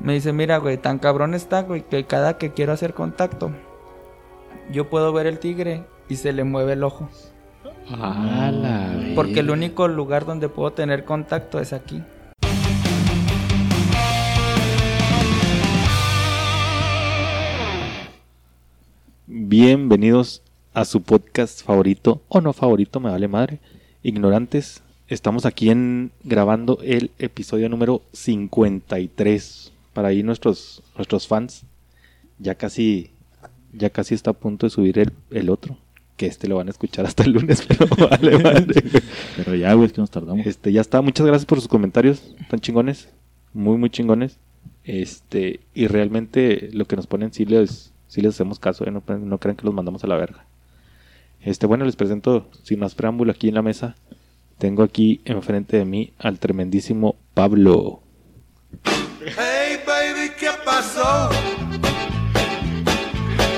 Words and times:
Me 0.00 0.14
dice, 0.14 0.32
mira, 0.32 0.58
güey, 0.58 0.78
tan 0.78 1.00
cabrón 1.00 1.34
está, 1.34 1.62
güey, 1.62 1.82
que 1.82 2.04
cada 2.04 2.38
que 2.38 2.52
quiero 2.52 2.72
hacer 2.72 2.94
contacto, 2.94 3.50
yo 4.70 4.88
puedo 4.88 5.12
ver 5.12 5.26
el 5.26 5.40
tigre 5.40 5.86
y 6.08 6.14
se 6.14 6.32
le 6.32 6.44
mueve 6.44 6.74
el 6.74 6.84
ojo. 6.84 7.08
A 7.90 8.52
la 8.52 8.94
Porque 9.16 9.40
el 9.40 9.50
único 9.50 9.88
lugar 9.88 10.24
donde 10.24 10.48
puedo 10.48 10.72
tener 10.72 11.04
contacto 11.04 11.58
es 11.58 11.72
aquí. 11.72 12.00
Bienvenidos 19.26 20.42
a 20.74 20.84
su 20.84 21.02
podcast 21.02 21.64
favorito 21.64 22.22
o 22.28 22.40
no 22.40 22.52
favorito, 22.52 23.00
me 23.00 23.10
vale 23.10 23.26
madre. 23.26 23.58
Ignorantes, 24.04 24.84
estamos 25.08 25.44
aquí 25.44 25.70
en 25.70 26.12
grabando 26.22 26.78
el 26.84 27.10
episodio 27.18 27.68
número 27.68 28.02
53 28.12 29.72
para 29.98 30.10
ahí 30.10 30.22
nuestros 30.22 30.80
nuestros 30.94 31.26
fans. 31.26 31.64
Ya 32.38 32.54
casi 32.54 33.10
ya 33.72 33.90
casi 33.90 34.14
está 34.14 34.30
a 34.30 34.32
punto 34.32 34.66
de 34.66 34.70
subir 34.70 34.96
el, 34.96 35.12
el 35.32 35.50
otro, 35.50 35.76
que 36.16 36.26
este 36.26 36.46
lo 36.46 36.54
van 36.54 36.68
a 36.68 36.70
escuchar 36.70 37.04
hasta 37.04 37.24
el 37.24 37.32
lunes, 37.32 37.66
pero 37.68 37.88
vale 38.08 38.38
madre. 38.38 38.80
Pero 39.36 39.56
ya, 39.56 39.74
güey, 39.74 39.86
es 39.86 39.92
que 39.92 40.00
nos 40.00 40.12
tardamos. 40.12 40.46
Este, 40.46 40.70
ya 40.70 40.80
está. 40.80 41.02
Muchas 41.02 41.26
gracias 41.26 41.46
por 41.46 41.58
sus 41.58 41.66
comentarios. 41.66 42.32
Tan 42.48 42.60
chingones. 42.60 43.08
Muy, 43.52 43.76
muy 43.76 43.90
chingones. 43.90 44.38
Este, 44.84 45.58
y 45.74 45.88
realmente 45.88 46.70
lo 46.72 46.84
que 46.84 46.94
nos 46.94 47.08
ponen 47.08 47.32
sí 47.32 47.44
les, 47.44 47.92
sí 48.06 48.20
les 48.20 48.34
hacemos 48.34 48.60
caso, 48.60 48.86
¿eh? 48.86 48.92
no, 48.92 49.02
no 49.04 49.38
crean 49.38 49.56
que 49.56 49.64
los 49.64 49.74
mandamos 49.74 50.04
a 50.04 50.06
la 50.06 50.14
verga. 50.14 50.46
Este, 51.40 51.66
bueno, 51.66 51.84
les 51.84 51.96
presento, 51.96 52.48
sin 52.62 52.78
más 52.78 52.94
preámbulo, 52.94 53.32
aquí 53.32 53.48
en 53.48 53.54
la 53.54 53.62
mesa. 53.62 53.96
Tengo 54.58 54.84
aquí 54.84 55.22
enfrente 55.24 55.76
de 55.76 55.84
mí 55.84 56.12
al 56.18 56.38
tremendísimo 56.38 57.16
Pablo. 57.34 58.04
Hey 59.36 59.78
baby, 60.68 60.80
¿qué 60.80 60.92
pasó? 60.92 61.30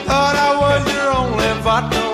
Thought 0.06 0.36
I 0.36 0.56
was 0.60 0.84
your 0.92 1.08
only 1.16 1.62
vato. 1.64 2.04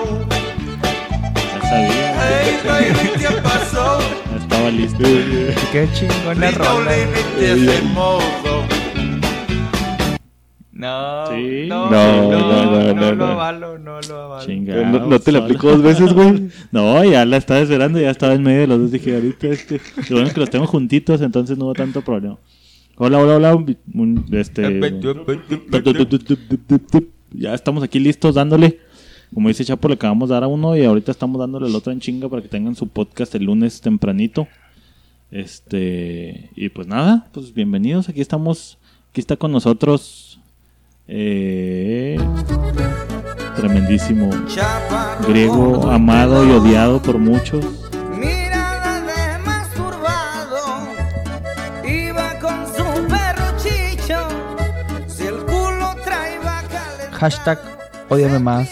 Ya 1.35 1.61
sabía, 1.69 2.07
Hey 2.19 2.57
baby, 2.65 3.09
¿qué 3.19 3.41
pasó? 3.41 3.99
ya 4.31 4.37
estaba 4.37 4.69
listo. 4.69 5.03
Qué 5.71 5.87
chingona 5.93 6.51
rola. 6.51 6.91
No, 10.71 11.25
Sí. 11.31 11.65
no, 11.67 11.89
No, 11.89 12.29
no, 12.29 12.29
no, 12.29 12.39
no, 12.39 12.71
no, 12.71 12.93
no, 12.93 13.11
lo 13.11 13.15
no. 13.15 13.25
avalo, 13.25 13.79
no 13.79 13.99
lo 14.01 14.21
avalo. 14.21 14.45
Chingado. 14.45 14.85
¿No, 14.85 14.99
no 15.07 15.19
te 15.19 15.31
la 15.31 15.39
aplico 15.39 15.69
dos 15.71 15.81
veces, 15.81 16.13
güey? 16.13 16.49
No, 16.71 17.03
ya 17.03 17.25
la 17.25 17.37
estaba 17.37 17.61
esperando, 17.61 17.99
ya 17.99 18.11
estaba 18.11 18.33
en 18.33 18.43
medio 18.43 18.61
de 18.61 18.67
los 18.67 18.79
dos. 18.81 18.91
Dije, 18.91 19.15
ahorita 19.15 19.47
este. 19.47 19.81
Lo 20.09 20.17
bueno 20.17 20.27
es 20.27 20.33
que 20.35 20.39
los 20.39 20.49
tengo 20.51 20.67
juntitos, 20.67 21.21
entonces 21.21 21.57
no 21.57 21.65
hubo 21.65 21.73
tanto 21.73 22.01
problema. 22.03 22.37
Hola, 22.99 23.19
hola, 23.19 23.35
hola. 23.35 23.65
Este. 24.31 24.63
Ya 27.31 27.53
estamos 27.53 27.83
aquí 27.83 27.99
listos 27.99 28.33
dándole. 28.33 28.79
Como 29.31 29.49
dice 29.49 29.63
Chapo, 29.63 29.87
le 29.87 29.93
acabamos 29.93 30.29
de 30.29 30.33
dar 30.33 30.43
a 30.43 30.47
uno 30.47 30.75
y 30.75 30.83
ahorita 30.83 31.11
estamos 31.11 31.39
dándole 31.39 31.67
el 31.67 31.75
otro 31.75 31.91
en 31.91 31.99
chinga 31.99 32.27
para 32.27 32.41
que 32.41 32.47
tengan 32.47 32.75
su 32.75 32.87
podcast 32.87 33.35
el 33.35 33.43
lunes 33.43 33.81
tempranito. 33.81 34.47
Este. 35.29 36.49
Y 36.55 36.69
pues 36.69 36.87
nada, 36.87 37.27
pues 37.33 37.53
bienvenidos. 37.53 38.09
Aquí 38.09 38.21
estamos. 38.21 38.79
Aquí 39.11 39.21
está 39.21 39.35
con 39.35 39.51
nosotros. 39.51 40.39
Eh, 41.07 42.17
tremendísimo 43.55 44.29
griego 45.27 45.89
amado 45.91 46.47
y 46.47 46.51
odiado 46.51 46.99
por 46.99 47.19
muchos. 47.19 47.86
Hashtag 57.19 57.59
odiame 58.09 58.39
más. 58.39 58.69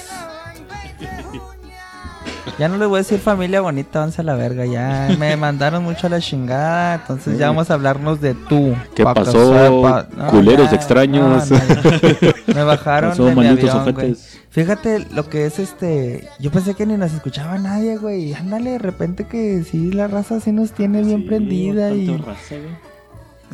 Ya 2.59 2.69
no 2.69 2.77
les 2.77 2.87
voy 2.87 2.97
a 2.97 2.99
decir 2.99 3.19
familia 3.19 3.59
bonita, 3.59 3.99
vanse 3.99 4.21
a 4.21 4.23
la 4.23 4.35
verga. 4.35 4.65
Ya 4.65 5.13
me 5.19 5.35
mandaron 5.35 5.83
mucho 5.83 6.07
a 6.07 6.09
la 6.09 6.21
chingada. 6.21 6.95
Entonces 6.95 7.37
ya 7.37 7.47
vamos 7.47 7.69
a 7.69 7.73
hablarnos 7.73 8.21
de 8.21 8.33
tú. 8.33 8.73
¿Qué 8.95 9.03
pa' 9.03 9.13
pasó, 9.13 10.05
culeros 10.29 10.71
extraños? 10.71 11.49
no, 11.49 11.57
no. 11.57 12.53
Me 12.55 12.63
bajaron 12.63 13.09
Pasó, 13.09 13.25
de 13.25 13.35
mi 13.35 13.43
malditos 13.43 13.71
avión, 13.71 13.93
güey. 13.95 14.15
Fíjate 14.51 15.05
lo 15.11 15.27
que 15.27 15.47
es 15.47 15.59
este. 15.59 16.29
Yo 16.39 16.49
pensé 16.51 16.75
que 16.75 16.85
ni 16.85 16.95
nos 16.95 17.11
escuchaba 17.13 17.57
nadie, 17.57 17.97
güey. 17.97 18.33
Ándale, 18.33 18.71
de 18.71 18.79
repente 18.79 19.25
que 19.25 19.63
sí, 19.69 19.91
la 19.91 20.07
raza 20.07 20.39
sí 20.39 20.53
nos 20.53 20.71
tiene 20.71 21.01
bien 21.01 21.21
Sí, 21.21 21.27
prendida 21.27 21.91
y 21.91 22.15
raza, 22.15 22.55
güey. 22.55 22.94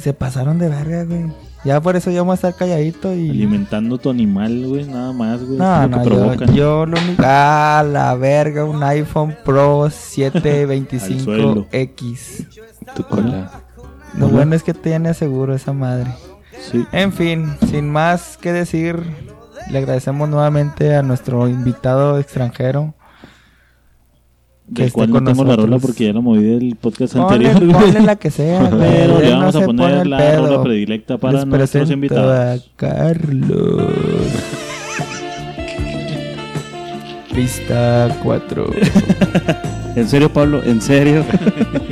Se 0.01 0.13
pasaron 0.13 0.59
de 0.59 0.67
verga, 0.69 1.03
güey. 1.05 1.31
Ya 1.63 1.79
por 1.79 1.95
eso 1.95 2.09
yo 2.09 2.21
vamos 2.21 2.43
a 2.43 2.47
estar 2.49 2.55
calladito 2.55 3.13
y. 3.13 3.29
Alimentando 3.29 3.99
tu 3.99 4.09
animal, 4.09 4.65
güey, 4.67 4.85
nada 4.85 5.13
más, 5.13 5.43
güey. 5.43 5.59
No, 5.59 5.87
no, 5.87 6.03
yo, 6.03 6.33
yo 6.53 6.85
lo 6.87 6.97
único. 6.99 7.21
Ah, 7.25 7.85
la 7.87 8.15
verga, 8.15 8.65
un 8.65 8.81
iPhone 8.83 9.35
Pro 9.45 9.85
725X. 9.89 12.47
Tu 12.95 13.03
cola. 13.03 13.51
Lo 14.17 14.25
Hola. 14.25 14.35
bueno 14.35 14.55
es 14.55 14.63
que 14.63 14.73
tiene 14.73 15.13
seguro 15.13 15.53
esa 15.53 15.71
madre. 15.73 16.09
Sí. 16.71 16.83
En 16.91 17.13
fin, 17.13 17.53
sin 17.69 17.87
más 17.89 18.37
que 18.37 18.51
decir, 18.51 18.99
le 19.69 19.77
agradecemos 19.77 20.27
nuevamente 20.29 20.95
a 20.95 21.03
nuestro 21.03 21.47
invitado 21.47 22.17
extranjero. 22.19 22.93
Que 24.73 24.83
Del 24.83 24.91
cual 24.93 25.11
no 25.11 25.19
la 25.43 25.55
rola 25.55 25.79
porque 25.79 26.05
ya 26.05 26.13
la 26.13 26.21
moví 26.21 26.43
del 26.43 26.75
podcast 26.77 27.13
Ponle, 27.15 27.49
anterior, 27.49 27.81
ponle 27.81 28.01
la 28.01 28.15
que 28.15 28.31
sea. 28.31 28.69
Pero 28.79 29.19
le 29.19 29.31
vamos 29.31 29.55
a 29.55 29.65
pone 29.65 29.83
poner 29.83 30.07
la 30.07 30.17
pedo. 30.17 30.47
rola 30.47 30.63
predilecta 30.63 31.17
para 31.17 31.39
Les 31.39 31.45
nuestros 31.45 31.91
invitados. 31.91 32.61
a 32.61 32.63
Carlos. 32.77 33.91
Pista 37.35 38.17
4. 38.23 38.65
En 39.93 40.07
serio, 40.07 40.31
Pablo, 40.31 40.63
en 40.63 40.81
serio. 40.81 41.25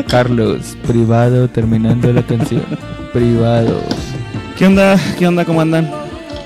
Carlos, 0.08 0.78
privado, 0.88 1.50
terminando 1.50 2.14
la 2.14 2.24
canción. 2.24 2.64
Privado. 3.12 3.82
¿Qué 4.58 4.68
onda? 4.68 4.98
¿Qué 5.18 5.28
onda? 5.28 5.44
¿Cómo 5.44 5.60
andan? 5.60 5.92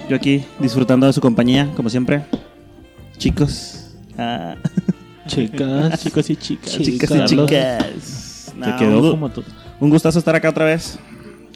Yo 0.09 0.15
aquí 0.15 0.43
disfrutando 0.59 1.05
de 1.05 1.13
su 1.13 1.21
compañía, 1.21 1.69
como 1.75 1.91
siempre. 1.91 2.23
Chicos. 3.19 3.91
Ah, 4.17 4.55
Chicas, 5.27 5.99
chicos 6.03 6.29
y 6.29 6.35
chicas. 6.35 6.71
chicas 6.77 6.87
y 6.89 6.97
Carlos, 6.97 7.29
chicas. 7.29 8.53
Te 8.53 8.59
No, 8.59 8.77
quedó 8.77 9.01
un, 9.01 9.09
como 9.11 9.29
tú. 9.29 9.43
un 9.79 9.89
gustazo 9.89 10.19
estar 10.19 10.35
acá 10.35 10.49
otra 10.49 10.65
vez. 10.65 10.99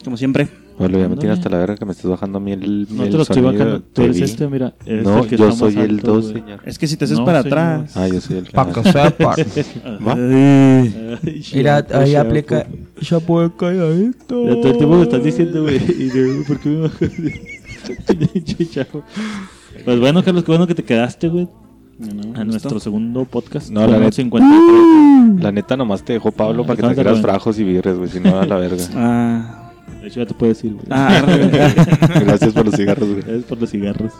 Como 0.04 0.16
siempre. 0.16 0.48
Pablo, 0.78 0.92
ya 0.92 0.98
me 0.98 1.04
Ándale. 1.06 1.20
tiene 1.20 1.32
hasta 1.34 1.48
la 1.48 1.58
verga 1.58 1.76
que 1.76 1.84
me 1.84 1.90
estés 1.90 2.08
bajando 2.08 2.38
a 2.38 2.40
mí 2.40 2.52
el, 2.52 2.86
No 2.88 3.02
el 3.02 3.10
te 3.10 3.16
lo 3.16 3.22
estoy 3.24 3.42
bajando. 3.42 3.82
Tú 3.82 4.02
eres 4.02 4.20
este, 4.20 4.46
mira. 4.46 4.74
No, 4.86 5.26
que 5.26 5.36
yo 5.36 5.50
soy 5.50 5.74
el 5.74 5.90
alto, 5.98 6.14
2, 6.14 6.30
güey. 6.30 6.42
señor. 6.42 6.60
Es 6.64 6.78
que 6.78 6.86
si 6.86 6.96
te 6.96 7.04
haces 7.04 7.18
No, 7.18 7.24
para 7.24 7.42
señor. 7.42 7.58
atrás. 7.58 7.96
Ah, 7.96 8.06
yo 8.06 8.20
soy 8.20 8.36
el 8.38 8.44
Pa' 8.46 8.72
que 8.72 8.80
Ay, 10.06 11.42
Mira, 11.52 11.84
ahí 11.94 12.14
aplica. 12.14 12.66
Chapo 13.02 13.42
de 13.42 13.50
calladito. 13.56 14.44
Ya 14.44 14.54
todo 14.60 14.70
el 14.70 14.78
tiempo 14.78 14.96
me 14.96 15.02
estás 15.02 15.24
diciendo, 15.24 15.62
güey. 15.62 15.76
Y 15.76 16.08
de, 16.10 16.44
¿por 16.46 16.60
qué 16.60 16.68
me 16.68 16.80
bajas? 16.82 17.10
Pues 19.84 20.00
bueno, 20.00 20.24
Carlos, 20.24 20.42
qué 20.44 20.50
bueno 20.50 20.66
que 20.66 20.74
te 20.74 20.82
quedaste, 20.84 21.28
güey. 21.28 21.48
A 22.34 22.44
nuestro 22.44 22.78
segundo 22.78 23.24
podcast. 23.24 23.70
No, 23.70 23.86
la 23.86 23.98
neta. 23.98 24.12
53. 24.12 25.42
La 25.42 25.50
neta 25.52 25.76
nomás 25.76 26.02
te 26.04 26.12
dejó 26.12 26.30
Pablo 26.30 26.62
Ah, 26.62 26.66
para 26.66 26.76
que 26.76 26.82
falta 26.82 26.94
trajeras 27.02 27.20
frajos 27.22 27.58
y 27.58 27.64
birres, 27.64 27.96
güey, 27.98 28.08
si 28.08 28.20
no 28.20 28.38
a 28.38 28.46
la 28.46 28.56
verga. 28.56 28.84
Ah, 28.94 29.72
De 30.00 30.06
hecho, 30.08 30.20
ya 30.20 30.26
te 30.26 30.34
puedo 30.34 30.52
decir, 30.52 30.74
güey. 30.74 30.86
ah. 30.90 31.22
Gracias 32.24 32.52
por 32.52 32.66
los 32.66 32.74
cigarros, 32.76 33.08
güey. 33.08 33.38
Es 33.38 33.44
por 33.44 33.60
los 33.60 33.70
cigarros. 33.70 34.12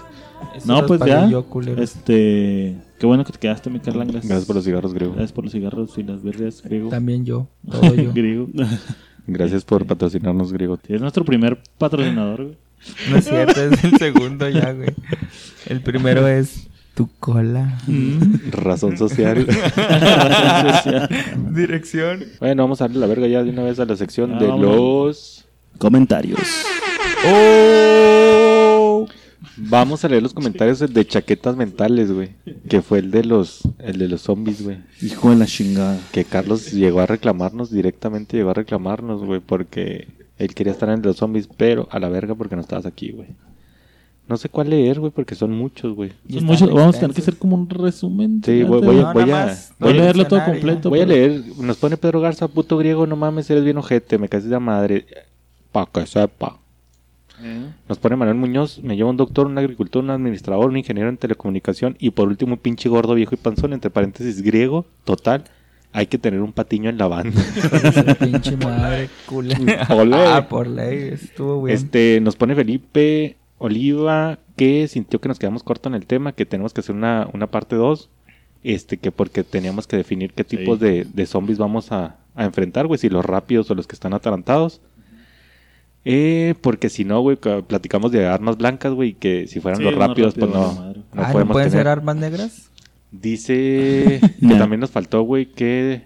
Eso 0.57 0.67
No, 0.67 0.87
pues 0.87 1.01
ya. 1.07 1.29
yo. 1.29 1.47
Este. 1.77 2.77
Qué 2.99 3.07
bueno 3.07 3.25
que 3.25 3.33
te 3.33 3.39
quedaste, 3.39 3.71
mi 3.71 3.79
Carlangas. 3.79 4.27
Gracias 4.27 4.45
por 4.45 4.57
los 4.57 4.65
cigarros, 4.65 4.93
griego. 4.93 5.13
Gracias 5.13 5.33
por 5.33 5.45
los 5.45 5.53
cigarros 5.53 5.97
y 5.99 6.03
las 6.03 6.23
birrias, 6.23 6.63
griego. 6.63 6.89
También 6.91 7.25
yo. 7.25 7.47
Todo 7.71 7.95
yo. 7.95 8.13
griego. 8.13 8.49
Gracias 9.29 9.65
por 9.65 9.87
patrocinarnos, 9.87 10.53
griego. 10.53 10.79
Es 10.89 11.01
nuestro 11.01 11.25
primer 11.25 11.61
patrocinador, 11.79 12.43
güey. 12.45 12.57
No 13.11 13.17
es 13.17 13.25
cierto, 13.25 13.61
es 13.61 13.85
el 13.85 13.97
segundo 13.99 14.49
ya, 14.49 14.73
güey. 14.73 14.91
El 15.67 15.81
primero 15.81 16.27
es 16.29 16.68
tu 16.99 17.09
cola. 17.21 17.79
Razón 18.51 18.99
social. 18.99 19.47
Dirección. 21.55 22.25
bueno, 22.41 22.65
vamos 22.65 22.81
a 22.81 22.89
darle 22.89 22.99
la 22.99 23.07
verga 23.07 23.29
ya 23.29 23.45
de 23.45 23.51
una 23.51 23.63
vez 23.63 23.79
a 23.79 23.85
la 23.85 23.95
sección 23.95 24.35
Ah, 24.35 24.39
de 24.41 24.49
los... 24.49 25.47
Comentarios. 25.79 26.41
¡Oh! 27.25 29.07
Vamos 29.57 30.05
a 30.05 30.09
leer 30.09 30.25
los 30.25 30.35
comentarios 30.35 30.81
de 30.93 31.07
chaquetas 31.07 31.57
mentales, 31.57 32.11
güey. 32.11 32.31
Que 32.69 32.83
fue 32.83 32.99
el 32.99 33.13
de 33.13 33.23
los, 33.23 33.61
el 33.79 33.99
de 33.99 34.09
los 34.09 34.23
zombies, 34.23 34.63
güey. 34.65 34.79
Hijo 35.01 35.31
de 35.31 35.37
la 35.37 35.47
chingada. 35.47 36.01
Que 36.11 36.25
Carlos 36.25 36.73
llegó 36.73 36.99
a 36.99 37.07
reclamarnos, 37.07 37.71
directamente 37.71 38.37
llegó 38.37 38.51
a 38.51 38.55
reclamarnos, 38.55 39.25
güey, 39.25 39.39
porque 39.39 40.09
él 40.37 40.53
quería 40.53 40.73
estar 40.73 40.89
en 40.89 40.97
el 40.97 41.03
de 41.03 41.09
los 41.11 41.17
zombies, 41.19 41.49
pero 41.57 41.87
a 41.93 42.01
la 42.01 42.09
verga 42.09 42.35
porque 42.35 42.57
no 42.57 42.63
estabas 42.63 42.87
aquí, 42.87 43.13
güey. 43.13 43.29
No 44.29 44.37
sé 44.37 44.49
cuál 44.51 44.69
leer, 44.71 45.01
güey, 45.01 45.11
porque 45.11 45.35
son 45.35 45.53
muchos, 45.53 45.95
güey. 45.95 46.13
Son 46.31 46.45
muchos- 46.45 46.71
vamos 46.71 46.97
a 46.97 47.01
tener 47.01 47.15
que 47.15 47.23
hacer 47.23 47.37
como 47.39 47.57
un 47.57 47.69
resumen. 47.71 48.43
Sí, 48.45 48.63
voy, 48.63 48.79
a, 48.79 48.81
No, 48.83 49.13
voy 49.15 49.25
nada 49.25 49.43
a, 49.43 49.47
más. 49.47 49.73
Voy 49.79 49.91
a 49.91 49.95
No, 49.95 50.01
leerlo 50.01 50.27
todo 50.27 50.45
completo. 50.45 50.91
voy 50.91 51.01
a 51.01 51.07
leer. 51.07 51.43
Nos 51.59 51.79
pone 51.79 51.97
Pedro 51.97 52.21
Garza, 52.21 52.47
puto 52.49 52.77
griego, 52.77 53.07
no 53.07 53.17
mames, 53.17 53.49
eres 53.51 53.65
bien 53.65 53.79
ojete, 53.79 54.19
me 54.19 54.29
caes 54.29 54.45
de 54.49 54.59
madre. 54.59 55.07
Pa' 55.73 55.89
que 55.93 56.07
sepa. 56.07 56.59
Eh. 57.43 57.67
Nos 57.89 57.99
pone 57.99 58.17
Manuel 58.17 58.37
Muñoz, 58.37 58.81
me 58.83 58.97
lleva 58.97 59.09
un 59.11 59.17
doctor, 59.17 59.47
un 59.47 59.57
agricultor, 59.59 60.03
un 60.03 60.11
administrador, 60.11 60.67
un 60.69 60.77
ingeniero 60.77 61.09
en 61.09 61.17
telecomunicación 61.17 61.97
y 62.01 62.11
por 62.11 62.29
último 62.29 62.55
un 62.55 62.59
pinche 62.59 62.89
gordo 62.89 63.15
viejo 63.15 63.35
y 63.35 63.39
panzón, 63.39 63.73
entre 63.73 63.91
paréntesis 63.91 64.43
griego, 64.43 64.85
total. 65.05 65.45
Hay 65.93 66.07
que 66.07 66.19
tener 66.19 66.41
un 66.43 66.53
patiño 66.53 66.91
en 66.91 66.99
la 66.99 67.09
banda. 67.09 67.41
Esa 67.57 68.15
pinche 68.15 68.57
madre. 68.63 69.09
Olé. 69.31 69.55
Ah, 70.27 70.47
por 70.49 70.67
ley, 70.67 71.11
estuvo 71.15 71.63
bien. 71.63 71.77
Este, 71.77 72.21
nos 72.21 72.37
pone 72.37 72.55
Felipe 72.55 73.37
Oliva 73.59 74.39
que 74.57 74.89
sintió 74.89 75.21
que 75.21 75.29
nos 75.29 75.39
quedamos 75.39 75.63
cortos 75.63 75.91
en 75.91 75.95
el 75.97 76.07
tema, 76.07 76.33
que 76.33 76.47
tenemos 76.47 76.73
que 76.73 76.81
hacer 76.81 76.95
una, 76.95 77.29
una 77.33 77.47
parte 77.49 77.77
2. 77.77 78.11
Este, 78.65 78.97
que 78.97 79.13
porque 79.13 79.45
teníamos 79.45 79.87
que 79.87 79.97
definir 79.97 80.33
qué 80.33 80.43
tipos 80.43 80.79
Sí. 80.81 80.85
de, 80.85 81.05
de 81.05 81.27
zombies 81.27 81.59
vamos 81.59 81.93
a, 81.93 82.17
a 82.35 82.45
enfrentar, 82.45 82.87
güey, 82.89 82.99
si 82.99 83.09
los 83.09 83.25
rápidos 83.25 83.71
o 83.71 83.75
los 83.77 83.87
que 83.87 83.95
están 83.95 84.15
atarantados. 84.15 84.81
Eh, 86.05 86.55
porque 86.61 86.89
si 86.89 87.05
no, 87.05 87.21
güey, 87.21 87.37
ca- 87.37 87.63
platicamos 87.63 88.11
de 88.13 88.27
armas 88.27 88.57
blancas, 88.57 88.93
güey, 88.95 89.15
que 89.15 89.47
si 89.47 89.61
fueran 89.61 89.79
Sí, 89.79 89.85
los 89.85 89.95
rápidos, 89.95 90.35
pues 90.35 90.51
no, 90.51 90.73
no 90.73 90.81
ah, 90.81 90.95
¿no 91.27 91.33
podemos 91.33 91.53
pueden 91.55 91.71
tener. 91.71 91.85
ser 91.85 91.89
armas 91.89 92.17
negras? 92.17 92.71
Dice 93.13 94.21
que 94.41 94.47
No. 94.47 94.59
también 94.59 94.81
nos 94.81 94.91
faltó, 94.91 95.23
güey, 95.23 95.47
que 95.47 96.03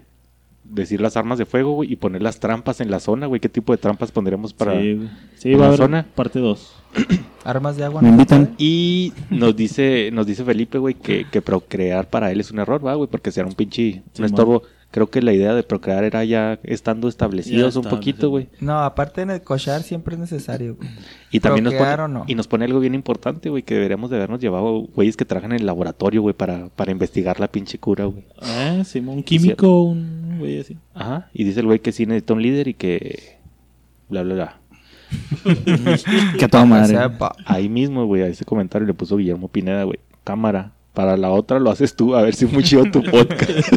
decir 0.63 1.01
las 1.01 1.17
armas 1.17 1.37
de 1.39 1.45
fuego, 1.45 1.73
güey, 1.73 1.91
y 1.91 1.95
poner 1.95 2.21
las 2.21 2.39
trampas 2.39 2.81
en 2.81 2.89
la 2.91 2.99
zona, 2.99 3.27
güey. 3.27 3.39
¿Qué 3.41 3.49
tipo 3.49 3.73
de 3.73 3.77
trampas 3.77 4.11
pondremos 4.11 4.53
para...? 4.53 4.79
Sí. 4.79 5.07
Sí, 5.35 5.49
¿Una 5.49 5.57
va 5.59 5.63
a 5.65 5.67
haber 5.67 5.77
zona? 5.79 6.05
parte 6.15 6.39
2. 6.39 6.75
¿Armas 7.43 7.75
de 7.77 7.83
agua? 7.83 8.01
¿Me 8.01 8.09
invitan? 8.09 8.55
Y 8.57 9.11
nos 9.29 9.55
dice, 9.55 10.09
nos 10.13 10.25
dice 10.25 10.43
Felipe, 10.45 10.77
güey, 10.77 10.93
que, 10.95 11.25
que 11.29 11.41
procrear 11.41 12.09
para 12.09 12.31
él 12.31 12.39
es 12.39 12.51
un 12.51 12.59
error, 12.59 12.85
va, 12.85 12.95
güey, 12.95 13.09
porque 13.09 13.31
será 13.31 13.47
un 13.47 13.53
pinche, 13.53 14.01
un 14.05 14.11
Simón. 14.13 14.25
estorbo. 14.29 14.63
Creo 14.91 15.09
que 15.09 15.23
la 15.23 15.33
idea 15.33 15.55
de 15.55 15.63
procrear 15.63 16.03
era 16.03 16.23
ya 16.23 16.59
estando 16.61 17.07
establecidos 17.07 17.73
Ya 17.73 17.79
un 17.79 17.87
poquito, 17.87 18.29
güey. 18.29 18.47
No, 18.59 18.77
aparte 18.83 19.25
de 19.25 19.41
cochar 19.41 19.81
siempre 19.81 20.13
es 20.13 20.19
necesario. 20.21 20.75
güey. 20.75 20.87
Y 21.31 21.39
también 21.39 21.63
nos 21.63 21.73
¿Procrear 21.73 21.97
pone, 22.01 22.03
o 22.03 22.19
no? 22.19 22.25
y 22.27 22.35
nos 22.35 22.47
pone 22.47 22.65
algo 22.65 22.79
bien 22.79 22.93
importante, 22.93 23.49
güey, 23.49 23.63
que 23.63 23.73
deberíamos 23.73 24.11
de 24.11 24.17
habernos 24.17 24.39
llevado 24.39 24.81
güeyes 24.95 25.17
que 25.17 25.25
trabajan 25.25 25.51
en 25.53 25.61
el 25.61 25.65
laboratorio, 25.65 26.21
güey, 26.21 26.35
para, 26.35 26.67
para 26.69 26.91
investigar 26.91 27.39
la 27.39 27.47
pinche 27.47 27.79
cura, 27.79 28.05
güey. 28.05 28.23
Eh, 28.43 28.83
sí, 28.85 28.99
un 28.99 29.23
químico, 29.23 29.81
un 29.81 30.22
güey 30.39 30.59
así. 30.59 30.77
Ajá. 30.93 31.29
Y 31.33 31.43
dice 31.43 31.59
el 31.59 31.65
güey 31.65 31.79
que 31.79 31.91
sí 31.91 32.05
necesita 32.05 32.33
un 32.33 32.41
líder 32.41 32.67
y 32.67 32.73
que... 32.73 33.37
Bla, 34.09 34.23
bla, 34.23 34.33
bla. 34.35 34.59
Que 36.39 36.47
toda 36.47 36.65
madre. 36.65 36.97
Ahí 37.45 37.69
mismo, 37.69 38.05
güey, 38.05 38.23
a 38.23 38.27
ese 38.27 38.45
comentario 38.45 38.87
le 38.87 38.93
puso 38.93 39.17
Guillermo 39.17 39.47
Pineda, 39.47 39.83
güey. 39.83 39.99
Cámara. 40.23 40.73
Para 40.93 41.17
la 41.17 41.31
otra 41.31 41.59
lo 41.59 41.71
haces 41.71 41.95
tú, 41.95 42.15
a 42.15 42.21
ver 42.21 42.35
si 42.35 42.45
es 42.45 42.53
muy 42.53 42.63
chido 42.63 42.83
tu 42.85 43.01
podcast. 43.11 43.73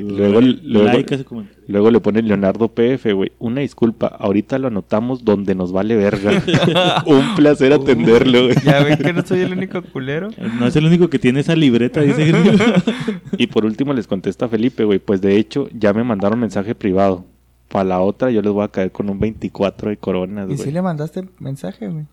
Luego- 0.00 0.40
luego- 0.40 0.88
like 0.92 1.14
a 1.14 1.16
ese 1.16 1.24
comentario. 1.24 1.62
Luego 1.68 1.90
le 1.90 2.00
pone 2.00 2.22
Leonardo 2.22 2.68
PF, 2.68 3.12
güey. 3.12 3.32
Una 3.38 3.60
disculpa, 3.60 4.06
ahorita 4.06 4.58
lo 4.58 4.68
anotamos 4.68 5.24
donde 5.24 5.54
nos 5.54 5.72
vale 5.72 5.96
verga. 5.96 6.30
Un 7.06 7.34
placer 7.34 7.72
atenderlo, 7.72 8.44
güey. 8.44 8.56
ya 8.64 8.82
ven 8.84 8.98
que 8.98 9.12
no 9.12 9.22
soy 9.26 9.40
el 9.40 9.52
único 9.52 9.82
culero. 9.82 10.28
Eh, 10.36 10.48
No 10.58 10.66
es 10.66 10.76
el 10.76 10.86
único 10.86 11.08
que 11.10 11.18
tiene 11.18 11.40
esa 11.40 11.56
libreta, 11.56 12.00
dice. 12.02 12.32
Y 13.38 13.46
por 13.48 13.64
último 13.64 13.92
les 13.94 14.06
contesta 14.06 14.48
Felipe, 14.48 14.84
güey. 14.84 14.98
Pues 14.98 15.20
de 15.20 15.36
hecho, 15.36 15.68
ya 15.72 15.92
me 15.92 16.04
mandaron 16.04 16.38
mensaje 16.38 16.74
privado. 16.74 17.24
Para 17.68 17.84
la 17.84 18.00
otra 18.00 18.30
yo 18.30 18.42
les 18.42 18.52
voy 18.52 18.62
a 18.64 18.68
caer 18.68 18.92
con 18.92 19.10
un 19.10 19.18
24 19.18 19.90
de 19.90 19.96
coronas, 19.96 20.44
¿Y 20.48 20.54
güey. 20.54 20.58
si 20.66 20.70
le 20.70 20.82
mandaste 20.82 21.24
mensaje, 21.40 21.88
güey? 21.88 22.04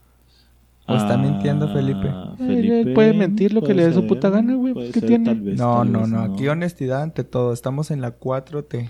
¿O 0.86 0.96
está 0.96 1.18
mintiendo 1.18 1.72
Felipe? 1.72 2.10
Ah, 2.12 2.36
Ay, 2.40 2.70
él 2.70 2.94
puede 2.94 3.14
mentir 3.14 3.54
lo 3.54 3.62
que 3.62 3.74
le 3.74 3.88
dé 3.88 3.94
su 3.94 4.06
puta 4.06 4.30
gana, 4.30 4.54
güey, 4.56 4.74
¿qué 4.92 5.00
ser, 5.00 5.06
tiene? 5.08 5.26
tal 5.26 5.40
vez, 5.42 5.58
No, 5.58 5.78
tal 5.78 5.92
no, 5.92 6.00
vez, 6.02 6.10
no. 6.10 6.20
Aquí 6.22 6.48
honestidad 6.50 7.02
ante 7.04 7.24
todo. 7.24 7.54
Estamos 7.54 7.90
en 7.92 8.02
la 8.02 8.20
4T. 8.20 8.90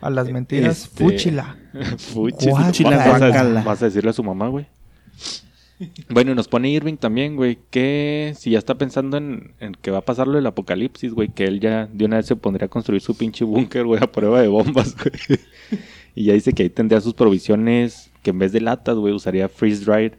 A 0.00 0.10
las 0.10 0.30
mentiras, 0.30 0.84
Este- 0.84 1.04
fúchila. 1.04 1.56
Fuchi, 1.98 2.48
Guácala. 2.50 2.96
vas, 3.18 3.22
a, 3.22 3.62
vas 3.64 3.82
a 3.82 3.86
decirle 3.86 4.10
a 4.10 4.12
su 4.12 4.22
mamá, 4.22 4.48
güey. 4.48 4.66
Bueno, 6.08 6.32
y 6.32 6.34
nos 6.34 6.48
pone 6.48 6.70
Irving 6.70 6.96
también, 6.96 7.36
güey, 7.36 7.58
que 7.70 8.32
si 8.38 8.50
ya 8.50 8.58
está 8.58 8.76
pensando 8.76 9.16
en, 9.18 9.52
en 9.60 9.72
que 9.74 9.90
va 9.90 9.98
a 9.98 10.04
pasar 10.04 10.26
lo 10.26 10.34
del 10.34 10.46
apocalipsis, 10.46 11.12
güey, 11.12 11.28
que 11.28 11.44
él 11.44 11.60
ya 11.60 11.86
de 11.92 12.04
una 12.06 12.16
vez 12.16 12.26
se 12.26 12.36
pondría 12.36 12.66
a 12.66 12.68
construir 12.70 13.02
su 13.02 13.14
pinche 13.16 13.44
búnker, 13.44 13.84
güey, 13.84 14.02
a 14.02 14.10
prueba 14.10 14.40
de 14.40 14.48
bombas, 14.48 14.94
güey. 15.02 15.38
Y 16.14 16.24
ya 16.24 16.32
dice 16.34 16.52
que 16.52 16.62
ahí 16.62 16.70
tendría 16.70 17.00
sus 17.02 17.12
provisiones, 17.12 18.10
que 18.22 18.30
en 18.30 18.38
vez 18.38 18.52
de 18.52 18.62
latas, 18.62 18.96
güey, 18.96 19.12
usaría 19.12 19.48
freeze 19.50 19.84
dried 19.84 20.12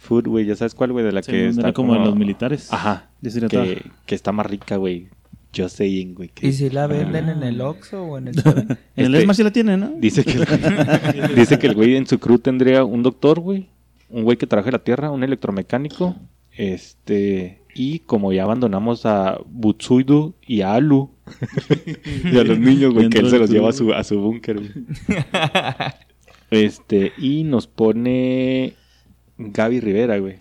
food, 0.00 0.26
güey, 0.28 0.46
ya 0.46 0.56
sabes 0.56 0.74
cuál, 0.74 0.92
güey, 0.92 1.04
de 1.04 1.12
la 1.12 1.22
Sí, 1.22 1.30
que 1.30 1.40
era 1.42 1.50
está 1.50 1.72
como 1.72 1.94
en 1.94 2.02
los 2.04 2.16
militares. 2.16 2.72
Ajá, 2.72 3.10
que, 3.22 3.82
que 4.06 4.14
está 4.14 4.32
más 4.32 4.46
rica, 4.46 4.76
güey. 4.76 5.08
Just 5.54 5.76
saying, 5.78 6.14
güey. 6.14 6.28
que- 6.28 6.46
¿Y 6.46 6.52
si 6.52 6.70
la 6.70 6.86
venden 6.86 7.28
en 7.28 7.42
el 7.42 7.60
Oxxo 7.60 8.02
o 8.04 8.18
en 8.18 8.28
el? 8.28 8.34
En 8.96 9.06
el 9.06 9.14
Este- 9.14 9.18
ESMA 9.18 9.34
sí 9.34 9.42
la 9.42 9.50
tiene, 9.52 9.76
¿no? 9.76 9.90
Dice 9.98 10.24
que, 10.24 10.38
dice 11.36 11.58
que 11.58 11.66
el 11.66 11.74
güey 11.74 11.96
en 11.96 12.06
su 12.06 12.18
crew 12.18 12.38
tendría 12.38 12.84
un 12.84 13.02
doctor, 13.02 13.40
güey. 13.40 13.68
Un 14.08 14.22
güey 14.24 14.36
que 14.38 14.46
trabaje 14.46 14.72
la 14.72 14.78
tierra, 14.78 15.10
un 15.10 15.22
electromecánico. 15.22 16.16
Este. 16.56 17.62
Y 17.74 18.00
como 18.00 18.32
ya 18.32 18.44
abandonamos 18.44 19.06
a 19.06 19.38
Butsuidu 19.46 20.34
y 20.46 20.62
a 20.62 20.74
Alu. 20.74 21.10
y 22.24 22.38
a 22.38 22.44
los 22.44 22.58
niños, 22.58 22.92
güey, 22.94 23.08
que 23.08 23.18
él 23.18 23.30
se 23.30 23.38
los 23.38 23.50
lleva 23.50 23.68
a 23.70 23.72
su, 23.72 23.92
a 23.92 24.02
su 24.04 24.20
búnker, 24.20 24.56
güey. 24.56 24.70
Este. 26.50 27.12
Y 27.18 27.44
nos 27.44 27.66
pone 27.66 28.74
Gaby 29.52 29.80
Rivera, 29.80 30.18
güey. 30.18 30.36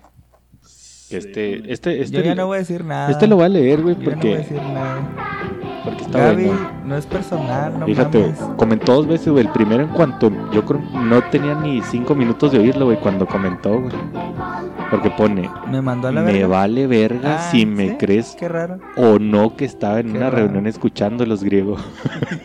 Este, 1.09 1.71
este, 1.73 2.01
este, 2.03 2.17
Yo 2.17 2.21
ya 2.23 2.35
no 2.35 2.45
voy 2.47 2.57
a 2.57 2.59
decir 2.59 2.83
nada. 2.85 3.09
este 3.09 3.25
lo 3.25 3.37
voy 3.37 3.45
a 3.45 3.49
leer, 3.49 3.81
güey, 3.81 3.95
Yo 3.95 4.01
ya 4.01 4.05
no 4.09 4.11
porque, 4.11 4.27
voy 4.27 4.35
a 4.35 4.41
decir 4.41 4.57
nada. 4.61 5.81
porque 5.83 6.03
está 6.03 6.19
Gaby, 6.19 6.45
bueno. 6.45 6.71
no 6.85 6.97
es 6.97 7.05
personal, 7.07 7.79
no 7.79 7.85
Fíjate, 7.87 8.19
mames. 8.19 8.39
comentó 8.57 8.93
dos 8.93 9.07
veces, 9.07 9.29
güey. 9.29 9.43
El 9.45 9.51
primero 9.51 9.81
en 9.83 9.89
cuanto 9.89 10.31
yo 10.51 10.63
creo 10.65 10.79
no 11.03 11.19
tenía 11.31 11.55
ni 11.55 11.81
cinco 11.81 12.13
minutos 12.13 12.51
de 12.51 12.59
oírlo, 12.59 12.85
güey, 12.85 12.99
cuando 12.99 13.25
comentó, 13.25 13.79
güey. 13.79 13.93
Porque 14.91 15.09
pone, 15.11 15.49
Me 15.71 15.81
mandó 15.81 16.09
a 16.09 16.11
la 16.11 16.21
me 16.21 16.31
verga. 16.33 16.47
vale 16.47 16.85
verga 16.87 17.37
Ah, 17.39 17.49
si 17.51 17.65
me 17.65 17.89
¿sí? 17.89 17.95
crees 17.99 18.35
Qué 18.39 18.47
raro. 18.47 18.79
o 18.97 19.17
no 19.19 19.55
que 19.55 19.65
estaba 19.65 19.99
en 19.99 20.11
Qué 20.11 20.17
una 20.17 20.29
raro. 20.29 20.43
reunión 20.43 20.67
escuchando 20.67 21.25
los 21.25 21.43
griegos. 21.43 21.81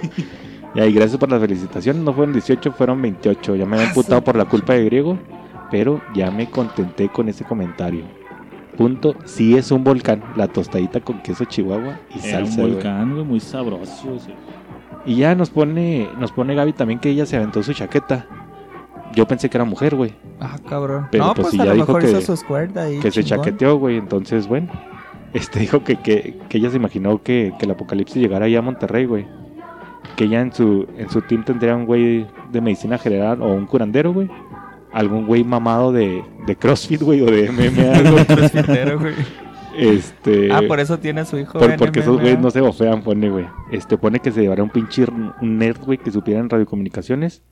y 0.75 0.81
ahí, 0.81 0.93
gracias 0.93 1.19
por 1.19 1.31
las 1.31 1.41
felicitaciones. 1.41 2.03
No 2.03 2.13
fueron 2.15 2.33
18, 2.33 2.73
fueron 2.73 3.01
28. 3.03 3.57
Ya 3.57 3.67
me 3.67 3.77
habían 3.77 3.93
Ah, 4.13 4.21
por 4.23 4.37
la 4.37 4.45
culpa 4.47 4.73
de 4.75 4.85
griego, 4.87 5.19
pero 5.75 6.01
ya 6.15 6.31
me 6.31 6.49
contenté 6.49 7.09
con 7.09 7.29
ese 7.29 7.45
comentario. 7.45 8.05
Punto. 8.77 9.17
Sí 9.25 9.57
es 9.57 9.73
un 9.73 9.83
volcán, 9.83 10.23
la 10.37 10.47
tostadita 10.47 11.01
con 11.01 11.21
queso 11.21 11.47
chihuahua 11.47 11.99
y 12.15 12.29
Era 12.29 12.39
un 12.39 12.47
salsa. 12.47 12.61
güey. 12.61 12.73
volcán, 12.75 13.13
güey, 13.13 13.25
muy 13.25 13.41
sabroso. 13.41 14.21
sí. 14.21 14.33
Y 15.05 15.17
ya 15.17 15.35
nos 15.35 15.51
pone, 15.51 16.09
nos 16.21 16.31
pone 16.31 16.55
Gaby 16.55 16.75
también 16.75 17.01
que 17.01 17.11
ella 17.11 17.27
se 17.27 17.37
aventó 17.37 17.61
su 17.65 17.73
chaqueta. 17.73 18.25
Yo 19.17 19.27
pensé 19.27 19.51
que 19.51 19.57
era 19.57 19.65
mujer, 19.65 19.97
güey. 19.97 20.15
Ah, 20.39 20.59
cabrón. 20.69 21.09
Pero, 21.11 21.25
no, 21.27 21.35
pues, 21.35 21.49
pues, 21.49 21.55
si 21.55 21.61
a 21.61 21.65
ya 21.65 21.71
lo 21.71 21.75
dijo 21.75 21.87
mejor 21.89 22.03
que- 22.03 22.11
hizo 22.11 22.21
su 22.37 22.55
ahí. 22.55 23.01
Que 23.01 23.11
se 23.11 23.25
chaqueteó, 23.25 23.77
güey. 23.79 23.97
Entonces, 23.97 24.47
bueno. 24.47 24.69
Este 25.35 25.59
dijo 25.59 25.83
que, 25.83 25.97
que, 25.97 26.37
que 26.49 26.59
ella 26.59 26.71
se 26.71 26.77
imaginó 26.77 27.21
que, 27.21 27.53
que 27.59 27.65
el 27.65 27.73
apocalipsis 27.73 28.23
llegara 28.23 28.47
allá 28.47 28.61
a 28.61 28.63
Monterrey, 28.63 29.05
güey. 29.07 29.27
Que 30.15 30.25
ella 30.25 30.41
en 30.41 30.53
su, 30.53 30.87
en 30.97 31.11
su 31.11 31.23
team 31.23 31.43
tendría 31.45 31.75
un 31.75 31.87
güey 31.87 32.25
de 32.53 32.61
medicina 32.61 32.99
general 32.99 33.43
o 33.43 33.49
un 33.53 33.67
curandero, 33.67 34.13
güey. 34.13 34.31
Algún 34.95 35.27
güey 35.27 35.45
mamado 35.45 35.93
de, 35.93 36.23
de 36.47 36.57
CrossFit, 36.57 37.03
güey, 37.03 37.21
o 37.21 37.27
de 37.27 37.51
MMA, 37.53 37.97
algo. 37.99 38.25
Crossfitero, 38.27 38.99
güey. 39.01 39.15
este. 39.77 40.53
Ah, 40.53 40.63
por 40.67 40.81
eso 40.81 40.99
tiene 40.99 41.21
a 41.23 41.25
su 41.25 41.37
hijo. 41.39 41.59
por- 41.59 41.71
en 41.71 41.77
porque 41.79 42.01
esos 42.01 42.21
güeyes 42.21 42.39
no 42.41 42.51
se 42.51 42.61
bofean, 42.61 43.03
pone, 43.03 43.29
güey. 43.29 43.47
Este 43.73 43.99
pone 43.99 44.21
que 44.21 44.31
se 44.31 44.41
llevará 44.43 44.63
un 44.63 44.71
pinche 44.71 45.05
un 45.43 45.59
nerd, 45.59 45.85
güey, 45.85 45.99
que 45.99 46.11
supiera 46.11 46.41
en 46.41 46.49
radiocomunicaciones. 46.49 47.43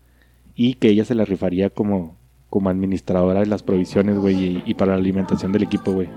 Y 0.55 0.75
que 0.75 0.89
ella 0.89 1.05
se 1.05 1.15
la 1.15 1.25
rifaría 1.25 1.71
como, 1.71 2.17
como 2.51 2.69
administradora 2.71 3.41
de 3.41 3.47
las 3.47 3.63
provisiones, 3.63 4.19
güey, 4.19 4.37
y, 4.37 4.63
y 4.67 4.75
para 4.75 4.93
la 4.93 4.99
alimentación 4.99 5.51
del 5.51 5.63
equipo, 5.63 5.93
güey. 5.93 6.09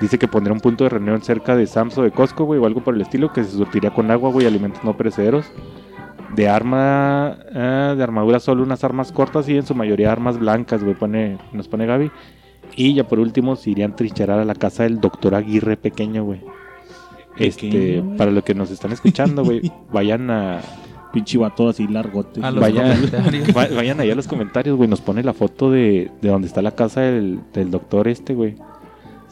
Dice 0.00 0.18
que 0.18 0.26
pondrá 0.26 0.52
un 0.52 0.58
punto 0.60 0.82
de 0.82 0.90
reunión 0.90 1.22
cerca 1.22 1.54
de 1.54 1.68
Sam's 1.68 1.96
o 1.96 2.02
de 2.02 2.10
Costco, 2.10 2.44
güey, 2.44 2.58
o 2.60 2.66
algo 2.66 2.82
por 2.82 2.94
el 2.96 3.00
estilo, 3.02 3.32
que 3.32 3.44
se 3.44 3.52
surtiría 3.52 3.90
con 3.94 4.10
agua, 4.10 4.30
güey, 4.32 4.46
alimentos 4.48 4.82
no 4.82 4.96
perecederos. 4.96 5.46
De 6.34 6.48
arma, 6.48 7.36
ah, 7.54 7.94
de 7.96 8.02
armadura 8.02 8.40
solo 8.40 8.62
unas 8.62 8.84
armas 8.84 9.12
cortas 9.12 9.48
y 9.48 9.56
en 9.56 9.66
su 9.66 9.74
mayoría 9.74 10.10
armas 10.10 10.38
blancas, 10.38 10.82
güey, 10.82 10.94
pone, 10.94 11.38
nos 11.52 11.68
pone 11.68 11.86
Gaby. 11.86 12.10
Y 12.74 12.94
ya 12.94 13.06
por 13.06 13.20
último 13.20 13.54
se 13.56 13.70
irían 13.70 13.94
trincherar 13.96 14.38
a 14.38 14.44
la 14.46 14.54
casa 14.54 14.84
del 14.84 14.98
doctor 15.00 15.34
Aguirre 15.34 15.76
pequeño, 15.76 16.24
güey. 16.24 16.40
Este, 17.36 18.02
para 18.18 18.30
los 18.30 18.44
que 18.44 18.54
nos 18.54 18.70
están 18.70 18.92
escuchando, 18.92 19.44
güey, 19.44 19.70
vayan 19.92 20.30
a, 20.30 20.60
Pinche 21.12 21.36
vato 21.36 21.68
así 21.68 21.86
largote. 21.86 22.40
A 22.42 22.50
los 22.50 22.62
Vaya- 22.62 22.94
comentarios. 22.94 23.48
Va- 23.56 23.68
vayan 23.76 24.00
allá 24.00 24.12
a 24.14 24.16
los 24.16 24.26
comentarios, 24.26 24.76
güey. 24.78 24.88
Nos 24.88 25.02
pone 25.02 25.22
la 25.22 25.34
foto 25.34 25.70
de, 25.70 26.10
de 26.22 26.28
donde 26.30 26.48
está 26.48 26.62
la 26.62 26.70
casa 26.70 27.02
del, 27.02 27.40
del 27.52 27.70
doctor 27.70 28.08
este, 28.08 28.34
güey. 28.34 28.54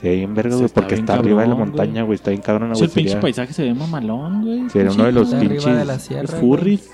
Se 0.00 0.08
ve 0.08 0.16
bien 0.16 0.34
verga, 0.34 0.56
güey, 0.56 0.68
porque 0.72 0.94
está 0.94 1.14
arriba 1.14 1.42
de 1.42 1.48
la 1.48 1.54
montaña, 1.54 2.02
güey. 2.04 2.14
Está 2.16 2.30
bien 2.30 2.40
cabrón, 2.42 2.72
Ese 2.72 2.80
güey. 2.84 2.94
pinche 2.94 3.08
Sería, 3.10 3.20
paisaje 3.20 3.52
se 3.52 3.62
ve 3.64 3.74
mamalón, 3.74 4.42
güey. 4.44 4.70
sería 4.70 4.92
uno 4.92 5.04
de 5.04 5.12
los 5.12 5.34
pinches. 5.34 5.64
de 5.64 5.84
la 5.84 5.98
sierra, 5.98 6.22
Los 6.22 6.30
güey. 6.32 6.40
furries. 6.42 6.90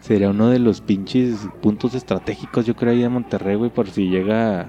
Sería 0.00 0.30
uno 0.30 0.48
de 0.50 0.60
los 0.60 0.80
pinches 0.80 1.34
puntos 1.60 1.94
estratégicos, 1.94 2.64
yo 2.64 2.76
creo, 2.76 2.92
ahí 2.92 3.00
de 3.00 3.08
Monterrey, 3.08 3.56
güey, 3.56 3.70
por 3.70 3.88
si 3.90 4.08
llega 4.08 4.68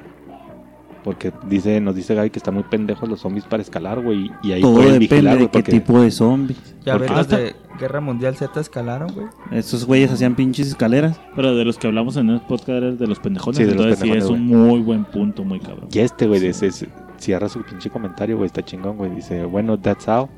Porque 1.03 1.31
dice, 1.47 1.79
nos 1.79 1.95
dice 1.95 2.15
Gaby 2.15 2.31
que 2.31 2.39
están 2.39 2.53
muy 2.55 2.63
pendejos 2.63 3.07
los 3.07 3.21
zombies 3.21 3.45
para 3.45 3.61
escalar, 3.63 4.01
güey. 4.01 4.29
Y 4.43 4.51
ahí 4.51 4.61
Todo 4.61 4.79
depende 4.79 4.99
vigilar, 4.99 5.37
de 5.37 5.43
qué 5.43 5.47
porque- 5.49 5.71
tipo 5.71 6.01
de 6.01 6.11
zombies. 6.11 6.57
Ya 6.85 6.93
¿Por 6.93 7.01
ves, 7.03 7.11
los 7.11 7.27
de 7.29 7.55
Guerra 7.79 8.01
Mundial 8.01 8.35
Z 8.35 8.59
escalaron, 8.59 9.13
güey. 9.13 9.27
Estos 9.51 9.85
güeyes 9.85 10.11
hacían 10.11 10.35
pinches 10.35 10.67
escaleras. 10.67 11.17
Pero 11.33 11.55
de 11.55 11.63
los 11.63 11.77
que 11.77 11.87
hablamos 11.87 12.17
en 12.17 12.29
el 12.31 12.41
podcast 12.41 12.99
de 12.99 13.07
los 13.07 13.19
pendejones. 13.19 13.57
Sí, 13.57 13.63
de 13.63 13.75
los 13.75 13.85
entonces 13.85 13.99
sí 13.99 14.09
es 14.09 14.25
pendejones, 14.25 14.41
un 14.41 14.67
muy 14.67 14.81
buen 14.81 15.05
punto, 15.05 15.45
muy 15.45 15.61
cabrón. 15.61 15.87
Y 15.93 15.99
este, 15.99 16.27
güey, 16.27 16.45
ese- 16.45 16.67
ese- 16.67 16.89
cierra 17.17 17.49
su 17.49 17.63
pinche 17.63 17.89
comentario, 17.89 18.37
güey. 18.37 18.47
Está 18.47 18.63
chingón, 18.63 18.97
güey. 18.97 19.11
Dice, 19.11 19.45
bueno, 19.45 19.79
that's 19.79 20.07
how. 20.07 20.29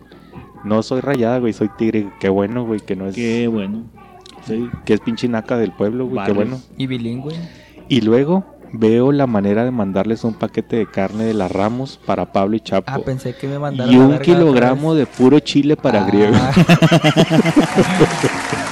No 0.63 0.83
soy 0.83 1.01
rayada, 1.01 1.39
güey. 1.39 1.53
Soy 1.53 1.69
tigre. 1.77 2.09
Qué 2.19 2.29
bueno, 2.29 2.65
güey. 2.65 2.79
Que 2.79 2.95
no 2.95 3.07
es. 3.07 3.15
Qué 3.15 3.47
bueno. 3.47 3.83
Sí. 4.45 4.69
Que 4.85 4.93
es 4.93 5.01
pinche 5.01 5.27
naca 5.27 5.57
del 5.57 5.71
pueblo, 5.71 6.07
güey. 6.07 6.25
Qué 6.25 6.33
bueno. 6.33 6.59
Y 6.77 6.87
bilingüe. 6.87 7.33
Y 7.87 8.01
luego 8.01 8.45
veo 8.71 9.11
la 9.11 9.27
manera 9.27 9.65
de 9.65 9.71
mandarles 9.71 10.23
un 10.23 10.33
paquete 10.33 10.77
de 10.77 10.85
carne 10.85 11.23
de 11.23 11.33
las 11.33 11.51
Ramos 11.51 11.99
para 12.05 12.31
Pablo 12.31 12.55
y 12.55 12.59
Chapo. 12.59 12.91
Ah, 12.91 12.99
pensé 12.99 13.35
que 13.35 13.47
me 13.47 13.57
mandaron 13.57 13.93
y 13.93 13.97
un 13.97 14.19
kilogramo 14.19 14.93
de 14.93 15.05
puro 15.05 15.39
chile 15.39 15.75
para 15.75 16.03
vez. 16.03 16.11
griego. 16.11 16.35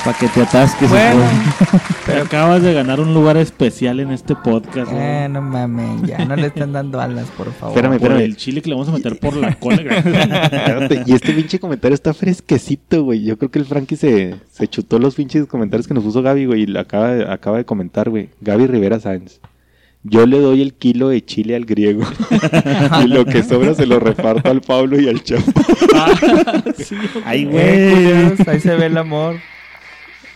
Ah, 0.00 0.04
Para 0.04 0.18
que 0.18 0.28
te 0.28 0.42
atasques. 0.42 0.88
bueno, 0.88 1.22
Te 2.06 2.12
acabas 2.20 2.62
de 2.62 2.72
ganar 2.72 3.00
un 3.00 3.12
lugar 3.14 3.36
especial 3.36 4.00
en 4.00 4.10
este 4.12 4.34
podcast. 4.34 4.90
güey. 4.90 5.02
eh, 5.02 5.28
no 5.28 5.42
mames, 5.42 6.02
ya 6.08 6.24
no 6.24 6.36
le 6.36 6.46
están 6.46 6.72
dando 6.72 7.00
alas, 7.00 7.26
por 7.36 7.52
favor. 7.52 7.76
Espérame, 7.76 7.98
Por 7.98 8.12
espérame. 8.12 8.24
el 8.24 8.36
chile 8.36 8.62
que 8.62 8.68
le 8.70 8.74
vamos 8.76 8.88
a 8.88 8.92
meter 8.92 9.18
por 9.18 9.36
la 9.36 9.54
cola. 9.58 9.82
güey. 9.82 9.96
Espérate, 9.98 11.02
y 11.06 11.12
este 11.12 11.32
pinche 11.32 11.58
comentario 11.58 11.94
está 11.94 12.14
fresquecito, 12.14 13.02
güey. 13.04 13.24
Yo 13.24 13.36
creo 13.36 13.50
que 13.50 13.58
el 13.58 13.64
Frankie 13.66 13.96
se, 13.96 14.36
se 14.50 14.68
chutó 14.68 14.98
los 14.98 15.14
pinches 15.14 15.46
comentarios 15.46 15.86
que 15.86 15.94
nos 15.94 16.04
puso 16.04 16.22
Gaby, 16.22 16.46
güey. 16.46 16.62
Y 16.62 16.66
lo 16.66 16.80
acaba, 16.80 17.08
de- 17.12 17.30
acaba 17.30 17.58
de 17.58 17.64
comentar, 17.64 18.08
güey. 18.08 18.28
Gaby 18.40 18.66
Rivera 18.66 19.00
Sáenz. 19.00 19.40
Yo 20.04 20.26
le 20.26 20.38
doy 20.38 20.62
el 20.62 20.74
kilo 20.74 21.08
de 21.08 21.24
chile 21.24 21.56
al 21.56 21.64
griego. 21.66 22.04
y 23.04 23.08
lo 23.08 23.24
que 23.26 23.42
sobra 23.42 23.74
se 23.74 23.84
lo 23.84 23.98
reparto 23.98 24.48
al 24.48 24.60
Pablo 24.62 24.98
y 24.98 25.08
al 25.08 25.22
Chapo. 25.22 25.50
Ay, 27.24 27.42
Eh, 27.42 27.46
güey. 27.46 27.94
culeros, 27.94 28.48
ahí 28.48 28.60
se 28.60 28.74
ve 28.76 28.86
el 28.86 28.96
amor. 28.96 29.36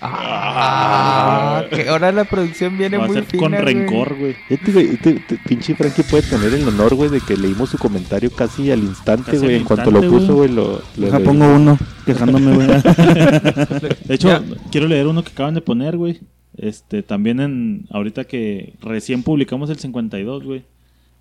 Ah, 0.04 1.64
que 1.70 1.88
ahora 1.88 2.10
la 2.12 2.24
producción 2.24 2.76
viene 2.76 2.96
Va 2.98 3.04
a 3.04 3.06
muy 3.06 3.14
ser 3.16 3.24
fina, 3.24 3.40
con 3.42 3.52
güey. 3.52 3.62
rencor, 3.64 4.16
güey. 4.18 4.34
Este, 4.48 4.72
güey, 4.72 4.86
este- 4.94 5.10
este 5.16 5.38
pinche 5.48 5.74
Frankie 5.74 6.02
puede 6.02 6.22
tener 6.24 6.52
el 6.54 6.66
honor, 6.68 6.94
güey, 6.94 7.10
de 7.10 7.20
que 7.20 7.36
leímos 7.36 7.70
su 7.70 7.78
comentario 7.78 8.30
casi 8.30 8.70
al 8.70 8.80
instante, 8.80 9.26
Casi 9.32 9.38
güey. 9.38 9.54
al 9.54 9.60
En 9.60 9.64
cuanto 9.66 9.90
lo 9.90 9.98
instante, 10.02 10.20
puso, 10.26 10.34
güey. 10.36 10.48
lo, 10.50 10.82
lo 10.96 11.04
Deja 11.06 11.18
leí. 11.18 11.26
pongo 11.28 11.54
uno 11.54 11.78
quejándome, 12.04 12.54
güey. 12.54 12.66
De 14.04 14.14
hecho, 14.14 14.28
Ya. 14.28 14.42
quiero 14.70 14.88
leer 14.88 15.06
uno 15.06 15.22
que 15.22 15.30
acaban 15.32 15.54
de 15.54 15.60
poner, 15.60 15.96
güey. 15.96 16.20
Este, 16.56 17.02
también 17.02 17.40
en, 17.40 17.86
ahorita 17.90 18.24
que 18.24 18.74
recién 18.82 19.22
publicamos 19.22 19.70
el 19.70 19.78
52, 19.78 20.44
güey. 20.44 20.64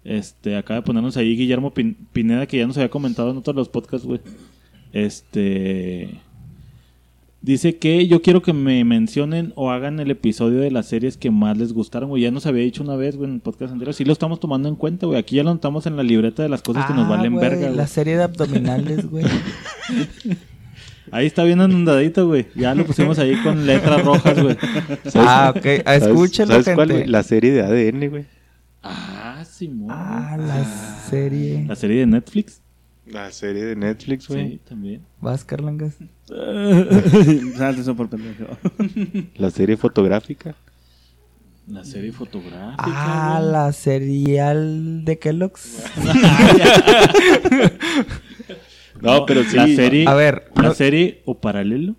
Este, 0.04 0.58
acaba 0.58 0.80
de 0.80 0.86
ponernos 0.86 1.16
ahí 1.18 1.38
Guillermo 1.38 1.72
Pin- 1.74 1.96
Pineda, 2.12 2.48
que 2.48 2.58
ya 2.58 2.66
nos 2.68 2.76
había 2.78 2.90
comentado 2.90 3.30
en 3.32 3.38
otros 3.38 3.56
los 3.56 3.70
podcasts, 3.70 4.06
güey. 4.08 4.20
Este, 4.92 6.10
dice 7.42 7.78
que 7.78 8.08
yo 8.08 8.22
quiero 8.22 8.42
que 8.42 8.54
me 8.54 8.84
mencionen 8.84 9.52
o 9.56 9.72
hagan 9.72 10.00
el 10.00 10.12
episodio 10.12 10.60
de 10.60 10.70
las 10.72 10.88
series 10.88 11.18
que 11.18 11.32
más 11.32 11.58
les 11.58 11.74
gustaron, 11.74 12.10
güey. 12.10 12.24
Ya 12.24 12.32
nos 12.32 12.46
había 12.46 12.64
dicho 12.64 12.84
una 12.84 12.96
vez, 12.96 13.18
güey, 13.18 13.30
en 13.30 13.36
el 13.36 13.42
podcast 13.42 13.72
anterior. 13.74 13.94
Sí 13.94 14.06
lo 14.06 14.14
estamos 14.14 14.40
tomando 14.40 14.70
en 14.70 14.76
cuenta, 14.76 15.06
güey. 15.08 15.18
Aquí 15.20 15.36
ya 15.38 15.44
lo 15.44 15.54
notamos 15.54 15.86
en 15.88 15.96
la 15.98 16.04
libreta 16.04 16.44
de 16.44 16.50
las 16.50 16.62
cosas 16.62 16.86
que 16.86 16.94
nos 16.94 17.06
Ah, 17.08 17.10
valen 17.10 17.34
güey, 17.34 17.44
verga, 17.50 17.66
güey. 17.68 17.76
La 17.78 17.88
serie 17.88 18.18
de 18.18 18.24
abdominales, 18.24 19.10
güey. 19.10 19.26
Ahí 21.12 21.26
está 21.26 21.44
bien 21.44 21.60
inundadito, 21.60 22.28
güey. 22.28 22.48
Ya 22.56 22.74
lo 22.74 22.86
pusimos 22.86 23.20
ahí 23.20 23.36
con 23.44 23.66
letras 23.66 24.06
rojas, 24.06 24.42
güey. 24.42 24.56
ah, 25.16 25.52
ok. 25.54 25.66
Ah, 25.86 26.00
¿Sabes- 26.00 26.04
Escúchenlo, 26.08 26.54
¿Sabes 26.54 26.76
cuál, 26.76 26.88
gente. 26.88 27.02
güey? 27.04 27.12
La 27.12 27.24
serie 27.24 27.52
de 27.52 27.62
ADN, 27.64 28.10
güey. 28.10 28.26
Ah, 28.82 29.44
Simón. 29.46 29.90
Ah, 29.92 30.38
la 30.40 30.64
serie. 31.10 31.66
La 31.68 31.76
serie 31.76 32.00
de 32.00 32.06
Netflix. 32.06 32.62
La 33.06 33.32
serie 33.32 33.66
de 33.66 33.76
Netflix, 33.76 34.28
güey. 34.28 34.52
Sí, 34.52 34.62
también. 34.68 35.02
¿Vas, 35.20 35.44
Carlangas? 35.44 35.96
Salte 37.58 37.82
eso 37.82 37.96
por 37.96 38.10
pendejo. 38.10 38.46
La 39.36 39.50
serie 39.50 39.76
fotográfica. 39.78 40.56
La 41.68 41.84
serie 41.84 42.12
fotográfica. 42.12 42.84
Ah, 42.88 43.38
güey. 43.40 43.52
la 43.52 43.72
serial 43.74 45.04
de 45.06 45.20
Kellogg's. 45.20 45.84
No, 49.02 49.26
pero 49.26 49.44
sí. 49.44 49.56
La 49.56 49.66
serie. 49.68 50.06
A 50.08 50.14
ver, 50.14 50.52
La 50.56 50.62
no- 50.64 50.74
serie 50.76 51.24
o 51.26 51.40
paralelo. 51.40 51.96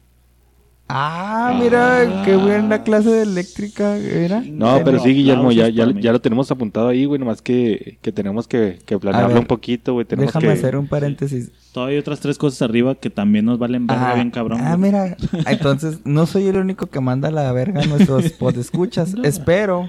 Ah, 0.89 1.57
mira, 1.59 2.23
qué 2.25 2.37
buena 2.37 2.83
clase 2.83 3.09
de 3.09 3.23
eléctrica 3.23 3.97
era. 3.97 4.43
No, 4.47 4.81
pero 4.85 4.99
sí, 4.99 5.15
Guillermo, 5.15 5.51
ya, 5.51 5.69
lo 6.12 6.21
tenemos 6.21 6.51
apuntado 6.51 6.89
ahí, 6.89 7.07
güey. 7.07 7.19
Nomás 7.19 7.41
que, 7.41 7.99
que 8.03 8.12
tenemos 8.12 8.47
que, 8.47 8.79
que 8.85 8.99
planearlo 8.99 9.29
ver, 9.31 9.39
un 9.39 9.47
poquito, 9.47 9.95
güey. 9.95 10.05
Tenemos 10.05 10.35
Déjame 10.35 10.53
que... 10.53 10.59
hacer 10.59 10.77
un 10.77 10.89
paréntesis. 10.89 11.51
Todavía 11.73 11.95
hay 11.95 12.01
otras 12.01 12.21
tres 12.21 12.37
cosas 12.37 12.61
arriba 12.61 12.95
que 12.97 13.09
también 13.09 13.47
nos 13.47 13.59
valen 13.59 13.87
verga 13.87 14.11
Ah, 14.11 14.15
bien 14.15 14.31
cabrón. 14.31 14.61
ah, 14.61 14.77
güey. 14.77 14.91
mira, 14.93 15.17
entonces 15.47 16.01
no 16.05 16.27
soy 16.27 16.47
el 16.49 16.59
único 16.59 16.87
que 16.89 17.01
manda 17.01 17.31
la 17.31 17.51
verga 17.53 17.81
a 17.83 17.87
nuestros 17.87 18.31
podescuchas. 18.39 19.15
Espero 19.23 19.89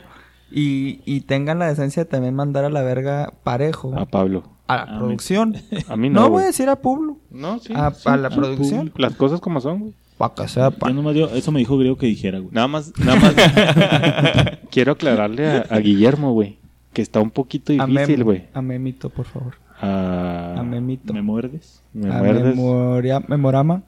y, 0.50 1.02
y 1.06 1.22
tengan 1.22 1.60
la 1.60 1.68
decencia 1.68 2.06
de 2.06 2.10
también 2.10 2.34
mandar 2.36 2.64
a 2.64 2.70
la 2.70 2.82
verga 2.84 3.34
parejo 3.44 3.94
A 3.98 4.06
Pablo. 4.06 4.44
a 4.68 4.78
la 4.78 4.82
A 4.84 4.86
mí. 4.94 4.98
producción. 5.00 5.56
A 5.90 5.98
mí 5.98 6.10
No, 6.10 6.22
no, 6.22 6.30
voy 6.30 6.44
a 6.44 6.46
decir 6.46 6.70
a 6.70 6.78
Pablo, 6.82 7.18
No, 7.30 7.60
sí. 7.60 7.74
a, 7.76 7.92
sí, 7.92 8.08
a 8.08 8.16
la 8.16 8.30
sí, 8.30 8.36
producción, 8.38 8.94
Las 8.96 9.16
cosas 9.16 9.42
como 9.42 9.60
son, 9.60 9.80
güey. 9.80 9.94
Para 10.17 10.36
que 10.36 10.46
Yo 10.48 10.93
nomás 10.93 11.13
dio- 11.13 11.29
eso 11.34 11.51
me 11.51 11.60
dijo 11.60 11.77
Griego 11.77 11.98
que 11.98 12.05
dijera, 12.08 12.39
güey. 12.39 12.53
Nada 12.53 12.67
más, 12.67 12.93
nada 13.00 13.20
más. 13.20 13.34
quiero 14.72 14.93
aclararle 14.93 15.48
a, 15.48 15.65
a 15.70 15.77
Guillermo, 15.79 16.34
güey. 16.34 16.58
Que 16.93 17.01
está 17.01 17.20
un 17.20 17.32
poquito 17.32 17.74
difícil, 17.74 18.24
güey. 18.24 18.43
A 18.53 18.62
Memito, 18.62 19.10
por 19.10 19.25
favor. 19.25 19.55
A... 19.82 20.55
A 20.60 20.63
Memito. 20.63 21.13
¿Me 21.13 21.22
muerdes? 21.22 21.82
¿Me 21.93 22.10
a 22.13 22.17
muerdes? 22.20 22.55
memoria- 22.55 23.20
Memorama. 23.27 23.82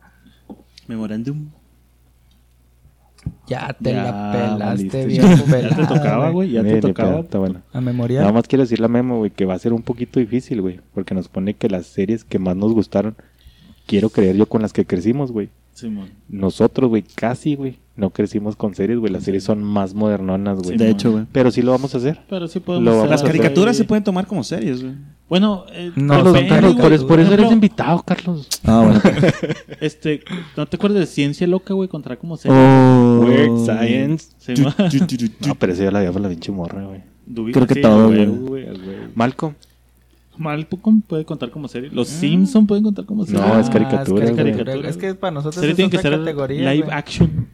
Memorándum. 0.87 1.47
Ya 3.47 3.75
te 3.81 3.91
Ya 3.93 4.03
la 4.03 4.31
pelaste 4.31 5.05
bien 5.05 5.21
ya 5.47 5.75
te 5.75 5.85
tocaba, 5.87 6.29
güey. 6.31 6.51
Ya 6.51 6.63
te 6.63 6.79
tocaba. 6.81 7.09
pedo, 7.11 7.19
Está 7.21 7.37
bueno. 7.39 7.61
A 7.73 7.81
memorial. 7.81 8.21
Nada 8.21 8.33
más 8.33 8.47
quiero 8.47 8.63
decirle 8.63 8.85
a 8.85 8.89
Memo, 8.89 9.17
güey, 9.17 9.31
que 9.31 9.45
va 9.45 9.53
a 9.53 9.59
ser 9.59 9.73
un 9.73 9.81
poquito 9.83 10.19
difícil, 10.19 10.61
güey. 10.61 10.79
Porque 10.93 11.13
nos 11.15 11.27
pone 11.27 11.53
que 11.53 11.69
las 11.69 11.85
series 11.85 12.23
que 12.23 12.39
más 12.39 12.55
nos 12.55 12.73
gustaron, 12.73 13.15
quiero 13.87 14.09
creer 14.09 14.35
yo 14.35 14.47
con 14.47 14.61
las 14.61 14.73
que 14.73 14.85
crecimos, 14.85 15.31
güey. 15.31 15.49
Simón. 15.75 16.09
Nosotros, 16.29 16.89
güey, 16.89 17.03
casi, 17.03 17.55
güey, 17.55 17.79
no 17.97 18.09
crecimos 18.09 18.55
con 18.55 18.73
series, 18.75 18.97
güey. 18.97 19.11
Las 19.11 19.23
series 19.25 19.43
son 19.43 19.61
más 19.61 19.93
modernonas, 19.93 20.59
güey. 20.59 20.77
De 20.77 20.89
hecho, 20.89 21.11
güey. 21.11 21.25
Pero 21.33 21.51
sí 21.51 21.61
lo 21.61 21.71
vamos 21.71 21.93
a 21.93 21.97
hacer. 21.97 22.21
Pero 22.29 22.47
sí 22.47 22.61
podemos 22.61 22.85
Lo 22.85 22.91
hacer 22.91 22.97
vamos 23.01 23.11
Las 23.11 23.21
a 23.21 23.23
hacer. 23.25 23.35
caricaturas 23.37 23.75
se 23.77 23.83
pueden 23.83 24.03
tomar 24.05 24.25
como 24.25 24.43
series, 24.43 24.81
güey. 24.81 24.95
Bueno, 25.27 25.65
eh, 25.73 25.91
No, 25.95 26.13
Carlos, 26.13 26.33
depende, 26.33 26.81
por, 26.81 26.93
eso- 26.93 27.07
por 27.07 27.19
eso 27.19 27.33
eres 27.33 27.51
invitado, 27.51 28.01
Carlos. 28.03 28.47
Ah, 28.63 28.83
bueno. 28.85 29.01
Este, 29.81 30.21
¿no 30.55 30.65
te 30.65 30.77
acuerdas 30.77 30.99
de 31.01 31.05
Ciencia 31.07 31.45
Loca, 31.45 31.73
güey? 31.73 31.89
Contra 31.89 32.15
como 32.15 32.37
serie. 32.37 32.57
Oh. 32.57 33.25
Weird 33.25 33.65
Science. 33.65 34.27
Simón. 34.37 34.73
No, 35.47 35.55
pero 35.55 35.73
ya 35.73 35.91
la 35.91 35.99
había 35.99 36.11
por 36.11 36.21
la 36.21 36.29
pinche 36.29 36.51
morra, 36.51 36.83
güey. 36.85 37.01
Creo 37.51 37.67
que 37.67 37.73
sí, 37.75 37.81
todo, 37.81 38.07
güey. 38.07 38.65
Malcolm. 39.13 39.55
Malcolm 40.39 41.01
puede 41.01 41.25
contar 41.25 41.49
como 41.51 41.67
serie. 41.67 41.89
Los 41.91 42.07
Simpson 42.07 42.65
pueden 42.67 42.83
contar 42.83 43.05
como 43.05 43.25
serie. 43.25 43.41
No, 43.41 43.59
es 43.59 43.67
Ah, 43.67 43.71
caricatura, 43.71 44.25
es, 44.25 44.31
caricatura. 44.31 44.89
Es 44.89 44.97
que 44.97 45.13
para 45.15 45.31
nosotros 45.31 45.55
serie 45.55 45.71
es 45.71 45.75
tiene 45.75 45.91
que 45.91 45.97
ser 45.99 46.17
categoría. 46.17 46.71
live 46.73 46.85
güey. 46.85 46.97
action. 46.97 47.47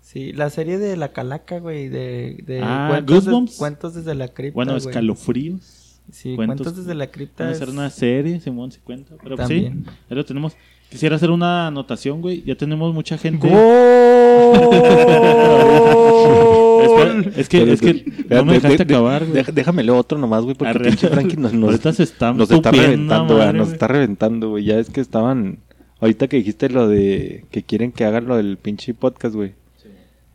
Sí, 0.00 0.32
la 0.32 0.50
serie 0.50 0.78
de 0.78 0.96
la 0.96 1.12
calaca, 1.12 1.60
güey, 1.60 1.88
de, 1.88 2.42
de 2.46 2.60
Ah, 2.62 2.88
cuentos, 2.90 3.06
de- 3.06 3.14
Goosebumps. 3.30 3.56
cuentos 3.58 3.94
desde 3.94 4.14
la 4.14 4.28
cripta. 4.28 4.54
Bueno, 4.56 4.76
escalofríos. 4.76 6.00
Sí, 6.10 6.34
cuentos- 6.34 6.64
cuentos, 6.64 6.76
desde 6.84 6.94
la 6.96 7.06
cripta. 7.08 7.44
Vamos 7.44 7.54
a 7.54 7.56
hacer 7.62 7.68
es- 7.68 7.74
una 7.74 7.90
serie, 7.90 8.40
Simón, 8.40 8.72
si 8.72 8.80
cuenta. 8.80 9.14
Pero 9.22 9.36
pues, 9.36 9.46
sí, 9.48 9.62
También. 9.62 9.84
ya 10.08 10.16
lo 10.16 10.24
tenemos. 10.24 10.56
Quisiera 10.90 11.14
hacer 11.14 11.30
una 11.30 11.68
anotación, 11.68 12.20
güey. 12.20 12.42
Ya 12.44 12.56
tenemos 12.56 12.92
mucha 12.92 13.16
gente. 13.16 13.48
Espera, 16.82 17.32
es 17.36 17.48
que, 17.48 17.72
es 17.72 17.80
que 17.80 18.12
no 18.28 18.44
me 18.44 18.54
dejaste 18.54 18.82
acabar, 18.82 19.24
güey. 19.24 19.34
Déjame 19.34 19.52
Déjamelo 19.52 19.96
otro 19.96 20.18
nomás, 20.18 20.44
güey, 20.44 20.54
porque 20.54 20.80
pinche 20.80 21.08
Frankie 21.08 21.36
nos, 21.36 21.52
nos, 21.52 21.70
Ahorita 21.70 21.92
se 21.92 22.02
está 22.02 22.32
nos 22.32 22.50
está 22.50 22.70
reventando, 22.70 23.34
madre, 23.34 23.46
güey, 23.48 23.58
nos 23.58 23.72
está 23.72 23.86
reventando, 23.86 24.50
güey. 24.50 24.64
Ya 24.64 24.78
es 24.78 24.90
que 24.90 25.00
estaban... 25.00 25.58
Ahorita 26.00 26.28
que 26.28 26.38
dijiste 26.38 26.70
lo 26.70 26.88
de 26.88 27.44
que 27.50 27.62
quieren 27.62 27.92
que 27.92 28.04
hagan 28.04 28.26
lo 28.26 28.36
del 28.36 28.56
pinche 28.56 28.94
podcast, 28.94 29.34
güey. 29.34 29.52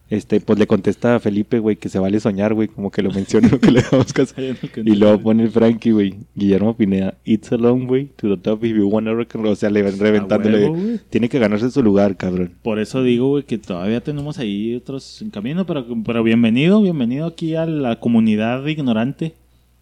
Este, 0.08 0.40
pues 0.40 0.60
le 0.60 0.68
contesta 0.68 1.16
a 1.16 1.20
Felipe, 1.20 1.58
güey, 1.58 1.78
que 1.78 1.90
se 1.90 1.98
vale 1.98 2.20
soñar, 2.20 2.54
güey, 2.54 2.68
como 2.68 2.92
que 2.92 3.02
lo 3.02 3.10
mencionó 3.12 3.60
que 3.60 3.72
le 3.72 3.82
damos 3.82 4.14
que 4.14 4.26
Y 4.86 4.96
luego 4.96 5.20
pone 5.20 5.44
el 5.44 5.50
Frankie, 5.50 5.92
güey. 5.92 6.16
Guillermo 6.36 6.78
Pineda, 6.78 7.18
it's 7.26 7.52
a 7.52 7.58
long 7.58 7.90
way 7.90 8.12
to 8.18 8.30
the 8.30 8.38
top 8.38 8.64
if 8.64 8.78
you 8.78 8.88
wanna 8.88 9.14
rock. 9.14 9.36
O 9.36 9.56
sea, 9.56 9.72
le 9.72 9.82
van 9.82 9.98
reventándole. 9.98 10.70
huevo. 10.70 11.00
Tiene 11.10 11.28
que 11.28 11.40
ganarse 11.40 11.72
su 11.72 11.82
lugar, 11.82 12.18
cabrón. 12.18 12.52
Por 12.62 12.78
eso 12.80 13.02
digo, 13.02 13.30
güey, 13.30 13.44
que 13.44 13.58
todavía 13.58 14.02
tenemos 14.02 14.38
ahí 14.38 14.76
otros 14.76 15.24
en 15.24 15.32
camino, 15.32 15.66
pero, 15.66 15.86
pero 16.06 16.22
bienvenido, 16.22 16.82
bienvenido 16.82 17.26
aquí 17.26 17.56
a 17.56 17.66
la 17.66 18.00
comunidad 18.00 18.64
ignorante. 18.68 19.34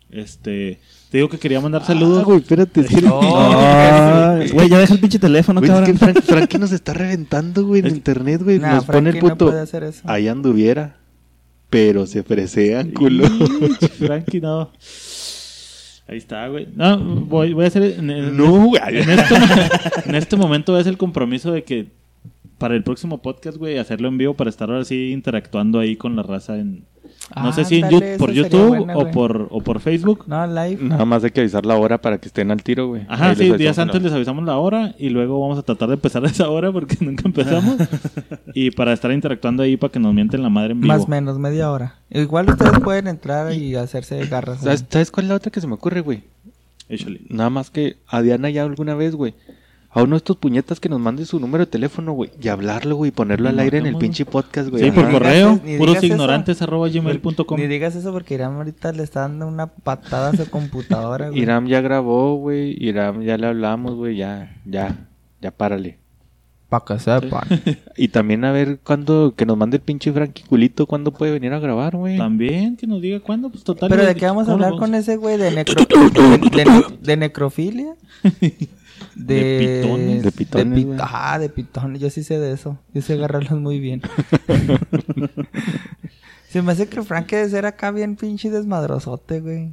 Este, 0.10 0.80
te 1.14 1.20
digo 1.20 1.30
que 1.30 1.38
quería 1.38 1.62
mandar 1.62 1.86
saludos. 1.86 2.22
Ah, 2.22 2.26
güey, 2.26 2.40
espérate. 2.40 2.82
Es 2.82 3.04
No. 3.04 3.20
Ah, 3.22 4.40
Güey, 4.52 4.68
ya 4.68 4.80
deja 4.80 4.96
el 4.96 5.00
pinche 5.00 5.20
teléfono, 5.20 5.62
güey, 5.62 5.72
es 5.72 5.80
que. 5.82 5.94
Frank- 5.94 6.22
Frankie 6.24 6.58
nos 6.58 6.72
está 6.72 6.92
reventando, 6.96 7.64
güey, 7.68 7.82
en 7.82 7.86
Es- 7.86 7.94
internet, 7.94 8.42
güey. 8.44 8.58
Nah, 8.58 8.74
nos 8.78 8.86
pone 8.86 8.98
el 9.12 9.18
Frankie 9.18 9.28
no 9.28 9.34
puto. 9.36 9.46
puede 9.52 9.62
hacer 9.62 9.84
eso. 9.84 10.02
ahí 10.06 10.28
anduviera. 10.28 10.96
Pero 11.70 12.08
se 12.08 12.24
fresean, 12.24 12.90
culo. 12.94 13.28
Frankie, 14.00 14.42
no. 14.42 14.72
Ahí 16.08 16.18
está, 16.18 16.48
güey. 16.48 16.68
No, 16.76 16.98
voy, 16.98 17.54
voy 17.54 17.66
a 17.66 17.68
hacer. 17.68 17.84
En, 17.84 18.10
en- 18.10 18.36
No, 18.36 18.66
güey. 18.66 18.82
en 18.98 19.10
este, 19.12 19.36
en 20.08 20.16
este 20.16 20.36
momento 20.36 20.76
hacer 20.76 20.94
el 20.94 20.98
compromiso 20.98 21.52
de 21.52 21.64
que 21.64 21.90
para 22.58 22.74
el 22.76 22.82
próximo 22.84 23.22
podcast, 23.22 23.58
güey, 23.58 23.78
hacerlo 23.78 24.08
en 24.08 24.18
vivo 24.18 24.34
para 24.34 24.50
estar 24.50 24.68
ahora 24.72 24.84
sí 24.84 25.12
interactuando 25.12 25.78
ahí 25.78 25.96
con 25.96 26.16
la 26.16 26.24
raza 26.24 26.58
en. 26.58 26.86
No 27.42 27.52
sé 27.54 27.66
si 27.66 27.78
en 27.78 27.86
Ándale, 27.86 28.16
Yu- 28.16 28.18
por 28.20 28.32
YouTube 28.32 28.68
buena, 28.68 28.98
o 28.98 29.10
por, 29.12 29.48
o 29.50 29.62
por 29.62 29.80
Facebook. 29.80 30.26
No, 30.28 30.46
live. 30.46 30.78
Nada 30.84 31.06
más 31.06 31.24
hay 31.24 31.32
que 31.32 31.40
avisar 31.40 31.66
la 31.66 31.76
hora 31.78 32.00
para 32.00 32.18
que 32.20 32.28
estén 32.28 32.52
al 32.52 32.62
tiro, 32.62 32.88
güey. 32.90 33.04
Ajá, 33.08 33.30
Ahí 33.30 33.36
sí, 33.36 33.52
días 33.54 33.80
antes 33.80 34.02
la- 34.02 34.08
les 34.10 34.16
avisamos 34.16 34.44
la 34.44 34.58
hora 34.58 34.94
y 35.00 35.10
luego 35.10 35.40
vamos 35.40 35.58
a 35.58 35.64
tratar 35.64 35.88
de 35.88 35.96
empezar 35.96 36.24
a 36.24 36.28
esa 36.30 36.50
hora 36.50 36.72
porque 36.72 36.98
nunca 37.04 37.24
empezamos. 37.26 37.78
y 38.54 38.72
para 38.72 38.94
estar 38.94 39.12
interactuando 39.12 39.64
ahí 39.64 39.78
para 39.78 39.92
que 39.92 40.00
nos 40.00 40.14
mienten 40.14 40.44
la 40.44 40.50
madre 40.50 40.74
en 40.74 40.82
vivo. 40.82 40.94
Más 40.94 41.04
o 41.04 41.08
menos, 41.08 41.40
media 41.40 41.72
hora. 41.72 41.96
Igual 42.12 42.50
ustedes 42.50 42.80
pueden 42.82 43.08
entrar 43.08 43.54
y 43.54 43.76
hacerse 43.76 44.24
garras. 44.28 44.60
¿eh? 44.60 44.66
¿Sabes, 44.66 44.86
¿Sabes 44.90 45.10
cuál 45.12 45.26
es 45.26 45.30
la 45.30 45.36
otra 45.36 45.52
que 45.52 45.62
se 45.62 45.68
me 45.68 45.74
ocurre, 45.74 46.02
güey? 46.02 46.22
Échale. 46.90 47.22
Nada 47.30 47.50
más 47.50 47.70
que 47.72 47.96
a 48.08 48.22
Diana 48.22 48.50
ya 48.50 48.64
alguna 48.64 48.94
vez, 48.96 49.16
güey. 49.16 49.34
A 49.96 50.02
uno 50.02 50.12
de 50.16 50.18
estos 50.18 50.38
puñetas 50.38 50.80
que 50.80 50.90
nos 50.90 51.00
mande 51.00 51.26
su 51.26 51.40
número 51.40 51.66
de 51.66 51.72
teléfono, 51.72 52.14
güey. 52.14 52.32
Y 52.42 52.48
hablarlo, 52.48 52.96
güey. 52.96 53.10
Y 53.10 53.12
ponerlo 53.12 53.50
al 53.50 53.60
aire 53.60 53.78
en 53.78 53.86
el 53.86 53.96
pinche 53.98 54.26
podcast, 54.26 54.70
güey. 54.70 54.84
Sí, 54.84 54.92
por 54.92 55.10
correo, 55.12 55.52
es- 55.54 55.64
ni 55.64 55.78
puros 55.78 55.94
digas 55.96 56.04
eso. 56.06 56.14
ignorantes 56.14 56.62
arroba 56.64 56.90
gmail.com. 56.90 57.60
Ni 57.60 57.68
digas 57.68 57.96
eso 57.96 58.12
porque 58.12 58.34
Irán 58.34 58.56
ahorita 58.56 58.92
le 58.92 59.04
está 59.04 59.22
dando 59.22 59.48
una 59.48 59.68
patada 59.68 60.30
a 60.30 60.36
su 60.36 60.50
computadora, 60.50 61.30
güey. 61.30 61.40
Iram 61.42 61.68
ya 61.68 61.82
grabó, 61.82 62.36
güey. 62.38 62.76
Iram 62.84 63.22
ya 63.22 63.38
le 63.38 63.48
hablamos, 63.48 63.94
güey. 63.96 64.16
Ya, 64.18 64.56
ya. 64.66 65.08
Ya 65.42 65.52
párale. 65.52 66.00
Pa' 66.80 66.86
que 66.86 67.00
sepan. 67.00 67.48
Y 67.98 68.08
también 68.08 68.44
a 68.46 68.52
ver 68.52 68.80
cuándo... 68.84 69.34
Que 69.36 69.46
nos 69.46 69.56
mande 69.58 69.78
el 69.78 69.84
pinche 69.84 70.12
Frankie 70.12 70.44
Culito. 70.44 70.88
¿Cuándo 70.88 71.12
puede 71.12 71.32
venir 71.32 71.54
a 71.54 71.60
grabar, 71.60 71.96
güey? 71.96 72.18
También 72.18 72.76
que 72.78 72.88
nos 72.88 73.02
diga 73.02 73.20
cuándo, 73.20 73.50
pues 73.52 73.64
total. 73.64 73.90
Pero 73.90 74.06
¿de 74.06 74.16
qué 74.16 74.26
vamos 74.26 74.44
a 74.48 74.52
¿cómo 74.54 74.58
lo 74.58 74.66
hablar 74.66 74.80
con 74.80 74.96
ese 74.96 75.16
güey? 75.18 75.38
¿De, 75.38 75.52
necro... 75.56 75.76
de, 75.86 76.50
de- 76.50 76.98
de 77.02 77.18
necrofilia? 77.18 77.94
De, 79.16 79.36
De 79.36 79.82
pitones. 79.84 80.24
De 80.24 80.32
pitones, 80.32 80.76
pi- 80.80 80.84
güey. 80.86 81.00
Ah, 81.02 81.38
de 81.38 81.50
pitones. 81.50 82.02
Yo 82.02 82.10
sí 82.10 82.24
sé 82.24 82.40
de 82.40 82.52
eso. 82.54 82.80
Yo 82.94 83.02
sé 83.02 83.14
agarrarlos 83.14 83.60
muy 83.60 83.80
bien. 83.80 84.02
Se 86.50 86.62
me 86.62 86.72
hace 86.72 86.88
que 86.88 87.02
Frank 87.04 87.30
debe 87.30 87.50
ser 87.50 87.66
acá 87.66 87.92
bien 87.92 88.16
pinche 88.16 88.50
desmadrosote, 88.50 89.40
güey. 89.42 89.72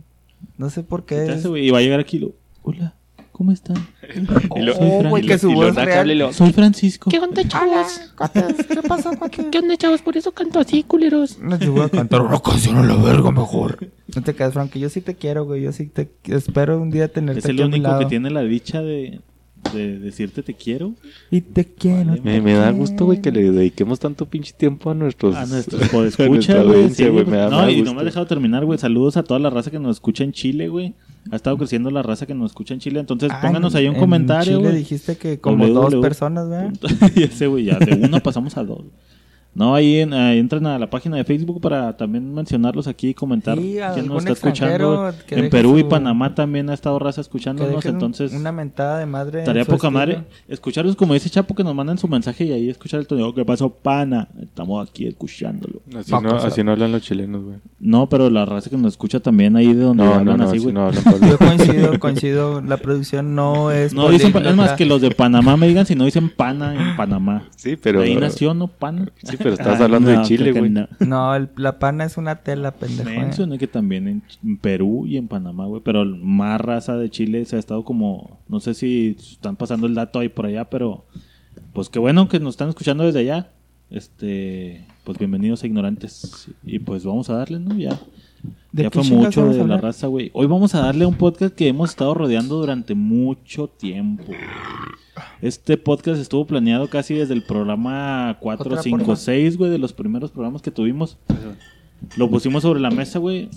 No 0.58 0.68
sé 0.70 0.82
por 0.82 1.04
¿Qué 1.04 1.20
hace, 1.20 1.34
es- 1.34 1.46
güey? 1.46 1.66
Y 1.68 1.70
va 1.70 1.78
a 1.78 1.82
llegar 1.82 2.00
aquí 2.00 2.18
lo... 2.18 2.32
Hola, 2.62 2.94
¿cómo 3.40 3.52
están? 3.52 3.76
Y 4.54 4.60
lo- 4.60 4.74
Oh, 4.78 5.02
güey, 5.08 5.24
que 5.26 5.38
su 5.38 5.50
voz 5.50 5.74
real. 5.74 6.34
Soy 6.34 6.52
Francisco. 6.52 7.08
¿Qué 7.08 7.18
onda, 7.18 7.42
chavos? 7.48 8.12
¿Qué 8.68 8.82
pasa, 8.86 9.12
¿Qué 9.50 9.58
onda, 9.58 9.76
chavos? 9.78 10.02
Por 10.02 10.18
eso 10.18 10.30
canto 10.32 10.58
así, 10.58 10.82
culeros. 10.82 11.38
No 11.38 11.58
te 11.58 11.70
voy 11.70 11.80
a 11.80 11.88
cantar 11.88 12.20
una 12.20 12.38
canción 12.38 12.76
a 12.76 12.84
la 12.84 12.96
verga 12.96 13.30
mejor. 13.30 13.88
No 14.14 14.20
te 14.22 14.34
quedes, 14.34 14.52
Frank, 14.52 14.70
que 14.72 14.78
yo 14.78 14.90
sí 14.90 15.00
te 15.00 15.14
quiero, 15.14 15.46
güey. 15.46 15.62
Yo 15.62 15.72
sí 15.72 15.86
te 15.86 16.10
espero 16.24 16.82
un 16.82 16.90
día 16.90 17.08
tenerte 17.08 17.38
Es 17.38 17.44
el 17.46 17.52
aquí 17.52 17.62
a 17.62 17.66
mi 17.68 17.72
único 17.76 17.88
que 17.88 17.92
lado. 17.96 18.06
tiene 18.08 18.28
la 18.28 18.42
dicha 18.42 18.82
de, 18.82 19.20
de 19.72 19.98
decirte 20.00 20.42
te 20.42 20.52
quiero. 20.52 20.92
Y 21.30 21.40
te 21.40 21.64
quiero. 21.64 22.10
Vale. 22.10 22.20
Me, 22.22 22.42
me 22.42 22.52
da 22.52 22.70
gusto, 22.72 23.06
güey, 23.06 23.22
que 23.22 23.32
le 23.32 23.50
dediquemos 23.52 24.00
tanto 24.00 24.26
pinche 24.26 24.52
tiempo 24.52 24.90
a 24.90 24.94
nuestros... 24.94 25.34
A 25.34 25.46
nuestros 25.46 25.82
a 25.84 25.88
podescuchas, 25.88 26.28
nuestra 26.28 26.62
güey. 26.62 26.90
sí, 26.90 27.08
güey. 27.08 27.24
me 27.24 27.38
da- 27.38 27.48
no, 27.48 27.70
y 27.70 27.76
no 27.76 27.80
gusto. 27.80 27.94
me 27.94 28.00
has 28.00 28.04
dejado 28.04 28.26
terminar, 28.26 28.66
güey. 28.66 28.78
Saludos 28.78 29.16
a 29.16 29.22
toda 29.22 29.40
la 29.40 29.48
raza 29.48 29.70
que 29.70 29.78
nos 29.78 29.96
escucha 29.96 30.24
en 30.24 30.32
Chile, 30.32 30.68
güey. 30.68 30.92
Ha 31.30 31.36
estado 31.36 31.56
creciendo 31.58 31.90
la 31.90 32.02
raza 32.02 32.26
que 32.26 32.34
nos 32.34 32.50
escucha 32.50 32.74
en 32.74 32.80
Chile. 32.80 33.00
Entonces, 33.00 33.30
Ah, 33.32 33.40
pónganos 33.42 33.74
ahí 33.74 33.86
un 33.88 33.94
en 33.94 34.00
comentario, 34.00 34.56
Chile 34.56 34.68
güey. 34.68 34.76
dijiste 34.78 35.16
que 35.16 35.38
como 35.38 35.66
dos 35.68 35.94
personas, 35.96 36.48
¿verdad? 36.48 36.72
y 37.14 37.24
ese, 37.24 37.46
güey, 37.46 37.64
ya 37.66 37.78
de 37.78 37.94
uno 38.04 38.20
pasamos 38.20 38.56
a 38.56 38.64
dos. 38.64 38.84
No, 39.52 39.74
ahí, 39.74 39.98
en- 39.98 40.12
ahí 40.14 40.38
entran 40.38 40.64
a 40.66 40.78
la 40.78 40.88
página 40.88 41.16
de 41.16 41.24
Facebook 41.24 41.60
para 41.60 41.96
también 41.96 42.32
mencionarlos 42.32 42.86
aquí 42.86 43.08
y 43.08 43.14
comentar 43.14 43.58
Sí, 43.58 43.78
quién 43.94 44.06
nos 44.06 44.18
está 44.18 44.32
escuchando. 44.32 45.12
En 45.28 45.50
Perú 45.50 45.76
y 45.78 45.84
Panamá 45.84 46.34
también 46.34 46.70
ha 46.70 46.74
estado 46.74 46.98
raza 47.00 47.20
escuchándonos, 47.20 47.84
entonces 47.84 48.32
Una 48.32 48.52
mentada 48.52 48.98
de 48.98 49.06
madre. 49.06 49.40
estaría 49.40 49.64
poca 49.64 49.74
estilo. 49.88 49.90
madre 49.92 50.24
escucharlos 50.48 50.94
como 50.94 51.14
dice 51.14 51.28
Chapo 51.30 51.54
que 51.54 51.64
nos 51.64 51.74
mandan 51.74 51.98
su 51.98 52.06
mensaje 52.06 52.44
y 52.44 52.52
ahí 52.52 52.68
escuchar 52.70 53.00
el 53.00 53.06
tono. 53.08 53.34
¿Qué 53.34 53.44
pasó, 53.44 53.70
pana? 53.70 54.28
Estamos 54.40 54.88
aquí 54.88 55.06
escuchándolo. 55.06 55.82
Así 55.98 56.12
no, 56.12 56.30
así 56.36 56.62
no 56.62 56.72
hablan 56.72 56.92
los 56.92 57.02
chilenos, 57.02 57.42
güey. 57.44 57.56
No, 57.80 58.08
pero 58.08 58.30
la 58.30 58.44
raza 58.44 58.70
que 58.70 58.76
nos 58.76 58.92
escucha 58.92 59.18
también 59.20 59.56
ahí 59.56 59.72
de 59.74 59.82
donde 59.82 60.04
No, 60.04 60.14
hablan 60.14 60.36
no, 60.38 60.44
así, 60.44 60.58
así 60.58 60.70
güey. 60.70 60.74
Yo 61.28 61.38
coincido, 61.38 61.98
coincido. 61.98 62.60
La 62.60 62.76
producción 62.76 63.34
no 63.34 63.70
es. 63.72 63.92
No 63.94 64.08
dicen, 64.10 64.32
es 64.36 64.54
más 64.56 64.72
que 64.72 64.86
los 64.86 65.00
de 65.00 65.10
Panamá 65.10 65.56
me 65.56 65.66
digan 65.66 65.86
si 65.86 65.94
no 65.96 66.04
dicen 66.04 66.28
pana 66.30 66.74
en 66.74 66.96
Panamá. 66.96 67.48
Sí, 67.56 67.76
pero... 67.76 68.02
Ahí 68.02 68.14
nació, 68.14 68.54
¿no? 68.54 68.68
Pana. 68.68 69.08
Sí, 69.22 69.36
pero 69.38 69.49
estás 69.54 69.80
Ah, 69.80 69.84
hablando 69.84 70.10
no, 70.12 70.18
de 70.20 70.24
Chile, 70.24 70.52
güey. 70.52 70.70
no. 70.70 70.88
No, 71.00 71.34
el- 71.34 71.48
la 71.56 71.78
pana 71.78 72.04
es 72.04 72.16
una 72.16 72.36
tela, 72.36 72.72
pendejo. 72.72 73.08
eh. 73.08 73.18
Mencioné 73.18 73.58
que 73.58 73.66
también 73.66 74.22
en 74.42 74.56
Perú 74.58 75.06
y 75.06 75.16
en 75.16 75.28
Panamá, 75.28 75.66
güey. 75.66 75.82
Pero 75.84 76.04
más 76.04 76.60
raza 76.60 76.96
de 76.96 77.10
Chile 77.10 77.44
se 77.44 77.56
ha 77.56 77.58
estado 77.58 77.84
como. 77.84 78.38
No 78.48 78.60
sé 78.60 78.74
si 78.74 79.16
están 79.18 79.56
pasando 79.56 79.86
el 79.86 79.94
dato 79.94 80.18
ahí 80.18 80.28
por 80.28 80.46
allá, 80.46 80.64
pero. 80.70 81.04
Pues 81.72 81.88
qué 81.88 81.98
bueno 81.98 82.28
que 82.28 82.40
nos 82.40 82.54
están 82.54 82.68
escuchando 82.68 83.04
desde 83.04 83.20
allá. 83.20 83.48
Este. 83.90 84.86
Pues 85.04 85.18
bienvenidos 85.18 85.62
a 85.62 85.66
Ignorantes. 85.66 86.48
Y 86.64 86.78
pues 86.78 87.04
vamos 87.04 87.28
a 87.30 87.34
darle, 87.34 87.58
¿no? 87.60 87.76
Ya. 87.76 87.98
¿De 88.72 88.84
ya 88.84 88.90
fue 88.90 89.02
mucho 89.02 89.46
de 89.46 89.66
la 89.66 89.78
raza, 89.78 90.06
güey. 90.06 90.30
Hoy 90.32 90.46
vamos 90.46 90.76
a 90.76 90.82
darle 90.82 91.04
un 91.04 91.16
podcast 91.16 91.52
que 91.54 91.66
hemos 91.66 91.90
estado 91.90 92.14
rodeando 92.14 92.56
durante 92.56 92.94
mucho 92.94 93.66
tiempo. 93.66 94.32
Este 95.42 95.76
podcast 95.76 96.20
estuvo 96.20 96.46
planeado 96.46 96.88
casi 96.88 97.14
desde 97.14 97.34
el 97.34 97.42
programa 97.42 98.36
4, 98.40 98.70
Otra 98.70 98.82
5, 98.82 98.98
porfa. 98.98 99.16
6, 99.16 99.56
güey, 99.56 99.72
de 99.72 99.78
los 99.78 99.92
primeros 99.92 100.30
programas 100.30 100.62
que 100.62 100.70
tuvimos. 100.70 101.18
Lo 102.16 102.30
pusimos 102.30 102.62
sobre 102.62 102.78
la 102.78 102.90
mesa, 102.90 103.18
güey. 103.18 103.48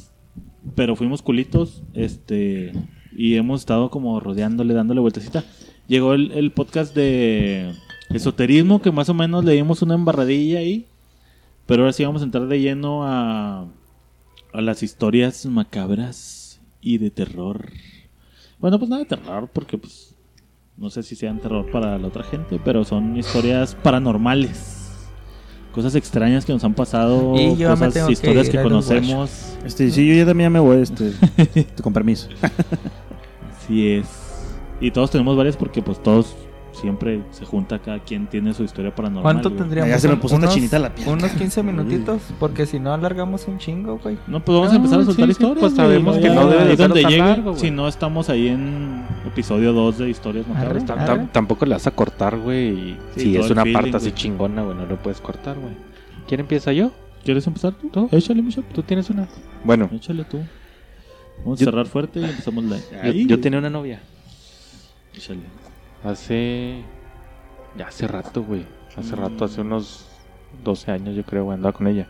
Pero 0.73 0.95
fuimos 0.95 1.21
culitos. 1.21 1.83
Este. 1.93 2.71
Y 3.15 3.35
hemos 3.35 3.59
estado 3.59 3.91
como 3.91 4.19
rodeándole, 4.19 4.73
dándole 4.73 4.99
vueltecita. 4.99 5.43
Llegó 5.87 6.15
el, 6.15 6.31
el 6.31 6.51
podcast 6.51 6.95
de 6.95 7.71
esoterismo, 8.09 8.81
que 8.81 8.91
más 8.91 9.09
o 9.09 9.13
menos 9.13 9.45
le 9.45 9.53
dimos 9.53 9.83
una 9.83 9.93
embarradilla 9.93 10.57
ahí. 10.57 10.87
Pero 11.67 11.83
ahora 11.83 11.93
sí 11.93 12.03
vamos 12.03 12.23
a 12.23 12.25
entrar 12.25 12.47
de 12.47 12.59
lleno 12.59 13.03
a, 13.03 13.67
a 14.53 14.61
las 14.61 14.83
historias 14.83 15.45
macabras 15.45 16.61
y 16.79 16.99
de 16.99 17.09
terror. 17.09 17.71
Bueno, 18.59 18.77
pues 18.77 18.89
nada 18.89 19.01
de 19.01 19.09
terror, 19.09 19.49
porque 19.51 19.77
pues 19.77 20.15
no 20.77 20.89
sé 20.89 21.03
si 21.03 21.15
sean 21.15 21.39
terror 21.39 21.69
para 21.71 21.97
la 21.97 22.07
otra 22.07 22.23
gente, 22.23 22.59
pero 22.63 22.85
son 22.85 23.17
historias 23.17 23.75
paranormales. 23.75 24.79
Cosas 25.71 25.95
extrañas 25.95 26.45
que 26.45 26.53
nos 26.53 26.63
han 26.63 26.75
pasado, 26.75 27.33
Y 27.35 27.57
yo 27.57 27.69
me 27.69 27.75
cosas, 27.75 27.93
tengo 27.93 28.07
que 28.07 28.13
historias 28.13 28.49
que, 28.49 28.57
los 28.57 28.63
conocemos. 28.63 29.57
Este, 29.65 29.89
sí, 29.89 30.07
yo 30.07 30.13
ya 30.13 30.25
también 30.25 30.51
me 30.51 30.59
voy, 30.59 30.77
este, 30.77 31.13
con 31.81 31.91
permiso. 31.91 32.29
Así 33.57 33.87
es. 33.87 34.07
Y 34.79 34.91
todos 34.91 35.09
tenemos 35.09 35.35
varias 35.35 35.57
porque 35.57 35.81
pues 35.81 36.01
todos 36.03 36.35
siempre 36.73 37.21
se 37.31 37.45
junta, 37.45 37.79
cada 37.79 37.99
quien 37.99 38.27
tiene 38.27 38.53
su 38.53 38.63
historia 38.63 38.93
paranormal. 38.93 39.23
¿Cuánto 39.23 39.49
güey. 39.49 39.61
tendríamos? 39.61 39.89
Ya 39.91 39.99
se 39.99 40.07
me 40.09 40.17
puso 40.17 40.35
Unos- 40.35 40.53
chinita 40.53 40.77
la 40.79 40.93
piel. 40.93 41.07
Unos 41.07 41.31
15 41.31 41.63
minutitos, 41.63 42.21
porque 42.39 42.65
si 42.65 42.79
no 42.79 42.93
alargamos 42.93 43.47
un 43.47 43.57
chingo, 43.59 43.99
güey. 43.99 44.17
No, 44.27 44.43
pues 44.43 44.57
vamos 44.57 44.73
a 44.73 44.75
empezar 44.75 44.99
a 44.99 45.05
soltar 45.05 45.25
sí, 45.25 45.31
historias. 45.31 45.59
pues 45.59 45.73
sabemos 45.75 46.17
que 46.17 46.29
no 46.29 46.47
debe 46.47 46.65
de 46.65 46.75
donde 46.75 47.03
llegue, 47.03 47.17
largo, 47.19 47.51
güey. 47.51 47.61
Si 47.61 47.71
no 47.71 47.87
estamos 47.87 48.29
ahí 48.29 48.47
en 48.49 49.03
episodio 49.25 49.71
2 49.73 49.99
de 49.99 50.09
historias 50.09 50.47
macabras. 50.47 50.83
Tampoco 51.31 51.65
le 51.65 51.73
vas 51.75 51.87
a 51.87 51.91
cortar, 51.91 52.37
güey. 52.39 52.69
y 52.69 52.97
Sí, 53.15 53.21
si 53.21 53.37
es 53.37 53.49
una 53.49 53.63
parte 53.71 53.95
así 53.97 54.11
chingona, 54.11 54.63
güey, 54.63 54.75
no 54.75 54.85
lo 54.85 54.97
puedes 54.97 55.21
cortar, 55.21 55.57
güey. 55.59 55.73
¿Quién 56.27 56.39
empieza 56.41 56.73
yo? 56.73 56.91
¿Quieres 57.23 57.45
empezar 57.47 57.73
tú? 57.73 57.89
¿Tú? 57.89 58.09
Échale, 58.11 58.41
mi 58.41 58.51
chapo. 58.51 58.67
¿Tú 58.73 58.83
tienes 58.83 59.09
una? 59.09 59.27
Bueno, 59.63 59.89
Échale 59.93 60.25
tú. 60.25 60.39
Vamos 61.45 61.59
Yo- 61.59 61.67
a 61.67 61.71
cerrar 61.71 61.85
fuerte 61.87 62.19
y 62.19 62.25
empezamos 62.25 62.63
la. 62.65 62.77
yo, 63.05 63.11
yo 63.13 63.39
tenía 63.39 63.59
una 63.59 63.69
novia. 63.69 64.01
Échale. 65.15 65.39
Hace. 66.03 66.83
Ya 67.77 67.87
hace 67.87 68.07
rato, 68.07 68.43
güey. 68.43 68.65
Hace 68.95 69.15
rato, 69.15 69.45
hace 69.45 69.61
unos 69.61 70.07
12 70.63 70.91
años, 70.91 71.15
yo 71.15 71.23
creo, 71.23 71.45
güey, 71.45 71.55
andaba 71.55 71.73
con 71.73 71.87
ella. 71.87 72.07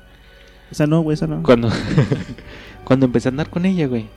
Esa 0.70 0.88
no, 0.88 1.02
güey, 1.02 1.16
esa 1.16 1.28
no. 1.28 1.44
Cuando. 1.44 1.70
cuando 2.84 3.06
empecé 3.06 3.30
a 3.30 3.32
andar 3.32 3.50
con 3.50 3.66
ella, 3.66 3.88
güey. 3.88 4.08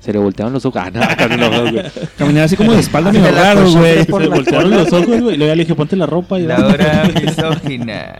Se 0.00 0.12
le 0.12 0.18
volteaban 0.20 0.52
los 0.52 0.64
ojos. 0.64 0.80
Ah, 0.84 0.90
no, 0.92 1.02
acá 1.02 1.26
no, 1.28 1.48
güey. 1.62 1.82
Caminaba 2.16 2.44
así 2.44 2.56
como 2.56 2.72
de 2.72 2.78
espalda, 2.80 3.10
Me 3.10 3.30
raro, 3.32 3.68
güey. 3.70 4.04
por 4.06 4.22
Se 4.22 4.28
la 4.28 4.34
voltearon 4.36 4.70
los 4.70 4.92
ojos, 4.92 5.06
güey. 5.20 5.34
Y 5.34 5.38
luego 5.38 5.46
ya 5.46 5.54
le 5.56 5.62
dije, 5.64 5.74
ponte 5.74 5.96
la 5.96 6.06
ropa 6.06 6.38
y 6.38 6.44
La 6.46 6.64
hora 6.64 7.10
misógina. 7.20 8.14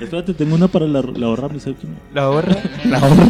Espérate, 0.00 0.34
tengo 0.34 0.56
una 0.56 0.66
para 0.66 0.86
la, 0.86 1.00
la 1.00 1.28
hora 1.28 1.48
misógina. 1.48 1.92
La 2.12 2.28
hora. 2.28 2.56
La 2.84 2.98
hora. 2.98 3.26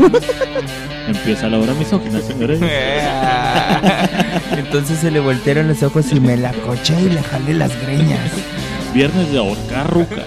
Empieza 1.07 1.49
la 1.49 1.59
hora 1.59 1.75
misógina, 1.75 2.19
señores. 2.21 2.61
Entonces 4.57 4.99
se 4.99 5.11
le 5.11 5.21
voltearon 5.21 5.69
los 5.69 5.83
ojos 5.83 6.11
y 6.13 6.21
me 6.21 6.37
la 6.37 6.53
coché 6.53 6.95
y 7.01 7.11
le 7.11 7.23
jalé 7.23 7.55
las 7.55 7.71
greñas. 7.83 8.31
Viernes 8.95 9.31
de 9.33 9.39
ahorcar 9.39 9.91
ruca. 9.93 10.23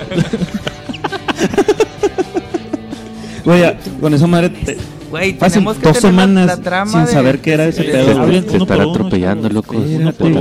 Güey, 3.43 3.63
con 3.99 4.13
esa 4.13 4.27
madre 4.27 4.49
te- 4.49 4.77
Güey, 5.11 5.33
fácil 5.33 5.53
tenemos 5.59 5.77
que 5.77 5.83
dos 5.83 5.99
tener 5.99 6.11
semanas 6.11 6.47
la 6.47 6.57
trama 6.57 6.91
sin 6.91 7.05
de- 7.05 7.11
saber 7.11 7.39
qué 7.41 7.53
era 7.53 7.67
ese 7.67 7.83
de- 7.83 7.89
pedo. 7.91 7.97
de- 7.99 8.13
güey. 8.13 8.17
hablen 8.25 8.43
Te 8.45 8.49
uno 8.55 8.63
están 8.63 8.79
uno, 8.81 8.91
atropellando, 8.91 9.47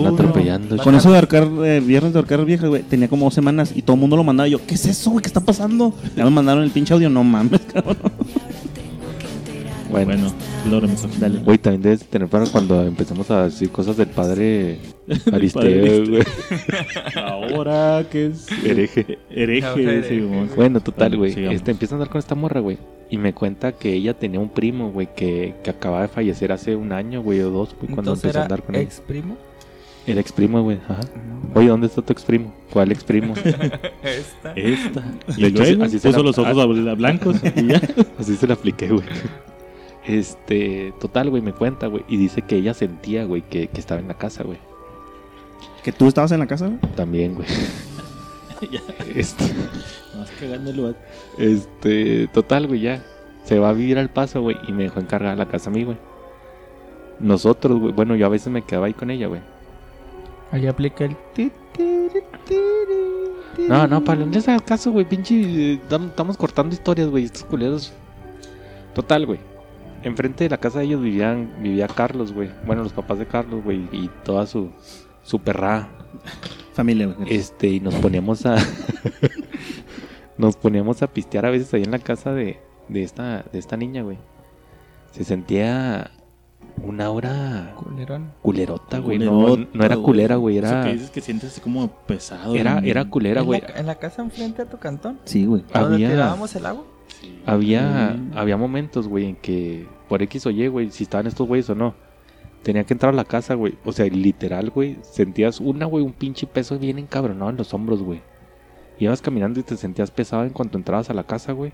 atropellando. 0.08 0.76
Con 0.78 0.94
eso 0.94 1.10
de 1.10 1.16
ahorcar, 1.16 1.48
eh, 1.64 1.80
viernes 1.84 2.12
de 2.12 2.18
ahorcar 2.20 2.44
vieja, 2.44 2.66
güey, 2.68 2.82
tenía 2.82 3.08
como 3.08 3.26
dos 3.26 3.34
semanas 3.34 3.72
y 3.74 3.82
todo 3.82 3.94
el 3.94 4.00
mundo 4.00 4.16
lo 4.16 4.24
mandaba. 4.24 4.48
Y 4.48 4.52
yo, 4.52 4.60
¿qué 4.66 4.74
es 4.76 4.86
eso, 4.86 5.10
güey? 5.10 5.22
¿Qué 5.22 5.28
está 5.28 5.40
pasando? 5.40 5.92
Ya 6.16 6.24
me 6.24 6.30
mandaron 6.30 6.62
el 6.64 6.70
pinche 6.70 6.94
audio, 6.94 7.10
no 7.10 7.22
mames, 7.24 7.60
cabrón. 7.72 7.96
Bueno, 9.90 10.06
Bueno, 10.12 10.32
lo 10.70 10.78
remisó. 10.78 11.08
Dale. 11.18 11.40
güey, 11.40 11.58
también 11.58 11.82
debes 11.82 11.98
de 12.00 12.06
tener 12.06 12.28
para 12.28 12.46
cuando 12.46 12.80
empecemos 12.84 13.28
a 13.32 13.44
decir 13.46 13.70
cosas 13.70 13.96
del 13.96 14.06
padre 14.06 14.78
Aristeo, 15.32 16.06
güey. 16.06 16.22
Ahora 17.16 18.04
que 18.08 18.26
es 18.26 18.46
Hereje. 18.64 19.18
hereje, 19.30 20.04
sí, 20.08 20.20
bueno. 20.20 20.48
Bueno, 20.54 20.80
total, 20.80 21.16
güey. 21.16 21.32
Este 21.52 21.72
empieza 21.72 21.94
a 21.94 21.96
andar 21.96 22.08
con 22.08 22.20
esta 22.20 22.36
morra, 22.36 22.60
güey. 22.60 22.78
Y 23.10 23.18
me 23.18 23.34
cuenta 23.34 23.72
que 23.72 23.92
ella 23.92 24.14
tenía 24.14 24.38
un 24.40 24.48
primo, 24.50 24.90
güey, 24.92 25.08
que, 25.14 25.54
que 25.64 25.70
acaba 25.70 26.02
de 26.02 26.08
fallecer 26.08 26.52
hace 26.52 26.76
un 26.76 26.92
año, 26.92 27.22
güey, 27.22 27.40
o 27.40 27.50
dos, 27.50 27.74
güey, 27.80 27.92
cuando 27.92 28.14
empezó 28.14 28.38
a 28.38 28.42
andar 28.42 28.62
con 28.62 28.74
él. 28.76 28.82
ex 28.82 29.00
primo. 29.00 29.36
El 30.06 30.18
ex 30.18 30.32
primo, 30.32 30.62
güey. 30.62 30.78
Ajá. 30.88 31.00
Oye, 31.54 31.68
¿dónde 31.68 31.88
está 31.88 32.02
tu 32.02 32.12
ex 32.12 32.22
primo? 32.22 32.54
¿Cuál 32.72 32.92
ex 32.92 33.02
primo? 33.04 33.34
Esta. 34.02 34.52
Esta. 34.54 35.00
De 35.00 35.34
Y 35.36 35.44
hecho, 35.46 35.62
luego 35.62 35.84
así 35.84 35.98
se 35.98 36.08
puso 36.08 36.18
la- 36.18 36.24
los 36.24 36.38
ojos 36.38 36.56
a- 36.88 36.94
blancos 36.94 37.36
y 37.56 37.66
ya. 37.66 37.80
Así 38.18 38.36
se 38.36 38.46
la 38.46 38.54
apliqué, 38.54 38.88
güey. 38.88 39.04
Este, 40.06 40.94
total, 41.00 41.30
güey, 41.30 41.42
me 41.42 41.52
cuenta, 41.52 41.86
güey. 41.88 42.04
Y 42.08 42.16
dice 42.16 42.42
que 42.42 42.56
ella 42.56 42.74
sentía, 42.74 43.24
güey, 43.24 43.42
que, 43.42 43.66
que 43.68 43.80
estaba 43.80 44.00
en 44.00 44.08
la 44.08 44.14
casa, 44.14 44.42
güey. 44.44 44.58
¿Que 45.84 45.92
tú 45.92 46.06
estabas 46.08 46.32
en 46.32 46.38
la 46.40 46.46
casa? 46.46 46.66
güey? 46.68 46.78
También, 46.94 47.34
güey. 47.34 47.46
Este, 49.14 49.44
Más 50.20 50.30
cagando 50.38 50.70
el 50.70 50.76
lugar. 50.76 50.94
este, 51.38 52.28
total, 52.28 52.66
güey, 52.66 52.80
ya. 52.80 53.02
Se 53.44 53.58
va 53.58 53.70
a 53.70 53.72
vivir 53.72 53.98
al 53.98 54.10
paso, 54.10 54.42
güey. 54.42 54.56
Y 54.68 54.72
me 54.72 54.84
dejó 54.84 55.00
encargada 55.00 55.34
la 55.34 55.46
casa 55.48 55.70
a 55.70 55.72
mí, 55.72 55.82
güey. 55.84 55.96
Nosotros, 57.18 57.78
güey. 57.80 57.92
Bueno, 57.92 58.14
yo 58.16 58.26
a 58.26 58.28
veces 58.30 58.52
me 58.52 58.62
quedaba 58.62 58.86
ahí 58.86 58.94
con 58.94 59.10
ella, 59.10 59.26
güey. 59.26 59.40
Ahí 60.52 60.66
aplica 60.66 61.04
el. 61.04 61.16
No, 63.68 63.86
no, 63.86 64.02
Pablo, 64.04 64.26
no 64.26 64.32
les 64.32 64.48
hagas 64.48 64.62
caso, 64.62 64.90
güey. 64.92 65.04
Pinche. 65.08 65.34
eh, 65.74 65.80
Estamos 65.90 66.36
cortando 66.36 66.74
historias, 66.74 67.08
güey. 67.08 67.24
Estos 67.24 67.44
culeros. 67.44 67.92
Total, 68.94 69.26
güey. 69.26 69.38
Enfrente 70.02 70.44
de 70.44 70.50
la 70.50 70.56
casa 70.58 70.78
de 70.78 70.86
ellos 70.86 71.02
vivían, 71.02 71.50
vivía 71.62 71.86
Carlos, 71.86 72.32
güey. 72.32 72.50
Bueno, 72.66 72.82
los 72.82 72.92
papás 72.92 73.18
de 73.18 73.26
Carlos, 73.26 73.62
güey. 73.62 73.86
Y 73.92 74.10
toda 74.24 74.46
su, 74.46 74.70
su 75.22 75.38
perra. 75.40 75.88
Familia, 76.72 77.06
güey. 77.08 77.34
Este, 77.34 77.68
y 77.68 77.80
nos 77.80 77.94
poníamos 77.96 78.46
a. 78.46 78.56
nos 80.40 80.56
poníamos 80.56 81.02
a 81.02 81.06
pistear 81.08 81.46
a 81.46 81.50
veces 81.50 81.72
ahí 81.74 81.82
en 81.82 81.90
la 81.90 81.98
casa 81.98 82.32
de, 82.32 82.58
de, 82.88 83.02
esta, 83.02 83.44
de 83.52 83.58
esta 83.58 83.76
niña, 83.76 84.02
güey. 84.02 84.18
Se 85.12 85.24
sentía 85.24 86.10
una 86.82 87.10
hora 87.10 87.74
Culerón. 87.76 88.32
culerota, 88.42 88.98
güey. 89.00 89.18
No, 89.18 89.56
no 89.56 89.84
era 89.84 89.96
güey. 89.96 90.04
culera, 90.06 90.36
güey. 90.36 90.54
Que 90.54 90.58
Era, 90.66 90.84
dices 90.86 91.10
que 91.10 91.20
sientes 91.20 91.50
así 91.52 91.60
como 91.60 91.88
pesado. 92.06 92.54
era, 92.54 92.78
en- 92.78 92.86
era 92.86 93.04
culera, 93.10 93.40
¿En 93.40 93.46
güey. 93.46 93.60
la, 93.60 93.78
en 93.80 93.86
la 93.86 93.96
casa 93.96 94.22
enfrente 94.22 94.62
a 94.62 94.66
tu 94.68 94.78
cantón. 94.78 95.18
Sí, 95.24 95.44
güey. 95.46 95.62
¿Dónde 95.72 95.94
Había- 95.96 96.10
tirábamos 96.10 96.54
el 96.56 96.66
agua? 96.66 96.84
Había, 97.44 98.16
Mm. 98.16 98.38
había 98.38 98.56
momentos, 98.56 99.08
güey, 99.08 99.26
en 99.30 99.36
que 99.36 99.86
por 100.08 100.22
X 100.22 100.46
o 100.46 100.50
Y, 100.50 100.66
güey, 100.68 100.90
si 100.90 101.04
estaban 101.04 101.26
estos 101.26 101.46
güeyes 101.46 101.68
o 101.70 101.74
no, 101.74 101.94
tenía 102.62 102.84
que 102.84 102.94
entrar 102.94 103.12
a 103.12 103.16
la 103.16 103.24
casa, 103.24 103.54
güey. 103.54 103.74
O 103.84 103.92
sea, 103.92 104.06
literal, 104.06 104.70
güey, 104.70 104.96
sentías 105.02 105.60
una, 105.60 105.86
güey, 105.86 106.04
un 106.04 106.12
pinche 106.12 106.46
peso 106.46 106.78
bien 106.78 106.98
encabronado 106.98 107.50
en 107.50 107.56
los 107.56 107.74
hombros, 107.74 108.02
güey. 108.02 108.22
Ibas 109.00 109.22
caminando 109.22 109.58
y 109.58 109.62
te 109.62 109.78
sentías 109.78 110.10
pesado 110.10 110.44
en 110.44 110.50
cuanto 110.50 110.76
entrabas 110.76 111.08
a 111.08 111.14
la 111.14 111.24
casa, 111.24 111.52
güey. 111.52 111.72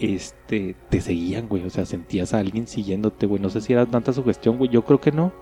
Este, 0.00 0.74
te 0.90 1.00
seguían, 1.00 1.48
güey. 1.48 1.64
O 1.64 1.70
sea, 1.70 1.86
sentías 1.86 2.34
a 2.34 2.40
alguien 2.40 2.66
siguiéndote, 2.66 3.26
güey. 3.26 3.40
No 3.40 3.50
sé 3.50 3.60
si 3.60 3.72
era 3.72 3.86
tanta 3.86 4.12
sugestión, 4.12 4.58
güey. 4.58 4.68
Yo 4.68 4.84
creo 4.84 5.00
que 5.00 5.12
no. 5.12 5.32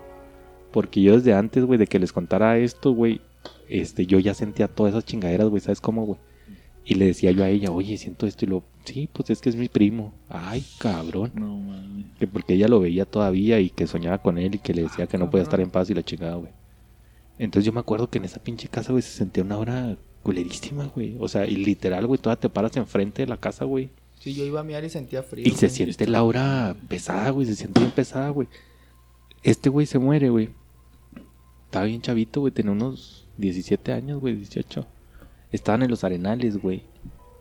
Porque 0.71 1.01
yo 1.01 1.17
desde 1.17 1.33
antes, 1.33 1.65
güey, 1.65 1.79
de 1.79 1.87
que 1.87 1.97
les 1.97 2.13
contara 2.13 2.59
esto, 2.59 2.91
güey, 2.91 3.21
este, 3.67 4.05
yo 4.05 4.19
ya 4.19 4.35
sentía 4.35 4.67
todas 4.67 4.93
esas 4.93 5.05
chingaderas, 5.05 5.49
güey. 5.49 5.61
¿Sabes 5.61 5.81
cómo, 5.81 6.05
güey? 6.05 6.19
Y 6.85 6.93
le 6.93 7.05
decía 7.07 7.31
yo 7.31 7.43
a 7.43 7.49
ella, 7.49 7.71
oye, 7.71 7.97
siento 7.97 8.27
esto 8.27 8.45
y 8.45 8.47
lo... 8.47 8.63
Sí, 8.85 9.09
pues 9.11 9.31
es 9.31 9.41
que 9.41 9.49
es 9.49 9.55
mi 9.55 9.69
primo. 9.69 10.13
Ay, 10.29 10.63
cabrón. 10.77 11.31
No 11.33 11.57
mames. 11.57 12.05
Que 12.19 12.27
porque 12.27 12.53
ella 12.53 12.67
lo 12.67 12.79
veía 12.79 13.05
todavía 13.05 13.59
y 13.59 13.71
que 13.71 13.87
soñaba 13.87 14.19
con 14.19 14.37
él 14.37 14.55
y 14.55 14.59
que 14.59 14.75
le 14.75 14.83
decía 14.83 15.07
que 15.07 15.17
no 15.17 15.29
podía 15.29 15.43
estar 15.43 15.59
en 15.59 15.71
paz 15.71 15.89
y 15.89 15.95
la 15.95 16.03
chingada, 16.03 16.35
güey. 16.35 16.51
Entonces 17.39 17.65
yo 17.65 17.73
me 17.73 17.79
acuerdo 17.79 18.09
que 18.09 18.19
en 18.19 18.25
esa 18.25 18.41
pinche 18.41 18.67
casa, 18.67 18.91
güey, 18.91 19.01
se 19.01 19.11
sentía 19.11 19.43
una 19.43 19.57
hora 19.57 19.97
culerísima, 20.27 20.91
güey. 20.93 21.15
O 21.21 21.29
sea, 21.29 21.45
y 21.45 21.55
literal, 21.55 22.05
güey, 22.05 22.19
toda 22.19 22.35
te 22.35 22.49
paras 22.49 22.75
enfrente 22.75 23.21
de 23.21 23.29
la 23.29 23.37
casa, 23.37 23.63
güey. 23.63 23.89
Sí, 24.19 24.33
yo 24.33 24.43
iba 24.43 24.59
a 24.59 24.63
miar 24.63 24.83
y 24.83 24.89
sentía 24.89 25.23
frío. 25.23 25.47
Y 25.47 25.51
se 25.51 25.69
siente 25.69 26.05
la 26.05 26.21
hora 26.21 26.75
pesada, 26.89 27.29
güey. 27.29 27.47
Se 27.47 27.55
siente 27.55 27.79
bien 27.79 27.93
pesada, 27.93 28.27
güey. 28.31 28.49
Este 29.41 29.69
güey 29.69 29.85
se 29.85 29.99
muere, 29.99 30.29
güey. 30.29 30.49
Estaba 31.63 31.85
bien 31.85 32.01
chavito, 32.01 32.41
güey. 32.41 32.51
Tenía 32.51 32.73
unos 32.73 33.25
17 33.37 33.93
años, 33.93 34.19
güey, 34.19 34.35
18. 34.35 34.85
Estaban 35.53 35.83
en 35.83 35.91
los 35.91 36.03
arenales, 36.03 36.57
güey. 36.57 36.83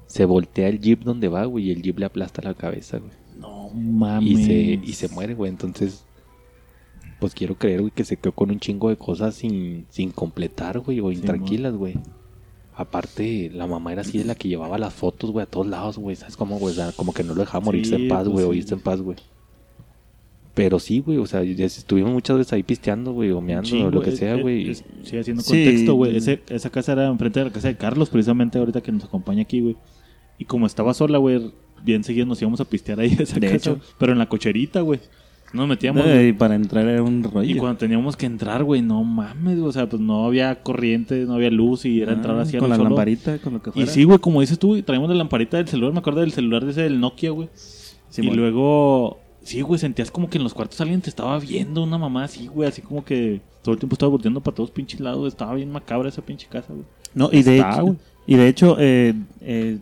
Se 0.06 0.24
voltea 0.24 0.68
el 0.68 0.78
jeep 0.78 1.02
donde 1.02 1.26
va, 1.26 1.44
güey. 1.44 1.64
Y 1.64 1.70
el 1.72 1.82
jeep 1.82 1.98
le 1.98 2.06
aplasta 2.06 2.40
la 2.40 2.54
cabeza, 2.54 2.98
güey. 2.98 3.10
No 3.36 3.68
mames. 3.70 4.30
Y 4.30 4.44
se, 4.44 4.52
y 4.84 4.92
se 4.92 5.08
muere, 5.08 5.34
güey. 5.34 5.50
Entonces, 5.50 6.04
pues 7.18 7.34
quiero 7.34 7.56
creer, 7.56 7.80
güey, 7.80 7.90
que 7.90 8.04
se 8.04 8.16
quedó 8.16 8.30
con 8.30 8.52
un 8.52 8.60
chingo 8.60 8.90
de 8.90 8.96
cosas 8.96 9.34
sin, 9.34 9.86
sin 9.90 10.12
completar, 10.12 10.78
güey. 10.78 11.00
O 11.00 11.10
intranquilas, 11.10 11.74
güey. 11.74 11.96
Aparte, 12.78 13.50
la 13.54 13.66
mamá 13.66 13.92
era 13.92 14.02
así 14.02 14.18
de 14.18 14.24
la 14.24 14.34
que 14.34 14.48
llevaba 14.48 14.76
las 14.76 14.92
fotos, 14.92 15.30
güey, 15.30 15.44
a 15.44 15.46
todos 15.46 15.66
lados, 15.66 15.96
güey. 15.98 16.14
¿Sabes 16.14 16.36
cómo, 16.36 16.58
güey? 16.58 16.72
O 16.72 16.76
sea, 16.76 16.92
como 16.92 17.14
que 17.14 17.24
no 17.24 17.34
lo 17.34 17.40
dejaba 17.40 17.64
morirse 17.64 17.96
Sí, 17.96 18.02
en 18.02 18.08
paz, 18.08 18.24
pues 18.24 18.32
güey, 18.34 18.44
sí. 18.44 18.50
o 18.50 18.54
irse 18.54 18.74
en 18.74 18.80
paz, 18.80 19.00
güey. 19.00 19.16
Pero 20.54 20.78
sí, 20.78 21.00
güey, 21.00 21.18
o 21.18 21.26
sea, 21.26 21.42
ya 21.44 21.66
estuvimos 21.66 22.12
muchas 22.12 22.38
veces 22.38 22.52
ahí 22.54 22.62
pisteando, 22.62 23.12
güey, 23.12 23.30
o 23.30 23.40
meando, 23.42 23.86
o 23.86 23.90
lo 23.90 24.00
que 24.00 24.12
sea, 24.12 24.36
güey. 24.36 24.74
Sí, 24.74 25.16
haciendo 25.18 25.42
contexto, 25.42 25.94
güey. 25.94 26.16
Ese- 26.16 26.40
Esa 26.48 26.70
casa 26.70 26.92
era 26.92 27.06
enfrente 27.08 27.40
de 27.40 27.46
la 27.46 27.52
casa 27.52 27.68
de 27.68 27.76
Carlos, 27.76 28.08
precisamente 28.08 28.58
ahorita 28.58 28.80
que 28.82 28.90
nos 28.92 29.04
acompaña 29.04 29.42
aquí, 29.42 29.60
güey. 29.60 29.76
Y 30.38 30.44
como 30.46 30.66
estaba 30.66 30.94
sola, 30.94 31.18
güey, 31.18 31.52
bien 31.82 32.04
seguido 32.04 32.24
nos 32.26 32.40
íbamos 32.40 32.60
a 32.60 32.64
pistear 32.64 33.00
ahí 33.00 33.14
a 33.18 33.22
esa 33.22 33.38
De 33.38 33.46
casa. 33.48 33.56
hecho. 33.72 33.80
Pero 33.98 34.12
en 34.12 34.18
la 34.18 34.28
cocherita, 34.30 34.80
güey. 34.80 35.00
Nos 35.52 35.68
metíamos. 35.68 36.04
Eh, 36.06 36.28
y 36.28 36.32
para 36.32 36.54
entrar 36.54 36.86
era 36.86 37.02
un 37.02 37.20
Y 37.20 37.22
rollo. 37.22 37.58
cuando 37.60 37.78
teníamos 37.78 38.16
que 38.16 38.26
entrar, 38.26 38.62
güey, 38.64 38.82
no 38.82 39.02
mames, 39.04 39.56
güey, 39.58 39.68
o 39.68 39.72
sea, 39.72 39.88
pues 39.88 40.02
no 40.02 40.26
había 40.26 40.62
corriente, 40.62 41.24
no 41.24 41.34
había 41.34 41.50
luz 41.50 41.84
y 41.84 42.02
era 42.02 42.12
Ah, 42.12 42.16
entrar 42.16 42.38
así 42.38 42.56
a 42.56 42.60
con 42.60 42.68
la 42.68 42.76
solo. 42.76 42.90
lamparita, 42.90 43.38
con 43.38 43.54
lo 43.54 43.62
que 43.62 43.70
Y 43.70 43.72
fuera. 43.74 43.90
sí, 43.92 44.04
güey, 44.04 44.18
como 44.18 44.40
dices 44.40 44.58
tú, 44.58 44.68
güey, 44.68 44.82
traíamos 44.82 45.08
la 45.08 45.14
lamparita 45.16 45.56
del 45.56 45.68
celular, 45.68 45.92
me 45.92 46.00
acuerdo 46.00 46.20
del 46.20 46.32
celular 46.32 46.64
de 46.64 46.72
ese 46.72 46.82
del 46.82 47.00
Nokia, 47.00 47.30
güey. 47.30 47.48
y 48.18 48.22
luego, 48.30 49.18
sí, 49.42 49.60
güey, 49.62 49.78
sentías 49.78 50.10
como 50.10 50.28
que 50.28 50.38
en 50.38 50.44
los 50.44 50.52
cuartos 50.54 50.80
alguien 50.80 51.00
te 51.00 51.10
estaba 51.10 51.38
viendo, 51.38 51.82
una 51.84 51.96
mamá 51.98 52.24
así, 52.24 52.46
güey, 52.48 52.68
así 52.68 52.82
como 52.82 53.04
que 53.04 53.40
todo 53.62 53.74
el 53.74 53.78
tiempo 53.78 53.94
estaba 53.94 54.10
volteando 54.10 54.40
para 54.40 54.54
todos 54.54 54.70
pinches 54.70 55.00
lados, 55.00 55.28
estaba 55.28 55.54
bien 55.54 55.70
macabra 55.70 56.08
esa 56.08 56.22
pinche 56.22 56.46
casa, 56.48 56.72
güey. 56.72 56.84
No, 57.14 57.28
y 57.32 57.42
de 57.42 57.58
Está, 57.58 57.74
hecho, 57.80 57.96
y 58.26 58.34
de 58.36 58.48
hecho 58.48 58.76
eh, 58.78 59.14
eh, 59.42 59.78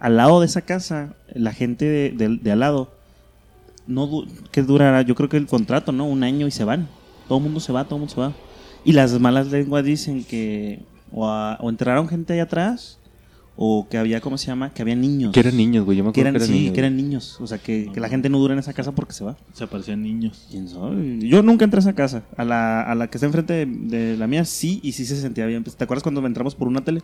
al 0.00 0.16
lado 0.16 0.40
de 0.40 0.46
esa 0.46 0.62
casa, 0.62 1.14
la 1.34 1.52
gente 1.52 1.84
de, 1.84 2.10
de- 2.10 2.36
de 2.38 2.52
al 2.52 2.60
lado, 2.60 2.90
no 3.86 4.06
du- 4.06 4.26
que 4.50 4.62
durará, 4.62 5.02
yo 5.02 5.14
creo 5.14 5.28
que 5.28 5.36
el 5.36 5.46
contrato, 5.46 5.92
¿no? 5.92 6.06
Un 6.06 6.22
año 6.24 6.46
y 6.46 6.50
se 6.50 6.64
van. 6.64 6.88
Todo 7.28 7.38
el 7.38 7.44
mundo 7.44 7.60
se 7.60 7.72
va, 7.72 7.84
todo 7.84 7.96
el 7.96 8.00
mundo 8.00 8.14
se 8.14 8.20
va. 8.20 8.32
Y 8.84 8.92
las 8.92 9.18
malas 9.20 9.48
lenguas 9.48 9.84
dicen 9.84 10.24
que 10.24 10.80
o, 11.12 11.26
a- 11.28 11.56
o 11.60 11.68
entraron 11.70 12.08
gente 12.08 12.32
ahí 12.32 12.40
atrás 12.40 12.98
o 13.54 13.86
que 13.90 13.98
había, 13.98 14.20
¿cómo 14.22 14.38
se 14.38 14.46
llama? 14.46 14.72
Que 14.72 14.80
había 14.82 14.96
niños. 14.96 15.32
Que 15.32 15.40
eran 15.40 15.56
niños, 15.56 15.84
güey, 15.84 15.98
yo 15.98 16.04
me 16.04 16.12
Que 16.12 16.22
acuerdo 16.22 16.28
eran, 16.30 16.32
que 16.40 16.44
eran 16.44 16.48
sí, 16.48 16.58
niños. 16.60 16.72
que 16.74 16.80
eran 16.80 16.96
niños. 16.96 17.38
O 17.40 17.46
sea, 17.46 17.58
que, 17.58 17.90
que 17.92 18.00
la 18.00 18.08
gente 18.08 18.28
no 18.30 18.38
dura 18.38 18.54
en 18.54 18.58
esa 18.60 18.72
casa 18.72 18.92
porque 18.92 19.12
se 19.12 19.24
va. 19.24 19.36
Se 19.52 19.64
aparecían 19.64 20.02
niños. 20.02 20.46
¿Quién 20.50 20.68
sabe? 20.68 21.18
Yo 21.20 21.42
nunca 21.42 21.64
entré 21.64 21.78
a 21.78 21.82
esa 21.82 21.92
casa. 21.92 22.22
A 22.36 22.44
la, 22.44 22.82
a 22.82 22.94
la 22.94 23.08
que 23.08 23.18
está 23.18 23.26
enfrente 23.26 23.52
de, 23.52 23.66
de 23.66 24.16
la 24.16 24.26
mía, 24.26 24.44
sí, 24.46 24.80
y 24.82 24.92
sí 24.92 25.04
se 25.04 25.20
sentía 25.20 25.44
bien. 25.46 25.62
¿Te 25.64 25.84
acuerdas 25.84 26.02
cuando 26.02 26.26
entramos 26.26 26.54
por 26.54 26.66
una 26.66 26.82
tele? 26.82 27.02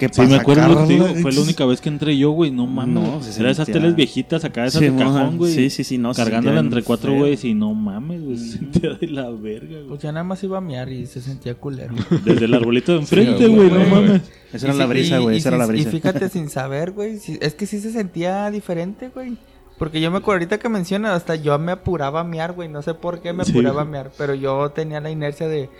Que 0.00 0.08
Sí, 0.12 0.22
me 0.22 0.34
acuerdo, 0.36 0.86
digo, 0.86 1.06
fue 1.22 1.30
la 1.30 1.40
única 1.42 1.64
vez 1.66 1.80
que 1.80 1.88
entré 1.90 2.16
yo, 2.16 2.30
güey, 2.30 2.50
no 2.50 2.66
mames. 2.66 2.94
No, 2.94 3.22
se 3.22 3.38
era 3.40 3.50
esas 3.50 3.66
teles 3.68 3.94
viejitas 3.94 4.44
acá, 4.44 4.64
esas 4.64 4.80
Sí, 4.80 4.86
de 4.86 4.90
moja. 4.92 5.20
cajón, 5.20 5.36
güey. 5.36 5.52
Sí, 5.54 5.70
sí, 5.70 5.84
sí, 5.84 5.98
no, 5.98 6.12
Cargándola 6.14 6.58
entre 6.60 6.82
cuatro 6.82 7.12
güeyes 7.14 7.44
y 7.44 7.54
no 7.54 7.74
mames, 7.74 8.22
güey, 8.24 8.36
se 8.38 8.58
sentía 8.58 8.94
de 8.94 9.06
la 9.08 9.30
verga, 9.30 9.76
güey. 9.76 9.88
Pues 9.88 10.00
ya 10.00 10.10
nada 10.10 10.24
más 10.24 10.42
iba 10.42 10.58
a 10.58 10.60
miar 10.62 10.90
y 10.90 11.06
se 11.06 11.20
sentía 11.20 11.54
culero. 11.54 11.94
Desde 12.24 12.46
el 12.46 12.54
arbolito 12.54 12.92
de 12.92 12.98
enfrente, 13.00 13.44
Sí, 13.46 13.54
güey, 13.54 13.68
güey, 13.68 13.70
no 13.70 13.90
güey. 13.90 13.90
mames. 14.08 14.22
Esa 14.52 14.66
era 14.66 14.74
Y 14.74 14.78
la 14.78 14.84
sí- 14.84 14.90
brisa, 14.90 15.18
güey. 15.18 15.34
y 15.36 15.38
Esa 15.38 15.48
era 15.50 15.58
la 15.58 15.66
sí- 15.66 15.70
brisa. 15.72 15.88
Y 15.88 15.92
fíjate, 15.92 16.28
sin 16.30 16.48
saber, 16.48 16.90
güey, 16.92 17.18
sí- 17.18 17.38
es 17.40 17.54
que 17.54 17.66
sí 17.66 17.78
se 17.78 17.92
sentía 17.92 18.50
diferente, 18.50 19.10
güey. 19.14 19.36
Porque 19.78 20.00
yo 20.00 20.10
me 20.10 20.18
acuerdo 20.18 20.40
ahorita 20.40 20.58
que 20.58 20.68
mencionas, 20.68 21.12
hasta 21.12 21.36
yo 21.36 21.58
me 21.58 21.72
apuraba 21.72 22.20
a 22.20 22.24
miar, 22.24 22.52
güey. 22.52 22.68
No 22.68 22.82
sé 22.82 22.94
por 22.94 23.20
qué 23.20 23.32
me 23.32 23.44
Sí, 23.44 23.52
apuraba 23.52 23.82
a 23.82 23.84
güey. 23.84 23.92
miar, 23.92 24.10
pero 24.18 24.34
yo 24.34 24.70
tenía 24.70 25.00
la 25.00 25.10
inercia 25.10 25.46
de... 25.48 25.70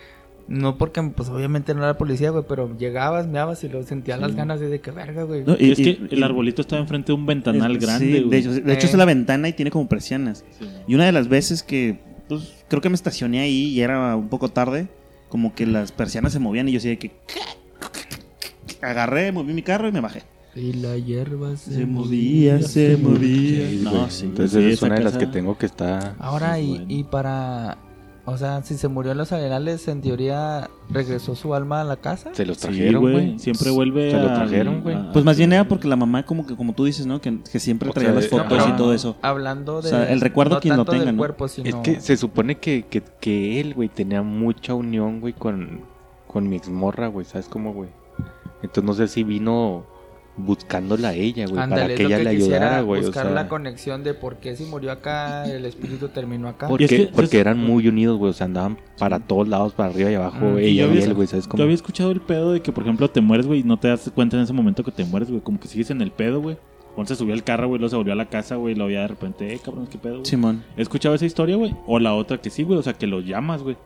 No 0.47 0.77
porque, 0.77 1.01
pues 1.01 1.29
obviamente 1.29 1.73
no 1.73 1.83
era 1.83 1.97
policía, 1.97 2.29
güey, 2.31 2.43
pero 2.47 2.75
llegabas, 2.77 3.27
meabas 3.27 3.63
y 3.63 3.69
lo 3.69 3.83
sentía 3.83 4.17
las 4.17 4.35
ganas 4.35 4.59
de, 4.59 4.67
de 4.69 4.81
que 4.81 4.91
verga, 4.91 5.23
güey. 5.23 5.43
No, 5.45 5.55
Y 5.57 5.71
es 5.71 5.79
y- 5.79 5.83
que 5.83 5.89
y- 5.89 6.15
el 6.15 6.23
arbolito 6.23 6.61
estaba 6.61 6.81
enfrente 6.81 7.07
de 7.07 7.13
un 7.13 7.25
ventanal 7.25 7.75
Es- 7.77 7.81
grande, 7.85 8.05
sí, 8.05 8.11
güey. 8.19 8.29
de 8.29 8.37
hecho, 8.37 8.51
de 8.53 8.73
hecho 8.73 8.87
Eh. 8.87 8.89
es 8.89 8.95
la 8.97 9.05
ventana 9.05 9.47
y 9.47 9.53
tiene 9.53 9.71
como 9.71 9.87
persianas. 9.87 10.43
Sí, 10.59 10.65
Y 10.87 10.95
una 10.95 11.05
de 11.05 11.11
las 11.13 11.27
veces 11.29 11.63
que, 11.63 11.99
pues, 12.27 12.65
creo 12.67 12.81
que 12.81 12.89
me 12.89 12.95
estacioné 12.95 13.39
ahí 13.39 13.67
y 13.67 13.81
era 13.81 14.15
un 14.15 14.27
poco 14.29 14.49
tarde, 14.49 14.87
como 15.29 15.55
que 15.55 15.65
las 15.65 15.91
persianas 15.93 16.33
se 16.33 16.39
movían 16.39 16.67
y 16.67 16.73
yo 16.73 16.77
así 16.79 16.89
de 16.89 16.99
que... 16.99 17.11
Agarré, 18.81 19.31
moví 19.31 19.53
mi 19.53 19.61
carro 19.61 19.87
y 19.87 19.91
me 19.91 20.01
bajé. 20.01 20.23
Y 20.55 20.73
la 20.73 20.97
hierba 20.97 21.55
se, 21.55 21.71
Se 21.75 21.85
movía, 21.85 22.61
se 22.61 22.97
movía. 22.97 23.69
Sí, 23.69 23.81
No, 23.83 24.09
sí. 24.09 24.25
Entonces 24.25 24.63
sí, 24.63 24.69
es 24.71 24.81
una 24.81 24.95
de 24.95 25.03
las 25.03 25.17
que 25.17 25.27
tengo 25.27 25.57
que 25.57 25.65
está... 25.65 26.15
Ahora, 26.19 26.59
y, 26.59 26.67
bueno. 26.69 26.85
y 26.89 27.03
para 27.05 27.77
O 28.23 28.37
sea, 28.37 28.61
si 28.63 28.77
se 28.77 28.87
murió 28.87 29.13
en 29.13 29.17
los 29.17 29.31
arenales, 29.31 29.87
en 29.87 30.01
teoría 30.01 30.69
regresó 30.91 31.33
su 31.35 31.55
alma 31.55 31.81
a 31.81 31.83
la 31.83 31.95
casa. 31.97 32.29
Se 32.33 32.45
los 32.45 32.59
trajeron, 32.59 33.01
güey. 33.01 33.39
Siempre 33.39 33.71
vuelve 33.71 34.11
Se 34.11 34.17
lo 34.19 34.27
trajeron, 34.33 34.81
güey. 34.81 34.95
a- 34.95 35.11
Pues 35.11 35.25
más 35.25 35.37
bien 35.37 35.51
era 35.53 35.67
porque 35.67 35.87
la 35.87 35.95
mamá, 35.95 36.23
como 36.23 36.45
que 36.45 36.55
como 36.55 36.73
tú 36.73 36.85
dices, 36.85 37.07
¿no? 37.07 37.19
Que, 37.19 37.39
que 37.51 37.59
siempre 37.59 37.89
O 37.89 37.93
traía 37.93 38.09
sea, 38.11 38.19
las 38.19 38.27
fotos 38.29 38.57
no, 38.59 38.69
y 38.69 38.77
todo 38.77 38.93
eso. 38.93 39.15
Hablando 39.23 39.81
de. 39.81 39.87
O 39.87 39.89
sea, 39.89 40.11
el 40.11 40.21
recuerdo 40.21 40.59
quien 40.59 40.77
lo 40.77 40.85
tenga, 40.85 41.05
del 41.05 41.15
¿no? 41.15 41.19
cuerpo, 41.19 41.47
sino. 41.47 41.67
Es 41.67 41.75
que 41.77 41.99
se 41.99 42.15
supone 42.15 42.59
que, 42.59 42.85
que, 42.87 43.01
que 43.19 43.59
él, 43.59 43.73
güey, 43.73 43.89
tenía 43.89 44.21
mucha 44.21 44.75
unión, 44.75 45.19
güey, 45.19 45.33
con, 45.33 45.81
con 46.27 46.47
mi 46.47 46.57
exmorra, 46.57 47.07
güey. 47.07 47.25
¿Sabes 47.25 47.47
cómo, 47.47 47.73
güey? 47.73 47.89
Entonces 48.61 48.83
no 48.83 48.93
sé 48.93 49.07
si 49.07 49.23
vino 49.23 49.85
buscándola 50.45 51.09
a 51.09 51.13
ella, 51.13 51.45
güey, 51.47 51.59
Ándale, 51.61 51.81
para 51.83 51.95
que 51.95 52.03
lo 52.03 52.09
ella 52.09 52.17
le 52.19 52.35
quisiera, 52.35 52.57
ayudara, 52.65 52.81
güey. 52.81 53.01
O 53.01 53.05
Buscar 53.05 53.25
sea, 53.25 53.33
la 53.33 53.47
conexión 53.47 54.03
de 54.03 54.13
por 54.13 54.37
qué 54.37 54.55
si 54.55 54.65
murió 54.65 54.91
acá, 54.91 55.45
el 55.45 55.65
espíritu 55.65 56.09
terminó 56.09 56.47
acá. 56.47 56.67
porque, 56.67 56.85
es 56.85 56.89
que- 56.91 57.07
porque 57.07 57.37
es- 57.37 57.41
eran 57.41 57.59
muy 57.59 57.87
unidos, 57.87 58.17
güey. 58.17 58.31
O 58.31 58.33
sea, 58.33 58.45
andaban 58.45 58.77
para 58.99 59.19
todos 59.19 59.47
lados, 59.47 59.73
para 59.73 59.89
arriba 59.89 60.11
y 60.11 60.15
abajo, 60.15 60.37
Mm, 60.45 60.57
ella 60.57 60.87
y 60.93 60.97
él, 60.99 61.13
güey. 61.13 61.27
¿Sabes 61.27 61.47
cómo? 61.47 61.57
Yo 61.59 61.63
había 61.63 61.75
escuchado 61.75 62.11
el 62.11 62.21
pedo 62.21 62.51
de 62.53 62.61
que, 62.61 62.71
por 62.71 62.83
ejemplo, 62.83 63.09
te 63.09 63.21
mueres, 63.21 63.47
güey, 63.47 63.61
y 63.61 63.63
no 63.63 63.77
te 63.79 63.87
das 63.87 64.11
cuenta 64.13 64.37
en 64.37 64.43
ese 64.43 64.53
momento 64.53 64.83
que 64.83 64.91
te 64.91 65.05
mueres, 65.05 65.29
güey. 65.29 65.41
Como 65.41 65.59
que 65.59 65.67
sigues 65.67 65.89
en 65.91 66.01
el 66.01 66.11
pedo, 66.11 66.41
güey. 66.41 66.57
Juan 66.95 67.07
se 67.07 67.15
subió 67.15 67.33
al 67.33 67.43
carro, 67.45 67.67
güey, 67.69 67.79
luego 67.79 67.89
se 67.89 67.95
volvió 67.95 68.11
a 68.11 68.17
la 68.17 68.25
casa, 68.27 68.57
güey, 68.57 68.73
y 68.73 68.77
lo 68.77 68.87
veía 68.87 68.99
de 69.01 69.07
repente, 69.07 69.53
eh, 69.53 69.59
cabrón, 69.63 69.87
qué 69.87 69.97
pedo, 69.97 70.15
güey. 70.15 70.25
Simón. 70.25 70.63
He 70.75 70.81
escuchado 70.81 71.15
esa 71.15 71.25
historia, 71.25 71.55
güey. 71.55 71.73
O 71.87 71.99
la 71.99 72.13
otra 72.15 72.39
que 72.39 72.49
sí, 72.49 72.63
güey, 72.63 72.77
o 72.79 72.83
sea, 72.83 72.91
que 72.93 73.07
lo 73.07 73.21
llamas, 73.21 73.63
güey. 73.63 73.77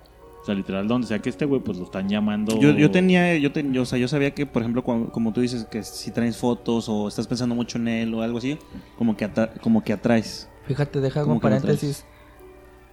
O 0.46 0.48
sea, 0.48 0.54
literal, 0.54 0.88
donde 0.88 1.08
sea 1.08 1.18
que 1.18 1.30
esté, 1.32 1.46
güey, 1.46 1.60
pues 1.60 1.80
lo 1.80 1.86
están 1.86 2.08
llamando. 2.08 2.60
Yo, 2.60 2.70
yo 2.70 2.92
tenía, 2.92 3.36
yo, 3.36 3.52
ten- 3.52 3.74
yo, 3.74 3.82
o 3.82 3.86
sea, 3.86 3.98
yo 3.98 4.08
sabía 4.08 4.36
que, 4.36 4.46
por 4.46 4.62
ejemplo, 4.62 4.84
cuando- 4.84 5.12
como 5.12 5.34
tú 5.34 5.42
dices, 5.42 5.66
que 5.66 5.82
si 5.82 6.12
traes 6.12 6.38
fotos 6.38 6.88
o 6.88 7.08
estás 7.08 7.26
pensando 7.26 7.56
mucho 7.56 7.80
en 7.80 7.88
él 7.88 8.14
o 8.14 8.22
algo 8.22 8.38
así, 8.38 8.60
como 8.96 9.18
que, 9.18 9.26
atra- 9.26 9.50
como 9.60 9.84
que 9.84 9.92
atraes. 9.92 10.48
Fíjate, 10.68 11.02
deja 11.02 11.22
¿Cómo 11.24 11.34
un 11.34 11.40
paréntesis. 11.40 12.06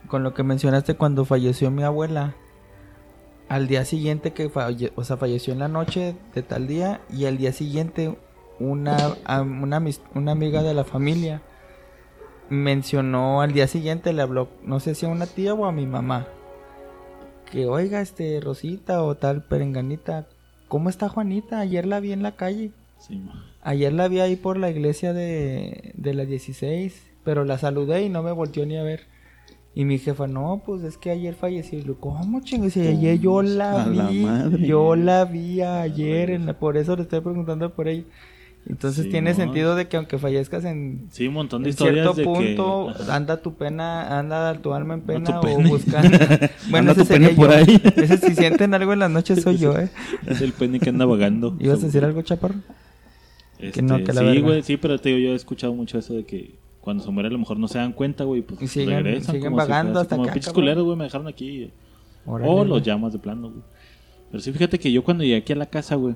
Con 0.09 0.23
lo 0.23 0.33
que 0.33 0.43
mencionaste 0.43 0.95
cuando 0.95 1.27
falleció 1.27 1.71
mi 1.71 1.83
abuela. 1.83 2.35
Al 3.51 3.69
día 3.69 3.85
siguiente 3.85 4.33
que 4.33 4.49
falle- 4.49 4.93
o 4.97 5.05
sea, 5.05 5.19
falleció 5.19 5.53
en 5.53 5.59
la 5.59 5.69
noche 5.69 6.17
de 6.35 6.43
tal 6.43 6.67
día 6.67 7.03
y 7.11 7.27
al 7.27 7.37
día 7.37 7.53
siguiente 7.53 8.17
una, 8.61 8.97
una, 9.27 9.83
una 10.15 10.33
amiga 10.33 10.63
de 10.63 10.73
la 10.73 10.85
familia 10.85 11.43
mencionó 12.49 13.41
al 13.41 13.53
día 13.53 13.67
siguiente, 13.67 14.13
le 14.13 14.23
habló, 14.23 14.49
no 14.65 14.81
sé 14.81 14.95
si 14.95 15.07
a 15.07 15.09
una 15.09 15.27
tía 15.27 15.55
o 15.55 15.65
a 15.67 15.73
mi 15.73 15.87
mamá, 15.87 16.27
que 17.53 17.67
oiga, 17.67 18.01
este, 18.01 18.41
Rosita 18.41 19.03
o 19.05 19.15
tal 19.15 19.45
perenganita, 19.45 20.27
¿cómo 20.69 20.89
está 20.89 21.09
Juanita? 21.09 21.61
Ayer 21.61 21.87
la 21.87 22.01
vi 22.01 22.13
en 22.13 22.23
la 22.23 22.33
calle. 22.35 22.71
Sí, 22.99 23.19
ma. 23.19 23.45
Ayer 23.63 23.93
la 23.93 24.09
vi 24.09 24.21
ahí 24.21 24.37
por 24.37 24.57
la 24.59 24.71
iglesia 24.71 25.13
de, 25.13 25.93
de 25.95 26.15
la 26.15 26.25
16, 26.25 27.11
pero 27.25 27.45
la 27.45 27.59
saludé 27.59 28.03
y 28.05 28.09
no 28.09 28.23
me 28.23 28.33
volteó 28.33 28.65
ni 28.67 28.77
a 28.79 28.83
ver. 28.83 29.03
Y 29.75 29.85
mi 29.85 29.99
jefa, 29.99 30.27
no, 30.27 30.63
pues 30.67 30.83
es 30.83 30.97
que 30.99 31.11
ayer 31.11 31.35
falleció. 31.35 31.79
Y 31.79 31.83
yo, 31.85 31.99
¿cómo 32.01 32.41
ayer 32.89 33.19
yo 33.21 33.43
la 33.43 33.85
vi, 34.11 34.23
yo 34.67 34.97
la 34.97 35.25
vi 35.27 35.61
ayer, 35.63 36.31
en 36.31 36.47
la- 36.47 36.59
por 36.59 36.77
eso 36.77 36.97
le 36.97 37.03
estoy 37.03 37.21
preguntando 37.21 37.73
por 37.75 37.87
ella. 37.89 38.05
Entonces 38.65 39.05
Sí, 39.07 39.11
tiene 39.11 39.31
no. 39.31 39.37
sentido 39.37 39.75
de 39.75 39.89
que 39.89 39.97
aunque 39.97 40.19
fallezcas 40.19 40.65
en, 40.65 41.09
Sí, 41.11 41.27
un 41.27 41.35
montón 41.35 41.63
de 41.65 41.69
en 41.69 41.71
historias 41.71 42.15
cierto 42.15 42.19
de 42.21 42.25
punto, 42.25 42.95
que... 43.07 43.11
Anda 43.13 43.43
tu 43.43 43.55
pena, 43.55 44.19
anda 44.21 44.55
tu 44.63 44.73
alma 44.73 44.95
en 44.95 45.01
pena 45.01 45.41
o 45.41 45.63
buscando. 45.65 46.17
bueno, 46.71 46.91
Anda 46.91 46.93
ese 46.93 47.03
tu 47.03 47.09
pene 47.09 47.29
por 47.31 47.51
yo. 47.51 47.57
ahí. 47.57 47.83
Ese 47.97 48.19
si 48.19 48.35
sienten 48.37 48.73
algo 48.75 48.93
en 48.93 49.01
las 49.01 49.11
noches 49.11 49.43
soy 49.43 49.57
yo, 49.59 49.77
¿eh? 49.77 49.91
Es 50.27 50.41
el 50.41 50.53
pene 50.53 50.79
que 50.79 50.91
anda 50.91 51.05
vagando. 51.07 51.57
¿Ibas 51.59 51.83
a 51.83 51.87
decir 51.87 52.05
algo, 52.05 52.23
chaparro? 52.23 52.55
Este, 53.59 53.73
Que 53.73 53.83
no, 53.83 53.97
que 53.99 54.13
la 54.13 54.21
sí, 54.21 54.27
verga. 54.27 54.41
güey, 54.47 54.63
sí, 54.63 54.77
pero 54.77 54.99
te 54.99 55.09
digo, 55.09 55.21
yo 55.21 55.33
he 55.33 55.37
escuchado 55.37 55.75
mucho 55.75 55.99
eso 55.99 56.15
de 56.15 56.25
que 56.25 56.55
cuando 56.81 57.03
se 57.05 57.11
muere 57.11 57.29
a 57.29 57.33
lo 57.33 57.39
mejor 57.39 57.59
no 57.59 57.67
se 57.69 57.79
dan 57.79 57.93
cuenta, 57.93 58.25
güey, 58.25 58.43
pues 58.43 58.63
Y 58.63 58.67
siguen- 58.69 59.03
regresan. 59.03 59.35
siguen 59.35 59.51
como 59.53 59.63
si 59.65 59.69
vagando 59.69 59.99
así 59.99 60.05
hasta 60.05 60.17
como, 60.17 60.25
acá, 60.25 60.33
pinches 60.35 60.49
cabrón". 60.53 60.63
culeros, 60.65 60.85
güey, 60.85 60.97
me 60.99 61.05
dejaron 61.05 61.27
aquí. 61.29 61.71
Órale, 62.27 62.49
o 62.51 62.55
güey. 62.59 62.69
los 62.69 62.83
llamas 62.83 63.13
de 63.13 63.19
plano, 63.19 63.51
güey. 63.51 63.63
Pero 64.31 64.41
sí, 64.43 64.53
fíjate 64.53 64.79
que 64.79 64.91
yo 64.91 65.03
cuando 65.05 65.25
llegué 65.25 65.37
aquí 65.37 65.53
a 65.53 65.57
la 65.57 65.67
casa, 65.67 65.97
güey. 65.97 66.15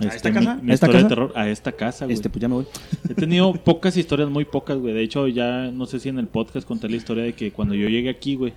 Este, 0.00 0.16
esta 0.16 0.28
mi- 0.30 0.34
casa? 0.34 0.54
Mi, 0.62 0.70
¿A 0.70 0.74
esta 0.74 0.86
de 0.86 0.92
casa? 0.92 1.08
terror 1.08 1.32
a 1.34 1.48
esta 1.48 1.72
casa, 1.72 2.04
güey. 2.06 2.14
Este, 2.14 2.28
pues 2.30 2.40
ya 2.42 2.48
me 2.48 2.54
voy. 2.54 2.66
He 3.08 3.14
tenido 3.14 3.52
pocas 3.54 3.96
historias, 3.96 4.28
muy 4.30 4.44
pocas, 4.44 4.78
güey. 4.78 4.94
De 4.94 5.02
hecho, 5.02 5.28
ya 5.28 5.70
no 5.70 5.86
sé 5.86 6.00
si 6.00 6.08
en 6.08 6.18
el 6.18 6.26
podcast 6.26 6.66
conté 6.66 6.88
la 6.88 6.96
historia 6.96 7.24
de 7.24 7.32
que 7.34 7.52
cuando 7.52 7.74
yo 7.74 7.88
llegué 7.88 8.08
aquí, 8.10 8.34
güey, 8.36 8.52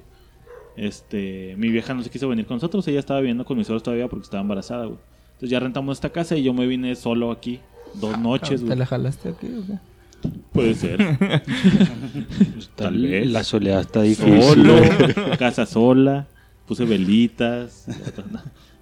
este, 0.75 1.55
mi 1.57 1.69
vieja 1.69 1.93
no 1.93 2.03
se 2.03 2.09
quiso 2.09 2.27
venir 2.29 2.45
con 2.45 2.55
nosotros. 2.57 2.87
Ella 2.87 2.99
estaba 2.99 3.19
viviendo 3.19 3.45
con 3.45 3.57
mis 3.57 3.67
suegros 3.67 3.83
todavía 3.83 4.07
porque 4.07 4.23
estaba 4.23 4.41
embarazada, 4.41 4.85
güey. 4.85 4.99
Entonces 5.33 5.49
ya 5.49 5.59
rentamos 5.59 5.97
esta 5.97 6.09
casa 6.11 6.35
y 6.35 6.43
yo 6.43 6.53
me 6.53 6.65
vine 6.67 6.95
solo 6.95 7.31
aquí 7.31 7.59
dos 7.95 8.17
noches, 8.19 8.59
¿Te 8.61 8.65
güey. 8.67 8.77
la 8.77 8.85
jalaste 8.85 9.29
aquí 9.29 9.47
o 9.47 9.65
qué? 9.65 10.29
Puede 10.51 10.73
ser. 10.73 10.97
Tal 12.75 12.97
vez. 13.01 13.27
La 13.29 13.43
soledad 13.43 13.81
está 13.81 14.01
difícil. 14.01 14.41
Solo, 14.41 14.75
casa 15.37 15.65
sola, 15.65 16.27
puse 16.67 16.85
velitas. 16.85 17.85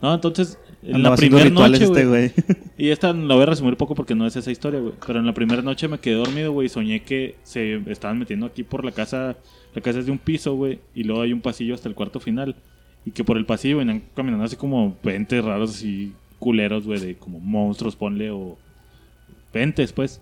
No, 0.01 0.13
entonces, 0.13 0.59
en 0.83 1.03
la 1.03 1.15
primera 1.15 1.49
noche, 1.49 1.83
este 1.83 2.05
güey, 2.05 2.31
y 2.77 2.89
esta 2.89 3.13
la 3.13 3.33
voy 3.33 3.43
a 3.43 3.47
resumir 3.47 3.77
poco 3.77 3.95
porque 3.95 4.15
no 4.15 4.27
es 4.27 4.35
esa 4.35 4.51
historia, 4.51 4.79
güey. 4.79 4.93
Pero 5.05 5.19
en 5.19 5.25
la 5.25 5.33
primera 5.33 5.61
noche 5.61 5.87
me 5.87 5.99
quedé 5.99 6.15
dormido, 6.15 6.51
güey, 6.51 6.67
y 6.67 6.69
soñé 6.69 7.03
que 7.03 7.35
se 7.43 7.81
estaban 7.89 8.19
metiendo 8.19 8.45
aquí 8.45 8.63
por 8.63 8.83
la 8.83 8.91
casa. 8.91 9.37
La 9.73 9.81
casa 9.81 9.99
es 9.99 10.05
de 10.05 10.11
un 10.11 10.19
piso, 10.19 10.55
güey, 10.55 10.79
y 10.93 11.03
luego 11.03 11.21
hay 11.21 11.33
un 11.33 11.41
pasillo 11.41 11.73
hasta 11.73 11.89
el 11.89 11.95
cuarto 11.95 12.19
final. 12.19 12.55
Y 13.05 13.11
que 13.11 13.23
por 13.23 13.37
el 13.37 13.45
pasillo 13.45 13.77
venían 13.77 14.03
caminando 14.15 14.45
así 14.45 14.55
como 14.55 14.95
pentes 14.95 15.43
raros, 15.43 15.71
así 15.71 16.13
culeros, 16.39 16.85
güey, 16.85 16.99
de 16.99 17.15
como 17.15 17.39
monstruos, 17.39 17.95
ponle, 17.95 18.31
o 18.31 18.57
pentes, 19.51 19.93
pues. 19.93 20.21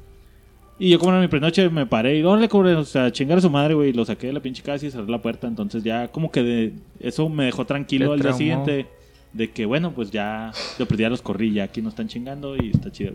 Y 0.80 0.90
yo 0.90 1.00
como 1.00 1.12
era 1.12 1.22
mi 1.22 1.28
primera 1.28 1.48
noche 1.48 1.70
me 1.70 1.86
paré 1.86 2.18
y 2.18 2.22
no 2.22 2.36
le 2.36 2.50
cobré, 2.50 2.76
o 2.76 2.84
sea, 2.84 3.12
chingar 3.12 3.38
a 3.38 3.42
su 3.42 3.50
madre, 3.50 3.74
güey, 3.74 3.90
y 3.90 3.94
lo 3.94 4.06
saqué 4.06 4.28
de 4.28 4.34
la 4.34 4.42
pinche 4.42 4.64
casa 4.64 4.86
y 4.86 4.92
cerré 4.92 5.10
la 5.10 5.22
puerta. 5.22 5.48
Entonces 5.48 5.84
ya 5.84 6.08
como 6.10 6.32
que 6.32 6.44
de, 6.44 6.74
eso 7.00 7.30
me 7.30 7.46
dejó 7.46 7.66
tranquilo 7.66 8.08
Te 8.08 8.14
al 8.14 8.20
día 8.20 8.34
siguiente 8.34 8.88
de 9.34 9.52
que, 9.52 9.66
bueno, 9.66 9.94
pues 9.94 10.12
ya 10.12 10.52
de 10.78 10.86
perdí 10.86 11.02
ya 11.04 11.10
los 11.10 11.22
corrí, 11.22 11.54
ya 11.54 11.64
aquí 11.66 11.82
no 11.82 11.90
están 11.90 12.08
chingando 12.08 12.56
y 12.56 12.70
está 12.72 12.92
chido. 12.92 13.14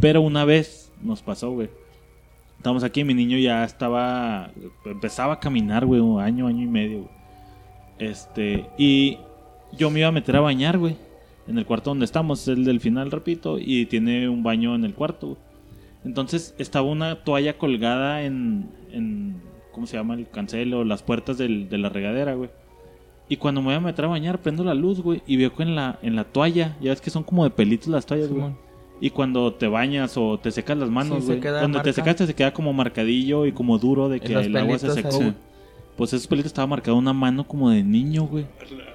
Pero 0.00 0.20
una 0.22 0.44
vez 0.44 0.92
nos 1.02 1.22
pasó, 1.22 1.50
güey. 1.50 1.68
Estamos 2.56 2.82
aquí, 2.82 3.04
mi 3.04 3.14
niño 3.14 3.38
ya 3.38 3.64
estaba, 3.64 4.50
empezaba 4.84 5.34
a 5.34 5.40
caminar, 5.40 5.86
güey, 5.86 6.00
un 6.00 6.20
año, 6.20 6.46
año 6.46 6.62
y 6.62 6.66
medio, 6.66 6.98
güey. 7.00 7.10
Este, 7.98 8.66
y 8.78 9.18
yo 9.76 9.90
me 9.90 10.00
iba 10.00 10.08
a 10.08 10.12
meter 10.12 10.36
a 10.36 10.40
bañar, 10.40 10.78
güey. 10.78 10.96
En 11.46 11.56
el 11.58 11.66
cuarto 11.66 11.90
donde 11.90 12.04
estamos, 12.04 12.42
es 12.42 12.48
el 12.48 12.64
del 12.64 12.80
final, 12.80 13.10
repito, 13.10 13.58
y 13.58 13.86
tiene 13.86 14.28
un 14.28 14.42
baño 14.42 14.74
en 14.74 14.84
el 14.84 14.94
cuarto, 14.94 15.28
güey. 15.28 15.38
Entonces 16.04 16.54
estaba 16.58 16.86
una 16.88 17.24
toalla 17.24 17.58
colgada 17.58 18.22
en, 18.22 18.68
en 18.92 19.40
¿cómo 19.72 19.86
se 19.86 19.96
llama? 19.96 20.14
El 20.14 20.28
cancel 20.28 20.72
o 20.74 20.84
las 20.84 21.02
puertas 21.02 21.38
del- 21.38 21.68
de 21.68 21.78
la 21.78 21.88
regadera, 21.88 22.34
güey. 22.34 22.50
Y 23.28 23.36
cuando 23.36 23.60
me 23.60 23.66
voy 23.66 23.74
a 23.74 23.80
meter 23.80 24.04
a 24.06 24.08
bañar, 24.08 24.40
prendo 24.40 24.64
la 24.64 24.74
luz, 24.74 25.00
güey, 25.00 25.22
y 25.26 25.36
veo 25.36 25.54
que 25.54 25.62
en 25.62 25.74
la, 25.74 25.98
en 26.02 26.16
la 26.16 26.24
toalla, 26.24 26.76
ya 26.80 26.90
ves 26.90 27.00
que 27.00 27.10
son 27.10 27.22
como 27.24 27.44
de 27.44 27.50
pelitos 27.50 27.88
las 27.88 28.06
toallas, 28.06 28.28
güey. 28.30 28.52
Y 29.00 29.10
cuando 29.10 29.52
te 29.54 29.68
bañas 29.68 30.16
o 30.16 30.38
te 30.38 30.50
secas 30.50 30.76
las 30.76 30.90
manos, 30.90 31.24
Sí, 31.24 31.36
güey, 31.36 31.40
donde 31.40 31.80
te 31.80 31.92
secaste 31.92 32.26
se 32.26 32.34
queda 32.34 32.52
como 32.52 32.72
marcadillo 32.72 33.46
y 33.46 33.52
como 33.52 33.78
duro 33.78 34.08
de 34.08 34.18
que 34.20 34.32
el 34.32 34.56
agua 34.56 34.78
se 34.78 34.90
secó. 34.90 35.20
Pues 35.96 36.12
esos 36.12 36.28
pelitos 36.28 36.50
estaba 36.50 36.66
marcado 36.68 36.96
una 36.96 37.12
mano 37.12 37.44
como 37.46 37.70
de 37.70 37.82
niño, 37.82 38.22
güey. 38.22 38.46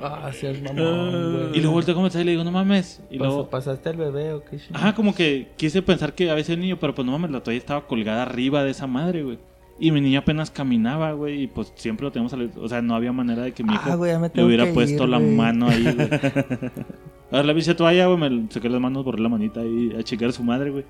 Ah, 0.02 0.32
sí 0.34 0.48
es 0.48 0.62
mamón, 0.62 1.34
güey. 1.34 1.58
Y 1.58 1.60
luego 1.60 1.74
volteé 1.74 1.92
a 1.92 1.96
comenzar 1.96 2.22
y 2.22 2.24
le 2.24 2.32
digo, 2.32 2.46
no 2.46 2.52
mames. 2.52 3.02
Y 3.10 3.18
Pues, 3.18 3.28
luego, 3.28 3.50
¿Pasaste 3.50 3.90
el 3.90 3.98
bebé 3.98 4.32
o 4.32 4.44
qué? 4.44 4.58
Ajá, 4.72 4.96
como 4.96 5.14
que 5.14 5.50
quise 5.58 5.82
pensar 5.82 6.14
que 6.16 6.30
a 6.32 6.34
veces 6.34 6.52
el 6.52 6.62
niño, 6.62 6.78
pero 6.80 6.96
pues 6.96 7.06
no 7.06 7.12
mames, 7.12 7.32
la 7.32 7.44
toalla 7.44 7.58
estaba 7.58 7.86
colgada 7.88 8.22
arriba 8.22 8.64
de 8.64 8.72
esa 8.72 8.88
madre, 8.88 9.24
güey. 9.24 9.38
Y 9.80 9.92
mi 9.92 10.02
niño 10.02 10.20
apenas 10.20 10.52
caminaba, 10.52 11.14
güey, 11.14 11.44
y 11.44 11.48
pues 11.48 11.74
siempre 11.76 12.06
lo 12.06 12.12
teníamos 12.12 12.34
al... 12.34 12.52
O 12.62 12.70
sea, 12.70 12.82
no 12.82 12.96
había 12.96 13.12
manera 13.12 13.42
de 13.44 13.52
que 13.54 13.64
mi 13.64 13.74
hijo 13.74 13.90
Ah, 13.92 13.96
güey, 13.96 14.18
me 14.20 14.30
le 14.34 14.44
hubiera 14.44 14.72
puesto 14.72 15.04
ir, 15.04 15.10
la 15.10 15.18
güey. 15.18 15.32
mano 15.36 15.68
ahí, 15.68 15.84
güey. 15.84 16.10
A 17.32 17.38
ver, 17.38 17.46
la 17.46 17.54
pinche 17.54 17.74
toalla, 17.74 18.06
güey, 18.06 18.18
me 18.30 18.52
saqué 18.52 18.70
las 18.70 18.80
manos, 18.80 19.04
borré 19.04 19.20
la 19.20 19.30
manita 19.30 19.62
ahí 19.62 19.92
a 20.00 20.04
checar 20.04 20.30
a 20.30 20.32
su 20.32 20.44
madre, 20.44 20.70
güey. 20.70 20.86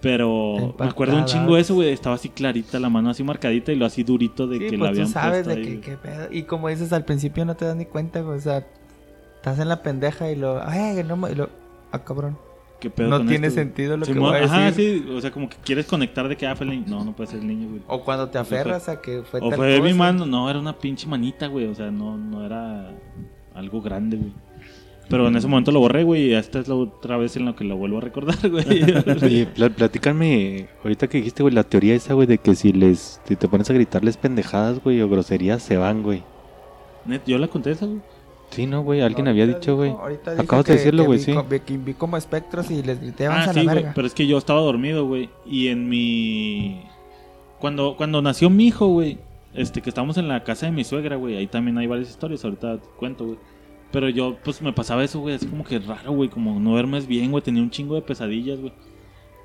Pero 0.00 0.56
Empacada. 0.56 0.84
me 0.84 0.90
acuerdo 0.90 1.16
un 1.16 1.24
chingo 1.24 1.56
de 1.56 1.62
eso, 1.62 1.74
güey. 1.74 1.88
Estaba 1.88 2.14
así 2.14 2.28
clarita, 2.28 2.78
la 2.78 2.88
mano 2.88 3.10
así 3.10 3.24
marcadita 3.24 3.72
y 3.72 3.76
lo 3.76 3.86
así 3.86 4.04
durito 4.04 4.46
de 4.46 4.58
Sí, 4.58 4.64
que 4.64 4.68
pues 4.70 4.80
la 4.80 4.88
habían 4.90 5.06
tú 5.06 5.12
sabes 5.12 5.44
puesto 5.44 5.60
de 5.60 5.66
ahí, 5.66 5.74
que, 5.76 5.80
qué 5.80 5.96
pedo. 5.96 6.28
Y 6.30 6.42
como 6.44 6.68
dices, 6.68 6.92
al 6.92 7.04
principio 7.04 7.44
no 7.44 7.56
te 7.56 7.64
das 7.64 7.74
ni 7.74 7.86
cuenta, 7.86 8.20
güey. 8.20 8.38
O 8.38 8.40
sea, 8.40 8.64
estás 9.36 9.58
en 9.58 9.68
la 9.68 9.82
pendeja 9.82 10.30
y 10.30 10.36
lo... 10.36 10.62
Ay, 10.62 11.02
no 11.02 11.28
y 11.28 11.34
lo... 11.34 11.48
Ah, 11.90 12.04
cabrón. 12.04 12.38
¿Qué 12.80 12.90
pedo 12.90 13.08
No 13.08 13.18
con 13.18 13.26
tiene 13.28 13.46
esto, 13.46 13.60
sentido 13.60 13.96
lo 13.96 14.04
que 14.04 14.12
voy 14.12 14.36
a 14.36 14.44
Ajá, 14.44 14.60
decir. 14.66 15.04
sí. 15.06 15.10
O 15.12 15.20
sea, 15.20 15.30
como 15.30 15.48
que 15.48 15.56
quieres 15.64 15.86
conectar 15.86 16.28
de 16.28 16.36
que 16.36 16.46
ah, 16.46 16.54
fue 16.54 16.64
el 16.66 16.72
niño. 16.72 16.84
No, 16.88 17.04
no 17.04 17.16
puede 17.16 17.30
ser 17.30 17.40
el 17.40 17.46
niño, 17.48 17.68
güey. 17.68 17.80
O 17.86 18.02
cuando 18.04 18.28
te 18.28 18.38
aferras 18.38 18.88
a 18.88 19.00
que 19.00 19.22
fue 19.22 19.40
O 19.42 19.48
tal 19.48 19.58
fue 19.58 19.80
mi 19.80 19.94
mano, 19.94 20.26
no, 20.26 20.48
era 20.50 20.58
una 20.58 20.76
pinche 20.76 21.06
manita, 21.06 21.46
güey. 21.46 21.66
O 21.66 21.74
sea, 21.74 21.90
no, 21.90 22.16
no 22.18 22.44
era 22.44 22.90
algo 23.54 23.80
grande, 23.80 24.18
güey. 24.18 24.32
Pero 25.08 25.28
en 25.28 25.36
ese 25.36 25.46
momento 25.46 25.70
lo 25.70 25.78
borré, 25.78 26.02
güey, 26.02 26.30
y 26.30 26.34
esta 26.34 26.58
es 26.58 26.66
la 26.66 26.74
otra 26.74 27.16
vez 27.16 27.36
en 27.36 27.44
la 27.44 27.54
que 27.54 27.62
lo 27.62 27.76
vuelvo 27.76 27.98
a 27.98 28.00
recordar, 28.00 28.36
güey. 28.50 28.66
Oye, 29.22 29.46
pla- 29.46 29.70
platícame, 29.70 30.66
ahorita 30.82 31.06
que 31.06 31.18
dijiste, 31.18 31.44
güey, 31.44 31.54
la 31.54 31.62
teoría 31.62 31.94
esa, 31.94 32.14
güey, 32.14 32.26
de 32.26 32.38
que 32.38 32.56
si 32.56 32.72
les 32.72 33.20
si 33.24 33.36
te 33.36 33.46
pones 33.46 33.70
a 33.70 33.72
gritarles 33.72 34.16
pendejadas, 34.16 34.82
güey, 34.82 35.00
o 35.00 35.08
groserías, 35.08 35.62
se 35.62 35.76
van, 35.76 36.02
güey. 36.02 36.24
Net, 37.04 37.22
yo 37.24 37.38
la 37.38 37.46
conté 37.46 37.70
esa, 37.70 37.86
güey. 37.86 38.00
Sí, 38.50 38.66
no, 38.66 38.82
güey, 38.82 39.00
alguien 39.02 39.28
había 39.28 39.46
dicho, 39.46 39.76
güey. 39.76 39.94
Acabas 40.38 40.64
de 40.66 40.74
decirlo, 40.74 41.04
güey, 41.04 41.18
sí. 41.18 41.34
vi- 41.84 41.94
como 41.94 42.16
espectros 42.16 42.70
y 42.70 42.82
les 42.82 43.00
grité, 43.00 43.26
Ah, 43.26 43.44
a 43.44 43.52
sí, 43.52 43.62
la. 43.64 43.92
Pero 43.94 44.06
es 44.06 44.14
que 44.14 44.26
yo 44.26 44.38
estaba 44.38 44.60
dormido, 44.60 45.06
güey. 45.06 45.28
Y 45.44 45.68
en 45.68 45.88
mi. 45.88 46.82
Cuando, 47.58 47.96
cuando 47.96 48.22
nació 48.22 48.48
mi 48.50 48.66
hijo, 48.68 48.86
güey. 48.88 49.18
este, 49.54 49.80
que 49.80 49.88
estábamos 49.90 50.16
en 50.18 50.28
la 50.28 50.44
casa 50.44 50.66
de 50.66 50.72
mi 50.72 50.84
suegra, 50.84 51.16
güey. 51.16 51.36
Ahí 51.36 51.46
también 51.46 51.76
hay 51.78 51.86
varias 51.86 52.10
historias, 52.10 52.44
ahorita 52.44 52.78
te 52.78 52.88
cuento, 52.98 53.24
güey. 53.24 53.38
Pero 53.90 54.08
yo, 54.10 54.36
pues 54.44 54.60
me 54.60 54.72
pasaba 54.72 55.02
eso, 55.04 55.20
güey, 55.20 55.34
así 55.34 55.46
como 55.46 55.64
que 55.64 55.78
raro, 55.78 56.12
güey, 56.12 56.28
como 56.28 56.58
no 56.60 56.70
duermes 56.72 57.06
bien, 57.06 57.30
güey. 57.30 57.42
Tenía 57.42 57.62
un 57.62 57.70
chingo 57.70 57.94
de 57.94 58.02
pesadillas, 58.02 58.58
güey. 58.60 58.72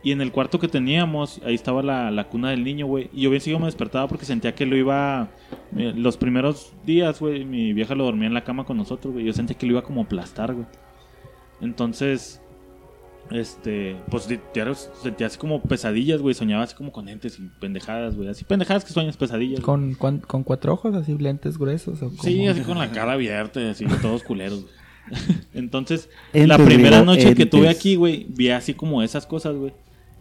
Y 0.04 0.12
en 0.12 0.22
el 0.22 0.32
cuarto 0.32 0.58
que 0.60 0.68
teníamos, 0.68 1.40
ahí 1.46 1.54
estaba 1.54 1.84
la, 1.84 2.10
la 2.10 2.28
cuna 2.28 2.50
del 2.50 2.64
niño, 2.64 2.88
güey. 2.88 3.10
Y 3.14 3.22
yo 3.22 3.30
bien 3.30 3.42
sigo 3.42 3.60
me 3.60 3.66
despertaba 3.66 4.08
porque 4.08 4.26
sentía 4.26 4.56
que 4.56 4.66
lo 4.66 4.76
iba. 4.76 5.30
eh, 5.78 5.94
Los 5.96 6.18
primeros 6.18 6.74
días, 6.86 7.20
güey, 7.20 7.46
mi 7.46 7.72
vieja 7.74 7.94
lo 7.94 8.06
dormía 8.06 8.28
en 8.28 8.34
la 8.34 8.44
cama 8.44 8.64
con 8.66 8.78
nosotros, 8.78 9.14
güey. 9.14 9.26
Yo 9.26 9.34
sentía 9.34 9.56
que 9.58 9.66
lo 9.68 9.74
iba 9.74 9.84
como 9.84 10.02
a 10.02 10.06
aplastar, 10.06 10.54
güey. 10.56 10.66
Entonces, 11.62 12.42
este, 13.30 13.96
pues 14.10 14.28
diario 14.28 14.74
sentía 14.76 15.28
así 15.28 15.38
como 15.38 15.62
pesadillas, 15.62 16.22
güey. 16.22 16.34
Soñaba 16.34 16.64
así 16.64 16.76
como 16.76 16.92
con 16.92 17.08
entes 17.08 17.40
y 17.40 17.44
pendejadas, 17.60 18.16
güey. 18.16 18.28
Así 18.30 18.44
pendejadas 18.44 18.84
que 18.84 18.92
sueñas 18.94 19.18
pesadillas. 19.18 19.60
¿Con, 19.62 19.94
cuan- 19.94 20.20
con 20.20 20.44
cuatro 20.44 20.74
ojos, 20.74 20.96
así 20.96 21.18
lentes 21.18 21.58
gruesos. 21.58 22.02
¿o 22.02 22.10
Sí, 22.22 22.48
así 22.48 22.62
con 22.62 22.78
la 22.80 22.92
cara 22.92 23.14
abierta, 23.14 23.62
y 23.62 23.68
así, 23.68 23.86
todos 24.02 24.24
culeros, 24.24 24.64
güey. 24.64 24.74
Entonces, 25.54 26.10
Entes, 26.34 26.48
la 26.48 26.58
primera 26.58 27.02
digo, 27.02 27.06
noche 27.06 27.36
que 27.36 27.46
tuve 27.46 27.70
aquí, 27.70 27.96
güey, 27.96 28.26
vi 28.30 28.50
así 28.50 28.74
como 28.74 29.02
esas 29.04 29.26
cosas, 29.26 29.56
güey. 29.56 29.74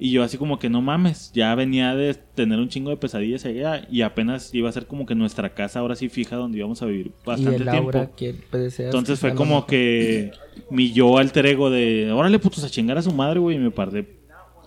Y 0.03 0.11
yo 0.13 0.23
así 0.23 0.39
como 0.39 0.59
que 0.59 0.71
no 0.71 0.81
mames, 0.81 1.31
ya 1.35 1.55
venía 1.55 1.95
de 1.95 2.15
tener 2.15 2.59
un 2.59 2.69
chingo 2.71 2.89
de 2.89 2.97
pesadillas 2.97 3.45
allá 3.45 3.87
y 3.91 4.01
apenas 4.01 4.55
iba 4.55 4.69
a 4.69 4.73
ser 4.73 4.87
como 4.87 5.05
que 5.05 5.15
nuestra 5.15 5.51
casa 5.55 5.81
ahora 5.81 5.95
sí 5.95 6.09
fija 6.09 6.37
donde 6.37 6.57
íbamos 6.59 6.81
a 6.81 6.87
vivir 6.87 7.09
Y 7.09 7.27
bastante 7.27 7.57
el 7.57 7.63
tiempo. 7.71 7.87
aura 7.89 8.11
que 8.17 8.35
Entonces 8.51 9.19
que 9.21 9.29
fue 9.29 9.35
como 9.35 9.57
mejor. 9.57 9.67
que 9.69 10.33
mi 10.71 10.91
yo 10.93 11.19
alter 11.19 11.45
ego 11.47 11.69
de, 11.69 12.11
órale 12.13 12.39
putos 12.39 12.65
a 12.65 12.71
chingar 12.71 12.97
a 12.97 13.03
su 13.03 13.13
madre, 13.13 13.41
güey, 13.41 13.57
y 13.57 13.61
me 13.61 13.71
paré. 13.71 14.19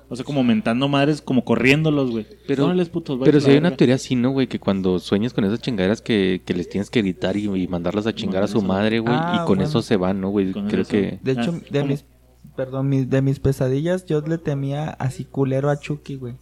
O 0.10 0.16
sea, 0.16 0.24
como 0.26 0.44
mentando 0.44 0.88
madres, 0.88 1.24
como 1.24 1.44
corriéndolos, 1.44 2.12
güey. 2.12 2.28
Pero- 2.46 2.66
Órales, 2.66 2.90
putos, 2.90 3.20
Pero 3.24 3.40
si 3.40 3.50
hay 3.50 3.58
una 3.58 3.76
teoría 3.76 3.96
así, 3.96 4.14
¿no, 4.16 4.30
güey? 4.30 4.46
Que 4.46 4.60
cuando 4.60 5.00
sueñas 5.00 5.34
con 5.34 5.44
esas 5.46 5.60
chingaderas 5.62 6.04
que, 6.04 6.44
que 6.46 6.54
les 6.54 6.70
tienes 6.70 6.92
que 6.92 7.02
gritar 7.02 7.36
y, 7.38 7.46
y 7.46 7.68
mandarlas 7.68 8.06
a 8.06 8.14
chingar 8.14 8.44
a 8.44 8.48
su 8.48 8.62
madre, 8.62 9.00
güey. 9.00 9.16
Ah, 9.18 9.32
y 9.34 9.38
con 9.40 9.56
bueno. 9.58 9.64
eso 9.64 9.82
se 9.82 9.98
van, 9.98 10.22
¿no, 10.22 10.30
güey? 10.30 10.52
Con 10.52 10.68
Creo 10.68 10.82
eso. 10.84 10.92
que... 10.92 11.18
De 11.24 11.32
hecho, 11.32 11.56
Ah, 11.56 11.68
de 11.72 11.80
¿cómo? 11.80 11.92
mis... 11.92 12.06
Perdón, 12.56 12.90
mis- 12.90 13.10
de 13.10 13.22
mis 13.22 13.40
pesadillas, 13.40 14.06
yo 14.06 14.22
le 14.22 14.38
temía 14.38 14.90
así 15.00 15.26
culero 15.26 15.70
a 15.70 15.80
Chucky, 15.80 16.16
güey. 16.18 16.36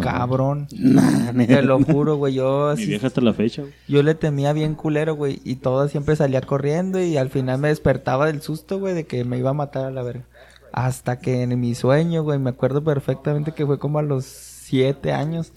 Cabrón. 0.00 0.68
Nah, 0.78 1.32
Te 1.32 1.62
lo 1.62 1.82
juro, 1.82 2.16
güey. 2.16 2.34
Yo 2.34 2.66
Mi 2.68 2.72
así 2.74 2.86
vieja 2.86 3.08
hasta 3.08 3.20
la 3.20 3.34
fecha, 3.34 3.62
güey. 3.62 3.74
Yo 3.88 4.02
le 4.02 4.14
temía 4.14 4.52
bien 4.52 4.74
culero, 4.74 5.14
güey. 5.16 5.40
Y 5.44 5.56
todo 5.56 5.88
siempre 5.88 6.14
salía 6.16 6.40
corriendo 6.42 7.02
y 7.02 7.16
al 7.16 7.28
final 7.28 7.58
me 7.58 7.68
despertaba 7.68 8.26
del 8.26 8.40
susto, 8.40 8.78
güey, 8.78 8.94
de 8.94 9.04
que 9.04 9.24
me 9.24 9.38
iba 9.38 9.50
a 9.50 9.54
matar 9.54 9.84
a 9.86 9.90
la 9.90 10.02
verga. 10.02 10.24
Hasta 10.72 11.18
que 11.18 11.42
en 11.42 11.58
mi 11.58 11.74
sueño, 11.74 12.22
güey, 12.22 12.38
me 12.38 12.50
acuerdo 12.50 12.84
perfectamente 12.84 13.52
que 13.52 13.66
fue 13.66 13.78
como 13.80 13.98
a 13.98 14.02
los 14.02 14.24
siete 14.24 15.12
años. 15.12 15.52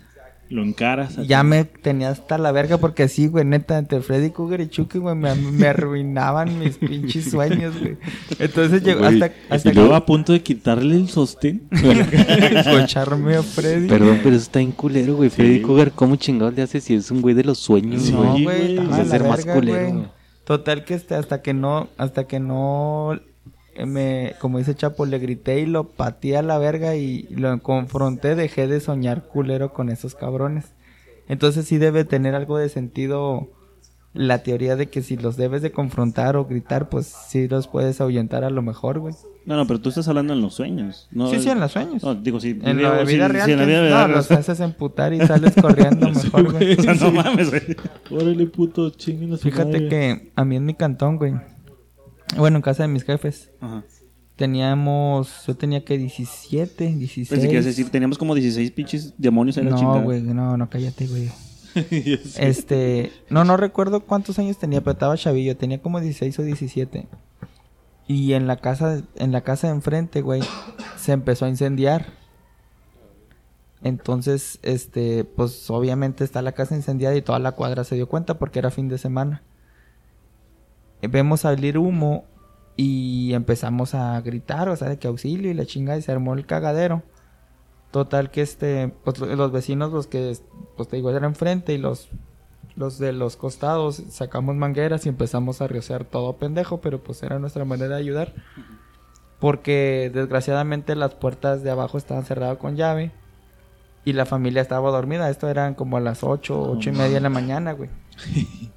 Lo 0.50 0.62
encaras. 0.64 1.18
así. 1.18 1.28
Ya 1.28 1.42
me 1.42 1.64
tenía 1.66 2.10
hasta 2.10 2.38
la 2.38 2.52
verga 2.52 2.78
porque 2.78 3.08
sí, 3.08 3.28
güey, 3.28 3.44
neta, 3.44 3.78
entre 3.80 4.02
Freddy 4.02 4.30
Krueger 4.30 4.62
y 4.62 4.68
Chucky, 4.68 5.00
güey, 5.00 5.16
me, 5.16 5.34
me 5.34 5.68
arruinaban 5.68 6.60
mis 6.60 6.78
pinches 6.78 7.32
sueños, 7.32 7.74
güey. 7.80 7.98
Entonces 8.38 8.84
llegó 8.84 9.00
Güey, 9.00 9.22
hasta, 9.22 9.34
hasta 9.50 9.70
Estaba 9.70 9.98
a 9.98 10.06
punto 10.06 10.32
de 10.34 10.44
quitarle 10.44 10.96
el 10.96 11.10
sostén. 11.10 11.68
que 11.70 12.16
escucharme 12.60 13.36
a 13.38 13.42
Freddy. 13.44 13.88
Perdón, 13.88 14.20
pero 14.24 14.36
eso 14.36 14.44
está 14.46 14.60
en 14.62 14.72
culero, 14.74 15.16
güey. 15.16 15.30
Freddy 15.32 15.62
Cougar, 15.62 15.92
¿cómo 15.92 16.16
chingados 16.18 16.54
le 16.54 16.62
hace 16.62 16.82
si 16.82 16.94
es 16.96 17.10
un 17.10 17.22
güey 17.22 17.34
de 17.34 17.44
los 17.46 17.58
sueños, 17.58 18.04
Sí, 18.04 18.12
güey? 18.12 18.28
No, 18.28 18.34
güey, 18.34 18.44
güey, 18.44 18.68
se 18.68 18.74
estaba 18.76 18.94
hace 18.96 19.04
de 19.04 19.10
la 19.10 19.12
ser 19.18 19.28
más 19.28 19.38
verga, 19.38 19.54
culero, 19.56 19.80
güey. 19.80 19.92
güey. 19.94 20.08
Total 20.46 20.84
que 20.86 20.94
este, 20.94 21.16
hasta 21.16 21.42
que 21.42 21.54
no, 21.54 21.88
hasta 21.98 22.26
que 22.28 22.40
no 22.40 23.20
me, 23.86 24.34
como 24.40 24.58
dice 24.60 24.76
Chapo, 24.76 25.06
le 25.06 25.20
grité 25.20 25.60
y 25.60 25.66
lo 25.66 25.86
pateé 25.90 26.38
a 26.38 26.42
la 26.42 26.58
verga 26.60 26.96
y 26.96 27.24
lo 27.30 27.58
confronté, 27.62 28.36
dejé 28.36 28.68
de 28.68 28.80
soñar 28.80 29.24
culero 29.24 29.74
con 29.74 29.90
esos 29.90 30.16
cabrones. 30.16 30.66
Entonces 31.28 31.66
sí 31.66 31.78
debe 31.78 32.04
tener 32.06 32.36
algo 32.36 32.58
de 32.58 32.70
sentido 32.70 33.50
la 34.14 34.44
teoría 34.44 34.76
de 34.76 34.90
que 34.90 35.02
si 35.02 35.18
los 35.18 35.38
debes 35.38 35.64
de 35.64 35.72
confrontar 35.72 36.36
o 36.36 36.46
gritar, 36.46 36.88
pues 36.90 37.08
sí 37.08 37.48
los 37.48 37.68
puedes 37.68 38.00
ahuyentar 38.00 38.44
a 38.44 38.52
lo 38.52 38.62
mejor, 38.62 39.00
güey. 39.00 39.16
No, 39.46 39.58
no, 39.58 39.66
pero 39.66 39.82
tú 39.82 39.90
estás 39.90 40.08
hablando 40.08 40.34
en 40.34 40.42
los 40.42 40.54
sueños. 40.54 41.08
No, 41.12 41.30
sí, 41.30 41.40
sí, 41.40 41.50
en 41.50 41.60
los 41.60 41.72
sueños. 41.72 42.04
No, 42.04 42.14
digo, 42.14 42.40
sí. 42.40 42.52
en 42.64 42.78
digo, 42.78 42.90
la 42.90 43.04
vida 43.04 43.28
sí, 43.28 43.34
real, 43.34 43.50
en 43.50 43.58
la 43.58 43.66
que- 43.66 43.72
vida 43.72 43.82
no, 43.82 43.88
real. 43.90 44.12
los 44.12 44.32
haces 44.32 44.60
emputar 44.60 45.14
y 45.14 45.20
sales 45.26 45.54
corriendo 45.60 46.10
mejor, 46.12 46.52
güey. 46.52 46.74
O 46.74 46.82
sea, 46.84 46.94
no 46.94 47.12
mames, 47.12 47.50
güey. 47.50 47.64
Órale, 48.12 48.46
puto, 48.48 48.92
chinguen 48.92 49.36
Fíjate 49.40 49.66
madre. 49.82 49.90
que 49.90 50.32
a 50.36 50.46
mí 50.46 50.56
en 50.58 50.66
mi 50.66 50.76
cantón, 50.76 51.18
güey. 51.18 51.34
Bueno, 52.38 52.58
en 52.58 52.62
casa 52.62 52.84
de 52.84 52.90
mis 52.90 53.04
jefes. 53.04 53.52
Ajá. 53.60 53.84
Teníamos, 54.36 55.46
yo 55.46 55.56
tenía 55.56 55.86
que 55.86 55.98
17, 55.98 56.88
16. 56.96 57.30
Pensé 57.30 57.48
que 57.48 57.54
ibas 57.54 57.66
a 57.66 57.70
decir, 57.70 57.90
teníamos 57.90 58.18
como 58.18 58.34
16 58.34 58.72
pinches 58.72 59.14
demonios 59.18 59.58
en 59.58 59.66
la 59.66 59.72
no, 59.72 59.78
chingada. 59.78 60.02
güey, 60.02 60.22
no, 60.22 60.58
no, 60.58 60.70
cállate, 60.70 61.08
güey. 61.08 61.30
Este, 62.38 63.12
no, 63.30 63.44
no 63.46 63.58
recuerdo 63.58 64.02
cuántos 64.02 64.38
años 64.40 64.58
tenía, 64.58 64.82
pero 64.82 64.94
estaba 64.94 65.18
chavillo, 65.18 65.58
tenía 65.58 65.82
como 65.82 66.00
16 66.00 66.38
o 66.40 66.44
17. 66.44 67.08
Y 68.08 68.34
en 68.34 68.48
la 68.48 68.58
casa, 68.58 69.04
en 69.16 69.32
la 69.32 69.42
casa 69.42 69.68
de 69.68 69.74
enfrente, 69.74 70.22
güey, 70.22 70.42
se 70.98 71.12
empezó 71.12 71.46
a 71.46 71.50
incendiar. 71.50 72.08
Entonces, 73.82 74.60
este, 74.64 75.26
pues 75.26 75.70
obviamente 75.70 76.24
está 76.24 76.42
la 76.42 76.54
casa 76.54 76.76
incendiada 76.76 77.16
y 77.16 77.22
toda 77.22 77.40
la 77.40 77.52
cuadra 77.52 77.84
se 77.84 77.96
dio 77.96 78.08
cuenta 78.08 78.40
porque 78.40 78.60
era 78.60 78.72
fin 78.72 78.88
de 78.88 78.98
semana. 78.98 79.44
Eh, 81.04 81.08
Vemos 81.08 81.42
salir 81.42 81.78
humo 81.78 82.26
y 82.76 83.34
empezamos 83.34 83.94
a 83.94 84.20
gritar, 84.22 84.68
o 84.70 84.76
sea, 84.76 84.90
de 84.90 84.98
que 84.98 85.08
auxilio 85.08 85.52
y 85.52 85.54
la 85.54 85.66
chingada 85.66 86.00
y 86.00 86.02
se 86.02 86.12
armó 86.12 86.34
el 86.34 86.46
cagadero. 86.48 87.04
Total 87.92 88.32
que 88.32 88.42
este, 88.42 88.88
pues 89.04 89.20
lo- 89.20 89.28
los 89.36 89.52
vecinos, 89.52 89.92
los 89.94 90.08
que, 90.08 90.36
pues 90.76 90.90
te 90.90 90.96
digo, 90.96 91.12
eran 91.12 91.26
enfrente 91.26 91.74
y 91.74 91.78
los, 91.78 92.10
los 92.76 92.98
de 92.98 93.14
los 93.14 93.36
costados, 93.36 94.02
sacamos 94.10 94.56
mangueras 94.56 95.06
y 95.06 95.10
empezamos 95.10 95.62
a 95.62 95.68
rociar 95.68 96.04
todo 96.04 96.34
pendejo, 96.38 96.82
pero 96.82 97.04
pues 97.04 97.22
era 97.22 97.38
nuestra 97.38 97.66
manera 97.66 97.96
de 97.96 98.02
ayudar. 98.02 98.34
Porque 99.40 100.10
desgraciadamente 100.14 100.96
las 100.96 101.14
puertas 101.16 101.64
de 101.64 101.70
abajo 101.70 101.98
estaban 101.98 102.24
cerradas 102.26 102.58
con 102.58 102.76
llave 102.78 103.12
y 104.06 104.14
la 104.14 104.26
familia 104.26 104.62
estaba 104.62 104.90
dormida. 104.90 105.30
Esto 105.30 105.50
eran 105.50 105.76
como 105.76 105.98
a 105.98 106.00
las 106.00 106.24
8, 106.24 106.60
ocho 106.72 106.90
y 106.90 106.94
media 106.94 107.16
de 107.16 107.22
la 107.22 107.30
mañana, 107.30 107.74
güey. 107.74 107.90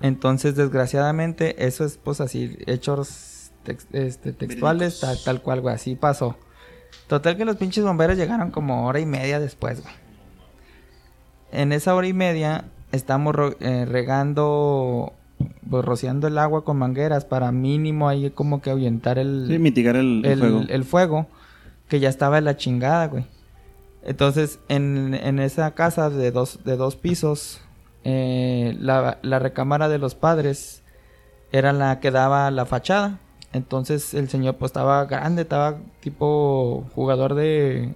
Entonces, 0.00 0.54
desgraciadamente, 0.54 1.66
eso 1.66 1.84
es 1.84 1.98
pues 2.02 2.20
así, 2.20 2.56
hechos 2.66 3.50
este, 3.92 4.32
textuales, 4.32 5.00
tal, 5.00 5.18
tal 5.24 5.42
cual, 5.42 5.60
güey, 5.60 5.74
así 5.74 5.94
pasó. 5.96 6.36
Total 7.06 7.36
que 7.36 7.44
los 7.44 7.56
pinches 7.56 7.84
bomberos 7.84 8.16
llegaron 8.16 8.50
como 8.50 8.86
hora 8.86 9.00
y 9.00 9.06
media 9.06 9.40
después, 9.40 9.82
güey. 9.82 9.94
En 11.50 11.72
esa 11.72 11.94
hora 11.94 12.06
y 12.06 12.12
media 12.12 12.66
estamos 12.92 13.34
eh, 13.60 13.86
regando, 13.86 15.12
pues 15.68 15.84
rociando 15.84 16.28
el 16.28 16.38
agua 16.38 16.64
con 16.64 16.76
mangueras 16.78 17.24
para 17.24 17.50
mínimo 17.52 18.08
ahí 18.08 18.30
como 18.30 18.60
que 18.60 18.70
ahuyentar 18.70 19.18
el, 19.18 19.46
Sí, 19.48 19.58
mitigar 19.58 19.96
el, 19.96 20.22
el 20.24 20.32
el, 20.32 20.38
fuego. 20.38 20.62
el 20.68 20.84
fuego, 20.84 21.26
que 21.88 22.00
ya 22.00 22.08
estaba 22.08 22.38
en 22.38 22.44
la 22.44 22.56
chingada, 22.56 23.06
güey. 23.08 23.24
Entonces, 24.02 24.60
en, 24.68 25.14
en 25.14 25.38
esa 25.38 25.70
casa 25.72 26.08
de 26.08 26.30
dos, 26.30 26.60
de 26.64 26.76
dos 26.76 26.96
pisos, 26.96 27.60
eh, 28.10 28.74
la, 28.80 29.38
recámara 29.38 29.90
de 29.90 29.98
los 29.98 30.14
padres 30.14 30.82
era 31.52 31.74
la 31.74 32.00
que 32.00 32.10
daba 32.10 32.50
la 32.50 32.64
fachada. 32.64 33.18
Entonces, 33.52 34.14
el 34.14 34.30
señor 34.30 34.56
pues 34.56 34.70
estaba 34.70 35.04
grande, 35.04 35.42
estaba 35.42 35.76
tipo 36.00 36.86
jugador 36.94 37.34
de, 37.34 37.94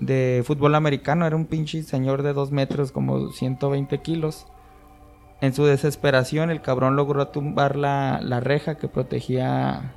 de 0.00 0.42
fútbol 0.46 0.74
americano. 0.74 1.26
Era 1.26 1.36
un 1.36 1.44
pinche 1.44 1.82
señor 1.82 2.22
de 2.22 2.32
dos 2.32 2.52
metros, 2.52 2.90
como 2.90 3.32
120 3.32 3.98
kilos. 3.98 4.46
En 5.42 5.52
su 5.52 5.66
desesperación, 5.66 6.50
el 6.50 6.62
cabrón 6.62 6.96
logró 6.96 7.28
tumbar 7.28 7.76
la, 7.76 8.20
la 8.22 8.40
reja 8.40 8.76
que 8.76 8.88
protegía 8.88 9.92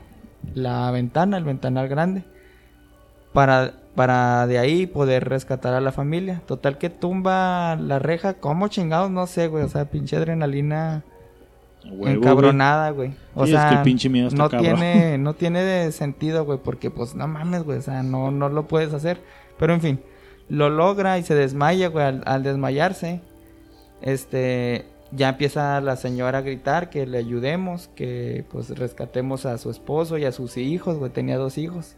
la 0.54 0.92
ventana, 0.92 1.38
el 1.38 1.46
ventanal 1.46 1.88
grande, 1.88 2.26
para, 3.32 3.76
para 3.96 4.48
de 4.48 4.58
ahí 4.60 4.88
poder 4.88 5.28
rescatar 5.30 5.74
a 5.74 5.82
la 5.82 5.92
familia. 5.92 6.42
Total 6.46 6.78
que 6.78 6.90
tumba 6.90 7.76
la 7.76 8.00
reja, 8.00 8.36
¿cómo 8.36 8.68
chingados? 8.68 9.12
No 9.12 9.28
sé, 9.28 9.48
güey, 9.48 9.64
o 9.64 9.70
sea, 9.70 9.86
pinche 9.86 10.16
adrenalina 10.18 11.04
huevo, 11.86 12.08
encabronada, 12.08 12.92
güey. 12.92 13.14
O 13.36 13.46
Sí, 13.46 13.54
es 13.54 13.60
sea, 13.60 13.70
que 13.70 13.76
el 13.76 13.82
pinche 13.82 14.10
miedo 14.10 14.28
está 14.28 14.38
no 14.44 14.50
cabrón. 14.50 14.76
tiene, 14.80 15.18
no 15.20 15.34
tiene 15.34 15.62
de 15.64 15.92
sentido, 15.92 16.46
güey, 16.46 16.60
porque 16.64 16.92
pues 16.92 17.16
no 17.16 17.28
mames, 17.28 17.64
güey, 17.64 17.80
o 17.80 17.82
sea, 17.82 18.04
no, 18.04 18.32
no 18.32 18.50
lo 18.50 18.68
puedes 18.68 18.94
hacer. 18.94 19.22
Pero 19.58 19.74
en 19.74 19.82
fin, 19.82 20.02
lo 20.48 20.70
logra 20.70 21.18
y 21.18 21.24
se 21.24 21.36
desmaya, 21.36 21.90
güey, 21.90 22.06
al, 22.06 22.24
al 22.26 22.44
desmayarse, 22.44 23.22
este, 24.02 24.86
ya 25.12 25.30
empieza 25.30 25.82
la 25.82 25.96
señora 25.96 26.40
a 26.40 26.42
gritar 26.42 26.90
que 26.90 27.06
le 27.06 27.18
ayudemos, 27.18 27.90
que 27.96 28.46
pues 28.52 28.70
rescatemos 28.78 29.46
a 29.46 29.58
su 29.58 29.70
esposo 29.72 30.18
y 30.18 30.26
a 30.26 30.32
sus 30.32 30.58
hijos, 30.58 30.98
güey, 30.98 31.12
tenía 31.12 31.38
dos 31.38 31.58
hijos. 31.58 31.96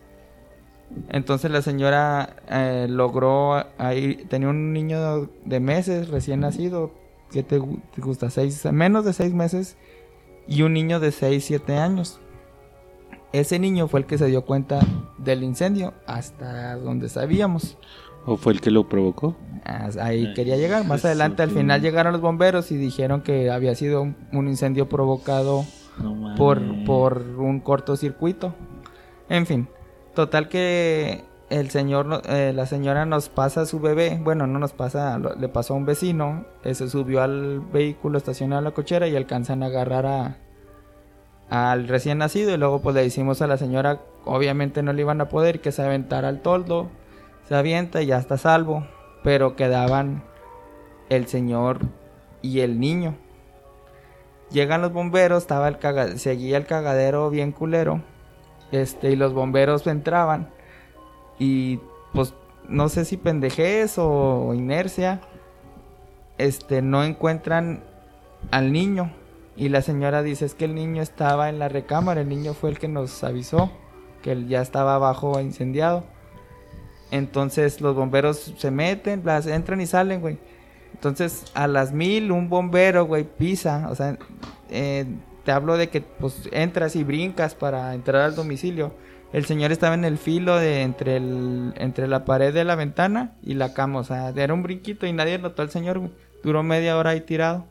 Entonces 1.10 1.52
la 1.52 1.62
señora 1.62 2.36
eh, 2.50 2.88
logró 2.89 3.64
ahí, 3.78 4.16
tenía 4.30 4.50
un 4.50 4.74
niño 4.74 5.30
de 5.46 5.60
meses 5.60 6.10
recién 6.10 6.42
nacido, 6.42 6.92
que 7.32 7.44
te, 7.44 7.60
gu- 7.60 7.82
te 7.96 8.02
gusta? 8.02 8.30
Seis, 8.30 8.66
menos 8.72 9.06
de 9.06 9.14
seis 9.14 9.34
meses 9.34 9.78
y 10.48 10.64
un 10.64 10.74
niño 10.74 11.00
de 11.00 11.12
6, 11.12 11.44
7 11.46 11.78
años. 11.78 12.20
Ese 13.32 13.60
niño 13.60 13.88
fue 13.88 14.02
el 14.02 14.06
que 14.06 14.18
se 14.18 14.26
dio 14.26 14.44
cuenta 14.46 14.80
del 15.18 15.44
incendio 15.44 15.94
hasta 16.06 16.76
donde 16.76 17.08
sabíamos. 17.08 17.78
¿O 18.26 18.36
fue 18.36 18.54
el 18.54 18.60
que 18.62 18.70
lo 18.72 18.89
provocó? 18.89 19.36
Ah, 19.64 19.89
Ahí 20.02 20.26
Ay, 20.28 20.34
quería 20.34 20.58
llegar. 20.58 20.86
Más 20.86 21.00
eso 21.00 21.08
adelante, 21.08 21.42
al 21.42 21.52
final 21.52 21.82
llegaron 21.82 22.12
los 22.12 22.22
bomberos 22.22 22.72
y 22.72 22.78
dijeron 22.78 23.22
que 23.22 23.50
había 23.50 23.74
sido 23.76 24.02
un, 24.02 24.48
incendio 24.48 24.89
provocado 24.89 25.64
No 25.98 26.36
por, 26.36 26.62
por 26.84 27.22
un 27.38 27.62
cortocircuito. 27.62 28.54
En 29.30 29.46
fin, 29.46 29.68
total 30.16 30.49
que 30.49 31.24
el 31.49 31.70
señor, 31.70 32.22
eh, 32.30 32.53
la 32.55 32.66
señora 32.66 33.05
nos 33.05 33.30
pasa 33.30 33.62
a 33.62 33.66
su 33.66 33.80
bebé. 33.80 34.20
Bueno, 34.22 34.47
no 34.47 34.57
nos 34.59 34.72
pasa, 34.74 35.20
le 35.20 35.47
pasó 35.49 35.74
a 35.74 35.78
un 35.78 35.86
vecino. 35.86 36.45
eh, 36.64 36.74
se 36.76 36.89
subió 36.89 37.22
al 37.22 37.59
vehículo 37.59 38.18
estacionado 38.18 38.59
en 38.59 38.66
la 38.66 38.72
cochera 38.72 39.07
y 39.07 39.16
alcanzan 39.16 39.64
a 39.64 39.68
agarrar 39.68 40.05
a 40.05 40.38
al 41.49 41.89
recién 41.89 42.20
nacido 42.20 42.53
y 42.53 42.57
luego 42.57 42.82
pues 42.82 42.95
le 42.95 43.01
decimos 43.03 43.41
a 43.41 43.47
la 43.47 43.57
señora 43.57 43.99
obviamente 44.24 44.84
no 44.84 44.93
le 44.93 45.01
iban 45.01 45.20
a 45.20 45.28
poder 45.28 45.59
que 45.59 45.74
se 45.74 45.84
aventara 45.84 46.30
al 46.30 46.39
toldo 46.41 46.88
se 47.49 47.55
avienta 47.55 48.01
y 48.01 48.05
ya 48.05 48.20
está 48.20 48.38
salvo 48.38 48.88
pero 49.22 49.57
quedaban 49.57 50.24
el 51.09 51.28
señor 51.28 51.80
y 52.41 52.62
el 52.62 52.80
niño 52.80 53.16
llegan 54.49 54.82
los 54.82 54.93
bomberos 54.93 55.43
estaba 55.43 55.68
el 55.68 55.78
caga- 55.78 56.16
seguía 56.16 56.55
el 56.55 56.66
cagadero 56.66 57.30
bien 57.30 57.51
culero 57.51 58.01
este 58.72 59.11
y 59.11 59.15
los 59.15 59.34
bomberos 59.34 59.86
entraban 59.88 60.49
y 61.39 61.80
pues 62.13 62.34
no 62.67 62.89
sé 62.89 63.05
si 63.05 63.17
pendejez 63.17 63.95
o 63.97 64.53
inercia 64.53 65.22
este 66.38 66.82
no 66.82 67.03
encuentran 67.03 67.84
al 68.51 68.72
niño 68.72 69.11
y 69.55 69.69
la 69.69 69.82
señora 69.82 70.24
dice 70.24 70.45
es 70.45 70.55
que 70.55 70.65
el 70.65 70.76
niño 70.76 71.01
estaba 71.01 71.49
en 71.49 71.59
la 71.59 71.69
recámara, 71.69 72.22
el 72.22 72.30
niño 72.30 72.53
fue 72.53 72.69
el 72.69 72.80
que 72.80 72.88
nos 72.88 73.24
avisó 73.24 73.72
que 74.22 74.45
ya 74.47 74.61
estaba 74.61 74.95
abajo 74.95 75.39
incendiado. 75.39 76.03
Entonces 77.11 77.82
los 77.82 77.95
bomberos 77.95 78.53
se 78.57 78.72
meten, 78.72 79.22
las 79.26 79.47
entran 79.47 79.82
y 79.82 79.86
salen, 79.86 80.22
güey. 80.22 80.38
Entonces 80.93 81.45
a 81.53 81.67
las 81.67 81.91
mil 81.91 82.32
un 82.32 82.49
bombero, 82.49 83.05
güey, 83.05 83.24
pisa, 83.24 83.88
o 83.89 83.95
sea, 83.95 84.17
eh, 84.69 85.05
te 85.44 85.52
hablo 85.52 85.78
de 85.78 85.89
que 85.89 86.02
pues 86.02 86.50
entras 86.52 86.96
y 86.96 87.04
brincas 87.04 87.56
para 87.56 87.94
entrar 87.94 88.22
al 88.22 88.36
domicilio. 88.36 88.94
El 89.34 89.46
señor 89.46 89.72
estaba 89.72 89.96
en 89.96 90.04
el 90.04 90.18
filo 90.18 90.58
de 90.58 90.82
entre 90.82 91.18
el 91.18 91.74
entre 91.78 92.08
la 92.08 92.26
pared 92.26 92.54
de 92.54 92.66
la 92.66 92.76
ventana 92.76 93.38
y 93.42 93.54
la 93.54 93.74
cama, 93.74 94.00
o 94.00 94.04
sea, 94.04 94.30
era 94.30 94.54
un 94.54 94.64
brinquito 94.64 95.06
y 95.06 95.14
nadie 95.14 95.39
notó 95.39 95.62
al 95.62 95.70
señor. 95.70 96.02
Duró 96.44 96.64
media 96.64 96.98
hora 96.98 97.12
ahí 97.12 97.22
tirado. 97.22 97.66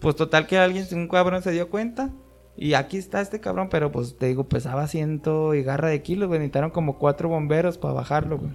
Pues 0.00 0.16
total 0.16 0.46
que 0.46 0.58
alguien, 0.58 0.86
un 0.92 1.08
cabrón 1.08 1.42
se 1.42 1.52
dio 1.52 1.70
cuenta. 1.70 2.10
Y 2.56 2.72
aquí 2.74 2.96
está 2.96 3.20
este 3.20 3.40
cabrón, 3.40 3.68
pero 3.70 3.92
pues 3.92 4.16
te 4.16 4.26
digo, 4.26 4.44
pesaba 4.48 4.88
ciento 4.88 5.54
y 5.54 5.62
garra 5.62 5.88
de 5.88 6.02
kilos, 6.02 6.28
güey. 6.28 6.40
Necesitaron 6.40 6.70
como 6.70 6.98
cuatro 6.98 7.28
bomberos 7.28 7.76
para 7.76 7.94
bajarlo, 7.94 8.38
güey. 8.38 8.52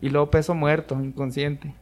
Y 0.00 0.10
luego 0.10 0.30
peso 0.30 0.54
muerto, 0.54 0.94
inconsciente. 1.02 1.74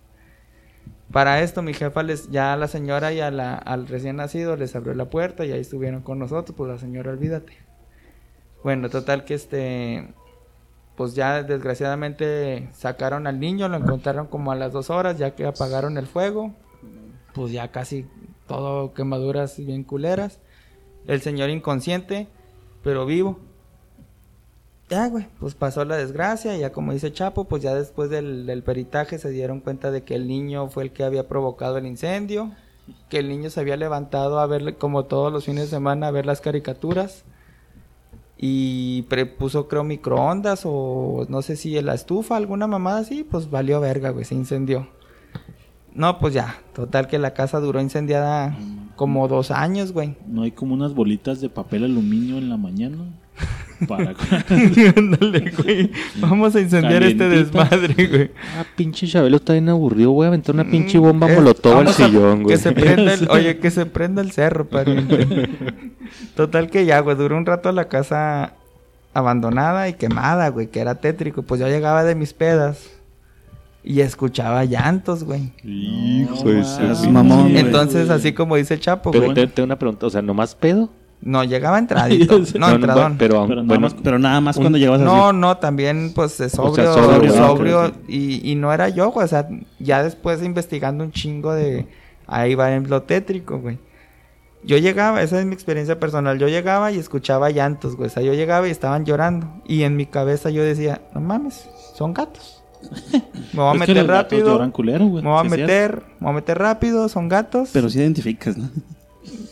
Para 1.15 1.43
esto 1.43 1.63
mi 1.63 1.75
jefa 1.75 2.03
les, 2.03 2.29
ya 2.33 2.53
a 2.53 2.57
la 2.57 2.67
señora 2.67 3.13
y 3.13 3.21
a 3.21 3.31
la, 3.31 3.55
al 3.55 3.87
recién 3.87 4.17
nacido 4.17 4.57
les 4.57 4.75
abrió 4.75 4.95
la 4.95 5.11
puerta 5.11 5.45
y 5.45 5.53
ahí 5.53 5.61
estuvieron 5.61 6.03
con 6.03 6.19
nosotros, 6.19 6.57
pues 6.57 6.69
la 6.69 6.77
señora 6.77 7.13
olvídate. 7.13 7.57
Bueno, 8.65 8.91
total 8.91 9.25
que 9.25 9.35
este, 9.35 10.13
pues 10.97 11.15
ya 11.15 11.45
desgraciadamente 11.45 12.69
sacaron 12.73 13.29
al 13.29 13.39
niño, 13.39 13.69
lo 13.69 13.77
encontraron 13.77 14.27
como 14.27 14.51
a 14.51 14.57
las 14.57 14.73
dos 14.73 14.91
horas, 14.91 15.17
ya 15.17 15.37
que 15.37 15.47
apagaron 15.47 15.99
el 15.99 16.09
fuego. 16.09 16.53
Pues 17.33 17.53
ya 17.53 17.71
casi 17.71 18.09
todo 18.49 18.93
quemaduras 18.93 19.57
bien 19.65 19.85
culeras. 19.85 20.41
El 21.07 21.21
señor 21.21 21.49
inconsciente, 21.49 22.27
pero 22.83 23.07
vivo. 23.07 23.39
Ya, 24.91 25.09
güey, 25.09 25.27
pues 25.41 25.55
pasó 25.55 25.85
la 25.85 25.97
desgracia, 25.97 26.57
ya 26.57 26.71
como 26.71 26.93
dice 26.93 27.11
Chapo, 27.13 27.45
pues 27.45 27.63
ya 27.63 27.75
después 27.75 28.11
del, 28.11 28.45
del 28.47 28.63
peritaje 28.63 29.19
se 29.19 29.31
dieron 29.31 29.61
cuenta 29.61 29.91
de 29.91 30.03
que 30.03 30.15
el 30.15 30.29
niño 30.29 30.69
fue 30.69 30.83
el 30.85 30.93
que 30.93 31.05
había 31.05 31.27
provocado 31.27 31.79
el 31.79 31.87
incendio, 31.87 32.53
que 33.09 33.19
el 33.19 33.29
niño 33.31 33.49
se 33.49 33.61
había 33.61 33.79
levantado 33.79 34.39
a 34.39 34.47
ver, 34.47 34.77
como 34.77 35.05
todos 35.07 35.33
los 35.33 35.47
fines 35.47 35.65
de 35.65 35.71
semana, 35.71 36.09
a 36.09 36.11
ver 36.11 36.27
las 36.27 36.43
caricaturas 36.43 37.25
y 38.37 39.03
pre- 39.03 39.25
puso 39.27 39.69
creo 39.69 39.85
microondas 39.85 40.63
o 40.65 41.25
no 41.31 41.41
sé 41.41 41.57
si 41.57 41.81
la 41.81 41.95
estufa, 41.95 42.37
alguna 42.37 42.67
mamada 42.67 42.99
así, 42.99 43.25
pues 43.25 43.49
valió 43.51 43.81
verga, 43.81 44.11
güey, 44.11 44.27
se 44.27 44.35
incendió. 44.35 44.87
No, 45.95 46.19
pues 46.19 46.35
ya, 46.35 46.57
total 46.75 47.07
que 47.07 47.19
la 47.19 47.33
casa 47.33 47.59
duró 47.61 47.81
incendiada 47.81 48.55
como 48.97 49.29
dos 49.29 49.51
años, 49.51 49.93
güey. 49.93 50.17
No 50.27 50.43
hay 50.43 50.51
como 50.51 50.75
unas 50.75 50.93
bolitas 50.93 51.41
de 51.41 51.49
papel 51.49 51.85
aluminio 51.85 52.37
en 52.37 52.49
la 52.51 52.57
mañana. 52.59 52.99
Para. 53.89 54.15
Ándale, 54.97 55.53
güey. 55.59 55.91
Vamos 56.21 56.55
a 56.55 56.61
incendiar 56.61 57.03
este 57.03 57.29
desmadre, 57.29 58.07
güey. 58.07 58.31
Ah, 58.57 58.65
pinche 58.77 59.07
Chabelo 59.07 59.37
está 59.37 59.53
bien 59.53 59.69
aburrido. 59.69 60.13
Voy 60.13 60.25
a 60.25 60.29
aventar 60.29 60.55
una 60.55 60.65
pinche 60.65 60.99
Mm, 60.99 61.03
bomba 61.03 61.29
es- 61.31 61.37
molotov 61.37 61.79
al 61.79 61.89
sillón, 61.93 62.45
güey. 62.45 62.57
Que 62.57 62.63
se 62.63 62.73
prenda 62.73 63.15
el, 63.15 63.29
oye, 63.31 63.59
que 63.59 63.71
se 63.71 63.85
prenda 63.87 64.23
el 64.23 64.31
cerro, 64.33 64.67
pariente. 64.69 65.51
Total 66.37 66.71
que 66.71 66.87
ya, 66.87 67.01
güey, 67.01 67.17
duró 67.17 67.37
un 67.37 67.45
rato 67.47 67.73
la 67.73 67.89
casa 67.89 68.55
abandonada 69.13 69.89
y 69.89 69.95
quemada, 69.95 70.49
güey, 70.49 70.69
que 70.69 70.81
era 70.81 70.95
tétrico. 70.97 71.43
Pues 71.43 71.61
yo 71.61 71.69
llegaba 71.69 72.05
de 72.05 72.15
mis 72.15 72.33
pedas 72.33 72.91
y 73.83 74.01
escuchaba 74.01 74.65
llantos, 74.65 75.25
güey. 75.25 75.53
Hijo 75.63 76.45
de 76.49 77.09
mamón, 77.11 77.51
güey. 77.51 77.59
Entonces, 77.59 78.09
así 78.09 78.33
como 78.33 78.57
dice 78.57 78.75
el 78.75 78.81
Chapo, 78.81 79.11
Pero 79.11 79.25
güey. 79.25 79.35
te- 79.35 79.47
tengo 79.49 79.67
una 79.67 79.79
pregunta. 79.79 80.07
O 80.07 80.11
sea, 80.11 80.23
¿nomás 80.23 80.55
pedo? 80.55 80.89
No, 81.27 81.43
llegaba 81.43 81.79
entradito. 81.79 82.39
No, 82.59 82.69
entradón. 82.69 83.17
pero, 83.19 83.47
Pero 83.49 83.63
nada 83.63 83.67
bueno, 83.67 83.81
más- 83.81 83.95
Pero 84.03 84.19
nada 84.19 84.41
más 84.43 84.57
Un- 84.59 84.63
cuando 84.65 84.79
llegabas 84.79 85.01
No, 85.01 85.29
así. 85.29 85.37
no, 85.39 85.57
también 85.57 86.13
pues 86.15 86.33
sobrio, 86.35 86.93
sea, 86.93 87.47
sobrio, 87.47 87.93
y, 88.07 88.51
y 88.53 88.55
no 88.57 88.73
era 88.73 88.91
yo, 88.91 89.11
güey, 89.11 89.25
o 89.25 89.29
sea, 89.29 89.49
ya 89.79 90.03
después 90.03 90.43
investigando 90.43 91.03
un 91.03 91.13
chingo 91.13 91.55
de, 91.55 91.87
ahí 92.27 92.55
va 92.55 92.73
en 92.75 92.89
lo 92.91 93.03
tétrico, 93.03 93.59
güey. 93.59 93.79
Yo 94.67 94.77
llegaba, 94.79 95.23
esa 95.23 95.39
es 95.41 95.47
mi 95.47 95.53
experiencia 95.55 95.99
personal, 95.99 96.39
yo 96.39 96.49
llegaba 96.49 96.91
y 96.93 96.99
escuchaba 96.99 97.51
llantos, 97.51 97.97
güey, 97.97 98.09
o 98.09 98.11
sea, 98.11 98.23
yo 98.23 98.33
llegaba 98.35 98.69
y 98.69 98.71
estaban 98.71 99.05
llorando, 99.07 99.47
y 99.67 99.83
en 99.83 99.97
mi 99.97 100.07
cabeza 100.07 100.51
yo 100.51 100.63
decía, 100.63 101.01
no 101.15 101.21
mames, 101.21 101.69
son 101.95 102.13
gatos. 102.15 102.63
Me 103.55 103.61
voy 103.63 103.71
a 103.71 103.75
meter 103.79 104.07
rápido, 104.07 104.73
culero, 104.73 105.07
me 105.07 105.21
voy 105.23 105.39
a 105.41 105.45
meter, 105.45 106.03
me 106.21 106.25
voy 106.27 106.31
a 106.31 106.35
meter 106.35 106.59
rápido, 106.59 107.09
son 107.09 107.29
gatos. 107.31 107.71
Pero 107.73 107.89
sí 107.89 107.99
identificas, 107.99 108.57
¿no? 108.59 108.69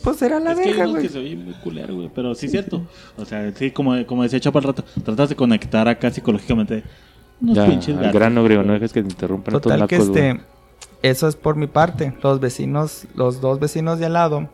Pues 0.03 0.21
era 0.21 0.39
la 0.39 0.51
es 0.53 0.59
que 0.59 0.63
hay 0.65 0.69
verga, 0.71 0.83
unos 0.83 0.91
güey. 0.95 1.07
que 1.07 1.13
se 1.13 1.19
oyen 1.19 1.45
muy 1.45 1.53
culero, 1.55 1.95
güey. 1.95 2.09
Pero 2.13 2.35
sí 2.35 2.45
es 2.47 2.51
cierto. 2.51 2.81
O 3.17 3.25
sea, 3.25 3.51
sí, 3.55 3.71
como, 3.71 4.05
como 4.05 4.23
decía 4.23 4.39
Chapo 4.39 4.57
al 4.59 4.65
rato, 4.65 4.83
tratas 5.03 5.29
de 5.29 5.35
conectar 5.35 5.87
acá 5.87 6.11
psicológicamente. 6.11 6.83
Unos 7.41 7.55
ya, 7.55 7.65
pinches 7.65 7.95
al 7.97 8.03
gatos. 8.05 8.13
grano, 8.19 8.43
griego. 8.43 8.63
No 8.63 8.73
dejes 8.73 8.93
que 8.93 9.01
te 9.01 9.09
interrumpan 9.09 9.53
Total 9.53 9.87
que 9.87 9.97
nacos, 9.97 10.09
güey. 10.09 10.27
este, 10.29 10.41
eso 11.01 11.27
es 11.27 11.35
por 11.35 11.55
mi 11.55 11.67
parte. 11.67 12.13
Los 12.21 12.39
vecinos, 12.39 13.05
los 13.15 13.41
dos 13.41 13.59
vecinos 13.59 13.99
de 13.99 14.05
al 14.05 14.13
lado, 14.13 14.49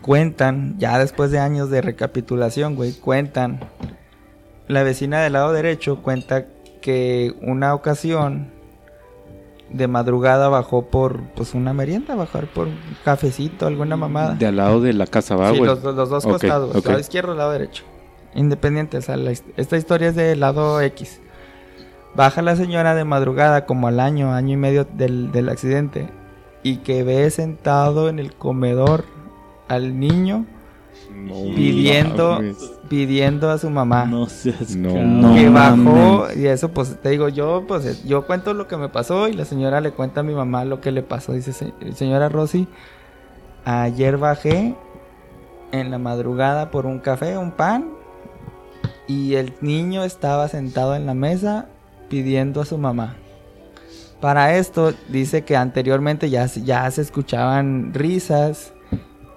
cuentan, 0.00 0.76
ya 0.78 0.98
después 0.98 1.30
de 1.30 1.38
años 1.38 1.70
de 1.70 1.80
recapitulación, 1.82 2.74
güey, 2.76 2.92
cuentan. 2.92 3.60
La 4.68 4.82
vecina 4.82 5.20
del 5.20 5.32
lado 5.34 5.52
derecho 5.52 6.02
cuenta 6.02 6.46
que 6.82 7.34
una 7.40 7.74
ocasión 7.74 8.50
de 9.70 9.86
madrugada 9.88 10.48
bajó 10.48 10.82
por, 10.82 11.22
pues 11.34 11.54
una 11.54 11.72
merienda, 11.72 12.14
bajar 12.14 12.46
por 12.46 12.68
un 12.68 12.78
cafecito, 13.04 13.66
alguna 13.66 13.96
mamada. 13.96 14.34
De 14.34 14.46
al 14.46 14.56
lado 14.56 14.80
de 14.80 14.92
la 14.92 15.06
casa 15.06 15.36
va, 15.36 15.50
Sí, 15.50 15.58
güey. 15.58 15.68
los, 15.70 15.82
los 15.82 16.08
dos 16.08 16.24
costados, 16.24 16.74
ok. 16.74 16.86
lado 16.86 16.98
izquierdo, 17.00 17.34
lado 17.34 17.52
derecho. 17.52 17.84
Independiente, 18.34 18.98
o 18.98 19.02
sea, 19.02 19.16
la 19.16 19.30
esta 19.30 19.76
historia 19.76 20.08
es 20.08 20.16
del 20.16 20.40
lado 20.40 20.80
X. 20.80 21.20
Baja 22.14 22.42
la 22.42 22.56
señora 22.56 22.94
de 22.94 23.04
madrugada 23.04 23.66
como 23.66 23.88
al 23.88 24.00
año, 24.00 24.32
año 24.32 24.54
y 24.54 24.56
medio 24.56 24.84
del, 24.84 25.30
del 25.32 25.48
accidente 25.48 26.08
y 26.62 26.78
que 26.78 27.04
ve 27.04 27.30
sentado 27.30 28.08
en 28.08 28.18
el 28.18 28.34
comedor 28.34 29.04
al 29.68 29.98
niño 30.00 30.44
No 31.26 31.54
pidiendo, 31.54 32.32
mames. 32.34 32.56
pidiendo 32.88 33.50
a 33.50 33.58
su 33.58 33.68
mamá. 33.70 34.04
No 34.06 34.26
seas 34.28 34.76
No. 34.76 34.88
cabrón. 34.94 35.34
que 35.34 35.48
bajó 35.48 35.74
mames. 35.76 36.36
y 36.36 36.46
eso 36.46 36.70
pues 36.70 36.96
te 37.02 37.10
digo 37.10 37.28
yo 37.28 37.64
pues 37.68 38.04
yo 38.04 38.26
cuento 38.26 38.54
lo 38.54 38.66
que 38.68 38.76
me 38.76 38.88
pasó 38.88 39.28
y 39.28 39.32
la 39.34 39.44
señora 39.44 39.80
le 39.80 39.90
cuenta 39.90 40.20
a 40.20 40.22
mi 40.22 40.34
mamá 40.34 40.64
lo 40.64 40.80
que 40.80 40.90
le 40.92 41.02
pasó 41.02 41.32
dice 41.32 41.52
"Se- 41.52 41.72
señora 41.94 42.28
Rosy 42.28 42.66
ayer 43.64 44.16
bajé 44.16 44.74
en 45.72 45.90
la 45.90 45.98
madrugada 45.98 46.70
por 46.70 46.86
un 46.86 46.98
café 46.98 47.36
un 47.36 47.50
pan 47.52 47.86
y 49.06 49.34
el 49.34 49.52
niño 49.60 50.04
estaba 50.04 50.48
sentado 50.48 50.94
en 50.94 51.04
la 51.06 51.14
mesa 51.14 51.66
pidiendo 52.08 52.60
a 52.60 52.64
su 52.64 52.78
mamá 52.78 53.16
para 54.20 54.56
esto 54.56 54.92
dice 55.08 55.42
que 55.44 55.56
anteriormente 55.56 56.30
ya 56.30 56.48
se- 56.48 56.62
ya 56.62 56.90
se 56.90 57.02
escuchaban 57.02 57.92
risas 57.94 58.72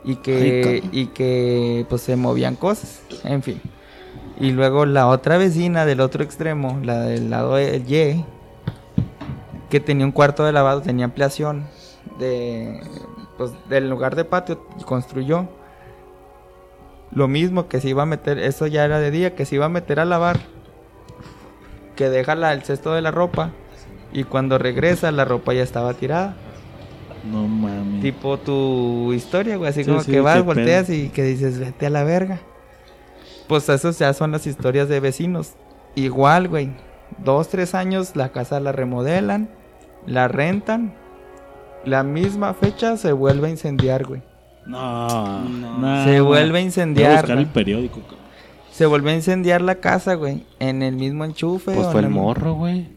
y 0.04 0.16
que 0.16 0.84
y 0.92 1.08
que 1.08 1.86
pues 1.90 2.02
se 2.02 2.16
movían 2.16 2.56
cosas 2.56 3.02
en 3.24 3.44
fin 3.44 3.62
y 4.40 4.52
luego 4.52 4.86
la 4.88 5.08
otra 5.08 5.38
vecina 5.38 5.86
del 5.86 6.00
otro 6.02 6.24
extremo, 6.24 6.80
la 6.84 7.02
del 7.02 7.30
lado 7.30 7.56
del 7.56 7.84
Y, 7.92 8.26
que 9.70 9.80
tenía 9.80 10.04
un 10.04 10.12
cuarto 10.12 10.44
de 10.44 10.52
lavado, 10.52 10.82
tenía 10.82 11.06
ampliación 11.06 11.68
de, 12.18 12.82
pues, 13.38 13.52
del 13.70 13.88
lugar 13.88 14.16
de 14.16 14.26
patio, 14.26 14.66
construyó. 14.86 15.48
Lo 17.12 17.28
mismo 17.28 17.68
que 17.68 17.80
se 17.82 17.90
iba 17.90 18.02
a 18.02 18.08
meter, 18.08 18.40
eso 18.40 18.66
ya 18.66 18.84
era 18.84 19.00
de 19.00 19.12
día, 19.12 19.36
que 19.36 19.46
se 19.46 19.56
iba 19.56 19.66
a 19.66 19.70
meter 19.70 20.00
a 20.00 20.06
lavar. 20.06 20.40
que 21.96 22.10
deja 22.10 22.34
la- 22.34 22.54
el 22.54 22.64
cesto 22.64 22.94
de 22.94 23.02
la 23.04 23.12
ropa 23.12 23.52
y 24.12 24.24
cuando 24.24 24.58
regresa 24.58 25.12
la 25.12 25.24
ropa 25.24 25.54
ya 25.54 25.62
estaba 25.62 25.94
tirada. 25.94 26.36
No 27.30 27.48
mames. 27.48 28.02
Tipo 28.02 28.38
tu 28.38 29.14
historia, 29.14 29.58
güey, 29.58 29.70
así 29.70 29.84
Sí, 29.84 29.90
como 29.90 30.04
sí, 30.04 30.12
que 30.12 30.22
vas, 30.22 30.44
volteas 30.44 30.90
y 30.90 31.10
que 31.10 31.24
dices, 31.24 31.60
vete 31.60 31.86
a 31.86 31.90
la 31.90 32.04
verga. 32.04 32.40
Pues 33.48 33.68
eso 33.70 33.92
ya 33.92 34.14
son 34.14 34.32
las 34.32 34.48
historias 34.48 34.88
de 34.90 35.00
vecinos. 35.00 35.54
Igual, 35.96 36.48
güey, 36.48 36.72
dos, 37.24 37.50
tres 37.50 37.76
años 37.76 38.16
la 38.16 38.30
casa 38.30 38.60
la 38.60 38.72
remodelan, 38.72 39.50
la 40.08 40.28
rentan, 40.28 40.94
la 41.86 42.04
misma 42.04 42.54
fecha 42.54 42.98
se 42.98 43.12
vuelve 43.12 43.48
a 43.48 43.52
incendiar, 43.52 44.06
güey. 44.06 44.22
No. 44.66 45.42
No. 45.44 45.78
no. 45.78 46.04
Se 46.06 46.22
vuelve 46.22 46.48
a 46.50 46.52
Voy 46.52 46.60
a 46.62 46.66
incendiar. 46.66 47.12
buscar 47.22 47.36
güey. 47.36 47.46
el 47.46 47.52
periódico. 47.52 48.00
cabrón. 48.02 48.20
Se 48.72 48.86
vuelve 48.86 49.12
a 49.12 49.16
incendiar 49.16 49.62
la 49.62 49.76
casa, 49.76 50.14
güey, 50.16 50.46
en 50.60 50.82
el 50.82 50.96
mismo 50.96 51.26
enchufe. 51.26 51.74
Pues 51.74 51.88
o 51.88 51.92
fue 51.92 52.02
el 52.02 52.10
morro, 52.10 52.54
güey. 52.54 52.88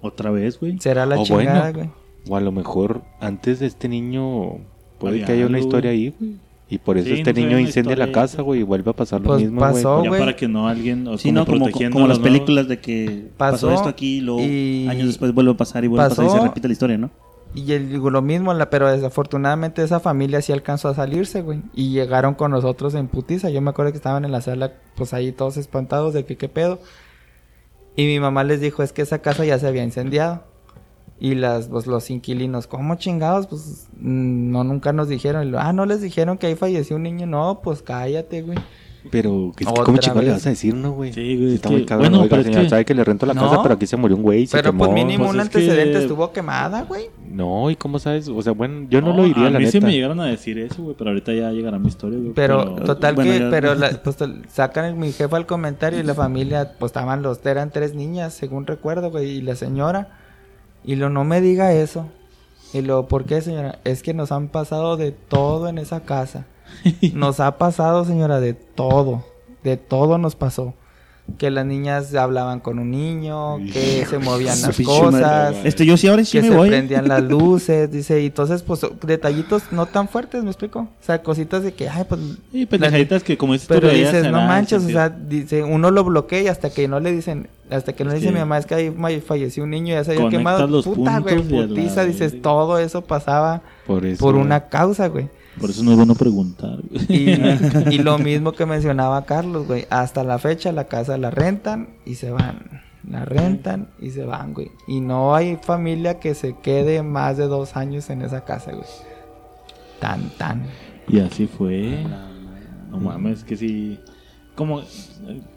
Otra 0.00 0.30
vez, 0.30 0.60
güey. 0.60 0.78
Será 0.78 1.06
la 1.06 1.18
O 1.18 1.24
chingada, 1.24 1.72
bueno. 1.72 1.92
O 2.28 2.36
a 2.36 2.40
lo 2.40 2.52
mejor 2.52 3.02
antes 3.20 3.60
de 3.60 3.66
este 3.66 3.88
niño 3.88 4.58
puede 4.98 5.14
Había 5.14 5.26
que 5.26 5.32
haya 5.32 5.46
una 5.46 5.58
algo, 5.58 5.68
historia 5.68 5.90
ahí, 5.92 6.14
güey. 6.18 6.36
Y 6.68 6.78
por 6.78 6.98
eso 6.98 7.06
Sí, 7.06 7.12
este 7.20 7.30
no 7.32 7.36
sé, 7.36 7.40
niño 7.42 7.52
una 7.52 7.60
incendia 7.60 7.90
la 7.96 8.04
historia 8.06 8.06
ahí. 8.06 8.12
casa, 8.28 8.42
güey, 8.42 8.60
y 8.60 8.62
vuelve 8.64 8.90
a 8.90 8.94
pasar 8.94 9.20
lo 9.20 9.28
Pues 9.28 9.42
mismo, 9.42 9.60
güey. 9.60 9.72
pasó, 9.72 10.02
Ya 10.02 10.08
güey. 10.08 10.20
para 10.20 10.34
que 10.34 10.48
no 10.48 10.66
alguien. 10.66 11.06
O 11.06 11.16
Sí, 11.16 11.28
como 11.28 11.40
no, 11.40 11.46
como, 11.46 11.58
protegiendo 11.58 11.94
como 11.94 12.08
las 12.08 12.18
películas 12.18 12.66
de 12.66 12.80
que 12.80 13.28
pasó, 13.36 13.68
Pasó 13.68 13.72
esto 13.74 13.88
aquí 13.88 14.16
y 14.16 14.20
luego 14.20 14.40
y- 14.42 14.88
años 14.88 15.06
después 15.06 15.32
vuelve 15.32 15.52
a 15.52 15.56
pasar 15.56 15.84
y 15.84 15.86
vuelve 15.86 16.06
a 16.06 16.08
pasar 16.08 16.24
y 16.24 16.28
pasó- 16.28 16.38
se 16.40 16.44
repite 16.48 16.66
la 16.66 16.72
historia, 16.72 16.98
¿no? 16.98 17.10
Y 17.54 17.70
el- 17.72 17.88
digo, 17.90 18.10
lo 18.10 18.20
mismo, 18.20 18.52
la, 18.52 18.68
pero 18.68 18.90
desafortunadamente 18.90 19.80
esa 19.84 20.00
familia 20.00 20.42
sí 20.42 20.52
alcanzó 20.52 20.88
a 20.88 20.94
salirse, 20.94 21.40
güey. 21.42 21.62
Y 21.72 21.90
llegaron 21.90 22.34
con 22.34 22.50
nosotros 22.50 22.94
en 22.96 23.06
putiza. 23.06 23.48
Yo 23.50 23.62
me 23.62 23.70
acuerdo 23.70 23.92
que 23.92 23.98
estaban 23.98 24.24
en 24.24 24.32
la 24.32 24.40
sala, 24.40 24.72
pues 24.96 25.14
ahí 25.14 25.30
todos 25.30 25.56
espantados 25.58 26.14
de 26.14 26.24
que 26.24 26.36
qué 26.36 26.48
pedo. 26.48 26.80
Y 27.94 28.06
mi 28.06 28.18
mamá 28.18 28.42
les 28.42 28.60
dijo, 28.60 28.82
es 28.82 28.92
que 28.92 29.02
esa 29.02 29.20
casa 29.20 29.44
ya 29.44 29.58
se 29.60 29.68
había 29.68 29.84
incendiado. 29.84 30.42
Y 31.18 31.34
las, 31.34 31.68
pues, 31.68 31.86
los 31.86 32.10
inquilinos, 32.10 32.66
¿cómo 32.66 32.96
chingados? 32.96 33.46
Pues 33.46 33.88
mm, 33.98 34.50
no, 34.50 34.64
nunca 34.64 34.92
nos 34.92 35.08
dijeron. 35.08 35.46
Y 35.48 35.50
lo, 35.50 35.58
ah, 35.58 35.72
no 35.72 35.86
les 35.86 36.02
dijeron 36.02 36.36
que 36.36 36.46
ahí 36.48 36.54
falleció 36.56 36.96
un 36.96 37.04
niño. 37.04 37.26
No, 37.26 37.60
pues 37.62 37.80
cállate, 37.82 38.42
güey. 38.42 38.58
Pero, 39.08 39.52
¿qué- 39.56 39.64
¿cómo 39.64 39.98
chingado 39.98 40.20
le 40.20 40.32
vas 40.32 40.44
a 40.46 40.50
decir, 40.50 40.74
no, 40.74 40.90
güey? 40.90 41.12
Sí, 41.12 41.36
güey, 41.36 41.54
Está 41.54 41.68
es 41.68 41.72
muy 41.74 41.84
cabrón. 41.86 42.10
bueno, 42.10 42.24
Oiga, 42.24 42.42
señora, 42.42 42.62
que- 42.64 42.68
sabe 42.70 42.84
que 42.84 42.92
le 42.92 43.04
rento 43.04 43.24
la 43.24 43.34
No. 43.34 43.42
casa, 43.42 43.62
pero 43.62 43.74
aquí 43.76 43.86
se 43.86 43.96
murió 43.96 44.16
un 44.16 44.22
güey, 44.24 44.48
se 44.48 44.56
Pero 44.58 44.72
quemó. 44.72 44.78
pues 44.84 44.94
mínimo 44.94 45.24
Pues 45.26 45.34
un 45.34 45.40
es 45.42 45.48
que- 45.48 45.58
antecedente 45.58 45.98
estuvo 46.00 46.32
quemada, 46.32 46.82
güey. 46.82 47.04
No, 47.30 47.70
¿y 47.70 47.76
cómo 47.76 48.00
sabes? 48.00 48.28
O 48.28 48.42
sea, 48.42 48.52
bueno, 48.52 48.88
yo 48.90 49.00
no, 49.00 49.16
lo 49.16 49.22
diría, 49.22 49.46
A 49.46 49.50
la 49.50 49.58
mí 49.60 49.66
sí 49.68 49.80
me 49.80 49.92
llegaron 49.92 50.18
a 50.20 50.26
decir 50.26 50.58
eso, 50.58 50.82
güey. 50.82 50.96
Pero 50.98 51.10
ahorita 51.10 51.32
ya 51.34 51.50
llegará 51.52 51.78
mi 51.78 51.86
historia, 51.86 52.18
güey. 52.18 52.32
Pero, 52.34 52.74
total 52.84 53.14
bueno, 53.14 53.30
que, 53.32 53.38
ya- 53.38 53.48
pero 53.50 53.74
la- 53.76 53.90
pues 54.02 54.16
sacan 54.48 54.84
el- 54.86 54.96
mi 54.96 55.12
jefa 55.12 55.36
el 55.38 55.46
comentario 55.46 56.00
y 56.00 56.02
la 56.02 56.14
familia, 56.14 56.72
pues 56.78 56.90
estaban 56.90 57.22
los, 57.22 57.46
eran 57.46 57.70
tres 57.70 57.94
niñas, 57.94 58.34
según 58.34 58.66
recuerdo, 58.66 59.10
güey, 59.12 59.38
y 59.38 59.40
la 59.40 59.54
señora. 59.54 60.08
Y 60.86 60.94
lo 60.96 61.10
no 61.10 61.24
me 61.24 61.40
diga 61.40 61.72
eso. 61.72 62.06
Y 62.72 62.80
lo, 62.80 63.08
¿por 63.08 63.24
qué, 63.24 63.42
señora? 63.42 63.80
Es 63.84 64.02
que 64.02 64.14
nos 64.14 64.32
han 64.32 64.48
pasado 64.48 64.96
de 64.96 65.12
todo 65.12 65.68
en 65.68 65.78
esa 65.78 66.00
casa. 66.00 66.46
Nos 67.14 67.38
ha 67.38 67.58
pasado, 67.58 68.04
señora, 68.04 68.40
de 68.40 68.54
todo. 68.54 69.24
De 69.62 69.76
todo 69.76 70.18
nos 70.18 70.34
pasó. 70.34 70.74
Que 71.38 71.50
las 71.50 71.66
niñas 71.66 72.14
hablaban 72.14 72.60
con 72.60 72.78
un 72.78 72.92
niño, 72.92 73.58
que 73.72 74.06
se 74.08 74.18
movían 74.18 74.62
las 74.62 74.80
cosas, 74.80 75.56
Este, 75.64 75.84
yo 75.84 75.96
sí 75.96 76.06
ahora 76.06 76.24
sí 76.24 76.38
que 76.38 76.42
me 76.42 76.48
se 76.48 76.54
voy. 76.56 76.68
prendían 76.68 77.08
las 77.08 77.22
luces, 77.28 77.90
dice, 77.90 78.22
y 78.22 78.26
entonces, 78.26 78.62
pues, 78.62 78.86
detallitos 79.02 79.64
no 79.72 79.86
tan 79.86 80.08
fuertes, 80.08 80.44
¿me 80.44 80.50
explico? 80.50 80.80
O 80.80 81.04
sea, 81.04 81.22
cositas 81.22 81.62
de 81.64 81.74
que, 81.74 81.88
ay, 81.88 82.04
pues, 82.08 82.20
Y 82.52 82.64
pendejaditas 82.66 83.22
que, 83.22 83.36
como 83.36 83.52
dices 83.54 83.68
tú, 83.68 83.74
pero 83.74 83.88
dices, 83.90 84.30
no 84.30 84.40
manches, 84.40 84.84
o 84.84 84.88
sea, 84.88 85.08
dice, 85.10 85.62
uno 85.64 85.90
lo 85.90 86.04
bloquea 86.04 86.42
y 86.42 86.46
hasta 86.48 86.70
que 86.70 86.86
no 86.88 87.00
le 87.00 87.12
dicen, 87.12 87.48
hasta 87.70 87.92
que 87.92 88.04
no 88.04 88.10
le 88.10 88.16
Es 88.16 88.22
dice 88.22 88.32
que 88.32 88.38
mi 88.38 88.40
mamá, 88.40 88.58
es 88.58 88.66
que 88.66 88.74
ahí 88.76 89.20
falleció 89.20 89.64
un 89.64 89.70
niño 89.70 89.88
y 89.88 89.96
ya 89.96 90.04
se 90.04 90.12
había 90.12 90.28
quemado. 90.30 90.82
Puta, 90.82 91.18
güey, 91.18 91.42
putiza, 91.42 92.04
dices, 92.04 92.40
todo 92.40 92.78
eso 92.78 93.02
pasaba 93.02 93.62
por 94.20 94.36
una 94.36 94.68
causa, 94.68 95.08
güey. 95.08 95.28
Por 95.60 95.70
eso 95.70 95.82
no 95.82 95.92
es 95.92 95.96
bueno 95.96 96.14
preguntar, 96.14 96.80
güey. 96.82 97.06
Y, 97.08 97.30
y 97.94 97.98
lo 97.98 98.18
mismo 98.18 98.52
que 98.52 98.66
mencionaba 98.66 99.24
Carlos, 99.24 99.66
güey, 99.66 99.86
hasta 99.90 100.22
la 100.24 100.38
fecha 100.38 100.72
la 100.72 100.84
casa 100.84 101.16
la 101.16 101.30
rentan 101.30 101.88
y 102.04 102.16
se 102.16 102.30
van. 102.30 102.82
La 103.08 103.24
rentan 103.24 103.88
y 104.00 104.10
se 104.10 104.24
van, 104.24 104.52
güey. 104.52 104.70
Y 104.88 105.00
no 105.00 105.34
hay 105.34 105.56
familia 105.62 106.18
que 106.18 106.34
se 106.34 106.56
quede 106.58 107.02
más 107.02 107.36
de 107.36 107.46
dos 107.46 107.76
años 107.76 108.10
en 108.10 108.22
esa 108.22 108.44
casa, 108.44 108.72
güey. 108.72 108.86
Tan, 110.00 110.30
tan. 110.30 110.64
Y 111.08 111.20
así 111.20 111.46
fue. 111.46 112.04
No 112.90 112.98
mames, 112.98 113.44
que 113.44 113.56
sí. 113.56 114.00
Como, 114.56 114.82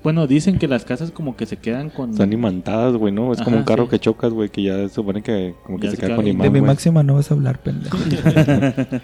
bueno, 0.03 0.27
dicen 0.27 0.59
que 0.59 0.67
las 0.67 0.83
casas 0.83 1.11
como 1.11 1.37
que 1.37 1.45
se 1.45 1.55
quedan 1.55 1.89
con... 1.89 2.11
Están 2.11 2.33
imantadas, 2.33 2.95
güey, 2.95 3.13
¿no? 3.13 3.31
Es 3.31 3.41
como 3.41 3.55
un 3.55 3.63
carro 3.63 3.85
sí. 3.85 3.91
que 3.91 3.99
chocas, 3.99 4.33
güey, 4.33 4.49
que 4.49 4.61
ya 4.61 4.75
se 4.75 4.89
supone 4.89 5.23
que 5.23 5.55
como 5.65 5.79
que 5.79 5.85
Ya 5.85 5.91
se 5.91 5.95
se 5.95 6.01
queda 6.01 6.07
queda 6.09 6.15
con 6.17 6.27
imán, 6.27 6.43
De 6.43 6.49
mi 6.49 6.65
máxima 6.65 7.01
no 7.01 7.15
vas 7.15 7.31
a 7.31 7.33
hablar, 7.33 7.59
pendejo. 7.59 7.97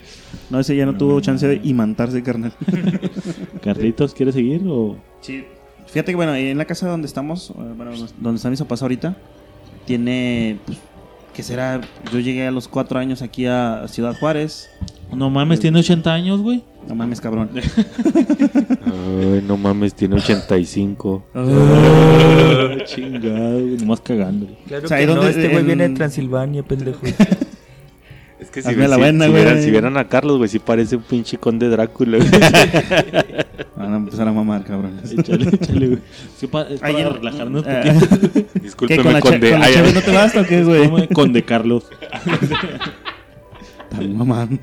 No, 0.50 0.60
ese 0.60 0.76
ya 0.76 0.86
no 0.86 0.96
tuvo 0.96 1.22
chance 1.22 1.48
de 1.48 1.62
imantarse, 1.64 2.22
carnal. 2.22 2.54
Carlitos, 3.64 4.14
¿quieres 4.14 4.36
seguir 4.36 4.64
o...? 4.68 4.98
Sí. 5.22 5.46
Fíjate 5.88 6.12
que, 6.12 6.16
bueno, 6.18 6.36
en 6.36 6.58
la 6.58 6.66
casa 6.66 6.90
donde 6.90 7.08
estamos, 7.08 7.52
eh, 7.52 7.74
bueno, 7.78 7.92
donde 8.20 8.36
están 8.36 8.52
mis 8.52 8.60
papás 8.60 8.82
ahorita, 8.82 9.16
tiene, 9.86 10.60
pues, 10.66 10.78
¿qué 11.34 11.42
será? 11.42 11.80
Yo 12.12 12.20
llegué 12.20 12.48
a 12.48 12.52
los 12.52 12.68
cuatro 12.68 13.00
años 13.00 13.22
aquí 13.22 13.46
a 13.46 13.86
Ciudad 13.88 14.14
Juárez. 14.20 14.70
No 15.14 15.30
mames, 15.30 15.60
tiene 15.60 15.80
80 15.80 16.14
años, 16.14 16.42
güey. 16.42 16.64
No 16.88 16.96
mames, 16.96 17.22
cabrón. 17.22 17.50
Ay, 17.56 19.44
no 19.48 19.58
mames, 19.58 19.94
tiene 19.96 20.16
85. 20.16 21.26
Chingado, 22.86 23.60
güey, 23.60 23.78
nomás 23.78 24.02
cagando. 24.02 24.48
Claro 24.68 24.86
O 24.86 24.88
sea, 24.88 24.98
que 24.98 25.04
¿y 25.04 25.08
no, 25.08 25.16
dónde- 25.16 25.32
este 25.32 25.48
güey 25.48 25.60
en- 25.62 25.66
viene 25.68 25.88
de 25.90 25.96
Transilvania, 25.96 26.64
pendejo. 26.64 27.00
Es 28.38 28.52
que 28.52 28.60
Hazme 28.60 28.88
la 28.90 28.98
buena, 28.98 29.26
si, 29.26 29.32
güey. 29.32 29.44
vieran, 29.44 29.64
si 29.64 29.72
vieran 29.72 29.98
a 29.98 30.08
Carlos, 30.10 30.38
güey, 30.38 30.50
sí 30.50 30.60
parece 30.60 30.98
un 30.98 31.04
pinche 31.04 31.38
conde 31.38 31.70
Drácula. 31.70 32.18
güey. 32.18 32.30
Van 33.78 33.94
a 33.94 33.96
empezar 33.98 34.28
a 34.28 34.32
mamar, 34.34 34.64
cabrón. 34.66 35.00
Échale, 35.04 35.50
échale, 35.50 35.88
güey. 35.88 36.00
Sí, 36.38 36.46
pa- 36.48 36.64
es 36.64 36.80
para 36.82 36.94
Ahí 36.94 37.02
en- 37.02 37.14
relajarnos 37.14 37.66
un 37.66 37.74
poquito. 37.74 38.08
¿Qué, 38.34 38.52
con 38.52 38.62
Discúlpeme, 38.62 39.04
la, 39.14 39.22
che- 39.22 39.30
conde. 39.30 39.52
con 39.52 39.60
la 39.62 39.66
Ay, 39.66 39.74
ay. 39.78 39.94
no 39.94 40.02
te 40.02 40.12
basta 40.12 40.42
o 40.42 40.46
qué, 40.46 40.64
güey? 40.64 40.90
Como 40.90 41.08
Conde 41.08 41.44
Carlos. 41.44 41.86
Están 43.92 44.18
mamando. 44.18 44.58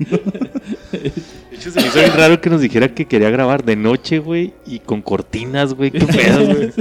De 0.91 1.11
hecho, 1.51 1.71
se 1.71 1.81
me 1.81 1.87
hizo 1.87 1.99
bien 1.99 2.11
raro 2.15 2.39
que 2.41 2.49
nos 2.49 2.61
dijera 2.61 2.93
que 2.93 3.05
quería 3.05 3.29
grabar 3.29 3.63
de 3.63 3.75
noche, 3.75 4.19
güey, 4.19 4.53
y 4.65 4.79
con 4.79 5.01
cortinas, 5.01 5.73
güey. 5.73 5.91
Qué 5.91 6.05
pedo, 6.05 6.45
güey. 6.55 6.71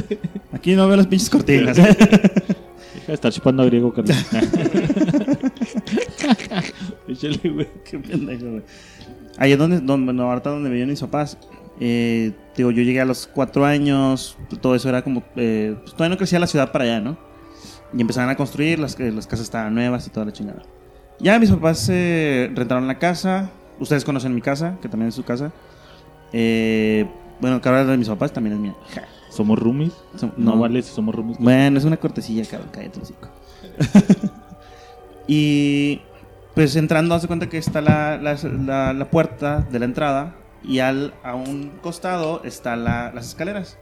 Aquí 0.52 0.74
no 0.74 0.86
veo 0.88 0.96
las 0.96 1.06
pinches 1.06 1.30
cortinas. 1.30 1.76
Deja 1.76 1.94
de 3.08 3.14
estar 3.14 3.32
chupando 3.32 3.62
a 3.62 3.66
griego, 3.66 3.92
Carlos. 3.92 4.16
Échale, 7.08 7.50
güey. 7.50 7.68
Qué 7.84 7.98
pendejo, 7.98 8.46
güey. 8.50 8.62
Ahí 9.38 9.52
es 9.52 9.58
donde, 9.58 9.80
donde 9.80 10.04
bueno, 10.04 10.24
ahorita 10.30 10.50
donde 10.50 10.70
vivían 10.70 10.88
mis 10.88 11.00
papás. 11.00 11.38
Eh, 11.80 12.32
digo, 12.56 12.70
yo 12.70 12.82
llegué 12.82 13.00
a 13.00 13.04
los 13.04 13.26
cuatro 13.26 13.64
años, 13.64 14.36
todo 14.60 14.74
eso 14.74 14.88
era 14.88 15.02
como, 15.02 15.22
eh, 15.36 15.74
pues, 15.80 15.92
todavía 15.92 16.10
no 16.14 16.18
crecía 16.18 16.38
la 16.38 16.46
ciudad 16.46 16.70
para 16.70 16.84
allá, 16.84 17.00
¿no? 17.00 17.16
Y 17.94 18.00
empezaban 18.00 18.28
a 18.30 18.36
construir, 18.36 18.78
las, 18.78 18.94
que- 18.94 19.10
las 19.10 19.26
casas 19.26 19.44
estaban 19.46 19.74
nuevas 19.74 20.06
y 20.06 20.10
toda 20.10 20.26
la 20.26 20.32
chingada. 20.32 20.62
Ya 21.18 21.38
mis 21.38 21.50
papás 21.50 21.88
eh, 21.90 22.50
rentaron 22.54 22.86
la 22.88 22.98
casa, 22.98 23.50
ustedes 23.78 24.04
conocen 24.04 24.34
mi 24.34 24.40
casa, 24.42 24.76
que 24.82 24.88
también 24.88 25.08
es 25.10 25.14
su 25.14 25.24
casa. 25.24 25.52
Eh, 26.32 27.06
bueno, 27.40 27.60
que 27.60 27.68
ahora 27.68 27.82
es 27.82 27.86
de 27.88 27.96
mis 27.96 28.08
papás, 28.08 28.32
también 28.32 28.54
es 28.56 28.60
mía. 28.60 28.74
Ja. 28.94 29.02
¿Somos 29.30 29.58
roomies? 29.58 29.92
Som- 30.16 30.32
No, 30.36 30.54
no. 30.56 30.60
vale 30.60 30.82
si 30.82 30.92
somos 30.92 31.14
roomies. 31.14 31.38
Bueno, 31.38 31.78
es 31.78 31.84
una 31.84 31.96
cortesía, 31.96 32.44
cabrón, 32.44 32.70
cállate 32.72 33.00
hocico. 33.00 33.28
y 35.26 36.00
pues 36.54 36.76
entrando, 36.76 37.14
hace 37.14 37.26
cuenta 37.28 37.48
que 37.48 37.58
está 37.58 37.80
la, 37.80 38.18
la- 38.18 38.36
la- 38.44 38.92
la 38.92 39.10
puerta 39.10 39.60
de 39.70 39.78
la 39.78 39.84
entrada 39.86 40.34
y 40.64 40.80
al, 40.80 41.14
a 41.22 41.34
un 41.34 41.70
costado 41.82 42.42
están 42.44 42.84
las 42.84 43.26
escaleras. 43.26 43.78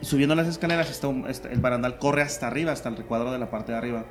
Subiendo 0.00 0.34
las 0.34 0.46
escaleras, 0.48 0.90
está 0.90 1.08
un- 1.08 1.28
está- 1.28 1.50
el 1.50 1.60
barandal 1.60 1.98
corre 1.98 2.22
hasta 2.22 2.46
arriba, 2.46 2.72
hasta 2.72 2.88
el 2.88 2.96
recuadro 2.96 3.32
de 3.32 3.38
la 3.38 3.50
parte 3.50 3.72
de 3.72 3.78
arriba. 3.78 4.04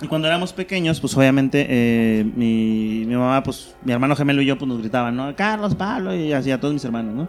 Y 0.00 0.08
cuando 0.08 0.26
éramos 0.26 0.52
pequeños, 0.52 1.00
pues 1.00 1.16
obviamente 1.16 1.66
eh, 1.68 2.24
mi, 2.24 3.04
mi 3.06 3.14
mamá, 3.14 3.42
pues 3.42 3.76
mi 3.84 3.92
hermano 3.92 4.16
gemelo 4.16 4.42
y 4.42 4.46
yo, 4.46 4.58
pues 4.58 4.68
nos 4.68 4.78
gritaban, 4.80 5.14
¿no? 5.14 5.34
Carlos, 5.36 5.76
Pablo, 5.76 6.14
y 6.14 6.32
así 6.32 6.50
a 6.50 6.58
todos 6.58 6.74
mis 6.74 6.84
hermanos, 6.84 7.14
¿no? 7.14 7.28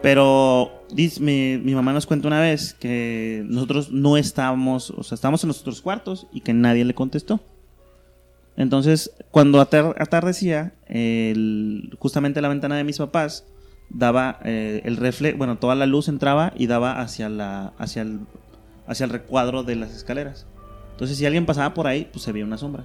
Pero 0.00 0.84
mi, 1.20 1.58
mamá 1.58 1.92
nos 1.92 2.06
cuenta 2.06 2.28
una 2.28 2.40
vez 2.40 2.72
que 2.74 3.42
nosotros 3.48 3.90
no 3.90 4.16
estábamos, 4.16 4.90
o 4.90 5.02
sea, 5.02 5.16
estábamos 5.16 5.42
en 5.42 5.48
nuestros 5.48 5.82
cuartos 5.82 6.28
y 6.32 6.40
que 6.42 6.52
nadie 6.54 6.84
le 6.84 6.94
contestó. 6.94 7.40
Entonces, 8.56 9.10
cuando 9.32 9.60
atar- 9.60 9.96
atardecía, 9.98 10.72
justamente 11.98 12.40
la 12.40 12.48
ventana 12.48 12.76
de 12.76 12.84
mis 12.84 12.98
papás 12.98 13.44
daba 13.90 14.38
eh, 14.44 14.82
el 14.84 14.96
reflejo, 14.98 15.38
bueno, 15.38 15.58
toda 15.58 15.74
la 15.74 15.86
luz 15.86 16.08
entraba 16.08 16.52
y 16.56 16.68
daba 16.68 17.00
hacia, 17.00 17.28
la, 17.28 17.72
hacia, 17.78 18.02
el, 18.02 18.20
hacia 18.86 19.04
el 19.04 19.10
recuadro 19.10 19.64
de 19.64 19.76
las 19.76 19.90
escaleras. 19.96 20.46
Entonces, 20.98 21.16
si 21.16 21.24
alguien 21.24 21.46
pasaba 21.46 21.74
por 21.74 21.86
ahí, 21.86 22.08
pues 22.12 22.24
se 22.24 22.32
veía 22.32 22.44
una 22.44 22.58
sombra. 22.58 22.82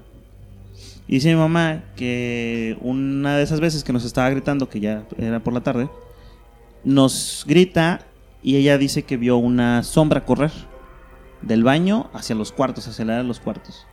Y 1.07 1.14
dice 1.14 1.30
mi 1.30 1.36
mamá 1.36 1.84
que 1.95 2.78
una 2.80 3.36
de 3.36 3.41
esas 3.41 3.59
veces 3.59 3.84
que 3.84 3.91
nos 3.91 4.05
estaba 4.05 4.30
gritando, 4.30 4.70
que 4.70 4.80
ya 4.80 5.03
era 5.18 5.39
por 5.39 5.51
la 5.51 5.61
tarde, 5.61 5.89
nos 6.84 7.43
grita 7.47 8.05
Y 8.43 8.57
ella 8.57 8.78
dice 8.78 9.01
que 9.01 9.18
vio 9.18 9.38
una 9.38 9.82
sombra 9.82 10.26
correr 10.26 10.51
del 11.41 11.64
baño 11.64 12.11
hacia 12.14 12.36
los 12.36 12.51
cuartos, 12.51 12.88
hacia 12.88 13.03
la 13.03 13.18
de 13.18 13.24
los 13.24 13.39
cuartos. 13.39 13.88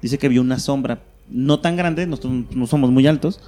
Dice 0.00 0.16
que 0.16 0.30
vio 0.30 0.40
una 0.40 0.58
sombra, 0.58 1.02
no 1.28 1.60
tan 1.60 1.76
grande, 1.76 2.06
nosotros 2.06 2.32
no 2.52 2.66
somos 2.66 2.90
muy 2.90 3.06
altos, 3.06 3.42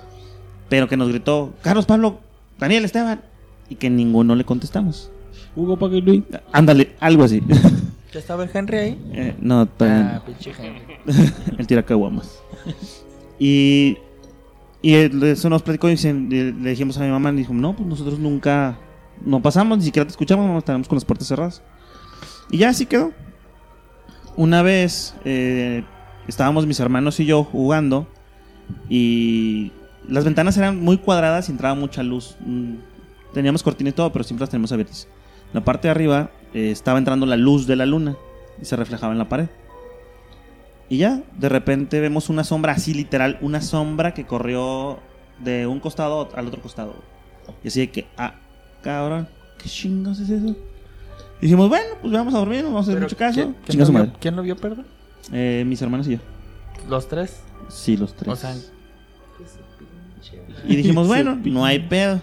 pero 0.68 0.88
que 0.90 0.98
nos 0.98 1.08
gritó, 1.08 1.54
Carlos 1.62 1.86
Pablo, 1.86 2.20
Daniel 2.58 2.84
Esteban, 2.84 3.22
y 3.70 3.76
que 3.76 3.88
ninguno 3.88 4.34
le 4.34 4.44
contestamos. 4.44 5.10
Hugo 5.56 5.78
Paco 5.78 5.94
y 5.94 6.02
Luis. 6.02 6.22
Ándale, 6.52 6.96
algo 7.00 7.24
así. 7.24 7.42
¿Ya 8.12 8.18
estaba 8.20 8.44
el 8.44 8.50
Henry 8.52 8.76
ahí? 8.76 9.10
Eh, 9.12 9.34
no, 9.40 9.66
todavía 9.66 10.16
Ah, 10.16 10.24
pinche 10.24 10.52
Henry. 10.58 10.82
el 11.58 11.66
tiracaguamas. 11.66 12.40
Y, 13.38 13.96
y 14.82 14.94
eso 14.94 15.48
nos 15.48 15.62
platicó 15.62 15.88
y 15.88 15.96
se- 15.96 16.12
le, 16.12 16.52
dijimos 16.52 16.98
a 16.98 17.00
mi 17.02 17.08
mamá, 17.10 17.30
y 17.30 17.36
dijo, 17.36 17.54
no, 17.54 17.74
pues 17.74 17.88
nosotros 17.88 18.18
nunca, 18.18 18.78
no 19.24 19.40
pasamos, 19.40 19.78
ni 19.78 19.84
siquiera 19.84 20.04
te 20.06 20.10
escuchamos, 20.10 20.46
no 20.46 20.62
con 20.86 20.96
las 20.96 21.04
puertas 21.04 21.26
cerradas. 21.28 21.62
Y 22.50 22.58
ya 22.58 22.68
así 22.68 22.84
quedó. 22.86 23.12
Una 24.36 24.62
vez 24.62 25.14
eh, 25.24 25.84
estábamos 26.28 26.66
mis 26.66 26.80
hermanos 26.80 27.18
y 27.20 27.24
yo 27.26 27.44
jugando 27.44 28.06
y 28.88 29.72
las 30.08 30.24
ventanas 30.24 30.56
eran 30.56 30.80
muy 30.80 30.98
cuadradas 30.98 31.48
y 31.48 31.52
entraba 31.52 31.74
mucha 31.74 32.02
luz. 32.02 32.36
Mm, 32.40 32.74
Teníamos 33.32 33.62
cortinas 33.62 33.92
y 33.92 33.96
todo, 33.96 34.12
pero 34.12 34.24
siempre 34.24 34.42
las 34.42 34.50
tenemos 34.50 34.72
abiertas. 34.72 35.08
La 35.54 35.62
parte 35.64 35.88
de 35.88 35.92
arriba 35.92 36.30
eh, 36.54 36.70
estaba 36.70 36.98
entrando 36.98 37.26
la 37.26 37.36
luz 37.36 37.66
de 37.66 37.76
la 37.76 37.86
luna 37.86 38.16
y 38.60 38.64
se 38.64 38.76
reflejaba 38.76 39.12
en 39.12 39.18
la 39.18 39.28
pared. 39.28 39.48
Y 40.88 40.98
ya, 40.98 41.22
de 41.38 41.48
repente 41.48 42.00
vemos 42.00 42.28
una 42.28 42.44
sombra 42.44 42.72
así 42.72 42.92
literal, 42.92 43.38
una 43.40 43.62
sombra 43.62 44.12
que 44.12 44.26
corrió 44.26 44.98
de 45.38 45.66
un 45.66 45.80
costado 45.80 46.28
al 46.34 46.46
otro 46.46 46.60
costado. 46.60 46.94
Y 47.64 47.68
así 47.68 47.80
de 47.80 47.90
que, 47.90 48.06
ah, 48.16 48.34
cabrón, 48.82 49.28
¿qué 49.58 49.68
chingos 49.68 50.20
es 50.20 50.30
eso? 50.30 50.54
Y 51.40 51.46
dijimos, 51.46 51.68
bueno, 51.68 51.94
pues 52.00 52.12
vamos 52.12 52.34
a 52.34 52.38
dormir, 52.38 52.62
no 52.62 52.68
vamos 52.68 52.86
a 52.86 52.90
hacer 52.90 53.02
mucho 53.02 53.16
caso. 53.16 53.40
¿quién, 53.40 53.56
quién 53.66 53.78
lo 53.78 53.84
vio, 53.86 53.92
madre. 53.92 54.12
quién 54.20 54.36
lo 54.36 54.42
vio, 54.42 54.56
perdón? 54.56 54.86
Eh, 55.32 55.64
mis 55.66 55.80
hermanos 55.82 56.06
y 56.08 56.12
yo. 56.12 56.18
Los 56.88 57.08
tres. 57.08 57.40
Sí, 57.68 57.96
los 57.96 58.14
tres. 58.14 58.28
O 58.28 58.36
sea, 58.36 58.54
Y 60.68 60.76
dijimos, 60.76 61.06
bueno, 61.08 61.38
no 61.42 61.64
hay 61.64 61.78
pedo. 61.80 62.20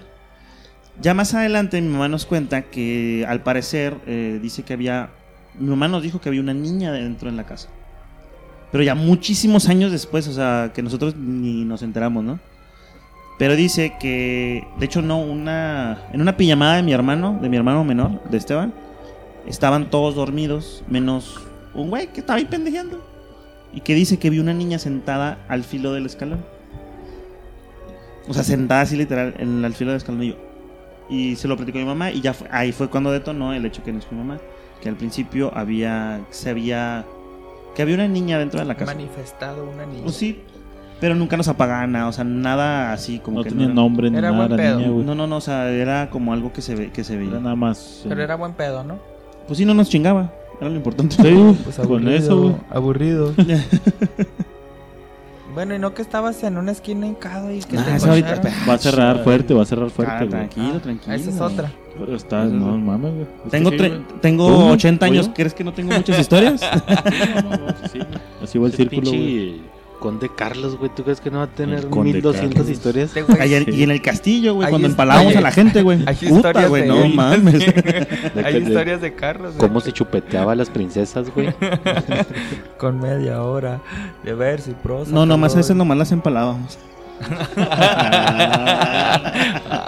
Ya 1.01 1.13
más 1.13 1.33
adelante 1.33 1.81
mi 1.81 1.87
mamá 1.89 2.09
nos 2.09 2.25
cuenta 2.25 2.63
que 2.63 3.25
al 3.27 3.41
parecer 3.41 3.95
eh, 4.05 4.39
dice 4.41 4.63
que 4.63 4.73
había... 4.73 5.09
Mi 5.57 5.69
mamá 5.69 5.87
nos 5.87 6.03
dijo 6.03 6.19
que 6.21 6.29
había 6.29 6.41
una 6.41 6.53
niña 6.53 6.91
dentro 6.91 7.29
en 7.29 7.37
la 7.37 7.45
casa. 7.45 7.69
Pero 8.71 8.83
ya 8.83 8.95
muchísimos 8.95 9.67
años 9.69 9.91
después, 9.91 10.27
o 10.27 10.33
sea, 10.33 10.71
que 10.73 10.81
nosotros 10.83 11.15
ni 11.15 11.63
nos 11.65 11.81
enteramos, 11.81 12.23
¿no? 12.23 12.39
Pero 13.37 13.55
dice 13.55 13.93
que, 13.99 14.67
de 14.77 14.85
hecho, 14.85 15.01
no, 15.01 15.19
una... 15.19 16.03
En 16.11 16.21
una 16.21 16.35
pijamada 16.35 16.75
de 16.75 16.83
mi 16.83 16.91
hermano, 16.91 17.39
de 17.41 17.47
mi 17.49 17.55
hermano 17.57 17.83
menor, 17.85 18.21
de 18.29 18.37
Esteban, 18.37 18.73
estaban 19.47 19.89
todos 19.89 20.15
dormidos, 20.15 20.83
menos 20.89 21.39
un 21.73 21.89
güey 21.89 22.07
que 22.07 22.19
estaba 22.19 22.37
ahí 22.37 22.45
pendejeando. 22.45 23.03
Y 23.73 23.81
que 23.81 23.95
dice 23.95 24.19
que 24.19 24.29
vio 24.29 24.41
una 24.41 24.53
niña 24.53 24.79
sentada 24.79 25.45
al 25.47 25.63
filo 25.63 25.93
del 25.93 26.05
escalón. 26.05 26.43
O 28.27 28.33
sea, 28.33 28.43
sentada 28.43 28.81
así 28.81 28.97
literal 28.97 29.33
en 29.39 29.63
el 29.63 29.73
filo 29.73 29.91
del 29.91 29.97
escalón. 29.97 30.23
Y, 30.23 30.29
yo- 30.29 30.48
y 31.09 31.35
se 31.35 31.47
lo 31.47 31.55
platicó 31.57 31.77
a 31.77 31.81
mi 31.81 31.87
mamá. 31.87 32.11
Y 32.11 32.21
ya 32.21 32.33
fue- 32.33 32.47
ahí 32.51 32.71
fue 32.71 32.89
cuando 32.89 33.11
detonó 33.11 33.53
el 33.53 33.65
hecho 33.65 33.83
que 33.83 33.91
no 33.91 33.99
es 33.99 34.11
mi 34.11 34.17
mamá. 34.17 34.37
Que 34.81 34.89
al 34.89 34.95
principio 34.95 35.51
había. 35.55 36.21
Se 36.29 36.49
había. 36.49 37.05
Que 37.75 37.81
había 37.81 37.95
una 37.95 38.07
niña 38.07 38.37
dentro 38.39 38.59
de 38.59 38.65
la 38.65 38.75
casa. 38.75 38.93
manifestado 38.93 39.69
una 39.69 39.85
niña. 39.85 40.03
Pues 40.03 40.15
sí. 40.15 40.41
Pero 40.99 41.15
nunca 41.15 41.37
nos 41.37 41.47
apagaban 41.47 41.91
nada. 41.93 42.07
O 42.07 42.11
sea, 42.11 42.23
nada 42.25 42.91
así 42.93 43.19
como 43.19 43.37
No 43.39 43.43
que. 43.43 43.49
tenía 43.51 43.65
era- 43.65 43.73
nombre 43.73 44.09
ni 44.11 44.17
Era 44.17 44.31
nada 44.31 44.47
buen 44.47 44.57
pedo. 44.59 44.79
niña. 44.79 45.03
No, 45.05 45.15
no, 45.15 45.27
no. 45.27 45.37
O 45.37 45.41
sea, 45.41 45.69
era 45.69 46.09
como 46.09 46.33
algo 46.33 46.51
que 46.53 46.61
se, 46.61 46.75
ve, 46.75 46.91
que 46.91 47.03
se 47.03 47.15
veía. 47.17 47.31
Era 47.31 47.39
nada 47.39 47.55
más. 47.55 48.01
Pero 48.07 48.19
eh, 48.21 48.23
era 48.25 48.35
buen 48.35 48.53
pedo, 48.53 48.83
¿no? 48.83 48.99
Pues 49.47 49.57
sí, 49.57 49.65
no 49.65 49.73
nos 49.73 49.89
chingaba. 49.89 50.31
Era 50.59 50.69
lo 50.69 50.75
importante. 50.75 51.15
Sí, 51.15 51.57
Pues 51.63 51.77
con 51.79 52.07
eso, 52.09 52.41
güey. 52.41 52.55
Aburrido. 52.69 53.33
bueno, 55.53 55.75
y 55.75 55.79
no 55.79 55.93
que 55.93 56.01
estabas 56.01 56.43
en 56.43 56.57
una 56.57 56.71
esquina 56.71 57.07
hincado 57.07 57.51
y 57.51 57.59
que 57.59 57.77
Ah, 57.77 57.97
te 57.99 58.09
ahorita-? 58.09 58.41
Va 58.67 58.73
a 58.73 58.77
cerrar 58.77 59.23
fuerte, 59.23 59.53
va 59.53 59.63
a 59.63 59.65
cerrar 59.65 59.87
Ah, 59.87 59.89
fuerte, 59.89 60.17
güey. 60.25 60.29
tranquilo, 60.29 60.73
Ah, 60.75 60.79
tranquilo. 60.79 61.15
Esa 61.15 61.29
es 61.29 61.41
otra. 61.41 61.71
Pero 61.97 62.15
está, 62.15 62.45
no 62.45 62.77
mames, 62.77 63.13
güey. 63.13 63.27
Tengo, 63.49 63.71
sí, 63.71 63.77
tengo 64.21 64.47
¿Tú? 64.47 64.67
80 64.73 65.05
años. 65.05 65.29
¿Crees 65.33 65.53
que 65.53 65.63
no 65.63 65.73
tengo 65.73 65.91
muchas 65.93 66.19
historias? 66.19 66.61
No, 67.43 67.49
no, 67.49 67.57
no, 67.57 67.67
sí. 67.91 67.99
Así 68.41 68.57
va 68.57 68.67
el 68.67 68.73
Ese 68.73 68.83
círculo, 68.83 69.09
güey. 69.11 69.61
Conde 69.99 70.29
Carlos, 70.35 70.77
güey. 70.77 70.89
¿Tú 70.95 71.03
crees 71.03 71.19
que 71.21 71.29
no 71.29 71.39
va 71.39 71.43
a 71.43 71.47
tener 71.47 71.79
El 71.79 71.89
Conde 71.89 72.13
1200 72.13 72.53
Carlos. 72.55 72.69
historias? 72.69 73.11
Y 73.73 73.83
en 73.83 73.91
el 73.91 74.01
castillo, 74.01 74.53
güey, 74.55 74.69
cuando 74.69 74.87
empalábamos 74.87 75.35
a 75.35 75.41
la 75.41 75.51
gente, 75.51 75.81
güey. 75.81 75.99
Hay 76.05 76.15
Puta, 76.15 76.35
historias 76.35 76.69
güey, 76.69 76.81
de 76.83 76.87
no 76.87 77.07
mames. 77.09 77.55
Hay 78.45 78.57
historias 78.57 79.01
de 79.01 79.13
Carlos. 79.13 79.55
güey. 79.55 79.67
¿Cómo 79.67 79.81
se 79.81 79.91
chupeteaba 79.91 80.53
a 80.53 80.55
las 80.55 80.69
princesas, 80.69 81.29
güey? 81.33 81.53
Con 82.77 82.99
media 82.99 83.43
hora 83.43 83.81
de 84.23 84.33
verso 84.33 84.71
y 84.71 84.73
prosa. 84.75 85.11
No, 85.11 85.25
nomás 85.25 85.55
veces 85.55 85.75
nomás 85.75 85.97
las 85.97 86.11
empalábamos. 86.11 86.77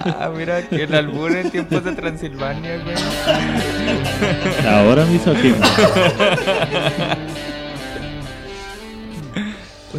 Ah, 0.04 0.32
mira, 0.36 0.68
que 0.68 0.84
el 0.84 0.96
albur 0.96 1.32
en 1.32 1.50
tiempos 1.52 1.84
de 1.84 1.92
Transilvania, 1.94 2.78
güey. 2.84 2.96
Ahora 4.68 5.06
mismo 5.06 5.32
aquí. 5.32 5.54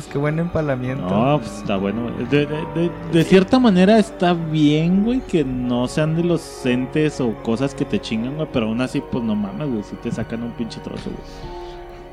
Pues 0.02 0.12
qué 0.12 0.18
buen 0.18 0.38
empalamiento. 0.40 1.08
No, 1.08 1.38
pues 1.38 1.58
está 1.58 1.76
bueno. 1.76 2.02
güey. 2.02 2.26
De, 2.26 2.46
de, 2.46 2.56
de, 2.74 2.90
de 3.12 3.24
cierta 3.24 3.60
manera 3.60 3.98
está 4.00 4.34
bien, 4.34 5.04
güey, 5.04 5.20
que 5.20 5.44
no 5.44 5.86
sean 5.86 6.16
de 6.16 6.24
los 6.24 6.66
entes 6.66 7.20
o 7.20 7.34
cosas 7.44 7.72
que 7.72 7.84
te 7.84 8.00
chingan, 8.00 8.34
güey. 8.34 8.48
Pero 8.52 8.66
aún 8.66 8.80
así, 8.80 9.00
pues 9.00 9.22
no 9.22 9.36
mames, 9.36 9.68
güey. 9.70 9.82
Si 9.84 9.94
te 9.96 10.10
sacan 10.10 10.42
un 10.42 10.50
pinche 10.52 10.80
trozo, 10.80 11.10
güey. 11.10 11.22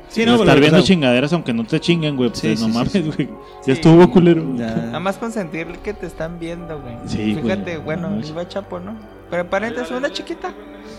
Sí, 0.08 0.24
no, 0.24 0.36
no, 0.36 0.42
estar 0.42 0.58
viendo 0.60 0.80
chingaderas 0.82 1.32
aunque 1.32 1.52
no 1.52 1.64
te 1.64 1.80
chinguen, 1.80 2.16
güey. 2.16 2.30
Pues 2.30 2.40
Sí, 2.40 2.48
no 2.60 2.66
sí, 2.66 2.72
mames, 2.72 2.92
güey. 3.16 3.28
Sí. 3.28 3.66
Ya 3.66 3.72
estuvo 3.72 4.08
culero. 4.10 4.44
ya. 4.56 4.66
Nada 4.74 5.00
más 5.00 5.18
con 5.18 5.32
sentir 5.32 5.66
que 5.82 5.92
te 5.92 6.06
están 6.06 6.38
viendo, 6.38 6.80
güey. 6.80 6.94
Sí, 7.06 7.32
güey. 7.32 7.42
Fíjate, 7.42 7.78
bueno, 7.78 8.08
No, 8.10 8.24
iba 8.24 8.46
chapo, 8.46 8.78
¿no? 8.78 8.94
Pero 9.30 9.50
paréntesis, 9.50 9.90
una 9.90 10.10
chiquita. 10.12 10.54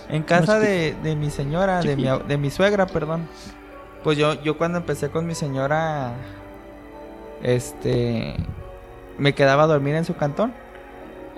En 0.10 0.24
casa 0.24 0.60
de, 0.60 0.94
de 1.04 1.16
mi 1.16 1.30
señora, 1.30 1.82
de 1.82 1.96
mi, 1.96 2.06
de 2.28 2.38
mi 2.38 2.50
suegra, 2.50 2.86
perdón. 2.86 3.28
Pues 4.04 4.18
yo, 4.18 4.42
yo 4.44 4.58
cuando 4.58 4.78
empecé 4.80 5.10
con 5.10 5.26
mi 5.26 5.36
señora, 5.36 6.14
este, 7.44 8.36
me 9.18 9.34
quedaba 9.34 9.64
a 9.64 9.68
dormir 9.68 9.96
en 9.96 10.06
su 10.06 10.16
cantón. 10.16 10.54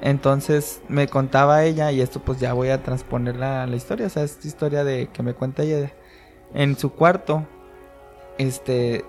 Entonces 0.01 0.81
me 0.89 1.07
contaba 1.07 1.63
ella, 1.63 1.91
y 1.91 2.01
esto 2.01 2.19
pues 2.19 2.39
ya 2.39 2.53
voy 2.53 2.69
a 2.69 2.83
transponer 2.83 3.37
la, 3.37 3.65
la 3.67 3.75
historia, 3.75 4.07
o 4.07 4.09
sea, 4.09 4.23
es 4.23 4.45
historia 4.45 4.83
de 4.83 5.07
que 5.07 5.23
me 5.23 5.33
cuenta 5.33 5.63
ella. 5.63 5.93
En 6.53 6.77
su 6.77 6.91
cuarto, 6.91 7.47
este, 8.37 9.05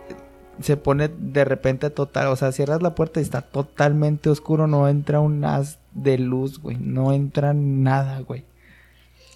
se 0.61 0.76
pone 0.76 1.09
de 1.09 1.45
repente 1.45 1.90
total, 1.90 2.28
o 2.28 2.36
sea, 2.36 2.53
cierras 2.53 2.82
la 2.82 2.95
puerta 2.95 3.20
y 3.20 3.24
está 3.24 3.42
totalmente 3.42 4.30
oscuro, 4.30 4.66
no 4.66 4.88
entra 4.88 5.20
un 5.20 5.45
haz 5.45 5.78
de 5.92 6.18
luz, 6.18 6.61
güey, 6.61 6.76
no 6.78 7.12
entra 7.12 7.55
nada, 7.55 8.20
güey. 8.20 8.45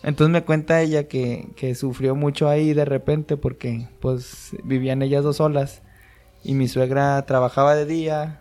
Entonces 0.05 0.33
me 0.33 0.45
cuenta 0.45 0.81
ella 0.81 1.09
que, 1.09 1.49
que 1.57 1.75
sufrió 1.75 2.15
mucho 2.15 2.49
ahí 2.49 2.73
de 2.73 2.85
repente 2.85 3.37
porque 3.37 3.89
pues 4.01 4.57
vivían 4.63 5.03
ellas 5.03 5.25
dos 5.25 5.39
solas 5.39 5.83
y 6.43 6.55
mi 6.55 6.69
suegra 6.69 7.21
trabajaba 7.27 7.75
de 7.75 7.87
día 7.87 8.41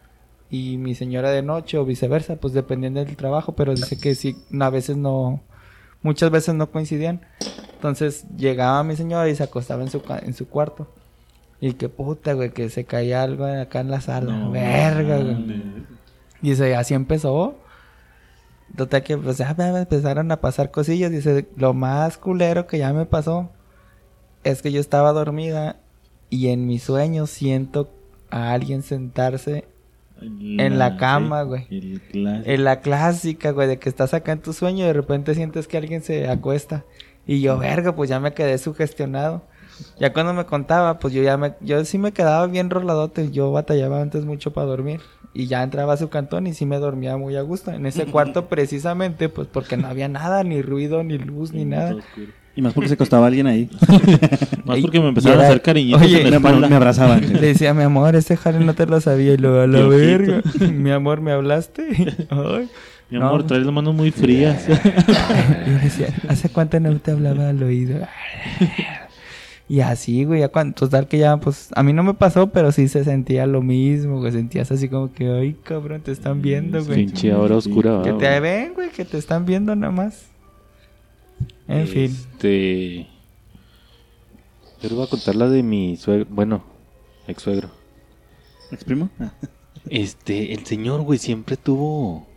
y 0.50 0.78
mi 0.78 0.96
señora 0.96 1.32
de 1.32 1.42
noche 1.42 1.78
o 1.78 1.86
viceversa, 1.86 2.38
pues 2.38 2.54
dependiendo 2.54 3.04
del 3.04 3.18
trabajo, 3.18 3.54
pero 3.54 3.74
dice 3.74 3.98
que 3.98 4.16
sí, 4.16 4.38
a 4.60 4.70
veces 4.70 4.98
no, 4.98 5.42
muchas 6.02 6.32
veces 6.32 6.56
no 6.56 6.72
coincidían. 6.72 7.22
Entonces 7.74 8.26
llegaba 8.38 8.84
mi 8.84 8.96
señora 8.96 9.30
y 9.30 9.36
se 9.36 9.44
acostaba 9.44 9.84
en 9.84 9.90
su, 9.90 10.02
en 10.22 10.34
su 10.34 10.48
cuarto. 10.48 10.88
Y 11.60 11.74
que 11.74 11.90
puta, 11.90 12.34
güey, 12.34 12.52
que 12.52 12.70
se 12.70 12.86
caía 12.86 13.24
algo 13.24 13.46
acá 13.46 13.80
en 13.80 13.90
la 13.92 14.02
sala. 14.02 14.34
No 14.34 14.52
Verga, 14.52 15.18
güey. 15.18 15.86
Y 16.42 16.50
dice, 16.52 16.76
así 16.76 16.94
empezó. 16.94 17.56
Total 18.76 19.02
que 19.02 19.18
pues 19.18 19.38
ya 19.38 19.54
me 19.58 19.80
empezaron 19.80 20.32
a 20.32 20.38
pasar 20.38 20.72
cosillas. 20.72 21.12
Dice, 21.12 21.48
lo 21.56 21.74
más 21.74 22.18
culero 22.18 22.68
que 22.68 22.78
ya 22.78 22.94
me 22.94 23.06
pasó 23.06 23.50
es 24.44 24.62
que 24.62 24.72
yo 24.72 24.80
estaba 24.80 25.14
dormida 25.14 25.78
y 26.30 26.48
en 26.48 26.68
mis 26.68 26.84
sueños 26.84 27.30
siento 27.30 27.90
a 28.30 28.52
alguien 28.52 28.84
sentarse 28.84 29.66
En 30.20 30.80
la 30.80 30.98
cama, 30.98 31.44
güey. 31.44 31.68
En 32.14 32.64
la 32.64 32.82
clásica, 32.82 33.52
güey, 33.52 33.68
de 33.68 33.80
que 33.80 33.90
estás 33.90 34.14
acá 34.14 34.32
en 34.32 34.42
tu 34.42 34.54
sueño 34.54 34.84
y 34.84 34.88
de 34.88 34.94
repente 34.94 35.36
sientes 35.36 35.68
que 35.68 35.78
alguien 35.78 36.02
se 36.02 36.28
acuesta. 36.28 36.86
Y 37.26 37.42
yo, 37.42 37.58
verga, 37.58 37.96
pues 37.96 38.10
ya 38.10 38.20
me 38.20 38.34
quedé 38.34 38.58
sugestionado. 38.58 39.44
Ya 40.00 40.12
cuando 40.12 40.34
me 40.34 40.46
contaba, 40.46 40.98
pues 40.98 41.14
yo 41.14 41.22
ya 41.22 41.38
me, 41.38 41.54
yo 41.62 41.84
sí 41.86 41.98
me 42.00 42.14
quedaba 42.14 42.48
bien 42.48 42.70
roladote. 42.70 43.32
Yo 43.32 43.52
batallaba 43.52 44.02
antes 44.02 44.26
mucho 44.26 44.54
para 44.54 44.66
dormir. 44.66 45.02
Y 45.34 45.46
ya 45.46 45.62
entraba 45.62 45.94
a 45.94 45.98
su 45.98 46.10
cantón 46.10 46.48
y 46.48 46.54
sí 46.54 46.66
me 46.66 46.80
dormía 46.80 47.16
muy 47.18 47.36
a 47.36 47.42
gusto. 47.42 47.72
En 47.72 47.86
ese 47.86 48.08
cuarto 48.08 48.46
precisamente, 48.50 49.30
pues 49.30 49.48
porque 49.48 49.78
no 49.78 49.88
había 49.88 50.08
nada, 50.08 50.44
ni 50.44 50.62
ruido, 50.64 51.04
ni 51.04 51.18
luz, 51.20 51.52
ni 51.54 51.66
nada. 51.66 51.96
Oscuro. 51.96 52.32
Y 52.58 52.62
más 52.64 52.74
porque 52.74 52.88
se 52.88 52.96
acostaba 52.96 53.28
alguien 53.28 53.46
ahí. 53.46 53.70
Más 54.66 54.80
porque 54.82 55.00
me 55.00 55.10
empezaron 55.10 55.40
a 55.40 55.44
hacer 55.46 55.62
cariñitos 55.62 56.02
Oye, 56.02 56.24
en 56.24 56.32
la 56.32 56.40
me, 56.40 56.68
me 56.68 56.76
abrazaba. 56.76 57.18
Le 57.20 57.40
decía, 57.40 57.74
mi 57.74 57.84
amor, 57.84 58.16
ese 58.16 58.36
jale 58.36 58.60
no 58.60 58.74
te 58.74 58.86
lo 58.88 59.00
sabía. 59.00 59.36
Y 59.36 59.38
luego, 59.38 59.62
a 59.62 59.68
la 59.68 59.88
verga. 59.88 60.42
mi 60.74 60.90
amor, 60.90 61.22
¿me 61.22 61.32
hablaste? 61.32 61.84
Ay. 62.30 62.68
Mi 63.10 63.20
No. 63.20 63.28
amor, 63.28 63.46
traes 63.46 63.64
las 63.64 63.74
manos 63.74 63.94
muy 63.94 64.12
frías. 64.12 64.66
Y 64.68 65.70
yo 65.70 65.78
decía, 65.82 66.08
¿hace 66.28 66.50
cuánto 66.50 66.80
no 66.80 66.98
te 66.98 67.12
hablaba 67.12 67.48
al 67.48 67.62
oído? 67.62 68.00
Y 69.70 69.82
así, 69.82 70.24
güey, 70.24 70.40
ya 70.40 70.48
cuando, 70.48 70.74
total 70.76 71.08
que 71.08 71.20
ya, 71.20 71.38
pues, 71.38 71.70
a 71.76 71.84
mí 71.84 71.94
no 71.94 72.02
me 72.02 72.16
pasó, 72.16 72.48
pero 72.50 72.72
sí 72.72 72.88
se 72.88 73.04
sentía 73.04 73.46
lo 73.46 73.62
mismo, 73.62 74.20
güey, 74.20 74.32
sentías 74.32 74.72
así 74.72 74.90
como 74.90 75.14
que, 75.14 75.30
ay, 75.30 75.56
cabrón, 75.64 76.02
te 76.02 76.12
están 76.12 76.42
viendo, 76.42 76.84
güey. 76.84 77.06
Pinche 77.06 77.34
hora 77.34 77.56
oscura. 77.56 78.02
Que 78.04 78.14
¿va, 78.14 78.18
te 78.18 78.40
ven, 78.40 78.74
güey, 78.74 78.90
que 78.90 79.06
te 79.06 79.18
están 79.18 79.46
viendo 79.46 79.76
nada 79.76 79.92
más. 79.92 80.26
En 81.68 81.88
fin. 81.88 82.06
Este. 82.06 83.08
Yo 84.82 84.90
les 84.90 84.94
voy 84.94 85.06
a 85.06 85.10
contar 85.10 85.36
la 85.36 85.50
de 85.50 85.64
mi 85.64 85.98
suegro. 85.98 86.26
Bueno, 86.30 86.64
ex 87.28 87.42
suegro. 87.42 87.70
¿Ex 88.72 88.84
primo? 88.84 89.10
Ah. 89.20 89.34
Este, 89.90 90.54
el 90.54 90.66
señor, 90.66 91.04
güey, 91.04 91.18
siempre 91.18 91.56
tuvo 91.56 92.28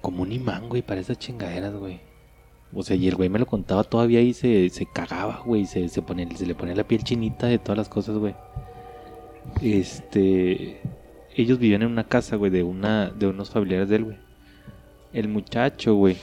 como 0.00 0.22
un 0.22 0.30
imán, 0.30 0.68
güey, 0.68 0.80
para 0.80 1.00
esas 1.00 1.18
chingaderas, 1.18 1.74
güey. 1.74 1.98
O 2.72 2.84
sea, 2.84 2.94
y 2.94 3.08
el 3.08 3.16
güey 3.16 3.28
me 3.28 3.40
lo 3.40 3.46
contaba 3.46 3.82
todavía 3.82 4.20
y 4.20 4.32
se, 4.32 4.68
se 4.70 4.86
cagaba, 4.86 5.42
güey. 5.44 5.66
Se, 5.66 5.88
se, 5.88 6.02
se 6.36 6.46
le 6.46 6.54
ponía 6.54 6.76
la 6.76 6.86
piel 6.86 7.02
chinita 7.02 7.48
de 7.48 7.58
todas 7.58 7.78
las 7.78 7.88
cosas, 7.88 8.16
güey. 8.16 8.36
Este. 9.60 10.80
Ellos 11.34 11.58
vivían 11.58 11.82
en 11.82 11.88
una 11.88 12.04
casa, 12.04 12.36
güey, 12.36 12.50
de, 12.50 12.62
una, 12.62 13.10
de 13.10 13.26
unos 13.26 13.50
familiares 13.50 13.88
de 13.88 13.96
él, 13.96 14.04
güey. 14.04 14.16
El 15.12 15.28
muchacho, 15.28 15.94
güey. 15.94 16.16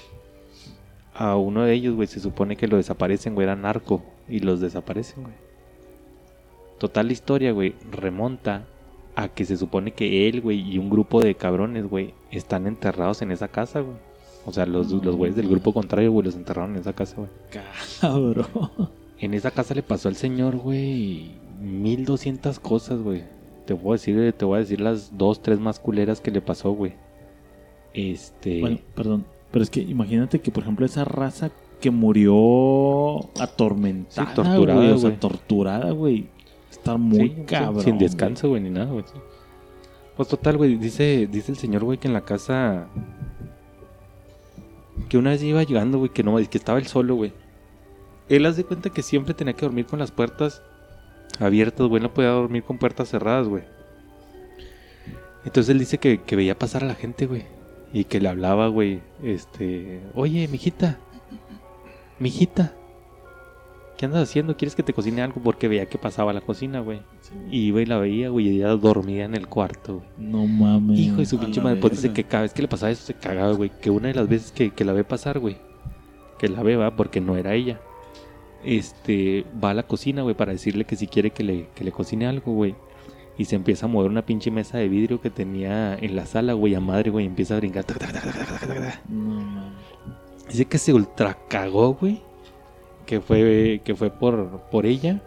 A 1.23 1.37
uno 1.37 1.63
de 1.63 1.73
ellos, 1.73 1.95
güey, 1.95 2.05
se 2.05 2.19
supone 2.19 2.57
que 2.57 2.67
lo 2.67 2.75
desaparecen, 2.75 3.33
güey, 3.33 3.45
era 3.45 3.55
narco. 3.55 4.03
Y 4.27 4.39
los 4.39 4.59
desaparecen, 4.59 5.23
güey. 5.23 5.35
Total 6.79 7.07
la 7.07 7.13
historia, 7.13 7.53
güey, 7.53 7.75
remonta 7.89 8.67
a 9.15 9.29
que 9.29 9.45
se 9.45 9.55
supone 9.55 9.93
que 9.93 10.27
él, 10.27 10.41
güey, 10.41 10.59
y 10.59 10.77
un 10.77 10.89
grupo 10.89 11.21
de 11.21 11.35
cabrones, 11.35 11.85
güey, 11.87 12.13
están 12.29 12.67
enterrados 12.67 13.21
en 13.21 13.31
esa 13.31 13.47
casa, 13.47 13.79
güey. 13.79 13.95
O 14.45 14.51
sea, 14.51 14.65
los, 14.65 14.91
los 14.91 15.15
güeyes 15.15 15.37
del 15.37 15.47
grupo 15.47 15.71
contrario, 15.71 16.11
güey, 16.11 16.25
los 16.25 16.35
enterraron 16.35 16.71
en 16.71 16.81
esa 16.81 16.91
casa, 16.91 17.15
güey. 17.15 17.29
Cabrón. 18.01 18.91
En 19.17 19.33
esa 19.33 19.51
casa 19.51 19.73
le 19.73 19.81
pasó 19.81 20.09
al 20.09 20.17
señor, 20.17 20.57
güey, 20.57 21.35
1200 21.61 22.59
cosas, 22.59 22.99
güey. 22.99 23.23
Te 23.65 23.73
voy 23.73 23.91
a 23.91 23.93
decir, 23.93 24.33
te 24.33 24.43
voy 24.43 24.57
a 24.57 24.59
decir 24.59 24.81
las 24.81 25.17
dos, 25.17 25.41
tres 25.41 25.57
más 25.57 25.79
culeras 25.79 26.19
que 26.19 26.31
le 26.31 26.41
pasó, 26.41 26.71
güey. 26.71 26.95
Este. 27.93 28.59
Bueno, 28.59 28.79
perdón. 28.93 29.25
Pero 29.53 29.61
es 29.61 29.69
que 29.69 29.81
imagínate 29.81 30.41
que, 30.41 30.49
por 30.51 30.63
ejemplo, 30.63 30.83
esa 30.83 31.05
raza 31.05 31.51
que 31.79 31.91
murió 31.91 33.19
atormentada, 33.39 34.27
Sí, 34.29 34.35
torturada, 34.35 34.79
güey, 34.79 34.91
o 34.91 34.97
sea, 34.97 35.09
güey. 35.09 35.19
torturada, 35.19 35.91
güey. 35.91 36.27
Está 36.71 36.97
muy 36.97 37.29
Sí, 37.29 37.43
cabrón. 37.45 37.83
Sin 37.83 37.97
descanso, 37.99 38.49
güey, 38.49 38.63
ni 38.63 38.71
nada, 38.71 38.91
güey. 38.91 39.05
Pues 40.17 40.27
total, 40.27 40.57
güey, 40.57 40.75
dice, 40.77 41.29
dice 41.31 41.51
el 41.51 41.57
señor, 41.59 41.83
güey, 41.83 41.99
que 41.99 42.07
en 42.07 42.13
la 42.13 42.21
casa... 42.25 42.87
Que 45.07 45.19
una 45.19 45.29
vez 45.29 45.43
iba 45.43 45.61
llegando, 45.61 45.99
güey, 45.99 46.09
que 46.11 46.23
no, 46.23 46.35
que 46.37 46.57
estaba 46.57 46.79
él 46.79 46.87
solo, 46.87 47.13
güey. 47.13 47.31
Él 48.29 48.47
hace 48.47 48.63
cuenta 48.63 48.89
que 48.89 49.03
siempre 49.03 49.35
tenía 49.35 49.53
que 49.53 49.65
dormir 49.67 49.85
con 49.85 49.99
las 49.99 50.09
puertas 50.11 50.63
abiertas, 51.39 51.87
güey, 51.87 52.01
no 52.01 52.11
podía 52.11 52.29
dormir 52.29 52.63
con 52.63 52.79
puertas 52.79 53.09
cerradas, 53.09 53.47
güey. 53.47 53.63
Entonces 55.45 55.69
él 55.69 55.77
dice 55.77 55.99
que, 55.99 56.21
que 56.21 56.35
veía 56.35 56.57
pasar 56.57 56.83
a 56.83 56.87
la 56.87 56.95
gente, 56.95 57.27
güey. 57.27 57.43
Y 57.93 58.05
que 58.05 58.19
le 58.19 58.27
hablaba, 58.27 58.67
güey, 58.67 59.01
este... 59.21 60.01
Oye, 60.15 60.47
mijita. 60.47 60.97
Mijita. 62.19 62.73
¿Qué 63.97 64.07
andas 64.07 64.23
haciendo? 64.23 64.57
¿Quieres 64.57 64.75
que 64.75 64.81
te 64.81 64.93
cocine 64.93 65.21
algo? 65.21 65.39
Porque 65.41 65.67
veía 65.67 65.85
que 65.85 65.99
pasaba 65.99 66.31
a 66.31 66.33
la 66.33 66.41
cocina, 66.41 66.79
güey. 66.79 67.01
Y 67.51 67.67
iba 67.67 67.81
y 67.81 67.85
la 67.85 67.99
veía, 67.99 68.29
güey, 68.29 68.47
y 68.47 68.57
ella 68.57 68.69
dormía 68.69 69.25
en 69.25 69.35
el 69.35 69.47
cuarto, 69.47 69.97
güey. 69.97 70.07
No 70.17 70.47
mames. 70.47 70.99
Hijo 70.99 71.17
de 71.17 71.27
su 71.27 71.39
pinche 71.39 71.61
madre. 71.61 71.79
Pues 71.79 72.01
dice 72.01 72.11
que 72.11 72.23
cada 72.23 72.43
vez 72.43 72.53
que 72.53 72.63
le 72.63 72.67
pasaba 72.67 72.91
eso 72.91 73.05
se 73.05 73.13
cagaba, 73.13 73.53
güey. 73.53 73.69
Que 73.69 73.91
una 73.91 74.07
de 74.07 74.15
las 74.15 74.27
veces 74.27 74.51
que, 74.51 74.71
que 74.71 74.83
la 74.83 74.93
ve 74.93 75.03
pasar, 75.03 75.37
güey. 75.37 75.57
Que 76.39 76.49
la 76.49 76.63
ve, 76.63 76.75
va, 76.75 76.95
porque 76.95 77.21
no 77.21 77.37
era 77.37 77.53
ella. 77.53 77.79
Este, 78.63 79.45
va 79.63 79.69
a 79.69 79.73
la 79.75 79.83
cocina, 79.83 80.23
güey, 80.23 80.35
para 80.35 80.51
decirle 80.51 80.85
que 80.85 80.95
si 80.95 81.05
quiere 81.05 81.29
que 81.29 81.43
le, 81.43 81.69
que 81.75 81.83
le 81.83 81.91
cocine 81.91 82.25
algo, 82.25 82.53
güey. 82.53 82.75
Y 83.37 83.45
se 83.45 83.55
empieza 83.55 83.87
a 83.87 83.89
mover 83.89 84.11
una 84.11 84.25
pinche 84.25 84.51
mesa 84.51 84.77
de 84.77 84.87
vidrio 84.87 85.19
que 85.19 85.29
tenía 85.29 85.95
en 85.95 86.15
la 86.15 86.25
sala, 86.25 86.53
güey, 86.53 86.75
a 86.75 86.79
madre, 86.79 87.09
güey. 87.09 87.25
Empieza 87.25 87.55
a 87.55 87.57
brincar. 87.57 87.83
tac, 87.83 87.99
tac. 87.99 89.09
No. 89.09 89.71
Dice 90.47 90.65
que 90.65 90.77
se 90.77 90.93
ultra 90.93 91.37
cagó, 91.49 91.95
güey. 91.95 92.21
Que 93.05 93.19
fue, 93.19 93.81
que 93.83 93.95
fue 93.95 94.11
por, 94.11 94.61
por 94.71 94.85
ella, 94.85 95.21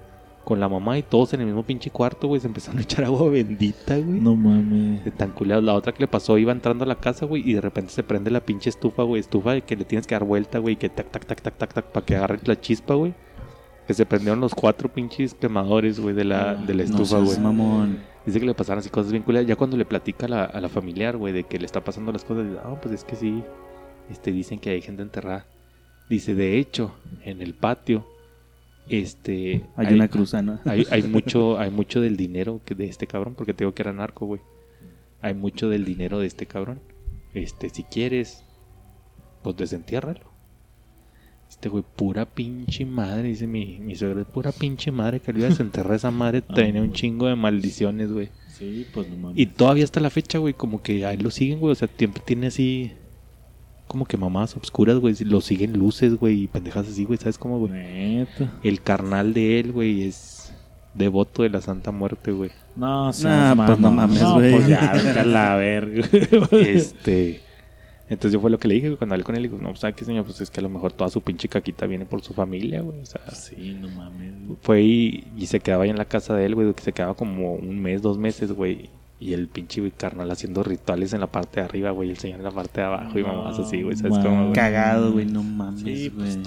con 0.44 0.61
la 0.61 0.68
mamá 0.68 0.96
y 0.96 1.02
todos 1.02 1.34
en 1.34 1.40
el 1.40 1.46
mismo 1.46 1.64
pinche 1.64 1.90
cuarto, 1.90 2.28
güey. 2.28 2.40
Se 2.40 2.46
empezaron 2.46 2.78
a 2.78 2.82
echar 2.82 3.04
agua 3.04 3.28
bendita, 3.28 3.98
güey. 3.98 4.20
No 4.20 4.36
mames. 4.36 5.04
De 5.04 5.11
tan 5.11 5.32
culeados. 5.32 5.64
La 5.64 5.74
otra 5.74 5.92
que 5.92 6.04
le 6.04 6.09
pasó 6.09 6.38
iba 6.38 6.52
entrando 6.52 6.84
a 6.84 6.86
la 6.86 7.00
casa, 7.00 7.26
güey, 7.26 7.42
y 7.44 7.54
de 7.54 7.61
repente 7.61 7.90
se 7.92 8.04
prende 8.04 8.30
la 8.30 8.40
pinche 8.40 8.70
estufa, 8.70 9.02
güey. 9.02 9.20
Estufa 9.20 9.61
que 9.62 9.74
le 9.76 9.84
tienes 9.84 10.07
que 10.07 10.14
dar 10.14 10.24
vuelta, 10.24 10.61
güey, 10.61 10.76
que 10.76 10.88
tac, 10.88 11.11
tac, 11.11 11.26
tac, 11.26 11.42
tac, 11.42 11.57
tac, 11.59 11.74
tac, 11.74 11.84
para 11.86 12.07
que 12.07 12.14
agarre 12.14 12.38
la 12.44 12.61
chispa, 12.61 12.94
güey. 12.94 13.12
Que 13.87 13.95
se 13.95 14.05
prendieron 14.05 14.41
los 14.41 14.55
cuatro 14.55 14.93
pinches 14.93 15.34
quemadores, 15.34 16.01
güey, 16.01 16.14
de 16.14 16.24
la, 16.24 16.55
de 16.55 16.74
la 16.74 16.82
estufa, 16.82 17.18
güey. 17.18 17.39
mamón. 17.39 17.99
Dice 18.24 18.41
que 18.41 18.47
le 18.47 18.55
pasaron 18.55 18.80
así 18.80 18.91
cosas 18.91 19.12
bien 19.12 19.22
culeras. 19.22 19.47
Ya 19.47 19.55
cuando 19.55 19.76
le 19.76 19.84
platica 19.84 20.26
a 20.26 20.28
la, 20.28 20.45
a 20.45 20.61
la 20.61 20.68
familiar, 20.68 21.16
güey, 21.16 21.32
de 21.32 21.45
que 21.45 21.59
le 21.59 21.66
está 21.66 21.84
pasando 21.84 22.11
las 22.11 22.24
cosas, 22.24 22.47
dice, 22.49 22.59
ah, 22.64 22.76
pues 22.82 22.95
es 22.95 23.05
que 23.05 23.14
sí. 23.14 23.45
Este, 24.11 24.32
dicen 24.32 24.59
que 24.59 24.70
hay 24.70 24.82
gente 24.82 25.03
enterrada. 25.03 25.47
Dice, 26.09 26.34
de 26.34 26.59
hecho, 26.59 26.95
en 27.24 27.41
el 27.41 27.55
patio, 27.55 28.07
este... 28.89 29.64
Hay 29.76 29.95
una 29.95 30.09
cruzana. 30.09 30.61
hay, 30.64 30.87
hay 30.91 31.03
mucho, 31.09 31.59
hay 31.59 31.70
mucho 31.70 32.01
del 32.01 32.16
dinero 32.16 32.61
que 32.64 32.74
de 32.74 32.87
este 32.87 33.07
cabrón, 33.07 33.34
porque 33.37 33.55
te 33.55 33.64
digo 33.64 33.74
que 33.74 33.82
era 33.82 33.93
narco, 33.93 34.26
güey. 34.26 34.41
Hay 35.22 35.34
mucho 35.34 35.68
del 35.68 35.84
dinero 35.84 36.18
de 36.18 36.26
este 36.26 36.47
cabrón. 36.47 36.80
Este, 37.34 37.68
si 37.68 37.84
quieres, 37.84 38.45
pues 39.43 39.57
desentiérralo. 39.57 40.36
Este 41.57 41.70
güey, 41.70 41.82
pura 41.96 42.26
pinche 42.26 42.84
madre, 42.84 43.24
dice 43.28 43.46
mi, 43.46 43.78
mi 43.80 43.96
suegro, 43.96 44.24
pura 44.24 44.52
pinche 44.52 44.92
madre 44.92 45.20
que 45.20 45.32
le 45.32 45.38
iba 45.40 45.48
a 45.48 45.50
desenterrar 45.50 45.94
esa 45.96 46.11
madre, 46.11 46.42
tenía 46.54 46.82
un 46.82 46.92
chingo 46.92 47.26
de 47.26 47.34
maldiciones, 47.34 48.12
güey. 48.12 48.28
Sí, 48.48 48.86
pues 48.92 49.09
no 49.09 49.16
mames. 49.16 49.38
Y 49.38 49.46
todavía 49.46 49.84
hasta 49.84 50.00
la 50.00 50.11
fecha, 50.11 50.38
güey, 50.38 50.54
como 50.54 50.82
que 50.82 51.04
ahí 51.07 51.16
lo 51.16 51.30
siguen, 51.30 51.59
güey, 51.59 51.72
o 51.72 51.74
sea, 51.74 51.88
siempre 51.96 52.22
tiene 52.24 52.48
así, 52.48 52.92
como 53.88 54.04
que 54.04 54.16
mamadas 54.18 54.54
obscuras, 54.57 54.98
güey, 54.98 55.14
lo 55.24 55.40
siguen 55.40 55.72
luces, 55.78 56.16
güey, 56.16 56.42
y 56.42 56.46
pendejas 56.46 56.88
así, 56.88 57.04
güey, 57.04 57.18
¿sabes 57.18 57.38
cómo, 57.38 57.59
güey? 57.59 57.72
Neta. 57.72 58.52
El 58.62 58.82
carnal 58.82 59.32
de 59.32 59.59
él, 59.61 59.72
güey, 59.72 60.02
es 60.02 60.52
devoto 60.94 61.42
de 61.42 61.50
la 61.50 61.61
Santa 61.62 61.90
Muerte, 61.90 62.32
güey. 62.32 62.50
No, 62.76 63.07
Nah, 63.07 63.12
seas 63.12 63.57
pues 63.66 63.78
no 63.78 63.90
mames, 63.90 64.20
No, 64.20 64.34
güey. 64.34 64.52
pues 64.52 64.66
ya, 64.68 64.90
a 64.90 65.24
la 65.24 65.57
verga. 65.57 66.07
Este. 66.52 67.40
Entonces 68.09 68.32
yo 68.32 68.40
fue 68.40 68.50
lo 68.50 68.59
que 68.59 68.68
le 68.68 68.74
dije, 68.74 68.86
güey, 68.88 68.98
cuando 68.98 69.14
hablé 69.14 69.24
con 69.24 69.34
él, 69.34 69.42
digo, 69.42 69.59
no, 69.61 69.74
¿sabes 69.74 69.96
qué, 69.96 70.04
señor? 70.04 70.24
Pues 70.24 70.40
es 70.40 70.48
que 70.50 70.61
a 70.61 70.62
lo 70.62 70.68
mejor 70.68 70.92
toda 70.92 71.11
su 71.11 71.20
pinche 71.22 71.48
caquita 71.48 71.86
viene 71.86 72.07
por 72.07 72.22
su 72.22 72.34
familia, 72.34 72.80
güey. 72.80 73.00
O 73.00 73.07
sea, 73.07 73.20
Sí, 73.32 73.76
no 73.80 73.88
mames. 73.88 74.32
fue 74.62 74.82
y, 74.82 75.24
y 75.36 75.46
se 75.46 75.59
quedaba 75.61 75.84
ahí 75.84 75.90
en 75.90 75.98
la 75.98 76.04
casa 76.04 76.34
de 76.34 76.46
él, 76.46 76.54
güey, 76.54 76.72
que 76.72 76.82
se 76.82 76.92
quedaba 76.92 77.14
como 77.14 77.54
un 77.54 77.80
mes, 77.80 78.02
dos 78.02 78.16
meses, 78.16 78.52
güey. 78.52 78.90
Y 79.18 79.32
el 79.32 79.48
pinche 79.48 79.80
güey, 79.80 79.90
carnal 79.90 80.30
haciendo 80.30 80.62
rituales 80.62 81.14
en 81.14 81.20
la 81.20 81.26
parte 81.26 81.59
de 81.61 81.64
arriba, 81.66 81.90
güey, 81.90 82.09
y 82.11 82.12
el 82.12 82.18
señor 82.18 82.38
en 82.38 82.44
la 82.44 82.50
parte 82.52 82.80
de 82.80 82.86
abajo 82.86 83.18
y 83.18 83.24
mamás 83.24 83.59
así, 83.59 83.82
güey, 83.82 83.96
¿sabes 83.96 84.18
cómo, 84.18 84.42
güey? 84.42 84.52
Cagado, 84.52 85.11
güey, 85.12 85.24
no 85.24 85.42
mames, 85.42 85.80
Sí, 85.80 86.09
güey. 86.11 86.34
pues, 86.34 86.38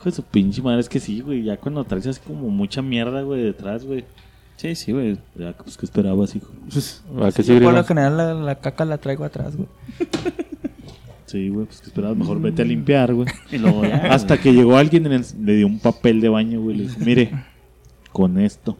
Hijo 0.00 0.04
de 0.04 0.12
su 0.12 0.22
pinche 0.22 0.62
madre, 0.62 0.80
es 0.80 0.88
que 0.88 1.00
sí, 1.00 1.20
güey. 1.20 1.42
Ya 1.42 1.56
cuando 1.58 1.84
traes 1.84 2.06
así 2.06 2.20
como 2.26 2.48
mucha 2.50 2.82
mierda, 2.82 3.22
güey, 3.22 3.42
detrás, 3.42 3.84
güey. 3.84 4.04
Sí, 4.58 4.74
sí, 4.74 4.92
güey. 4.92 5.16
Ya, 5.36 5.52
pues, 5.52 5.76
¿qué 5.76 5.86
esperabas, 5.86 6.34
hijo? 6.34 6.52
¿A 7.22 7.30
qué 7.30 7.42
Yo 7.44 7.54
sí, 7.54 7.60
por 7.60 7.72
lo 7.72 7.84
general 7.84 8.16
la, 8.16 8.34
la 8.34 8.54
caca 8.56 8.84
la 8.84 8.98
traigo 8.98 9.24
atrás, 9.24 9.56
güey. 9.56 9.68
Sí, 11.26 11.50
güey, 11.50 11.66
pues, 11.66 11.82
¿qué 11.82 11.88
esperabas? 11.88 12.16
Mejor 12.16 12.40
vete 12.40 12.62
a 12.62 12.64
limpiar, 12.64 13.12
güey. 13.12 13.28
Y 13.52 13.58
luego 13.58 13.82
ya, 13.84 13.96
Hasta 14.10 14.38
que 14.38 14.52
llegó 14.52 14.78
alguien 14.78 15.04
y 15.04 15.08
le 15.10 15.20
le 15.44 15.56
dio 15.56 15.66
un 15.66 15.78
papel 15.78 16.22
de 16.22 16.30
baño, 16.30 16.62
güey. 16.62 16.78
Le 16.78 16.82
dijo, 16.84 17.00
mire, 17.00 17.30
con 18.12 18.38
esto. 18.38 18.78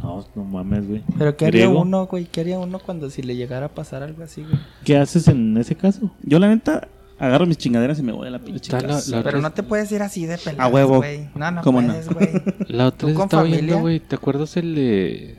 No, 0.00 0.24
no 0.36 0.44
mames, 0.44 0.88
güey. 0.88 1.02
Pero 1.18 1.36
¿qué 1.36 1.46
haría 1.46 1.64
Griego, 1.64 1.82
uno, 1.82 2.06
güey? 2.06 2.26
¿Qué 2.26 2.42
haría 2.42 2.60
uno 2.60 2.78
cuando 2.78 3.10
si 3.10 3.22
le 3.22 3.34
llegara 3.34 3.66
a 3.66 3.68
pasar 3.70 4.04
algo 4.04 4.22
así, 4.22 4.42
güey? 4.42 4.54
¿Qué 4.84 4.96
haces 4.96 5.26
en 5.26 5.56
ese 5.56 5.74
caso? 5.74 6.12
Yo, 6.22 6.38
la 6.38 6.48
neta, 6.48 6.86
agarro 7.26 7.46
mis 7.46 7.56
chingaderas 7.58 7.98
y 7.98 8.02
me 8.02 8.12
voy 8.12 8.26
a 8.26 8.30
la 8.30 8.38
pinche 8.38 8.72
la- 8.72 8.80
casa. 8.82 9.16
la- 9.16 9.22
Pero 9.22 9.40
no 9.40 9.50
te 9.52 9.62
puedes 9.62 9.90
ir 9.92 10.02
así 10.02 10.26
de 10.26 10.38
peladas, 10.38 10.66
A 10.66 10.68
huevo. 10.74 10.96
güey. 10.98 11.28
No, 11.34 11.50
no 11.50 11.62
¿Cómo 11.62 11.80
no? 11.80 11.88
puedes, 11.88 12.08
güey. 12.08 12.28
La 12.68 12.88
otra 12.88 12.98
¿Tú 12.98 13.06
vez 13.06 13.16
estaba 13.18 13.42
familia? 13.42 13.60
viendo, 13.60 13.80
güey, 13.80 14.00
¿te 14.00 14.16
acuerdas 14.16 14.56
el 14.56 14.74
de... 14.74 15.36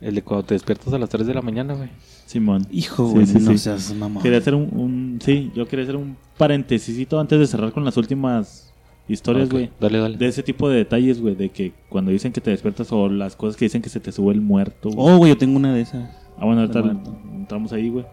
El 0.00 0.14
de 0.14 0.22
cuando 0.22 0.44
te 0.44 0.54
despiertas 0.54 0.92
a 0.92 0.98
las 0.98 1.08
3 1.08 1.26
de 1.26 1.34
la 1.34 1.42
mañana, 1.42 1.74
güey? 1.74 1.88
Simón. 2.26 2.66
Hijo, 2.70 3.08
güey, 3.08 3.26
sí, 3.26 3.38
no 3.40 3.52
sí. 3.52 3.58
seas 3.58 3.94
mamón. 3.94 4.22
Quería 4.22 4.38
hacer 4.38 4.54
un, 4.54 4.68
un- 4.72 5.18
Sí, 5.24 5.50
yo 5.54 5.66
quería 5.66 5.84
hacer 5.84 5.96
un 5.96 6.16
paréntesis 6.36 7.06
antes 7.14 7.38
de 7.38 7.46
cerrar 7.46 7.72
con 7.72 7.84
las 7.84 7.96
últimas 7.96 8.72
historias, 9.08 9.48
güey. 9.48 9.70
Dale, 9.80 9.98
dale. 9.98 10.16
De 10.18 10.26
ese 10.26 10.42
tipo 10.42 10.68
de 10.68 10.76
detalles, 10.78 11.20
güey, 11.20 11.34
de 11.34 11.48
que 11.48 11.72
cuando 11.88 12.10
dicen 12.10 12.32
que 12.32 12.40
te 12.40 12.50
despiertas 12.50 12.92
o 12.92 13.08
las 13.08 13.36
cosas 13.36 13.56
que 13.56 13.64
dicen 13.64 13.80
que 13.82 13.88
se 13.88 13.98
te 14.00 14.12
sube 14.12 14.32
el 14.34 14.40
muerto. 14.40 14.90
güey. 14.90 15.08
Oh, 15.14 15.16
güey, 15.18 15.32
yo 15.32 15.38
tengo 15.38 15.56
una 15.56 15.72
de 15.72 15.80
esas. 15.80 16.08
Ah, 16.38 16.44
bueno, 16.44 16.60
ahorita 16.60 16.80
entramos 17.34 17.72
ahí, 17.72 17.88
güey. 17.88 18.04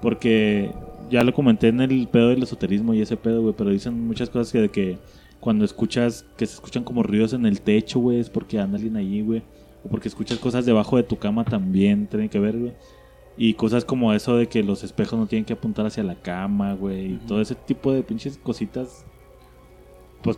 Porque 0.00 0.70
ya 1.14 1.22
lo 1.22 1.32
comenté 1.32 1.68
en 1.68 1.80
el 1.80 2.08
pedo 2.08 2.30
del 2.30 2.42
esoterismo 2.42 2.92
y 2.92 3.00
ese 3.00 3.16
pedo, 3.16 3.40
güey, 3.40 3.54
pero 3.56 3.70
dicen 3.70 4.04
muchas 4.04 4.28
cosas 4.30 4.50
que 4.50 4.60
de 4.62 4.68
que 4.68 4.98
cuando 5.38 5.64
escuchas, 5.64 6.26
que 6.36 6.44
se 6.44 6.54
escuchan 6.54 6.82
como 6.82 7.04
ruidos 7.04 7.34
en 7.34 7.46
el 7.46 7.60
techo, 7.60 8.00
güey, 8.00 8.18
es 8.18 8.28
porque 8.28 8.58
anda 8.58 8.78
alguien 8.78 8.96
allí, 8.96 9.22
güey. 9.22 9.44
O 9.84 9.88
porque 9.88 10.08
escuchas 10.08 10.38
cosas 10.38 10.66
debajo 10.66 10.96
de 10.96 11.04
tu 11.04 11.16
cama 11.16 11.44
también, 11.44 12.08
tiene 12.08 12.28
que 12.28 12.40
ver, 12.40 12.58
güey. 12.58 12.72
Y 13.36 13.54
cosas 13.54 13.84
como 13.84 14.12
eso 14.12 14.36
de 14.36 14.48
que 14.48 14.64
los 14.64 14.82
espejos 14.82 15.16
no 15.16 15.28
tienen 15.28 15.44
que 15.44 15.52
apuntar 15.52 15.86
hacia 15.86 16.02
la 16.02 16.16
cama, 16.16 16.74
güey. 16.74 17.12
Y 17.12 17.16
todo 17.28 17.40
ese 17.40 17.54
tipo 17.54 17.92
de 17.92 18.02
pinches 18.02 18.36
cositas. 18.36 19.04
Pues 20.20 20.36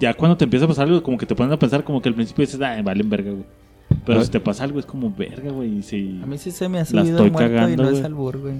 ya 0.00 0.14
cuando 0.14 0.38
te 0.38 0.44
empieza 0.44 0.64
a 0.64 0.68
pasar 0.68 0.86
algo, 0.86 1.02
como 1.02 1.18
que 1.18 1.26
te 1.26 1.34
pones 1.34 1.52
a 1.52 1.58
pensar, 1.58 1.84
como 1.84 2.00
que 2.00 2.08
al 2.08 2.14
principio 2.14 2.46
dices, 2.46 2.62
ah, 2.62 2.80
valen 2.82 3.10
verga, 3.10 3.30
güey. 3.32 3.44
Pero 4.06 4.24
si 4.24 4.30
te 4.30 4.40
pasa 4.40 4.64
algo, 4.64 4.78
es 4.78 4.86
como 4.86 5.10
verga, 5.14 5.50
güey. 5.50 5.80
Y 5.80 5.82
si 5.82 6.18
A 6.22 6.26
mí 6.26 6.38
sí 6.38 6.50
se 6.50 6.66
me 6.70 6.78
ha 6.78 6.86
subido 6.86 7.18
muerto 7.18 7.26
y 7.26 7.30
cagando, 7.30 7.82
no 7.82 7.90
es 7.90 8.02
albur, 8.02 8.38
güey. 8.38 8.54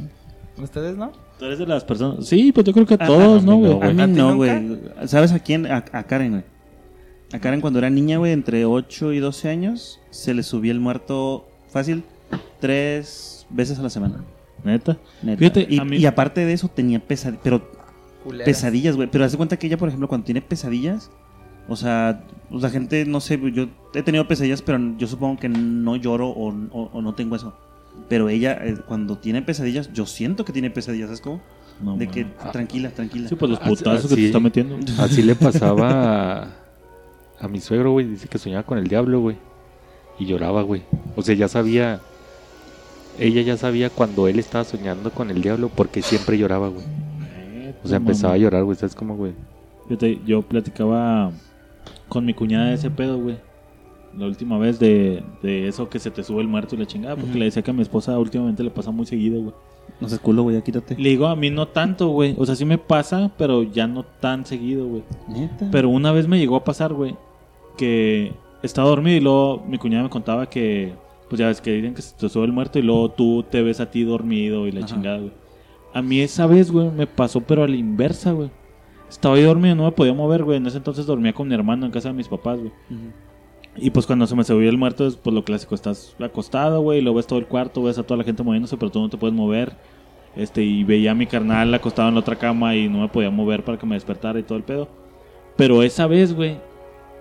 ¿Ustedes 0.59 0.99
no? 0.99 1.24
Tú 1.39 1.45
eres 1.47 1.59
de 1.59 1.66
las 1.66 1.85
personas. 1.85 2.26
Sí, 2.26 2.53
pues 2.53 2.66
yo 2.66 2.72
creo 2.72 2.87
que 2.87 2.95
a 2.95 2.99
Ah, 3.01 3.07
todos, 3.07 3.45
¿no, 3.45 3.57
güey? 3.57 3.72
A 3.72 3.93
mí 3.93 4.03
¿A 4.03 4.07
ti 4.07 4.12
no, 4.12 4.37
güey. 4.37 4.78
¿Sabes 5.07 5.32
a 5.32 5.39
quién? 5.39 5.66
A, 5.66 5.85
a 5.93 6.03
Karen, 6.05 6.30
güey. 6.32 6.45
A 7.32 7.39
Karen 7.41 7.61
cuando 7.61 7.78
era 7.80 7.91
niña, 7.91 8.18
güey, 8.18 8.32
entre 8.32 8.64
8 8.64 9.12
y 9.12 9.18
12 9.18 9.49
años, 9.49 10.01
se 10.11 10.35
le 10.35 10.43
subía 10.43 10.72
el 10.72 10.80
muerto 10.80 11.47
fácil 11.68 12.05
tres 12.61 13.47
veces 13.51 13.78
a 13.78 13.82
la 13.82 13.91
semana. 13.91 14.24
Neta. 14.62 14.97
neta. 15.22 15.39
Fíjate, 15.39 15.66
y, 15.68 15.78
a 15.78 15.85
mí- 15.85 15.97
y 15.99 16.07
aparte 16.07 16.45
de 16.45 16.53
eso 16.53 16.68
tenía 16.68 16.99
pesadillas, 17.01 17.41
pero 17.45 17.70
Culeras. 18.22 18.47
pesadillas, 18.47 18.97
güey. 18.97 19.11
Pero 19.11 19.24
haz 19.24 19.32
de 19.32 19.37
cuenta 19.37 19.59
que 19.59 19.66
ella, 19.66 19.76
por 19.76 19.89
ejemplo, 19.89 20.09
cuando 20.09 20.24
tiene 20.24 20.41
pesadillas, 20.41 21.11
o 21.68 21.76
sea, 21.76 22.24
la 22.51 22.70
gente, 22.70 23.05
no 23.05 23.20
sé, 23.20 23.39
yo 23.53 23.66
he 23.95 24.03
tenido 24.03 24.26
pesadillas, 24.28 24.62
pero 24.62 24.78
yo 24.97 25.07
supongo 25.07 25.39
que 25.39 25.49
no 25.49 25.97
lloro 25.97 26.28
o, 26.28 26.49
o- 26.70 26.91
o 26.93 27.03
no 27.03 27.14
tengo 27.14 27.37
eso. 27.37 27.55
Pero 28.09 28.29
ella, 28.29 28.59
eh, 28.63 28.77
cuando 28.87 29.17
tiene 29.19 29.43
pesadillas, 29.43 29.93
yo 29.93 30.07
siento 30.07 30.45
que 30.45 30.53
tiene 30.53 30.71
pesadillas, 30.71 31.07
¿sabes 31.09 31.21
cómo? 31.21 31.41
No, 31.83 31.97
de 31.97 32.07
que 32.09 32.25
tranquila, 32.53 32.91
tranquila. 32.91 33.29
Sí, 33.29 33.35
pues 33.35 33.51
los 33.51 33.61
Ah, 33.63 33.69
putazos 33.69 34.09
que 34.11 34.17
te 34.17 34.27
está 34.27 34.41
metiendo. 34.41 34.79
Así 34.99 35.23
le 35.23 35.35
pasaba 35.35 36.43
a, 36.45 36.49
a 37.41 37.49
mi 37.49 37.61
suegro, 37.61 37.93
güey. 37.93 38.07
Dice 38.07 38.29
que 38.29 38.39
soñaba 38.39 38.63
con 38.63 38.79
el 38.79 38.87
diablo, 38.87 39.21
güey. 39.21 39.37
Y 40.19 40.27
lloraba, 40.27 40.63
güey. 40.63 40.83
O 41.17 41.23
sea, 41.23 41.35
ya 41.35 41.49
sabía. 41.49 42.01
Ella 43.19 43.43
ya 43.43 43.57
sabía 43.57 43.91
cuando 43.91 44.29
él 44.29 44.39
estaba 44.39 44.65
soñando 44.65 45.11
con 45.11 45.31
el 45.31 45.41
diablo 45.43 45.69
porque 45.69 46.03
siempre 46.03 46.37
lloraba, 46.39 46.69
güey. 46.69 46.85
O 47.83 47.89
sea, 47.89 47.97
empezaba 47.97 48.35
a 48.35 48.39
llorar, 48.39 48.65
güey. 48.65 48.77
¿Sabes 48.77 48.95
cómo, 48.95 49.17
güey? 49.17 49.33
Fíjate, 49.89 50.21
yo 50.27 50.43
platicaba 50.43 51.31
con 52.09 52.25
mi 52.25 52.35
cuñada 52.35 52.67
de 52.67 52.75
ese 52.75 52.91
pedo, 52.91 53.19
güey. 53.19 53.37
La 54.17 54.27
última 54.27 54.59
vez 54.59 54.79
de, 54.79 55.23
de 55.43 55.67
eso 55.69 55.89
que 55.89 55.99
se 55.99 56.11
te 56.11 56.23
sube 56.23 56.41
el 56.41 56.49
muerto 56.49 56.75
y 56.75 56.79
la 56.79 56.87
chingada. 56.87 57.17
Porque 57.17 57.39
le 57.39 57.47
decía 57.47 57.62
que 57.62 57.71
a 57.71 57.75
mi 57.75 57.83
esposa 57.83 58.19
últimamente 58.19 58.62
le 58.62 58.71
pasa 58.71 58.91
muy 58.91 59.07
seguido, 59.07 59.41
güey. 59.41 59.55
No 60.01 60.09
seas 60.09 60.21
culo, 60.21 60.43
güey, 60.43 60.57
ya 60.57 60.62
quítate. 60.62 60.97
Le 60.99 61.09
digo, 61.11 61.27
a 61.27 61.37
mí 61.37 61.51
no 61.51 61.69
tanto, 61.69 62.09
güey. 62.09 62.35
O 62.39 62.47
sea, 62.47 62.55
sí 62.57 62.65
me 62.65 62.79
pasa, 62.79 63.33
pero 63.37 63.62
ya 63.62 63.87
no 63.87 64.03
tan 64.05 64.45
seguido, 64.47 64.87
güey. 64.87 65.03
Neta. 65.29 65.69
Pero 65.71 65.89
una 65.89 66.12
vez 66.12 66.27
me 66.29 66.39
llegó 66.39 66.57
a 66.57 66.65
pasar, 66.65 66.93
güey, 66.93 67.17
que 67.77 68.33
estaba 68.62 68.89
dormido 68.89 69.17
y 69.17 69.21
luego 69.21 69.62
mi 69.69 69.79
cuñada 69.79 70.05
me 70.05 70.11
contaba 70.11 70.49
que, 70.49 70.95
pues 71.29 71.39
ya 71.39 71.47
ves 71.49 71.61
que 71.61 71.73
dicen 71.73 71.95
que 71.95 72.03
se 72.03 72.17
te 72.17 72.29
sube 72.29 72.45
el 72.45 72.53
muerto 72.53 72.79
y 72.79 72.83
luego 72.83 73.11
tú 73.11 73.45
te 73.49 73.62
ves 73.62 73.81
a 73.81 73.91
ti 73.91 74.03
dormido 74.05 74.67
y 74.67 74.73
la 74.73 74.81
Ajá. 74.81 74.89
chingada, 74.89 75.19
güey. 75.19 75.33
A 75.93 76.03
mí 76.03 76.21
esa 76.21 76.47
vez, 76.47 76.71
güey, 76.73 76.91
me 76.91 77.07
pasó, 77.07 77.41
pero 77.41 77.62
a 77.62 77.69
la 77.69 77.77
inversa, 77.77 78.33
güey. 78.33 78.51
Estaba 79.09 79.39
yo 79.39 79.47
dormido, 79.47 79.77
no 79.77 79.85
me 79.85 79.93
podía 79.93 80.12
mover, 80.12 80.43
güey. 80.43 80.57
En 80.57 80.67
ese 80.67 80.79
entonces 80.79 81.07
dormía 81.07 81.33
con 81.33 81.47
mi 81.47 81.55
hermano 81.55 81.87
en 81.87 81.93
casa 81.93 82.09
de 82.09 82.15
mis 82.15 82.27
papás, 82.27 82.59
güey. 82.59 82.73
Ujú. 82.91 83.11
Y 83.77 83.91
pues 83.91 84.07
cuando 84.07 84.27
se 84.27 84.37
me 84.37 84.45
subió 84.45 84.68
el 84.68 84.79
muerto, 84.79 85.07
es 85.07 85.16
pues 85.16 85.35
lo 85.35 85.45
clásico, 85.45 85.75
estás 85.75 86.14
acostado, 86.20 86.81
güey, 86.81 87.01
lo 87.01 87.12
ves 87.12 87.27
todo 87.27 87.39
el 87.39 87.47
cuarto, 87.47 87.83
ves 87.83 87.99
a 87.99 88.05
toda 88.05 88.18
la 88.18 88.25
gente 88.25 88.43
moviéndose, 88.43 88.77
pero 88.77 88.93
tú 88.93 89.01
no 89.01 89.09
te 89.09 89.16
puedes 89.16 89.35
mover. 89.35 89.77
Este, 90.37 90.62
y 90.62 90.85
veía 90.85 91.12
a 91.12 91.14
mi 91.14 91.27
carnal 91.27 91.72
acostado 91.75 92.09
en 92.09 92.14
la 92.14 92.20
otra 92.20 92.37
cama 92.37 92.75
y 92.75 92.89
no 92.89 93.01
me 93.01 93.09
podía 93.09 93.31
mover 93.31 93.64
para 93.64 93.79
que 93.79 93.87
me 93.87 93.95
despertara 93.95 94.39
y 94.39 94.43
todo 94.43 94.59
el 94.59 94.64
pedo. 94.64 94.89
Pero 95.57 95.83
esa 95.83 96.07
vez, 96.07 96.35
güey, 96.35 96.57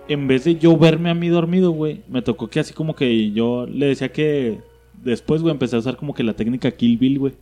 en 0.08 0.26
vez 0.26 0.44
de 0.44 0.56
yo 0.56 0.76
verme 0.76 1.10
a 1.10 1.14
mí 1.14 1.28
dormido, 1.28 1.70
güey, 1.70 2.02
me 2.08 2.22
tocó 2.22 2.48
que 2.48 2.60
así 2.60 2.74
como 2.74 2.94
que 2.94 3.30
yo 3.32 3.66
le 3.66 3.86
decía 3.86 4.12
que 4.12 4.60
después, 5.02 5.42
güey, 5.42 5.52
empecé 5.52 5.76
a 5.76 5.80
usar 5.80 5.96
como 5.96 6.14
que 6.14 6.24
la 6.24 6.34
técnica 6.34 6.70
Kill 6.72 6.98
Bill, 6.98 7.18
güey. 7.18 7.34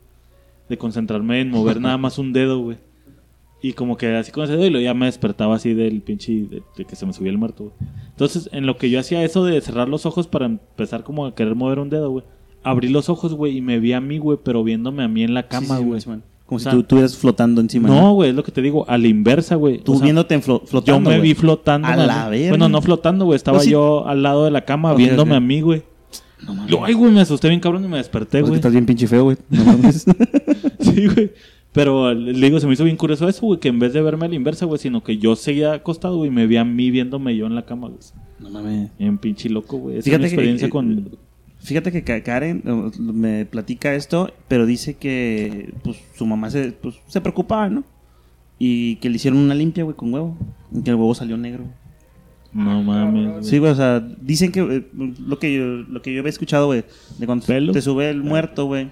De 0.68 0.78
concentrarme 0.78 1.40
en 1.40 1.50
mover 1.50 1.80
nada 1.80 1.96
más 1.96 2.18
un 2.18 2.32
dedo, 2.32 2.60
güey. 2.60 2.78
Y 3.64 3.74
como 3.74 3.96
que 3.96 4.14
así 4.16 4.32
con 4.32 4.42
ese 4.44 4.54
dedo 4.54 4.66
y 4.66 4.70
luego 4.70 4.84
ya 4.84 4.92
me 4.92 5.06
despertaba 5.06 5.54
así 5.54 5.72
del 5.72 6.02
pinche 6.02 6.32
de, 6.32 6.62
de 6.76 6.84
que 6.84 6.96
se 6.96 7.06
me 7.06 7.12
subía 7.12 7.30
el 7.30 7.38
muerto, 7.38 7.64
güey. 7.64 7.74
Entonces, 8.10 8.48
en 8.52 8.66
lo 8.66 8.76
que 8.76 8.90
yo 8.90 8.98
hacía 8.98 9.22
eso 9.22 9.44
de 9.44 9.60
cerrar 9.60 9.88
los 9.88 10.04
ojos 10.04 10.26
para 10.26 10.46
empezar 10.46 11.04
como 11.04 11.26
a 11.26 11.34
querer 11.34 11.54
mover 11.54 11.78
un 11.78 11.88
dedo, 11.88 12.10
güey. 12.10 12.24
Abrí 12.64 12.88
los 12.88 13.08
ojos, 13.08 13.34
güey, 13.34 13.56
y 13.58 13.60
me 13.60 13.78
vi 13.78 13.92
a 13.92 14.00
mí, 14.00 14.18
güey, 14.18 14.38
pero 14.42 14.62
viéndome 14.64 15.02
a 15.04 15.08
mí 15.08 15.22
en 15.22 15.32
la 15.34 15.46
cama, 15.48 15.78
güey. 15.78 16.00
sí. 16.00 16.10
Como 16.44 16.56
O 16.56 16.58
si 16.58 16.68
tú 16.68 16.80
estuvieras 16.80 17.16
flotando 17.16 17.60
encima. 17.60 17.88
no, 17.88 18.12
güey, 18.14 18.30
es 18.30 18.36
lo 18.36 18.42
que 18.42 18.52
te 18.52 18.60
digo, 18.60 18.84
a 18.88 18.98
la 18.98 19.06
inversa, 19.06 19.54
güey. 19.54 19.78
Tú 19.78 19.92
O 19.92 19.96
sea, 19.96 20.04
viéndote 20.04 20.34
en 20.34 20.42
flo- 20.42 20.60
yo 20.60 20.66
flotando. 20.66 21.08
me 21.10 21.18
vi 21.20 21.34
flotando. 21.34 21.88
A 21.88 21.96
la 21.96 22.28
verga. 22.28 22.48
Bueno, 22.50 22.68
no 22.68 22.82
flotando, 22.82 23.24
güey. 23.24 23.36
Estaba 23.36 23.58
Pues 23.58 23.66
sí. 23.66 23.70
yo 23.70 24.06
al 24.06 24.22
lado 24.22 24.44
de 24.44 24.50
la 24.50 24.64
cama 24.64 24.92
viéndome 24.94 25.34
a 25.36 25.40
mí, 25.40 25.60
güey. 25.60 25.82
No 26.44 26.54
mames. 26.54 26.70
Yo, 26.70 26.84
ay, 26.84 26.92
güey, 26.94 27.10
me 27.12 27.20
asusté 27.20 27.48
bien 27.48 27.60
cabrón 27.60 27.84
y 27.84 27.88
me 27.88 27.96
desperté, 27.98 28.40
Pues 28.40 28.50
güey. 28.50 28.56
estás 28.56 28.72
bien 28.72 28.84
pinche 28.84 29.06
feo, 29.06 29.22
güey. 29.24 29.36
No 29.48 29.64
mames. 29.64 30.04
Sí, 30.80 31.06
güey. 31.06 31.30
Pero 31.72 32.12
le 32.12 32.32
digo, 32.46 32.60
se 32.60 32.66
me 32.66 32.74
hizo 32.74 32.84
bien 32.84 32.96
curioso 32.98 33.26
eso, 33.28 33.46
güey, 33.46 33.58
que 33.58 33.68
en 33.68 33.78
vez 33.78 33.92
de 33.94 34.02
verme 34.02 34.26
a 34.26 34.28
la 34.28 34.34
inversa, 34.34 34.66
güey, 34.66 34.78
sino 34.78 35.02
que 35.02 35.16
yo 35.16 35.36
seguía 35.36 35.72
acostado, 35.72 36.18
güey, 36.18 36.28
y 36.28 36.32
me 36.32 36.46
vi 36.46 36.56
a 36.58 36.64
mí 36.64 36.90
viéndome 36.90 37.34
yo 37.34 37.46
en 37.46 37.54
la 37.54 37.64
cama, 37.64 37.88
güey. 37.88 38.00
no 38.40 38.50
mames. 38.50 38.90
En 38.98 39.16
pinche 39.18 39.48
loco, 39.48 39.78
güey. 39.78 39.96
Esa 39.96 40.00
es 40.00 40.04
Fíjate 40.04 40.22
mi 40.24 40.28
que- 40.28 40.34
experiencia 40.34 40.66
que- 40.68 40.72
con... 40.72 41.10
Fíjate 41.60 41.92
que 41.92 42.02
Ka- 42.02 42.22
Karen 42.24 42.60
eh, 42.66 42.90
me 43.00 43.46
platica 43.46 43.94
esto, 43.94 44.32
pero 44.48 44.66
dice 44.66 44.94
que 44.94 45.72
pues, 45.84 45.96
su 46.16 46.26
mamá 46.26 46.50
se, 46.50 46.72
pues, 46.72 46.96
se 47.06 47.20
preocupaba, 47.20 47.68
¿no? 47.68 47.84
Y 48.58 48.96
que 48.96 49.08
le 49.08 49.14
hicieron 49.16 49.38
una 49.38 49.54
limpia, 49.54 49.84
güey, 49.84 49.94
con 49.96 50.12
huevo. 50.12 50.36
Y 50.74 50.82
que 50.82 50.90
el 50.90 50.96
huevo 50.96 51.14
salió 51.14 51.36
negro. 51.36 51.64
No 52.52 52.82
mames, 52.82 53.30
güey. 53.30 53.44
Sí, 53.44 53.58
güey, 53.58 53.70
o 53.72 53.76
sea, 53.76 54.00
dicen 54.20 54.50
que 54.52 54.60
eh, 54.60 54.86
lo 55.26 55.38
que 55.38 55.54
yo, 55.56 55.64
lo 55.64 56.02
que 56.02 56.12
yo 56.12 56.18
había 56.20 56.30
escuchado, 56.30 56.66
güey, 56.66 56.84
de 57.18 57.26
cuando 57.26 57.46
¿Pelo? 57.46 57.72
te 57.72 57.80
sube 57.80 58.10
el 58.10 58.22
muerto, 58.24 58.66
güey, 58.66 58.88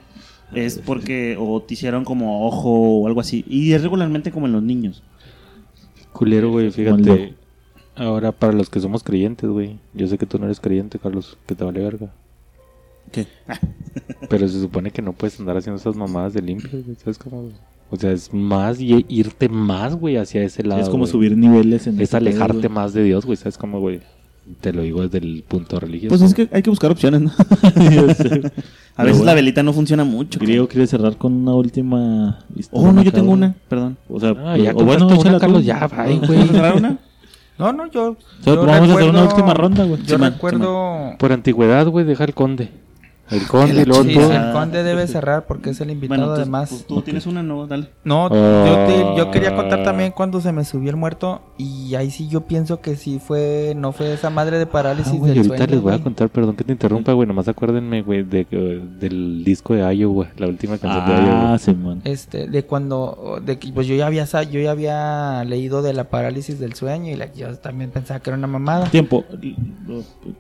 es 0.55 0.79
porque 0.79 1.37
o 1.39 1.61
te 1.63 1.75
hicieron 1.75 2.05
como 2.05 2.47
ojo 2.47 2.71
o 2.71 3.07
algo 3.07 3.21
así. 3.21 3.45
Y 3.49 3.73
es 3.73 3.83
regularmente 3.83 4.31
como 4.31 4.47
en 4.47 4.53
los 4.53 4.63
niños. 4.63 5.03
Culero, 6.13 6.51
güey, 6.51 6.71
fíjate. 6.71 7.35
Ahora, 7.97 8.33
para 8.33 8.53
los 8.53 8.71
que 8.71 8.81
somos 8.81 9.03
creyentes, 9.03 9.49
güey. 9.49 9.79
Yo 9.95 10.07
sé 10.07 10.19
que 10.19 10.27
tú 10.27 10.39
no 10.39 10.47
eres 10.47 10.61
creyente, 10.61 10.99
Carlos, 10.99 11.37
que 11.47 11.55
te 11.55 11.65
vale 11.65 11.81
verga. 11.81 12.13
¿Qué? 13.13 13.27
Pero 14.29 14.49
se 14.49 14.61
supone 14.61 14.91
que 14.91 15.03
no 15.03 15.13
puedes 15.13 15.39
andar 15.41 15.57
haciendo 15.57 15.81
esas 15.81 15.97
mamadas 15.97 16.33
de 16.33 16.43
limpias, 16.43 16.85
güey. 16.85 16.97
¿Sabes 16.97 17.19
cómo? 17.19 17.51
O 17.91 17.97
sea, 17.97 18.13
es 18.13 18.33
más 18.33 18.81
y 18.81 19.05
irte 19.09 19.49
más, 19.49 19.97
güey, 19.97 20.17
hacia 20.17 20.43
ese 20.43 20.63
lado. 20.63 20.81
es 20.81 20.89
como 20.89 21.07
subir 21.07 21.37
niveles 21.37 21.89
en 21.89 22.01
Es 22.01 22.15
alejarte 22.15 22.69
más 22.69 22.93
de 22.93 23.03
Dios, 23.03 23.27
güey. 23.27 23.37
¿Sabes 23.37 23.59
cómo, 23.59 23.81
güey? 23.81 24.01
Te 24.61 24.73
lo 24.73 24.83
digo 24.83 25.03
desde 25.03 25.19
el 25.19 25.45
punto 25.47 25.79
religioso. 25.81 26.09
Pues 26.17 26.23
es 26.23 26.35
que 26.35 26.49
hay 26.55 26.63
que 26.63 26.71
buscar 26.71 26.91
opciones, 26.91 27.21
¿no? 27.23 27.31
A 27.41 27.43
Pero 27.43 29.07
veces 29.07 29.19
bueno. 29.19 29.25
la 29.25 29.35
velita 29.35 29.63
no 29.63 29.73
funciona 29.73 30.05
mucho. 30.05 30.39
Griego 30.41 30.69
quiere 30.69 30.87
cerrar 30.87 31.17
con 31.17 31.33
una 31.33 31.55
última 31.55 32.39
historia. 32.57 32.89
Oh, 32.89 32.93
no, 32.93 33.03
yo 33.03 33.13
tengo 33.13 33.33
una, 33.33 33.55
perdón. 33.69 33.97
O 34.09 34.19
sea, 34.21 34.35
Ah, 34.45 34.57
ya 34.57 34.73
o 34.73 34.85
bueno, 34.85 35.07
una, 35.07 35.17
tú. 35.17 35.39
Carlos, 35.39 35.65
ya, 35.65 35.87
bye, 35.89 36.17
güey. 36.17 36.27
¿Puedes 36.27 36.49
cerrar 36.51 36.77
una? 36.77 36.99
No, 37.59 37.73
no, 37.73 37.91
yo. 37.91 38.11
O 38.11 38.17
sea, 38.43 38.55
yo 38.55 38.65
vamos 38.67 38.91
a 38.91 38.95
hacer 38.95 39.09
una 39.11 39.21
recuerdo- 39.23 39.29
última 39.37 39.55
ronda, 39.55 39.85
güey. 39.85 40.03
Yo 40.03 40.17
Simón, 40.17 40.33
recuerdo. 40.33 41.17
Por 41.19 41.33
antigüedad, 41.33 41.87
güey, 41.87 42.05
deja 42.05 42.25
el 42.25 42.35
conde. 42.35 42.71
El 43.31 43.47
conde 43.47 43.87
luego 43.87 44.03
Sí, 44.05 44.15
tú. 44.15 44.21
el 44.21 44.53
conde 44.53 44.83
debe 44.83 45.07
cerrar 45.07 45.47
porque 45.47 45.71
es 45.71 45.81
el 45.81 45.91
invitado 45.91 46.21
Bueno, 46.21 46.35
además. 46.35 46.65
entonces, 46.71 46.87
pues, 46.89 46.99
tú 46.99 47.03
tienes 47.05 47.27
una, 47.27 47.43
no, 47.43 47.67
dale. 47.67 47.89
No, 48.05 48.29
Ah. 48.31 48.65
yo, 48.67 48.87
te- 48.87 49.17
yo 49.19 49.31
quería 49.31 49.55
contar 49.55 49.83
también 49.85 50.13
cuando 50.13 50.41
se 50.41 50.53
me 50.53 50.65
subió 50.65 50.91
el 50.91 50.97
muerto 50.97 51.41
y 51.59 51.95
ahí 51.95 52.11
sí 52.11 52.29
yo 52.29 52.43
pienso 52.43 52.81
que 52.81 52.97
sí 52.97 53.21
fue, 53.25 53.75
no 53.77 53.93
fue 53.93 54.13
esa 54.15 54.31
madre 54.31 54.59
de 54.59 54.65
Ah, 54.65 54.71
parálisis 54.71 55.13
güey, 55.15 55.31
del 55.31 55.39
ahorita 55.39 55.57
sueño, 55.59 55.71
les 55.73 55.81
voy 55.83 55.93
a 55.95 56.03
contar, 56.03 56.29
perdón 56.29 56.57
que 56.57 56.65
te 56.65 56.73
interrumpa, 56.73 57.13
güey. 57.13 57.27
Nomás 57.29 57.47
acuérdenme, 57.49 58.03
güey, 58.03 58.23
de, 58.25 58.47
del 58.99 59.45
disco 59.45 59.75
de 59.75 59.83
Ayo, 59.85 60.11
güey. 60.11 60.29
La 60.37 60.47
última 60.49 60.77
canción 60.79 61.07
de 61.07 61.15
Ayo, 61.15 61.31
Ah, 61.33 61.47
güey. 61.51 61.59
Simón. 61.61 62.01
Este, 62.05 62.49
de 62.49 62.65
cuando, 62.65 63.41
de 63.45 63.59
que 63.59 63.73
pues 63.73 63.87
yo 63.87 63.95
ya 63.95 64.07
había, 64.07 64.25
yo 64.25 64.61
ya 64.61 64.71
había 64.73 65.45
leído 65.45 65.83
de 65.83 65.93
la 65.93 66.05
parálisis 66.11 66.59
del 66.59 66.75
sueño 66.75 67.13
y 67.13 67.17
la, 67.17 67.33
yo 67.33 67.55
también 67.59 67.91
pensaba 67.91 68.21
que 68.21 68.31
era 68.31 68.37
una 68.37 68.47
mamada. 68.49 68.87
Tiempo, 68.91 69.25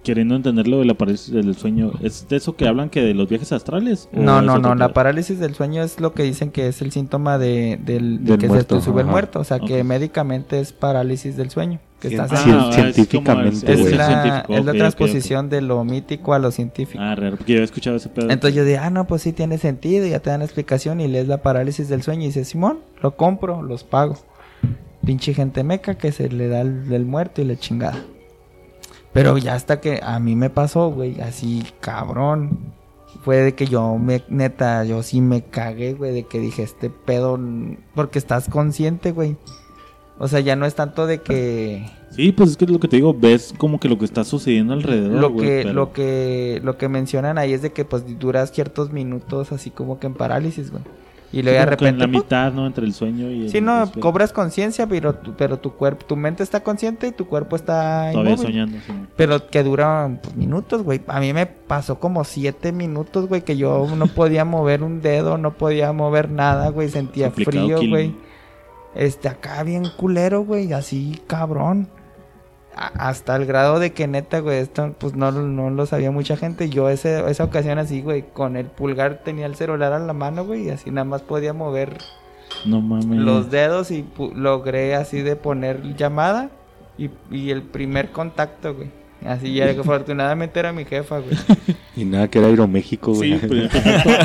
queriendo 0.02 0.34
entenderlo 0.36 0.78
de 0.78 0.84
la 0.84 0.94
parálisis 0.94 1.32
del 1.32 1.54
sueño, 1.56 1.92
¿es 2.02 2.26
de 2.28 2.36
eso 2.36 2.54
que 2.56 2.66
hablan 2.80 2.90
que 2.90 3.02
de 3.02 3.14
los 3.14 3.28
viajes 3.28 3.52
astrales? 3.52 4.08
¿O 4.14 4.20
No, 4.20 4.42
no, 4.42 4.58
no, 4.58 4.74
la 4.74 4.92
parálisis 4.92 5.38
del 5.38 5.54
sueño 5.54 5.82
es 5.82 6.00
lo 6.00 6.12
que 6.12 6.22
dicen 6.22 6.50
que 6.50 6.68
es 6.68 6.82
el 6.82 6.92
síntoma 6.92 7.38
de, 7.38 7.78
del, 7.84 8.24
de 8.24 8.32
Del 8.32 8.38
que 8.40 8.48
muerto, 8.48 8.74
se 8.76 8.80
te 8.80 8.84
sube 8.84 9.02
el 9.02 9.06
muerto, 9.06 9.40
o 9.40 9.44
sea 9.44 9.58
que 9.60 9.84
médicamente 9.84 10.60
es 10.60 10.72
parálisis 10.72 11.36
del 11.36 11.50
sueño, 11.50 11.78
que 12.00 12.08
Sí, 12.08 12.14
estás 12.14 12.32
Ah, 12.46 12.70
científicamente, 12.72 13.72
es, 13.72 13.92
la, 13.96 14.44
es 14.48 14.64
la 14.64 14.72
transposición 14.72 15.48
de 15.48 15.60
lo 15.60 15.84
mítico 15.84 16.34
a 16.34 16.38
lo 16.38 16.50
científico. 16.50 17.02
Ah, 17.02 17.14
raro, 17.14 17.36
porque 17.36 17.54
yo 17.54 17.60
he 17.60 17.64
escuchado 17.64 17.96
ese 17.96 18.08
pedo. 18.08 18.30
Entonces 18.30 18.54
yo 18.56 18.64
dije, 18.64 18.78
ah, 18.78 18.90
no, 18.90 19.06
pues 19.06 19.22
sí 19.22 19.32
tiene 19.32 19.58
sentido, 19.58 20.06
ya 20.06 20.20
te 20.20 20.30
dan 20.30 20.40
la 20.40 20.46
explicación 20.46 21.00
y 21.00 21.08
lees 21.08 21.28
la 21.28 21.42
parálisis 21.42 21.88
del 21.88 22.02
sueño 22.02 22.22
y 22.22 22.26
dices, 22.26 22.48
Simón, 22.48 22.78
lo 23.02 23.16
compro, 23.16 23.62
los 23.62 23.84
pago. 23.84 24.16
Pinche 25.04 25.32
gente 25.32 25.64
meca 25.64 25.94
que 25.96 26.12
se 26.12 26.28
le 26.28 26.48
da 26.48 26.60
el, 26.60 26.92
el 26.92 27.04
muerto 27.06 27.40
y 27.40 27.44
la 27.44 27.56
chingada. 27.56 27.98
Pero 29.12 29.38
ya 29.38 29.54
hasta 29.54 29.80
que 29.80 30.00
a 30.02 30.18
mí 30.20 30.36
me 30.36 30.50
pasó, 30.50 30.90
güey, 30.90 31.20
así 31.20 31.64
cabrón. 31.80 32.58
Fue 33.22 33.38
de 33.38 33.54
que 33.54 33.66
yo 33.66 33.96
me, 33.98 34.22
neta, 34.28 34.84
yo 34.84 35.02
sí 35.02 35.20
me 35.20 35.42
cagué, 35.42 35.94
güey, 35.94 36.12
de 36.12 36.22
que 36.24 36.38
dije, 36.38 36.62
este 36.62 36.90
pedo, 36.90 37.38
porque 37.94 38.18
estás 38.18 38.48
consciente, 38.48 39.10
güey. 39.12 39.36
O 40.18 40.28
sea, 40.28 40.40
ya 40.40 40.54
no 40.54 40.64
es 40.64 40.74
tanto 40.74 41.06
de 41.06 41.20
que 41.20 41.90
Sí, 42.10 42.32
pues 42.32 42.50
es 42.50 42.56
que 42.56 42.64
es 42.64 42.70
lo 42.70 42.78
que 42.80 42.88
te 42.88 42.96
digo, 42.96 43.14
ves 43.14 43.54
como 43.56 43.78
que 43.80 43.88
lo 43.88 43.98
que 43.98 44.04
está 44.04 44.24
sucediendo 44.24 44.74
alrededor, 44.74 45.12
lo 45.12 45.34
que 45.36 45.62
pero- 45.64 45.72
lo 45.72 45.92
que 45.92 46.60
lo 46.62 46.76
que 46.76 46.88
mencionan 46.88 47.38
ahí 47.38 47.52
es 47.52 47.62
de 47.62 47.72
que 47.72 47.84
pues 47.84 48.04
duras 48.18 48.52
ciertos 48.52 48.92
minutos 48.92 49.52
así 49.52 49.70
como 49.70 49.98
que 49.98 50.06
en 50.08 50.14
parálisis, 50.14 50.70
güey. 50.70 50.82
Y 51.32 51.42
luego 51.42 51.58
de 51.60 51.76
que 51.76 51.84
en 51.86 51.98
repente 51.98 51.98
la 51.98 52.06
¡pum! 52.06 52.22
mitad, 52.22 52.52
¿no? 52.52 52.66
Entre 52.66 52.84
el 52.84 52.92
sueño 52.92 53.30
y 53.30 53.42
el 53.44 53.50
Sí, 53.50 53.60
no, 53.60 53.84
el 53.84 53.90
cobras 53.90 54.32
conciencia, 54.32 54.86
pero 54.86 55.14
tu, 55.14 55.34
pero 55.34 55.58
tu 55.58 55.74
cuerpo, 55.74 56.04
tu 56.04 56.16
mente 56.16 56.42
está 56.42 56.62
consciente 56.64 57.06
y 57.06 57.12
tu 57.12 57.26
cuerpo 57.28 57.54
está 57.56 58.10
Todavía 58.12 58.32
inmóvil. 58.32 58.38
soñando. 58.38 58.78
sí. 58.84 58.92
Pero 59.16 59.48
que 59.48 59.62
dura 59.62 60.18
pues, 60.22 60.34
minutos, 60.34 60.82
güey. 60.82 61.00
A 61.06 61.20
mí 61.20 61.32
me 61.32 61.46
pasó 61.46 62.00
como 62.00 62.24
siete 62.24 62.72
minutos, 62.72 63.28
güey, 63.28 63.42
que 63.42 63.56
yo 63.56 63.86
no 63.96 64.06
podía 64.14 64.44
mover 64.44 64.82
un 64.82 65.00
dedo, 65.02 65.38
no 65.38 65.52
podía 65.52 65.92
mover 65.92 66.30
nada, 66.30 66.70
güey. 66.70 66.88
Sentía 66.88 67.26
Complicado, 67.28 67.78
frío, 67.78 67.90
güey. 67.90 68.14
Este, 68.94 69.28
acá 69.28 69.62
bien 69.62 69.84
culero, 69.96 70.42
güey, 70.42 70.72
así 70.72 71.20
cabrón. 71.28 71.88
Hasta 72.80 73.36
el 73.36 73.44
grado 73.44 73.78
de 73.78 73.92
que 73.92 74.06
neta, 74.08 74.40
güey, 74.40 74.58
esto 74.58 74.94
pues 74.98 75.14
no, 75.14 75.30
no 75.32 75.68
lo 75.70 75.84
sabía 75.84 76.10
mucha 76.10 76.36
gente. 76.38 76.70
Yo 76.70 76.88
ese, 76.88 77.28
esa 77.30 77.44
ocasión 77.44 77.78
así, 77.78 78.00
güey, 78.00 78.22
con 78.32 78.56
el 78.56 78.66
pulgar 78.66 79.20
tenía 79.22 79.44
el 79.46 79.54
celular 79.54 79.92
a 79.92 79.98
la 79.98 80.14
mano, 80.14 80.46
güey, 80.46 80.64
y 80.68 80.70
así 80.70 80.90
nada 80.90 81.04
más 81.04 81.20
podía 81.22 81.52
mover 81.52 81.98
No 82.64 82.80
mames. 82.80 83.18
los 83.18 83.50
dedos 83.50 83.90
y 83.90 84.06
logré 84.34 84.94
así 84.94 85.20
de 85.20 85.36
poner 85.36 85.94
llamada 85.94 86.50
y, 86.96 87.10
y 87.30 87.50
el 87.50 87.62
primer 87.62 88.12
contacto, 88.12 88.74
güey. 88.74 88.90
Así 89.24 89.52
ya 89.54 89.72
que 89.74 89.80
afortunadamente 89.80 90.58
era 90.58 90.72
mi 90.72 90.84
jefa, 90.84 91.18
güey. 91.18 91.36
Y 91.96 92.04
nada, 92.06 92.28
que 92.28 92.38
era 92.38 92.48
Aeroméxico, 92.48 93.12
güey. 93.12 93.38
Sí, 93.38 93.68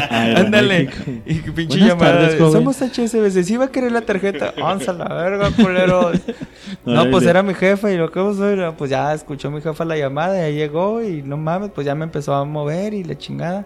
Ah, 0.09 0.35
Ándale. 0.37 0.89
Y 1.25 1.33
pinche 1.41 1.77
Buenas 1.79 1.87
llamada. 1.89 2.11
tardes, 2.21 2.39
de. 2.39 2.51
Somos 2.51 2.81
HSBC. 2.81 3.43
¿Sí 3.43 3.57
va 3.57 3.65
a 3.65 3.71
querer 3.71 3.91
la 3.91 4.01
tarjeta? 4.01 4.53
Onza 4.63 4.93
la 4.93 5.05
verga, 5.13 5.51
culero. 5.51 6.11
No, 6.85 7.09
pues 7.11 7.25
era 7.25 7.43
mi 7.43 7.53
jefa 7.53 7.91
y 7.91 7.97
lo 7.97 8.09
que 8.11 8.21
pasó 8.21 8.47
era, 8.49 8.71
pues 8.77 8.89
ya 8.91 9.13
escuchó 9.13 9.51
mi 9.51 9.61
jefa 9.61 9.83
la 9.83 9.97
llamada, 9.97 10.37
ya 10.37 10.49
llegó 10.49 11.03
y 11.03 11.21
no 11.23 11.35
mames, 11.35 11.71
pues 11.75 11.85
ya 11.85 11.95
me 11.95 12.05
empezó 12.05 12.33
a 12.33 12.45
mover 12.45 12.93
y 12.93 13.03
la 13.03 13.17
chingada. 13.17 13.65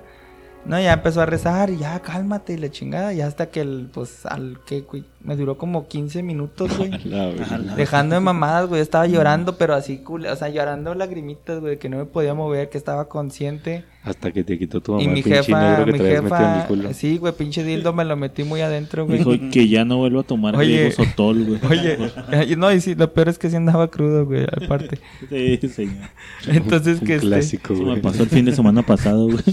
No, 0.66 0.80
ya 0.80 0.94
empezó 0.94 1.22
a 1.22 1.26
rezar 1.26 1.70
y 1.70 1.78
ya 1.78 2.00
cálmate 2.00 2.54
y 2.54 2.58
la 2.58 2.70
chingada. 2.70 3.14
Ya 3.14 3.28
hasta 3.28 3.50
que 3.50 3.62
el, 3.62 3.90
pues 3.94 4.26
al 4.26 4.60
que, 4.66 4.82
güey, 4.82 5.04
me 5.22 5.36
duró 5.36 5.58
como 5.58 5.88
15 5.88 6.24
minutos, 6.24 6.78
güey. 6.78 6.92
Dejando 7.76 8.16
de 8.16 8.22
mamadas, 8.22 8.70
güey. 8.70 8.82
Estaba 8.82 9.06
llorando, 9.06 9.58
pero 9.58 9.74
así, 9.74 10.02
o 10.08 10.36
sea, 10.36 10.50
llorando 10.50 10.96
lagrimitas, 10.96 11.60
güey, 11.60 11.78
que 11.78 11.90
no 11.90 11.98
me 11.98 12.06
podía 12.06 12.34
mover, 12.34 12.70
que 12.70 12.78
estaba 12.78 13.10
consciente. 13.10 13.84
Hasta 14.02 14.32
que 14.32 14.46
te 14.46 14.58
quitó 14.58 14.80
tu 14.82 14.94
mamá 14.94 15.04
y 15.04 15.08
mi 15.10 15.22
pinche 15.22 15.44
jefa, 15.44 15.62
negro 15.62 15.86
que 15.86 15.92
mi 15.92 15.98
te 15.98 16.06
habías 16.08 16.24
metido 16.24 16.40
en 16.40 16.46
el 16.46 16.54
jefa, 16.56 16.68
culo. 16.68 16.94
sí, 16.94 17.18
güey, 17.18 17.34
pinche 17.34 17.64
dildo 17.66 17.92
me 17.92 18.06
lo 18.06 18.16
metí 18.16 18.46
muy 18.46 18.62
adentro, 18.62 19.06
güey. 19.06 19.18
Dijo 19.18 19.32
que 19.52 19.68
ya 19.68 19.84
no 19.84 19.98
vuelvo 19.98 20.22
a 20.22 20.24
tomar 20.24 20.56
Oye. 20.56 20.90
Sotol, 20.94 21.44
güey. 21.46 21.60
Oye, 22.40 22.56
no, 22.56 22.72
y 22.72 22.80
sí, 22.80 22.96
lo 22.96 23.14
peor 23.14 23.28
es 23.28 23.38
que 23.38 23.50
sí 23.50 23.58
andaba 23.58 23.90
crudo, 23.90 24.26
güey, 24.26 24.44
aparte. 24.46 25.00
Sí, 25.30 25.58
señor. 25.68 26.10
Entonces, 26.48 27.02
Un 27.02 27.08
que 27.08 27.16
este, 27.16 27.28
clásico, 27.28 27.74
Eso 27.74 27.84
me 27.84 27.90
güey. 27.90 28.02
pasó 28.02 28.24
el 28.24 28.30
fin 28.30 28.46
de 28.46 28.54
semana 28.56 28.84
pasado, 28.84 29.26
güey. 29.28 29.44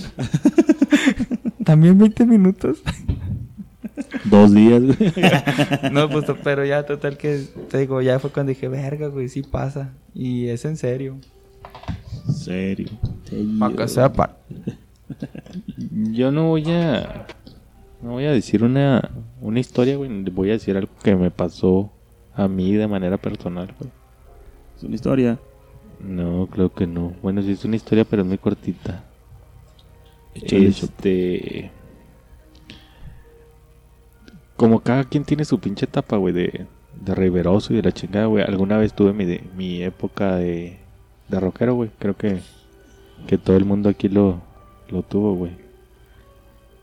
también 1.65 1.99
20 1.99 2.25
minutos. 2.25 2.79
Dos 4.25 4.53
días, 4.53 4.83
güey. 4.83 5.13
No, 5.93 6.09
pues, 6.09 6.25
pero 6.43 6.65
ya, 6.65 6.85
total 6.85 7.17
que, 7.17 7.45
te 7.71 7.79
digo, 7.79 8.03
ya 8.03 8.19
fue 8.19 8.31
cuando 8.31 8.51
dije, 8.51 8.69
verga, 8.69 9.09
güey, 9.09 9.29
sí 9.29 9.43
pasa. 9.43 9.93
Y 10.15 10.49
es 10.49 10.65
en 10.65 10.77
serio. 10.77 11.17
Serio. 12.33 12.89
Para 13.59 13.75
que. 13.75 14.67
Yo 16.13 16.31
no 16.33 16.49
voy 16.49 16.71
a. 16.71 17.27
No 18.03 18.13
voy 18.13 18.25
a 18.25 18.33
decir 18.33 18.63
una, 18.65 19.11
una 19.41 19.61
historia, 19.61 19.97
güey. 19.97 20.11
Voy 20.31 20.51
a 20.51 20.55
decir 20.55 20.77
algo 20.77 20.93
que 21.03 21.17
me 21.17 21.31
pasó 21.31 21.93
a 22.35 22.49
mí 22.49 22.73
de 22.75 22.87
manera 22.87 23.17
personal, 23.17 23.75
güey. 23.79 23.91
Es 24.77 24.85
una 24.85 24.95
historia. 24.95 25.39
No, 26.01 26.47
creo 26.51 26.73
que 26.73 26.87
no. 26.87 27.15
Bueno, 27.23 27.43
sí 27.43 27.53
es 27.53 27.65
una 27.65 27.77
historia, 27.77 28.05
pero 28.05 28.23
es 28.23 28.29
muy 28.29 28.39
cortita. 28.39 29.05
Échale, 30.35 30.69
este. 30.69 31.71
Como 34.57 34.81
cada 34.81 35.05
quien 35.05 35.25
tiene 35.25 35.45
su 35.45 35.59
pinche 35.61 35.85
etapa, 35.87 36.17
güey, 36.17 36.33
de, 36.33 36.67
de 37.05 37.15
riveroso 37.15 37.73
y 37.73 37.77
de 37.77 37.83
la 37.83 37.93
chingada, 37.93 38.27
güey. 38.27 38.43
Alguna 38.45 38.79
vez 38.79 38.95
tuve 38.95 39.13
mi, 39.13 39.25
de- 39.25 39.45
mi 39.57 39.83
época 39.83 40.37
de, 40.37 40.79
de 41.29 41.41
rockero, 41.41 41.75
güey. 41.75 41.91
Creo 41.99 42.17
que, 42.17 42.41
que 43.27 43.37
todo 43.39 43.57
el 43.57 43.65
mundo 43.67 43.89
aquí 43.91 44.09
lo, 44.09 44.41
lo 44.89 45.03
tuvo, 45.03 45.35
güey. 45.35 45.53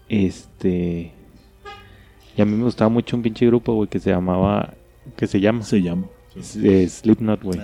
Este. 0.09 1.11
Y 2.35 2.41
a 2.41 2.45
mí 2.45 2.51
me 2.55 2.63
gustaba 2.63 2.89
mucho 2.89 3.15
un 3.15 3.23
pinche 3.23 3.45
grupo, 3.47 3.73
güey, 3.73 3.89
que 3.89 3.99
se 3.99 4.09
llamaba. 4.11 4.73
Que 5.15 5.27
se 5.27 5.39
llama. 5.39 5.63
Se 5.63 5.81
llama. 5.81 6.07
eh, 6.35 6.87
Slipknot, 6.89 7.41
güey. 7.43 7.59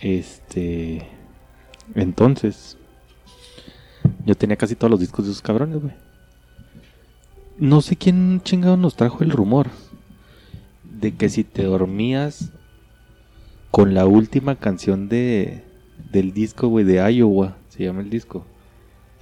Este. 0.00 1.06
Entonces. 1.94 2.76
Yo 4.24 4.34
tenía 4.34 4.56
casi 4.56 4.74
todos 4.74 4.90
los 4.90 5.00
discos 5.00 5.24
de 5.24 5.30
esos 5.32 5.42
cabrones, 5.42 5.80
güey. 5.80 5.92
No 7.58 7.80
sé 7.80 7.96
quién 7.96 8.40
chingado 8.44 8.76
nos 8.76 8.94
trajo 8.94 9.24
el 9.24 9.30
rumor 9.30 9.66
de 10.84 11.16
que 11.16 11.28
si 11.28 11.42
te 11.42 11.64
dormías 11.64 12.52
con 13.72 13.94
la 13.94 14.06
última 14.06 14.54
canción 14.54 15.08
de 15.08 15.64
del 16.12 16.32
disco, 16.32 16.68
güey, 16.68 16.84
de 16.84 17.12
Iowa, 17.12 17.56
se 17.68 17.82
llama 17.82 18.00
el 18.00 18.10
disco. 18.10 18.46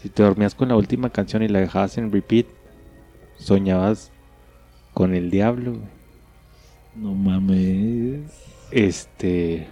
Si 0.02 0.10
te 0.10 0.22
dormías 0.22 0.54
con 0.54 0.68
la 0.68 0.76
última 0.76 1.08
canción 1.08 1.42
y 1.42 1.48
la 1.48 1.60
dejabas 1.60 1.96
en 1.96 2.12
repeat, 2.12 2.46
soñabas 3.38 4.12
con 4.92 5.14
el 5.14 5.30
diablo, 5.30 5.72
güey. 5.72 5.96
No 6.94 7.14
mames. 7.14 8.20
Este, 8.70 9.66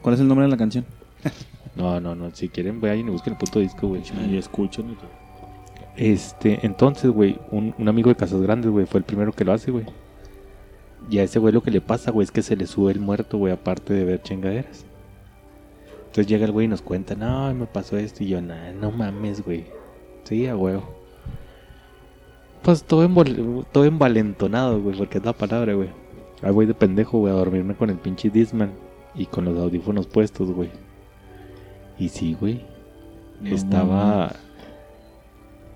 ¿Cuál 0.00 0.14
es 0.14 0.20
el 0.22 0.28
nombre 0.28 0.46
de 0.46 0.50
la 0.50 0.56
canción? 0.56 0.86
no, 1.76 2.00
no, 2.00 2.14
no, 2.14 2.34
si 2.34 2.48
quieren 2.48 2.80
vayan 2.80 3.08
y 3.08 3.10
busquen 3.10 3.34
el 3.34 3.38
puto 3.38 3.58
disco, 3.58 3.88
güey. 3.88 4.02
Y 4.30 4.38
escuchan. 4.38 4.90
y 4.90 4.94
todo. 4.94 5.19
Este, 6.00 6.64
entonces, 6.64 7.10
güey, 7.10 7.38
un, 7.50 7.74
un 7.76 7.86
amigo 7.88 8.08
de 8.08 8.16
Casas 8.16 8.40
Grandes, 8.40 8.70
güey, 8.70 8.86
fue 8.86 8.98
el 9.00 9.04
primero 9.04 9.32
que 9.32 9.44
lo 9.44 9.52
hace, 9.52 9.70
güey. 9.70 9.84
Y 11.10 11.18
a 11.18 11.24
ese 11.24 11.38
güey 11.38 11.52
lo 11.52 11.62
que 11.62 11.70
le 11.70 11.82
pasa, 11.82 12.10
güey, 12.10 12.24
es 12.24 12.30
que 12.30 12.40
se 12.40 12.56
le 12.56 12.66
sube 12.66 12.90
el 12.90 13.00
muerto, 13.00 13.36
güey, 13.36 13.52
aparte 13.52 13.92
de 13.92 14.04
ver 14.04 14.22
chingaderas. 14.22 14.86
Entonces 15.98 16.26
llega 16.26 16.46
el 16.46 16.52
güey 16.52 16.64
y 16.64 16.68
nos 16.68 16.80
cuenta, 16.80 17.14
no, 17.14 17.52
me 17.52 17.66
pasó 17.66 17.98
esto. 17.98 18.24
Y 18.24 18.28
yo, 18.28 18.40
nah, 18.40 18.72
no 18.72 18.90
mames, 18.90 19.44
güey. 19.44 19.66
Sí, 20.24 20.46
a 20.46 20.56
huevo. 20.56 20.88
Pues 22.62 22.82
todo, 22.82 23.06
envol- 23.06 23.66
todo 23.70 23.84
envalentonado, 23.84 24.80
güey, 24.80 24.96
porque 24.96 25.18
es 25.18 25.24
la 25.24 25.34
palabra, 25.34 25.74
güey. 25.74 25.90
Ahí 26.42 26.50
voy 26.50 26.64
de 26.64 26.72
pendejo, 26.72 27.18
güey, 27.18 27.30
a 27.32 27.36
dormirme 27.36 27.74
con 27.74 27.90
el 27.90 27.96
pinche 27.98 28.30
Disman 28.30 28.70
y 29.14 29.26
con 29.26 29.44
los 29.44 29.58
audífonos 29.58 30.06
puestos, 30.06 30.50
güey. 30.50 30.70
Y 31.98 32.08
sí, 32.08 32.34
güey. 32.40 32.62
No 33.42 33.54
Estaba. 33.54 34.32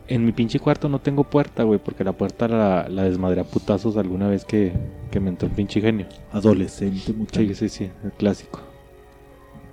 En 0.06 0.24
mi 0.24 0.32
pinche 0.32 0.60
cuarto 0.60 0.88
no 0.88 0.98
tengo 0.98 1.24
puerta, 1.24 1.62
güey, 1.62 1.78
porque 1.78 2.04
la 2.04 2.12
puerta 2.12 2.46
la, 2.46 2.88
la 2.90 3.04
desmadré 3.04 3.40
a 3.40 3.44
putazos 3.44 3.96
alguna 3.96 4.28
vez 4.28 4.44
que, 4.44 4.72
que 5.10 5.18
me 5.18 5.30
entró 5.30 5.48
el 5.48 5.54
pinche 5.54 5.80
genio. 5.80 6.06
Adolescente, 6.32 7.12
muchacho. 7.14 7.40
Sí, 7.40 7.54
sí, 7.54 7.68
sí, 7.68 7.90
el 8.02 8.12
clásico. 8.12 8.60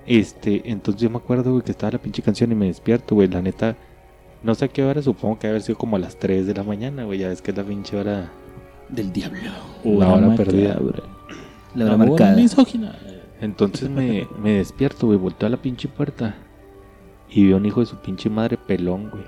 Este, 0.06 0.62
entonces 0.70 1.02
yo 1.02 1.10
me 1.10 1.18
acuerdo, 1.18 1.52
güey, 1.52 1.64
que 1.64 1.72
estaba 1.72 1.92
la 1.92 1.98
pinche 1.98 2.22
canción 2.22 2.52
y 2.52 2.56
me 2.56 2.68
despierto, 2.68 3.16
güey. 3.16 3.28
La 3.28 3.42
neta, 3.42 3.76
no 4.42 4.56
sé 4.56 4.66
a 4.66 4.68
qué 4.70 4.84
hora, 4.84 5.02
supongo 5.02 5.38
que 5.38 5.48
debe 5.48 5.58
haber 5.58 5.64
sido 5.64 5.78
como 5.78 5.98
a 5.98 6.00
las 6.00 6.18
3 6.18 6.48
de 6.48 6.54
la 6.54 6.64
mañana, 6.64 7.04
güey. 7.04 7.20
Ya 7.20 7.28
ves 7.28 7.42
que 7.42 7.52
es 7.52 7.58
la 7.58 7.64
pinche 7.64 7.98
hora. 7.98 8.30
Del 8.88 9.12
diablo. 9.14 9.52
La 9.84 10.14
hora 10.14 10.36
perdida. 10.36 10.80
La 11.76 11.86
hora 11.86 11.96
hora 11.96 11.98
marcada. 11.98 12.36
misógina. 12.36 12.98
Entonces 13.40 13.90
me, 13.90 14.28
me 14.42 14.54
despierto, 14.54 15.08
güey, 15.08 15.18
volteo 15.18 15.48
a 15.48 15.50
la 15.50 15.58
pinche 15.58 15.88
puerta 15.88 16.36
y 17.30 17.48
veo 17.48 17.58
un 17.58 17.66
hijo 17.66 17.80
de 17.80 17.86
su 17.86 17.96
pinche 17.98 18.30
madre 18.30 18.58
pelón, 18.58 19.10
güey. 19.10 19.24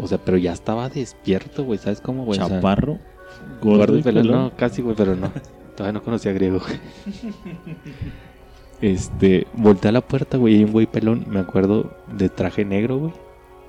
O 0.00 0.06
sea, 0.06 0.18
pero 0.18 0.36
ya 0.36 0.52
estaba 0.52 0.88
despierto, 0.88 1.64
güey, 1.64 1.78
¿sabes 1.78 2.00
cómo, 2.00 2.24
güey? 2.24 2.38
O 2.38 2.46
sea, 2.46 2.56
Chaparro. 2.56 2.98
gordo 3.60 3.78
Gordo 3.78 3.98
y 3.98 4.02
pelón. 4.02 4.28
no, 4.28 4.52
casi, 4.56 4.82
güey, 4.82 4.96
pero 4.96 5.16
no. 5.16 5.30
Todavía 5.76 5.98
no 5.98 6.02
conocía 6.02 6.32
griego, 6.32 6.60
güey. 6.60 6.80
Este, 8.80 9.48
volteé 9.54 9.88
a 9.88 9.92
la 9.92 10.00
puerta, 10.02 10.36
güey, 10.36 10.54
y 10.54 10.58
hay 10.58 10.64
un 10.64 10.72
güey 10.72 10.86
pelón, 10.86 11.24
me 11.28 11.40
acuerdo, 11.40 11.96
de 12.16 12.28
traje 12.28 12.64
negro, 12.64 12.98
güey. 12.98 13.12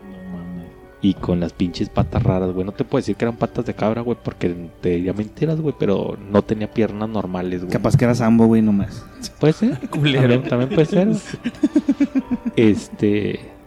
No 0.03 0.37
mames. 0.37 0.67
Y 1.01 1.15
con 1.15 1.39
las 1.39 1.51
pinches 1.53 1.89
patas 1.89 2.21
raras, 2.21 2.51
güey. 2.51 2.63
No 2.63 2.73
te 2.73 2.83
puedo 2.83 3.01
decir 3.01 3.15
que 3.15 3.25
eran 3.25 3.37
patas 3.37 3.65
de 3.65 3.73
cabra, 3.73 4.01
güey, 4.01 4.17
porque 4.23 4.69
te 4.81 4.89
diría 4.89 5.13
mentiras, 5.13 5.59
güey, 5.59 5.73
pero 5.79 6.15
no 6.29 6.43
tenía 6.43 6.69
piernas 6.69 7.09
normales, 7.09 7.61
güey. 7.61 7.71
Capaz 7.71 7.97
que 7.97 8.05
era 8.05 8.13
Sambo, 8.13 8.45
güey, 8.45 8.61
nomás. 8.61 9.03
Puede 9.39 9.53
ser. 9.53 9.77
También, 9.89 10.43
también 10.43 10.69
puede 10.69 10.85
ser. 10.85 11.09
este. 12.55 13.58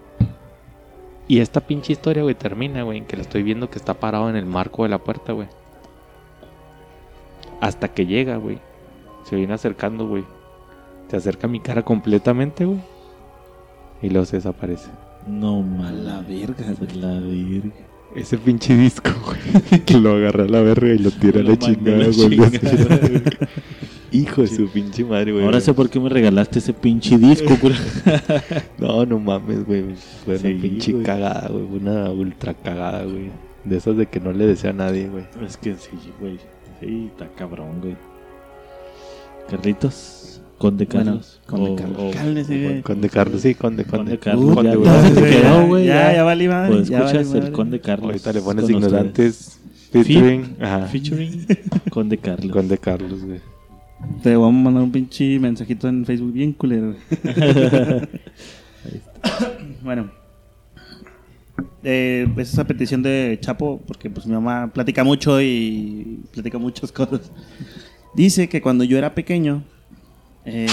Y 1.28 1.40
esta 1.40 1.60
pinche 1.60 1.92
historia, 1.92 2.22
güey, 2.22 2.34
termina, 2.34 2.82
güey, 2.82 2.98
en 2.98 3.04
que 3.06 3.16
lo 3.16 3.22
estoy 3.22 3.42
viendo 3.42 3.70
que 3.70 3.78
está 3.78 3.94
parado 3.94 4.28
en 4.28 4.36
el 4.36 4.46
marco 4.46 4.82
de 4.82 4.88
la 4.88 4.98
puerta, 4.98 5.32
güey. 5.32 5.48
Hasta 7.60 7.88
que 7.88 8.06
llega, 8.06 8.36
güey. 8.36 8.58
Se 9.24 9.36
viene 9.36 9.54
acercando, 9.54 10.06
güey. 10.08 10.24
Se 11.08 11.16
acerca 11.16 11.46
a 11.46 11.50
mi 11.50 11.60
cara 11.60 11.82
completamente, 11.82 12.64
güey. 12.64 12.80
Y 14.02 14.10
luego 14.10 14.26
se 14.26 14.36
desaparece. 14.36 14.90
No 15.28 15.62
mames. 15.62 15.92
la 16.00 16.20
verga. 16.22 16.74
La 16.94 17.20
virgen. 17.20 17.72
Ese 18.16 18.36
pinche 18.36 18.76
disco, 18.76 19.10
güey. 19.24 19.80
Que 19.86 19.96
lo 19.96 20.16
agarra 20.16 20.44
a 20.44 20.48
la 20.48 20.60
verga 20.60 20.92
y 20.92 20.98
lo 20.98 21.10
tira 21.12 21.40
a 21.40 21.44
la 21.44 21.56
chingada, 21.56 22.06
güey. 22.06 22.38
güey. 24.12 24.22
Hijo 24.22 24.42
de 24.42 24.48
su 24.48 24.68
pinche 24.68 25.04
madre, 25.04 25.32
güey. 25.32 25.44
Ahora 25.44 25.60
sé 25.60 25.72
por 25.74 25.88
qué 25.90 25.98
me 26.00 26.08
regalaste 26.08 26.58
ese 26.58 26.72
pinche 26.72 27.16
disco, 27.18 27.56
cura. 27.60 27.76
No, 28.78 29.04
no 29.06 29.18
mames, 29.18 29.64
güey. 29.66 29.84
Fue 30.24 30.38
Sí, 30.38 30.46
una 30.52 30.62
pinche 30.62 30.92
güey. 30.92 31.04
cagada, 31.04 31.48
güey. 31.48 31.64
Una 31.64 32.10
ultra 32.10 32.54
cagada, 32.54 33.04
güey. 33.04 33.30
De 33.64 33.76
esas 33.76 33.96
de 33.96 34.06
que 34.06 34.18
no 34.20 34.32
le 34.32 34.46
desea 34.46 34.70
a 34.70 34.74
nadie, 34.74 35.08
güey. 35.08 35.24
Es 35.46 35.56
que 35.56 35.74
sí, 35.76 35.90
güey. 36.20 36.38
Sí, 36.80 37.08
está 37.12 37.28
cabrón, 37.36 37.80
güey. 37.80 37.96
Carlitos, 39.48 40.40
Conde 40.58 40.84
Bueno, 40.86 41.04
Carlos. 41.04 41.40
Conde 41.46 41.70
O- 41.70 41.76
Carlos. 41.76 41.98
o- 41.98 42.10
Cálmese, 42.10 42.62
güey. 42.64 42.82
Conde 42.82 43.08
Carlos, 43.08 43.40
sí, 43.42 43.54
Conde, 43.54 43.84
Conde 43.84 43.96
Conde. 43.98 44.18
Carlos. 44.18 44.54
Conde, 44.54 44.70
ya, 44.70 44.76
güey. 44.76 44.86
ya 44.86 45.08
se 45.08 45.20
Ya, 45.20 45.30
quedó, 45.42 45.66
güey. 45.66 45.86
ya, 45.86 46.12
ya 46.14 46.22
valí 46.24 46.48
madre, 46.48 46.72
Pues 46.74 46.88
ya 46.88 46.98
escuchas 47.04 47.34
el. 47.34 47.52
Conde 47.52 47.80
Carlos. 47.80 48.06
Ahorita 48.06 48.32
le 48.32 48.40
pones 48.40 48.70
ignorantes. 48.70 49.58
Featuring. 49.90 50.56
Ajá. 50.60 50.86
Featuring 50.86 51.46
Conde 51.90 52.16
Carlos. 52.18 52.50
Conde 52.52 52.78
Carlos, 52.78 53.22
güey. 53.24 53.40
Te 54.22 54.36
vamos 54.36 54.60
a 54.60 54.64
mandar 54.64 54.82
un 54.82 54.92
pinche 54.92 55.38
mensajito 55.38 55.88
en 55.88 56.04
Facebook 56.04 56.32
bien 56.32 56.52
culero. 56.52 56.94
bueno. 59.82 60.10
Eh, 61.84 62.28
es 62.36 62.52
esa 62.52 62.64
petición 62.64 63.02
de 63.02 63.38
Chapo, 63.40 63.80
porque 63.86 64.08
pues 64.08 64.26
mi 64.26 64.34
mamá 64.34 64.70
platica 64.72 65.02
mucho 65.02 65.40
y 65.40 66.20
platica 66.32 66.58
muchas 66.58 66.92
cosas. 66.92 67.32
Dice 68.14 68.48
que 68.48 68.62
cuando 68.62 68.84
yo 68.84 68.98
era 68.98 69.14
pequeño, 69.14 69.64
eh, 70.44 70.68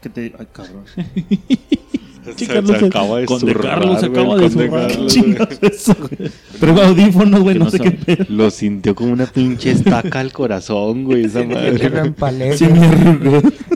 que 0.00 0.08
te... 0.08 0.32
Ay, 0.38 0.46
cabrón. 0.52 0.84
Sí, 2.36 2.46
Carlos, 2.46 2.78
se 2.78 2.86
acaba 2.86 3.18
de 3.18 3.26
Conde 3.26 3.52
zurrar, 3.52 3.78
Carlos 3.80 4.00
se 4.00 4.06
acaba 4.06 4.36
de 4.36 4.50
zurrar. 4.50 4.88
Carlos, 4.88 5.58
eso, 5.62 5.96
güey. 5.98 6.30
Pero 6.60 6.82
audífonos, 6.82 7.40
güey, 7.40 7.58
no 7.58 7.64
no 7.64 7.70
sé 7.70 7.78
son- 7.78 7.90
qué 7.90 7.92
pedo. 8.16 8.24
Lo 8.28 8.50
sintió 8.50 8.94
como 8.94 9.12
una 9.12 9.26
pinche 9.26 9.70
estaca 9.72 10.20
al 10.20 10.32
corazón, 10.32 11.04
güey, 11.04 11.24
esa 11.24 11.42
madre. 11.44 12.56
Sí. 12.56 12.66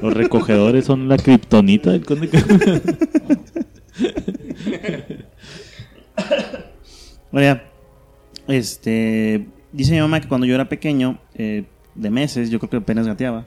Los 0.00 0.14
recogedores 0.14 0.84
son 0.84 1.08
la 1.08 1.16
kriptonita 1.16 1.90
del 1.90 2.04
Conde 2.04 2.28
Carlos. 2.28 2.60
Oiga, 7.32 7.64
este, 8.48 9.46
dice 9.72 9.92
mi 9.92 10.00
mamá 10.00 10.20
que 10.20 10.28
cuando 10.28 10.46
yo 10.46 10.54
era 10.54 10.68
pequeño, 10.68 11.18
eh, 11.34 11.64
de 11.94 12.10
meses, 12.10 12.50
yo 12.50 12.58
creo 12.58 12.70
que 12.70 12.76
apenas 12.78 13.06
gateaba. 13.06 13.46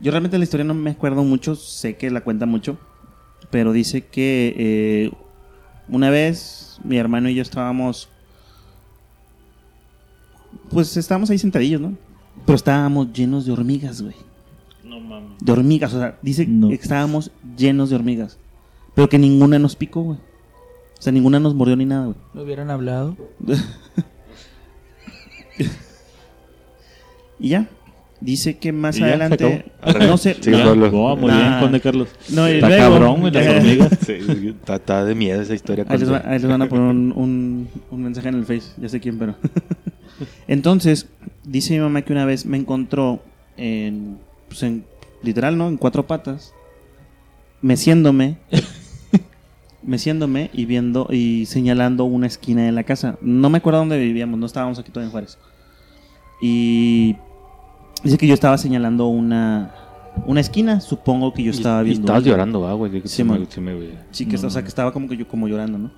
Yo 0.00 0.10
realmente 0.10 0.36
la 0.38 0.44
historia 0.44 0.64
no 0.64 0.74
me 0.74 0.90
acuerdo 0.90 1.22
mucho, 1.22 1.54
sé 1.54 1.94
que 1.96 2.10
la 2.10 2.22
cuenta 2.22 2.44
mucho, 2.46 2.78
pero 3.50 3.72
dice 3.72 4.06
que 4.06 4.54
eh, 4.56 5.10
una 5.88 6.10
vez 6.10 6.78
mi 6.84 6.96
hermano 6.98 7.28
y 7.28 7.34
yo 7.34 7.42
estábamos, 7.42 8.08
pues 10.70 10.96
estábamos 10.96 11.30
ahí 11.30 11.38
sentadillos, 11.38 11.80
¿no? 11.80 11.94
Pero 12.46 12.56
estábamos 12.56 13.12
llenos 13.12 13.44
de 13.46 13.52
hormigas, 13.52 14.00
güey. 14.02 14.14
No 14.84 15.00
mames. 15.00 15.38
De 15.40 15.52
hormigas, 15.52 15.92
o 15.94 15.98
sea, 15.98 16.18
dice 16.22 16.46
No. 16.46 16.68
que 16.68 16.74
estábamos 16.74 17.30
llenos 17.56 17.90
de 17.90 17.96
hormigas, 17.96 18.38
pero 18.94 19.08
que 19.08 19.18
ninguna 19.18 19.58
nos 19.58 19.76
picó, 19.76 20.02
güey. 20.02 20.18
O 20.98 21.02
sea, 21.02 21.12
ninguna 21.12 21.40
nos 21.40 21.54
mordió 21.54 21.76
ni 21.76 21.84
nada, 21.84 22.06
güey. 22.06 22.16
¿Me 22.32 22.42
hubieran 22.42 22.70
hablado? 22.70 23.16
Y 27.38 27.48
ya. 27.48 27.68
Dice 28.24 28.56
que 28.56 28.70
más 28.72 28.98
¿Y 28.98 29.02
adelante. 29.02 29.64
No 30.06 30.16
sé. 30.16 30.36
Sí, 30.40 30.52
Ya, 30.52 30.62
solo. 30.64 31.16
muy 31.16 31.28
Nah. 31.30 31.38
bien, 31.48 31.60
Conde 31.60 31.80
Carlos. 31.80 32.08
No, 32.30 32.48
y 32.48 32.52
Está 32.52 32.68
luego- 32.68 32.82
cabrón, 32.94 33.20
güey, 33.20 33.32
las 33.32 33.48
hormigas. 33.48 33.98
Sí, 34.06 34.12
está, 34.48 34.76
está 34.76 35.04
de 35.04 35.14
miedo 35.16 35.42
esa 35.42 35.54
historia. 35.54 35.84
Ahí 35.88 35.98
les, 35.98 36.12
va- 36.12 36.22
ahí 36.24 36.38
les 36.38 36.46
van 36.48 36.62
a 36.62 36.68
poner 36.68 36.84
un, 36.84 37.12
un- 37.16 37.68
un 37.90 38.02
mensaje 38.02 38.28
en 38.28 38.36
el 38.36 38.44
Face. 38.44 38.70
Ya 38.80 38.88
sé 38.88 39.00
quién, 39.00 39.18
pero. 39.18 39.34
Entonces, 40.46 41.08
dice 41.44 41.74
mi 41.74 41.80
mamá 41.80 42.02
que 42.02 42.12
una 42.12 42.24
vez 42.24 42.46
me 42.46 42.56
encontró 42.58 43.20
en. 43.56 44.18
Pues 44.48 44.62
en 44.62 44.84
literal, 45.24 45.58
¿no? 45.58 45.66
En 45.68 45.76
cuatro 45.76 46.06
patas. 46.06 46.52
Meciéndome. 47.60 48.36
meciéndome 49.82 50.48
y 50.52 50.64
viendo 50.66 51.08
y 51.10 51.46
señalando 51.46 52.04
una 52.04 52.28
esquina 52.28 52.62
de 52.64 52.72
la 52.72 52.84
casa. 52.84 53.18
No 53.20 53.50
me 53.50 53.58
acuerdo 53.58 53.80
dónde 53.80 53.98
vivíamos, 53.98 54.38
no 54.38 54.46
estábamos 54.46 54.78
aquí 54.78 54.90
todavía 54.90 55.06
en 55.08 55.10
Juárez. 55.10 55.38
Y 56.40 57.16
dice 58.04 58.18
que 58.18 58.26
yo 58.26 58.34
estaba 58.34 58.58
señalando 58.58 59.06
una, 59.06 59.72
una 60.26 60.40
esquina, 60.40 60.80
supongo 60.80 61.32
que 61.32 61.42
yo 61.42 61.50
estaba 61.50 61.82
y 61.82 61.86
viendo. 61.86 62.02
estabas 62.02 62.18
algo. 62.22 62.30
llorando, 62.30 62.66
ah, 62.68 62.74
güey. 62.74 62.92
Sí, 63.02 63.08
Sí, 63.08 63.24
me, 63.24 63.30
man. 63.38 63.46
sí 63.48 63.60
me, 63.60 63.74
güey. 63.74 63.90
Sí, 64.10 64.26
que, 64.26 64.36
No. 64.38 64.46
o 64.48 64.50
sea, 64.50 64.62
que 64.62 64.68
estaba 64.68 64.92
como 64.92 65.08
que 65.08 65.16
yo 65.16 65.26
como 65.28 65.48
llorando, 65.48 65.78
¿no? 65.78 65.90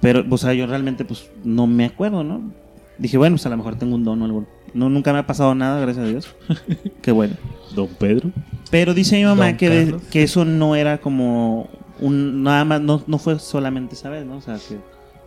Pero, 0.00 0.24
o 0.28 0.38
sea, 0.38 0.52
yo 0.54 0.66
realmente 0.66 1.04
pues 1.04 1.30
no 1.44 1.66
me 1.66 1.86
acuerdo, 1.86 2.22
¿no? 2.24 2.52
Dije, 2.98 3.16
bueno, 3.18 3.34
pues 3.36 3.46
a 3.46 3.48
lo 3.50 3.56
mejor 3.56 3.76
tengo 3.76 3.94
un 3.94 4.04
don 4.04 4.20
o 4.22 4.24
algo. 4.24 4.46
No, 4.72 4.88
nunca 4.88 5.12
me 5.12 5.18
ha 5.20 5.26
pasado 5.26 5.54
nada, 5.54 5.80
gracias 5.80 6.04
a 6.04 6.08
Dios. 6.08 6.34
Qué 7.02 7.10
bueno. 7.12 7.34
Don 7.74 7.88
Pedro. 7.88 8.30
Pero 8.70 8.92
dice 8.94 9.16
mi 9.16 9.24
mamá 9.24 9.56
que, 9.56 9.68
de- 9.70 9.96
que 10.10 10.22
eso 10.24 10.44
no 10.44 10.76
era 10.76 10.98
como 10.98 11.68
un 12.00 12.42
nada 12.42 12.64
más, 12.64 12.80
no, 12.80 13.02
no 13.06 13.18
fue 13.18 13.38
solamente 13.38 13.94
esa 13.94 14.10
vez, 14.10 14.26
¿no? 14.26 14.36
O 14.36 14.40
sea, 14.40 14.56
que, 14.56 14.78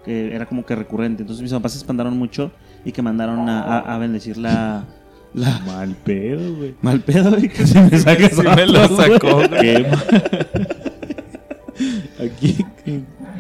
que 0.06 0.36
era 0.36 0.46
como 0.46 0.66
que 0.66 0.76
recurrente. 0.76 1.24
Entonces 1.24 1.42
mis 1.42 1.52
papás 1.52 1.72
se 1.74 1.78
espantaron 1.80 2.18
mucho 2.18 2.52
y 2.86 2.92
que 2.92 3.02
mandaron 3.02 3.50
a, 3.50 3.62
a- 3.64 3.96
a 3.96 3.98
bendecir 3.98 4.38
la, 4.38 4.84
la 5.38 5.60
Mal 5.66 5.96
pedo, 6.04 6.56
güey. 6.56 6.76
mal 6.82 7.00
pedo 7.02 7.38
y 7.40 7.48
que 7.50 7.66
se 7.66 7.82
me 7.82 7.98
saca 7.98 8.30
Sí 8.30 8.42
me 8.42 8.66
lo 8.68 8.88
sacó, 8.90 9.40
Qué 9.62 9.86
Aquí, 12.20 12.58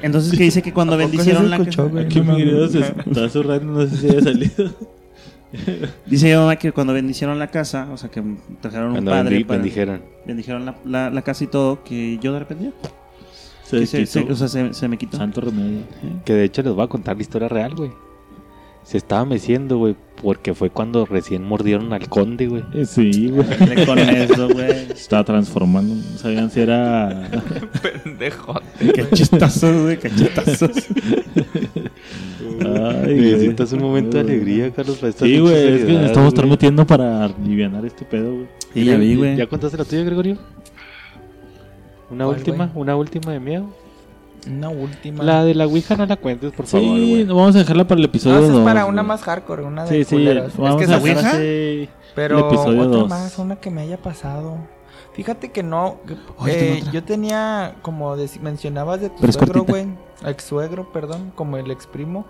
Entonces 0.03 0.37
que 0.37 0.43
dice 0.43 0.61
que 0.61 0.71
cuando 0.71 0.93
¿A 0.93 0.97
poco 0.97 1.09
sí 1.09 1.17
bendicieron 1.17 1.43
se 1.43 1.49
la 1.49 1.55
escuchó, 1.57 1.83
casa, 1.83 1.91
güey? 1.93 2.05
aquí 2.05 2.21
mi 2.21 2.37
querido 2.37 2.67
se 2.67 2.79
está 2.79 3.29
zurrando, 3.29 3.65
no 3.73 3.87
sé 3.87 3.97
si 3.97 4.09
haya 4.09 4.21
salido. 4.21 4.73
dice 6.05 6.27
mi 6.29 6.35
mamá 6.35 6.55
que 6.57 6.71
cuando 6.71 6.93
bendicieron 6.93 7.39
la 7.39 7.47
casa, 7.47 7.87
o 7.91 7.97
sea, 7.97 8.09
que 8.11 8.21
trajeron 8.61 8.87
un 8.89 8.93
Cuando 8.93 9.11
padre 9.11 9.37
bendi- 9.39 9.45
para- 9.47 9.57
bendijeran. 9.59 10.01
bendijeron 10.25 10.65
la, 10.65 10.75
la- 10.85 11.09
la 11.09 11.21
casa 11.23 11.43
y 11.45 11.47
todo, 11.47 11.83
que 11.83 12.19
yo 12.21 12.31
de 12.33 12.39
repente 12.39 12.71
Se, 13.63 13.77
o 14.29 14.35
sea, 14.35 14.47
se, 14.47 14.73
se 14.73 14.87
me 14.87 14.97
quitó. 14.97 15.17
Santo 15.17 15.41
remedio. 15.41 15.79
Que 16.25 16.33
de 16.33 16.43
hecho 16.43 16.61
les 16.61 16.73
voy 16.73 16.83
a 16.83 16.87
contar 16.87 17.15
la 17.15 17.21
historia 17.23 17.47
real, 17.47 17.73
güey. 17.73 17.89
Se 18.87 18.97
estaba 18.97 19.25
meciendo, 19.25 19.77
güey, 19.77 19.97
porque 20.23 20.53
fue 20.53 20.69
cuando 20.69 21.05
recién 21.05 21.43
mordieron 21.43 21.91
al 21.91 22.07
conde, 22.07 22.47
güey. 22.47 22.63
Eh, 22.73 22.85
Sí, 22.85 23.29
güey. 23.29 23.45
Con 23.85 23.99
eso, 23.99 24.47
güey. 24.47 24.85
Se 24.87 24.93
Estaba 24.93 25.25
transformando. 25.25 25.93
No 25.93 26.17
sabían 26.17 26.49
si 26.49 26.61
era. 26.61 27.29
Pendejo. 28.03 28.61
Cachetazos, 28.95 29.81
güey, 29.83 29.97
cachetazos. 29.97 30.71
Ay. 32.61 33.15
Necesitas 33.15 33.73
un 33.73 33.81
momento 33.81 34.15
de 34.15 34.21
alegría, 34.21 34.71
Carlos, 34.71 34.95
para 34.99 35.11
Sí, 35.11 35.37
güey. 35.37 35.53
Es 35.53 35.61
que 35.63 35.79
seriedad, 35.79 36.01
nos 36.03 36.05
estamos 36.11 36.27
estar 36.29 36.47
metiendo 36.47 36.87
para 36.87 37.25
aliviar 37.25 37.85
este 37.85 38.05
pedo, 38.05 38.31
güey. 38.35 38.47
Y 38.73 38.85
ya 38.85 38.95
vi, 38.95 39.15
güey. 39.15 39.35
¿Ya 39.35 39.47
contaste 39.47 39.77
la 39.77 39.83
tuya, 39.83 40.03
Gregorio? 40.03 40.37
¿Una 42.09 42.23
¿Cuál, 42.23 42.37
última? 42.37 42.71
¿Una 42.73 42.95
última 42.95 43.33
de 43.33 43.41
miedo? 43.41 43.67
Una 44.49 44.69
última. 44.69 45.23
La 45.23 45.43
de 45.43 45.53
la 45.55 45.65
Ouija 45.65 45.95
no 45.95 46.05
la 46.05 46.15
cuentes, 46.15 46.51
por 46.53 46.65
favor, 46.65 46.85
Sí, 46.97 47.23
vamos 47.27 47.55
a 47.55 47.59
dejarla 47.59 47.87
para 47.87 47.99
el 47.99 48.05
episodio 48.05 48.39
esa 48.39 48.47
2. 48.49 48.59
es 48.59 48.65
para 48.65 48.85
una 48.85 49.03
más 49.03 49.21
hardcore, 49.21 49.63
una 49.63 49.83
de 49.85 49.89
Sí, 49.89 50.03
sí. 50.03 50.15
culeros. 50.15 50.55
Vamos 50.57 50.81
es 50.81 50.87
que 50.87 50.93
a 50.93 50.97
Ouija? 50.97 51.29
así 51.31 51.89
Pero 52.15 52.39
el 52.39 52.45
episodio 52.45 52.81
otra 52.81 52.99
2. 52.99 53.09
más, 53.09 53.37
una 53.39 53.55
que 53.57 53.69
me 53.71 53.81
haya 53.81 53.97
pasado. 53.97 54.57
Fíjate 55.13 55.51
que 55.51 55.63
no. 55.63 55.97
eh, 56.45 56.83
yo 56.93 57.03
tenía, 57.03 57.75
como 57.81 58.15
mencionabas 58.41 59.01
de 59.01 59.09
tu 59.09 59.21
Pero 59.21 59.33
suegro, 59.33 59.63
güey. 59.63 59.87
Ex 60.25 60.43
suegro, 60.43 60.91
perdón, 60.91 61.31
como 61.35 61.57
el 61.57 61.69
ex 61.71 61.87
primo. 61.87 62.25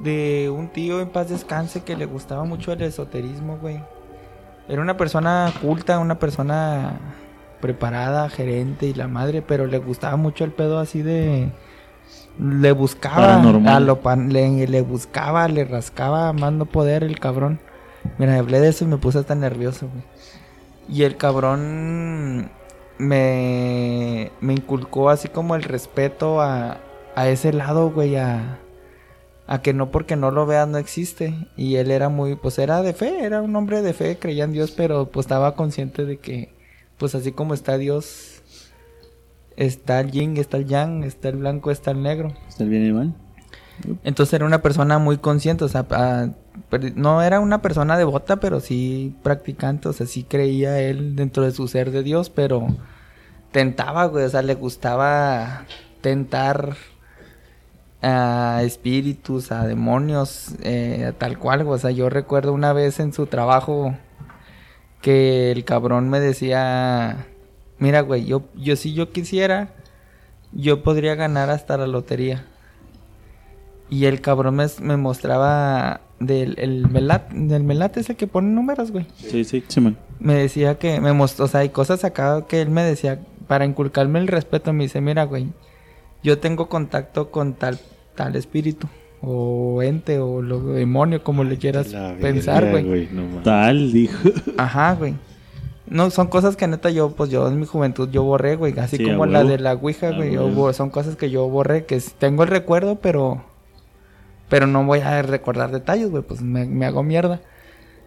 De 0.00 0.48
un 0.54 0.68
tío 0.68 1.00
en 1.00 1.08
paz 1.08 1.28
descanse 1.28 1.82
que 1.82 1.96
le 1.96 2.06
gustaba 2.06 2.44
mucho 2.44 2.72
el 2.72 2.82
esoterismo, 2.82 3.58
güey. 3.60 3.80
Era 4.68 4.80
una 4.80 4.96
persona 4.96 5.52
culta, 5.60 5.98
una 5.98 6.18
persona 6.20 7.00
preparada, 7.60 8.28
gerente 8.30 8.86
y 8.86 8.94
la 8.94 9.08
madre, 9.08 9.42
pero 9.42 9.66
le 9.66 9.78
gustaba 9.78 10.16
mucho 10.16 10.44
el 10.44 10.52
pedo 10.52 10.78
así 10.78 11.02
de. 11.02 11.50
Le 12.40 12.72
buscaba 12.72 13.36
a 13.66 13.80
lo 13.80 14.00
pan- 14.00 14.32
le, 14.32 14.66
le 14.66 14.82
buscaba, 14.82 15.48
le 15.48 15.64
rascaba 15.64 16.32
más 16.32 16.52
no 16.52 16.66
poder 16.66 17.02
el 17.04 17.18
cabrón. 17.18 17.60
Mira, 18.18 18.38
hablé 18.38 18.60
de 18.60 18.68
eso 18.68 18.84
y 18.84 18.88
me 18.88 18.96
puse 18.98 19.18
hasta 19.18 19.34
nervioso, 19.34 19.88
güey. 19.88 20.04
Y 20.88 21.02
el 21.02 21.16
cabrón 21.16 22.50
me, 22.98 24.30
me 24.40 24.52
inculcó 24.54 25.10
así 25.10 25.28
como 25.28 25.54
el 25.56 25.62
respeto 25.64 26.40
a, 26.40 26.78
a 27.16 27.28
ese 27.28 27.52
lado, 27.52 27.90
güey, 27.90 28.16
a, 28.16 28.58
a 29.46 29.62
que 29.62 29.74
no 29.74 29.90
porque 29.90 30.16
no 30.16 30.30
lo 30.30 30.46
veas 30.46 30.68
no 30.68 30.78
existe. 30.78 31.34
Y 31.56 31.76
él 31.76 31.90
era 31.90 32.08
muy, 32.08 32.36
pues 32.36 32.58
era 32.58 32.82
de 32.82 32.94
fe, 32.94 33.24
era 33.24 33.42
un 33.42 33.54
hombre 33.56 33.82
de 33.82 33.92
fe, 33.94 34.18
creía 34.18 34.44
en 34.44 34.52
Dios, 34.52 34.70
pero 34.70 35.06
pues 35.10 35.26
estaba 35.26 35.54
consciente 35.56 36.04
de 36.04 36.18
que, 36.18 36.54
pues 36.98 37.14
así 37.14 37.32
como 37.32 37.54
está 37.54 37.78
Dios, 37.78 38.42
está 39.56 40.00
el 40.00 40.10
yin, 40.10 40.36
está 40.36 40.56
el 40.56 40.66
yang, 40.66 41.04
está 41.04 41.28
el 41.28 41.36
blanco, 41.36 41.70
está 41.70 41.90
el 41.92 42.02
negro. 42.02 42.32
¿Está 42.48 42.64
bien 42.64 42.86
y 42.86 42.92
mal? 42.92 43.14
Entonces 44.02 44.32
era 44.34 44.44
una 44.44 44.60
persona 44.60 44.98
muy 44.98 45.18
consciente, 45.18 45.64
o 45.64 45.68
sea, 45.68 45.86
a- 45.90 46.28
no 46.96 47.22
era 47.22 47.38
una 47.40 47.62
persona 47.62 47.96
devota, 47.96 48.36
pero 48.40 48.58
sí 48.60 49.14
practicante, 49.22 49.88
o 49.88 49.92
sea, 49.92 50.06
sí 50.06 50.24
creía 50.24 50.80
él 50.80 51.14
dentro 51.14 51.44
de 51.44 51.52
su 51.52 51.68
ser 51.68 51.92
de 51.92 52.02
Dios, 52.02 52.28
pero 52.30 52.66
tentaba, 53.52 54.06
güey, 54.06 54.24
o 54.24 54.28
sea, 54.28 54.42
le 54.42 54.54
gustaba 54.54 55.64
tentar 56.00 56.74
a 58.02 58.60
espíritus, 58.64 59.50
a 59.52 59.66
demonios, 59.66 60.54
eh, 60.62 61.12
tal 61.18 61.38
cual. 61.38 61.62
O 61.66 61.78
sea, 61.78 61.90
yo 61.90 62.08
recuerdo 62.10 62.52
una 62.52 62.72
vez 62.72 63.00
en 63.00 63.12
su 63.12 63.26
trabajo 63.26 63.96
que 65.00 65.52
el 65.52 65.64
cabrón 65.64 66.08
me 66.08 66.20
decía, 66.20 67.26
mira, 67.78 68.00
güey, 68.00 68.24
yo, 68.26 68.42
yo 68.54 68.76
si 68.76 68.94
yo 68.94 69.12
quisiera, 69.12 69.74
yo 70.52 70.82
podría 70.82 71.14
ganar 71.14 71.50
hasta 71.50 71.76
la 71.76 71.86
lotería. 71.86 72.44
Y 73.90 74.04
el 74.04 74.20
cabrón 74.20 74.56
me, 74.56 74.66
me 74.82 74.96
mostraba 74.96 76.02
del 76.20 76.58
el 76.58 76.88
melat, 76.88 77.30
del 77.32 77.62
melat 77.62 77.96
ese 77.96 78.16
que 78.16 78.26
pone 78.26 78.48
números, 78.50 78.90
güey. 78.90 79.06
Sí, 79.16 79.44
sí. 79.44 79.64
Simón. 79.68 79.96
Me 80.18 80.34
decía 80.34 80.78
que 80.78 81.00
me 81.00 81.12
mostró, 81.12 81.46
o 81.46 81.48
sea, 81.48 81.60
hay 81.60 81.70
cosas 81.70 82.04
acá 82.04 82.44
que 82.46 82.60
él 82.60 82.70
me 82.70 82.82
decía 82.82 83.20
para 83.46 83.64
inculcarme 83.64 84.18
el 84.18 84.28
respeto. 84.28 84.72
Me 84.72 84.84
dice, 84.84 85.00
mira, 85.00 85.24
güey, 85.24 85.48
yo 86.22 86.38
tengo 86.38 86.68
contacto 86.68 87.30
con 87.30 87.54
tal, 87.54 87.78
tal 88.14 88.36
espíritu 88.36 88.88
o 89.20 89.82
ente 89.82 90.18
o 90.20 90.42
lo 90.42 90.60
demonio, 90.60 91.22
como 91.22 91.44
le 91.44 91.56
quieras 91.58 91.92
La 91.92 92.14
pensar, 92.20 92.70
güey. 92.70 93.08
no. 93.12 93.42
Tal, 93.42 93.92
dijo. 93.92 94.16
Ajá, 94.56 94.94
güey. 94.94 95.14
No, 95.86 96.10
son 96.10 96.26
cosas 96.28 96.54
que 96.56 96.66
neta 96.66 96.90
yo, 96.90 97.10
pues 97.12 97.30
yo 97.30 97.48
en 97.48 97.58
mi 97.58 97.66
juventud 97.66 98.10
yo 98.10 98.22
borré, 98.22 98.56
güey. 98.56 98.78
Así 98.78 98.98
Sí, 98.98 99.04
como 99.04 99.24
la 99.26 99.42
de 99.44 99.58
la 99.58 99.74
Ouija, 99.74 100.10
güey. 100.10 100.36
son 100.74 100.90
cosas 100.90 101.16
que 101.16 101.30
yo 101.30 101.48
borré, 101.48 101.84
que 101.86 102.00
tengo 102.18 102.42
el 102.42 102.48
recuerdo, 102.50 102.96
pero... 102.96 103.42
Pero 104.48 104.66
no 104.66 104.84
voy 104.84 105.00
a 105.00 105.20
recordar 105.22 105.70
detalles, 105.70 106.10
güey. 106.10 106.22
Pues 106.22 106.40
me, 106.40 106.64
me 106.66 106.86
hago 106.86 107.02
mierda. 107.02 107.40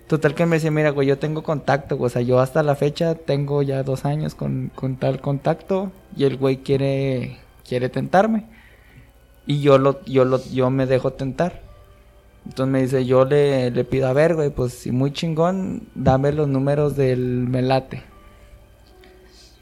Total 0.07 0.33
que 0.35 0.45
me 0.45 0.57
dice, 0.57 0.71
mira, 0.71 0.89
güey, 0.89 1.07
yo 1.07 1.17
tengo 1.19 1.43
contacto. 1.43 1.97
güey, 1.97 2.07
O 2.07 2.09
sea, 2.09 2.21
yo 2.21 2.39
hasta 2.39 2.63
la 2.63 2.75
fecha 2.75 3.15
tengo 3.15 3.61
ya 3.61 3.83
dos 3.83 4.05
años 4.05 4.35
con, 4.35 4.71
con 4.75 4.95
tal 4.97 5.21
contacto. 5.21 5.91
Y 6.15 6.23
el 6.25 6.37
güey 6.37 6.57
quiere, 6.57 7.37
quiere 7.67 7.89
tentarme. 7.89 8.45
Y 9.51 9.59
yo 9.61 9.77
lo, 9.77 10.03
yo 10.05 10.23
lo, 10.23 10.41
yo 10.51 10.69
me 10.69 10.85
dejo 10.85 11.11
tentar. 11.11 11.61
Entonces 12.45 12.71
me 12.71 12.81
dice, 12.81 13.05
yo 13.05 13.25
le, 13.25 13.69
le 13.71 13.83
pido, 13.83 14.07
a 14.07 14.13
ver, 14.13 14.35
güey, 14.35 14.49
pues 14.49 14.73
si 14.73 14.91
muy 14.91 15.11
chingón, 15.11 15.87
dame 15.93 16.31
los 16.31 16.47
números 16.47 16.95
del 16.95 17.19
melate. 17.49 18.03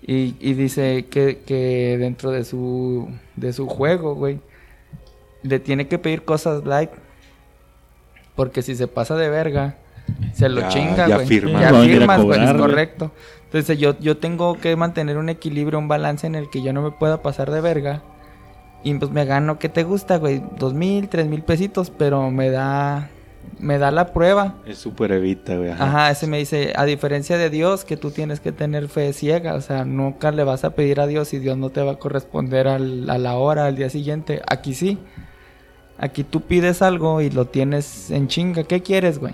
Y, 0.01 0.35
y 0.39 0.53
dice 0.53 1.05
que, 1.09 1.39
que 1.45 1.97
dentro 1.99 2.31
de 2.31 2.43
su, 2.45 3.09
de 3.35 3.51
su 3.53 3.67
juego, 3.67 4.15
güey, 4.15 4.39
le 5.43 5.59
tiene 5.59 5.87
que 5.87 5.97
pedir 5.99 6.23
cosas 6.23 6.63
light. 6.65 6.91
Porque 8.35 8.61
si 8.61 8.75
se 8.75 8.87
pasa 8.87 9.15
de 9.15 9.29
verga, 9.29 9.75
se 10.33 10.47
lo 10.49 10.61
Ya- 10.61 10.69
chinga, 10.69 11.07
ya 11.07 11.15
güey. 11.15 11.27
firma. 11.27 11.59
Ya 11.61 11.69
a 11.69 11.81
firmas, 11.83 12.21
güey, 12.21 12.39
es 12.39 12.45
cobrar, 12.45 12.57
güey. 12.57 12.69
correcto. 12.69 13.11
Entonces 13.45 13.77
yo, 13.79 13.97
yo 13.99 14.17
tengo 14.17 14.57
que 14.59 14.75
mantener 14.75 15.17
un 15.17 15.29
equilibrio, 15.29 15.79
un 15.79 15.87
balance 15.87 16.25
en 16.27 16.35
el 16.35 16.49
que 16.49 16.61
yo 16.61 16.71
no 16.73 16.81
me 16.81 16.91
pueda 16.91 17.21
pasar 17.21 17.51
de 17.51 17.59
verga. 17.61 18.03
Y 18.83 18.93
pues 18.95 19.11
me 19.11 19.25
gano, 19.25 19.59
¿qué 19.59 19.69
te 19.69 19.83
gusta, 19.83 20.17
güey? 20.17 20.41
Dos 20.57 20.73
mil, 20.73 21.09
tres 21.09 21.27
mil 21.27 21.41
pesitos, 21.43 21.89
pero 21.89 22.31
me 22.31 22.49
da, 22.49 23.09
me 23.59 23.77
da 23.77 23.91
la 23.91 24.13
prueba. 24.13 24.55
Es 24.65 24.77
súper 24.77 25.11
evita, 25.11 25.57
güey. 25.57 25.71
ajá. 25.71 25.83
Ajá, 25.83 26.11
ese 26.11 26.27
me 26.27 26.37
dice, 26.37 26.71
a 26.75 26.85
diferencia 26.85 27.37
de 27.37 27.49
Dios, 27.49 27.83
que 27.83 27.97
tú 27.97 28.11
tienes 28.11 28.39
que 28.39 28.51
tener 28.53 28.87
fe 28.87 29.11
ciega, 29.11 29.55
o 29.55 29.61
sea, 29.61 29.83
nunca 29.83 30.31
le 30.31 30.43
vas 30.45 30.63
a 30.63 30.69
pedir 30.75 31.01
a 31.01 31.07
Dios 31.07 31.33
y 31.33 31.39
Dios 31.39 31.57
no 31.57 31.69
te 31.71 31.81
va 31.81 31.93
a 31.93 31.99
corresponder 31.99 32.67
al- 32.69 33.09
a 33.09 33.17
la 33.17 33.35
hora, 33.35 33.65
al 33.65 33.75
día 33.75 33.89
siguiente. 33.89 34.41
Aquí 34.49 34.73
sí. 34.73 34.97
Aquí 35.97 36.23
tú 36.23 36.41
pides 36.41 36.81
algo 36.81 37.19
y 37.21 37.29
lo 37.29 37.45
tienes 37.45 38.09
en 38.11 38.27
chinga. 38.29 38.63
¿Qué 38.63 38.81
quieres, 38.81 39.19
güey? 39.19 39.33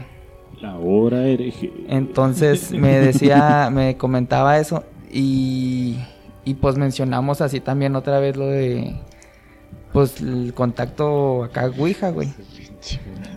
La 0.62 0.76
hora 0.78 1.28
hereje. 1.28 1.72
Entonces 1.88 2.72
me 2.72 3.00
decía, 3.00 3.70
me 3.72 3.98
comentaba 3.98 4.58
eso 4.58 4.84
y, 5.12 5.98
y 6.44 6.56
pues 6.56 6.78
mencionamos 6.78 7.42
así 7.42 7.60
también 7.60 7.96
otra 7.96 8.20
vez 8.20 8.36
lo 8.36 8.48
de, 8.48 8.96
pues 9.96 10.20
el 10.22 10.54
contacto 10.54 11.46
acá, 11.46 11.72
Ouija, 11.80 12.10
güey. 12.12 12.34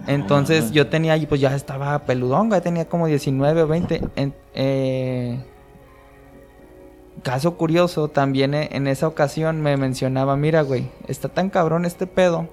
Entonces 0.08 0.72
yo 0.72 0.88
tenía, 0.88 1.16
pues 1.28 1.40
ya 1.40 1.54
estaba 1.54 1.98
peludón, 2.00 2.48
güey, 2.48 2.60
tenía 2.60 2.86
como 2.88 3.06
19 3.06 3.62
o 3.62 3.66
20. 3.68 4.02
En- 4.16 4.34
eh, 4.54 5.38
caso 7.22 7.56
curioso, 7.56 8.08
también 8.08 8.54
e- 8.54 8.68
en 8.72 8.86
esa 8.88 9.06
ocasión 9.06 9.60
me 9.60 9.76
mencionaba, 9.76 10.36
mira, 10.36 10.62
güey, 10.62 10.88
está 11.06 11.28
tan 11.28 11.50
cabrón 11.50 11.84
este 11.84 12.06
pedo 12.06 12.48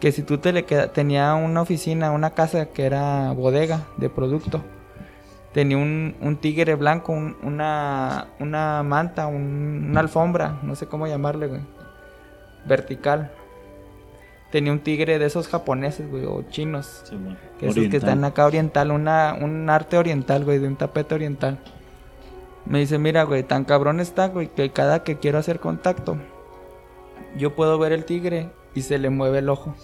que 0.00 0.12
si 0.12 0.22
tú 0.22 0.38
te 0.38 0.52
le 0.52 0.64
queda, 0.64 0.92
tenía 0.92 1.34
una 1.34 1.62
oficina, 1.62 2.10
una 2.12 2.30
casa 2.30 2.66
que 2.66 2.84
era 2.84 3.32
bodega 3.32 3.86
de 3.96 4.08
producto. 4.10 4.60
Tenía 5.52 5.78
un, 5.78 6.14
un 6.20 6.36
tigre 6.36 6.74
blanco, 6.74 7.12
un- 7.12 7.36
una, 7.42 8.28
una 8.38 8.82
manta, 8.82 9.26
un- 9.26 9.86
una 9.90 10.00
alfombra, 10.00 10.58
no 10.62 10.74
sé 10.76 10.86
cómo 10.86 11.06
llamarle, 11.06 11.46
güey. 11.48 11.77
Vertical. 12.66 13.30
Tenía 14.50 14.72
un 14.72 14.80
tigre 14.80 15.18
de 15.18 15.26
esos 15.26 15.46
japoneses, 15.46 16.10
güey, 16.10 16.24
o 16.24 16.42
chinos. 16.48 17.04
Que 17.58 17.68
esos 17.68 17.88
que 17.88 17.98
están 17.98 18.24
acá 18.24 18.46
oriental, 18.46 18.90
una, 18.90 19.36
un 19.38 19.68
arte 19.68 19.98
oriental, 19.98 20.44
güey, 20.44 20.58
de 20.58 20.68
un 20.68 20.76
tapete 20.76 21.14
oriental. 21.14 21.58
Me 22.64 22.80
dice, 22.80 22.98
mira, 22.98 23.24
güey, 23.24 23.42
tan 23.42 23.64
cabrón 23.64 24.00
está, 24.00 24.28
güey, 24.28 24.48
que 24.48 24.70
cada 24.70 25.02
que 25.02 25.18
quiero 25.18 25.38
hacer 25.38 25.60
contacto, 25.60 26.16
yo 27.36 27.54
puedo 27.54 27.78
ver 27.78 27.92
el 27.92 28.04
tigre 28.04 28.50
y 28.74 28.82
se 28.82 28.98
le 28.98 29.10
mueve 29.10 29.38
el 29.38 29.48
ojo. 29.48 29.74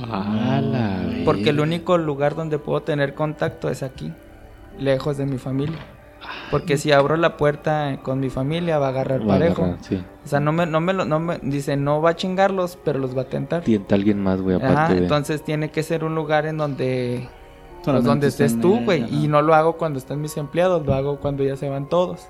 Ah, 0.00 0.60
la 0.62 1.24
Porque 1.24 1.50
el 1.50 1.60
único 1.60 1.98
lugar 1.98 2.34
donde 2.34 2.58
puedo 2.58 2.82
tener 2.82 3.14
contacto 3.14 3.68
es 3.68 3.82
aquí, 3.82 4.12
lejos 4.78 5.16
de 5.16 5.26
mi 5.26 5.38
familia. 5.38 5.78
Porque 6.50 6.76
si 6.76 6.92
abro 6.92 7.16
la 7.16 7.36
puerta 7.36 7.98
con 8.02 8.20
mi 8.20 8.30
familia 8.30 8.78
va 8.78 8.86
a 8.86 8.88
agarrar 8.90 9.20
Va 9.22 9.36
a 9.36 9.38
parejo. 9.38 9.62
agarrar, 9.64 9.84
sí. 9.84 10.02
O 10.24 10.28
sea, 10.28 10.38
no 10.40 10.52
me, 10.52 10.66
no 10.66 10.80
me, 10.80 10.92
lo- 10.92 11.04
no 11.04 11.18
me, 11.18 11.38
dice, 11.42 11.76
no 11.76 12.00
va 12.02 12.10
a 12.10 12.16
chingarlos, 12.16 12.78
pero 12.84 12.98
los 12.98 13.16
va 13.16 13.22
a 13.22 13.26
tentar. 13.26 13.62
Tienta 13.62 13.94
a 13.94 13.96
alguien 13.96 14.22
más, 14.22 14.40
güey, 14.40 14.56
aparte 14.56 14.74
Ajá, 14.78 14.92
de... 14.94 14.98
entonces 15.00 15.42
tiene 15.44 15.70
que 15.70 15.82
ser 15.82 16.04
un 16.04 16.14
lugar 16.14 16.46
en 16.46 16.58
donde 16.58 17.28
pues, 17.84 18.04
donde 18.04 18.28
estés 18.28 18.60
tú, 18.60 18.80
güey. 18.84 19.04
Y 19.12 19.28
no 19.28 19.42
lo 19.42 19.54
hago 19.54 19.76
cuando 19.76 19.98
están 19.98 20.20
mis 20.20 20.36
empleados, 20.36 20.86
lo 20.86 20.94
hago 20.94 21.18
cuando 21.18 21.42
ya 21.42 21.56
se 21.56 21.68
van 21.68 21.88
todos. 21.88 22.28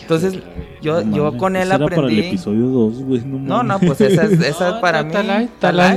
Entonces, 0.00 0.38
yo, 0.80 1.02
No 1.04 1.16
yo 1.16 1.36
con 1.36 1.54
él 1.56 1.68
era 1.68 1.78
para 1.78 1.94
el 1.96 2.00
aprendí. 2.02 2.26
episodio 2.28 2.66
2, 2.66 3.02
güey. 3.04 3.22
No, 3.24 3.62
No, 3.62 3.78
pues 3.78 4.00
esa 4.00 4.24
es, 4.24 4.40
esa 4.40 4.70
No, 4.74 4.80
para 4.80 5.02
mí. 5.02 5.12
light. 5.14 5.50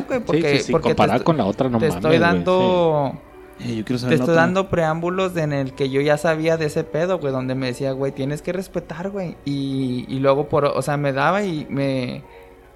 güey, 0.07 0.19
Sí, 0.19 0.23
porque, 0.26 0.57
sí, 0.57 0.64
sí, 0.65 0.72
porque 0.72 0.89
comparada 0.89 1.23
con 1.23 1.38
la 1.38 1.45
otra, 1.45 1.69
no 1.69 1.80
te 1.80 1.85
mames, 1.88 1.95
estoy 1.95 2.10
güey, 2.11 2.19
dando. 2.19 3.14
Eh, 3.60 3.77
yo 3.77 3.86
quiero 3.86 3.99
saber 3.99 4.18
Te 4.18 4.23
estoy 4.23 4.36
dando 4.36 4.69
preámbulos 4.69 5.36
en 5.38 5.53
el 5.53 5.73
que 5.73 5.90
yo 5.90 6.02
ya 6.02 6.18
sabía 6.18 6.57
de 6.57 6.65
ese 6.65 6.84
pedo, 6.84 7.19
güey, 7.19 7.32
donde 7.32 7.56
me 7.56 7.68
decía, 7.68 7.94
güey, 7.94 8.11
tienes 8.11 8.41
que 8.41 8.53
respetar, 8.53 9.10
güey. 9.10 9.38
Y, 9.45 10.06
y 10.07 10.19
luego, 10.19 10.49
por, 10.49 10.65
o 10.65 10.82
sea, 10.82 10.98
me 10.98 11.14
daba 11.14 11.44
y 11.44 11.65
me. 11.69 12.23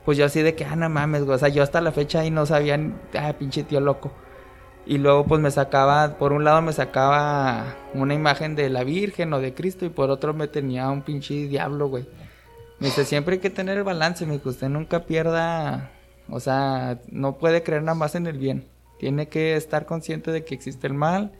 Pues 0.06 0.18
yo 0.18 0.26
así 0.26 0.42
de 0.42 0.56
que, 0.56 0.66
ah, 0.66 0.76
no 0.76 0.90
mames, 0.90 1.24
güey. 1.24 1.36
O 1.36 1.40
sea, 1.40 1.50
yo 1.50 1.64
hasta 1.64 1.82
la 1.82 1.92
fecha 1.92 2.22
ahí 2.22 2.32
no 2.32 2.46
sabía, 2.46 2.80
ah, 3.20 3.34
pinche 3.34 3.64
tío 3.64 3.80
loco. 3.80 4.12
Y 4.86 4.98
luego, 4.98 5.26
pues 5.26 5.42
me 5.42 5.52
sacaba, 5.52 6.18
por 6.18 6.34
un 6.34 6.44
lado 6.44 6.62
me 6.62 6.74
sacaba 6.74 7.76
una 7.94 8.14
imagen 8.14 8.56
de 8.56 8.70
la 8.70 8.84
Virgen 8.84 9.34
o 9.34 9.40
de 9.40 9.54
Cristo, 9.54 9.86
y 9.86 9.90
por 9.90 10.10
otro 10.10 10.34
me 10.34 10.48
tenía 10.48 10.90
un 10.90 11.04
pinche 11.04 11.34
diablo, 11.48 11.90
güey. 11.90 12.08
Me 12.80 12.88
dice, 12.88 13.06
siempre 13.06 13.36
hay 13.36 13.40
que 13.40 13.50
tener 13.50 13.78
el 13.78 13.84
balance, 13.84 14.26
me 14.26 14.34
dijo, 14.34 14.50
usted 14.50 14.70
nunca 14.70 15.06
pierda. 15.06 15.92
O 16.30 16.40
sea, 16.40 17.00
no 17.12 17.38
puede 17.38 17.62
creer 17.64 17.84
nada 17.84 17.96
más 17.96 18.16
en 18.16 18.26
el 18.26 18.38
bien. 18.38 18.66
Tiene 19.00 19.28
que 19.28 19.56
estar 19.56 19.86
consciente 19.86 20.32
de 20.32 20.44
que 20.44 20.54
existe 20.54 20.88
el 20.88 20.94
mal. 20.94 21.32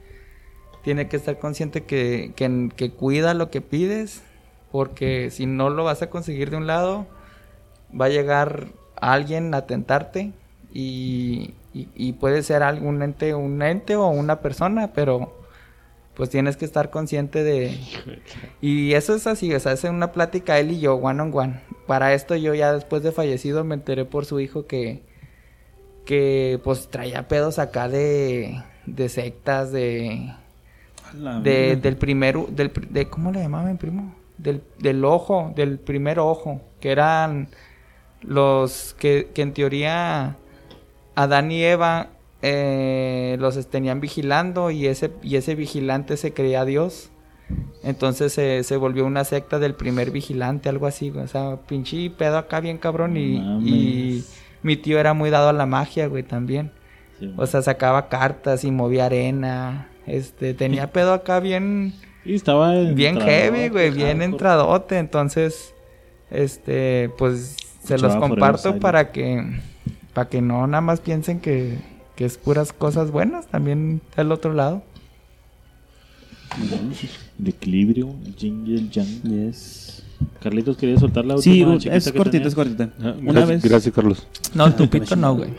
Tiene 0.82 1.08
que 1.08 1.16
estar 1.16 1.38
consciente 1.38 1.84
que, 1.84 2.32
que, 2.34 2.70
que 2.74 2.90
cuida 2.90 3.34
lo 3.34 3.50
que 3.50 3.60
pides. 3.60 4.22
Porque 4.72 5.30
si 5.30 5.46
no 5.46 5.70
lo 5.70 5.84
vas 5.84 6.02
a 6.02 6.10
conseguir 6.10 6.50
de 6.50 6.56
un 6.56 6.66
lado, 6.66 7.06
va 7.98 8.06
a 8.06 8.10
llegar 8.10 8.68
alguien 8.96 9.54
a 9.54 9.66
tentarte. 9.66 10.32
Y, 10.72 11.54
y, 11.74 11.88
y 11.94 12.12
puede 12.14 12.42
ser 12.42 12.62
algún 12.62 13.02
ente, 13.02 13.34
un 13.34 13.62
ente 13.62 13.96
o 13.96 14.08
una 14.08 14.40
persona, 14.40 14.92
pero 14.92 15.36
pues 16.14 16.28
tienes 16.28 16.56
que 16.56 16.64
estar 16.64 16.90
consciente 16.90 17.42
de... 17.42 17.78
Y 18.60 18.92
eso 18.92 19.14
es 19.14 19.26
así, 19.26 19.54
o 19.54 19.60
sea, 19.60 19.72
es 19.72 19.84
una 19.84 20.12
plática 20.12 20.58
él 20.58 20.72
y 20.72 20.78
yo, 20.78 20.96
one 20.96 21.22
on 21.22 21.30
one. 21.34 21.60
Para 21.86 22.12
esto 22.12 22.36
yo 22.36 22.54
ya 22.54 22.72
después 22.74 23.02
de 23.02 23.10
fallecido 23.10 23.64
me 23.64 23.74
enteré 23.74 24.04
por 24.04 24.26
su 24.26 24.38
hijo 24.38 24.66
que, 24.66 25.02
que 26.10 26.58
pues 26.64 26.88
traía 26.88 27.28
pedos 27.28 27.60
acá 27.60 27.88
de, 27.88 28.60
de 28.84 29.08
sectas, 29.08 29.70
de, 29.70 30.32
de, 31.44 31.76
del 31.76 31.96
primer, 31.96 32.36
del, 32.48 32.72
de, 32.90 33.06
¿cómo 33.06 33.30
le 33.30 33.38
llamaban, 33.38 33.78
primo? 33.78 34.12
Del, 34.36 34.60
del 34.80 35.04
ojo, 35.04 35.52
del 35.54 35.78
primer 35.78 36.18
ojo, 36.18 36.62
que 36.80 36.90
eran 36.90 37.46
los 38.22 38.96
que, 38.98 39.30
que 39.32 39.42
en 39.42 39.52
teoría 39.52 40.36
Adán 41.14 41.52
y 41.52 41.62
Eva 41.62 42.08
eh, 42.42 43.36
los 43.38 43.64
tenían 43.68 44.00
vigilando 44.00 44.72
y 44.72 44.88
ese, 44.88 45.12
y 45.22 45.36
ese 45.36 45.54
vigilante 45.54 46.16
se 46.16 46.32
creía 46.34 46.64
Dios. 46.64 47.10
Entonces 47.84 48.32
se, 48.32 48.64
se 48.64 48.76
volvió 48.76 49.06
una 49.06 49.22
secta 49.22 49.60
del 49.60 49.74
primer 49.74 50.10
vigilante, 50.10 50.68
algo 50.68 50.88
así. 50.88 51.10
O 51.10 51.28
sea, 51.28 51.56
pinche 51.68 52.10
pedo 52.10 52.36
acá 52.36 52.58
bien 52.58 52.78
cabrón 52.78 53.16
y. 53.16 54.24
mi 54.62 54.76
tío 54.76 54.98
era 54.98 55.14
muy 55.14 55.30
dado 55.30 55.48
a 55.48 55.52
la 55.52 55.66
magia, 55.66 56.06
güey, 56.06 56.22
también. 56.22 56.72
Sí, 57.18 57.32
O 57.36 57.46
sea, 57.46 57.62
sacaba 57.62 58.08
cartas 58.08 58.64
y 58.64 58.70
movía 58.70 59.06
arena. 59.06 59.88
Este, 60.06 60.54
tenía 60.54 60.90
pedo 60.92 61.12
acá 61.12 61.40
bien, 61.40 61.94
Y 62.24 62.34
estaba 62.34 62.74
bien 62.74 63.20
heavy, 63.20 63.68
güey, 63.68 63.90
bien 63.90 64.22
entradote. 64.22 64.98
Entonces, 64.98 65.74
este, 66.30 67.10
pues 67.18 67.56
se 67.84 67.98
los 67.98 68.16
comparto 68.16 68.78
para 68.78 69.12
que, 69.12 69.60
Para 70.12 70.28
que 70.28 70.42
no 70.42 70.66
nada 70.66 70.80
más 70.80 71.00
piensen 71.00 71.40
que, 71.40 71.78
que 72.16 72.24
es 72.24 72.36
puras 72.38 72.72
cosas 72.72 73.10
buenas, 73.10 73.46
también 73.46 74.02
está 74.08 74.22
el 74.22 74.32
otro 74.32 74.52
lado. 74.52 74.82
El 77.38 77.48
equilibrio, 77.48 78.14
el 78.26 78.34
yin 78.36 78.66
y 78.66 78.74
el 78.74 78.90
yang. 78.90 79.22
Yes. 79.22 80.02
Carlitos, 80.42 80.76
¿quería 80.76 80.98
soltar 80.98 81.24
la 81.24 81.36
Sí, 81.38 81.62
última 81.62 81.78
chiquita 81.78 81.96
es 81.96 82.04
que 82.04 82.12
cortita, 82.18 82.32
tenía? 82.32 82.48
es 82.48 82.54
cortita. 82.54 82.90
Ah, 83.02 83.14
Una 83.20 83.32
gracias, 83.32 83.48
vez, 83.62 83.70
gracias, 83.70 83.94
Carlos. 83.94 84.26
No, 84.54 84.66
el 84.66 84.74
tupito 84.74 85.16
no, 85.16 85.36
güey. 85.36 85.50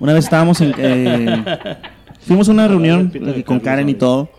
una 0.00 0.12
vez 0.14 0.24
estábamos 0.24 0.60
en... 0.60 0.72
eh, 0.78 1.44
fuimos 2.22 2.48
a 2.48 2.52
una 2.52 2.66
reunión 2.68 3.10
con 3.10 3.58
Carlos, 3.58 3.62
Karen 3.62 3.88
y 3.88 3.94
todo. 3.94 4.30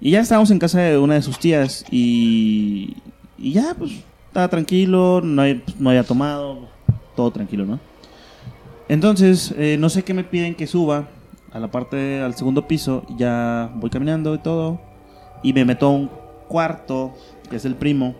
Y 0.00 0.10
ya 0.12 0.20
estábamos 0.20 0.50
en 0.50 0.58
casa 0.58 0.80
de 0.80 0.98
una 0.98 1.14
de 1.14 1.22
sus 1.22 1.38
tías 1.38 1.84
y... 1.90 2.96
Y 3.38 3.52
ya, 3.52 3.74
pues, 3.78 3.92
estaba 4.28 4.48
tranquilo, 4.48 5.20
no, 5.22 5.42
hay- 5.42 5.62
no 5.78 5.90
había 5.90 6.02
tomado, 6.04 6.68
todo 7.16 7.30
tranquilo, 7.30 7.64
¿no? 7.64 7.78
Entonces, 8.88 9.54
eh, 9.56 9.76
no 9.78 9.88
sé 9.90 10.02
qué 10.02 10.14
me 10.14 10.24
piden 10.24 10.54
que 10.54 10.66
suba 10.66 11.08
a 11.52 11.58
la 11.58 11.70
parte, 11.70 12.20
al 12.20 12.34
segundo 12.34 12.66
piso. 12.66 13.04
Ya 13.16 13.70
voy 13.76 13.90
caminando 13.90 14.34
y 14.34 14.38
todo. 14.38 14.80
Y 15.42 15.52
me 15.52 15.64
meto 15.64 15.86
a 15.86 15.90
un 15.90 16.10
cuarto, 16.48 17.14
que 17.50 17.56
es 17.56 17.64
el 17.64 17.74
primo. 17.74 18.14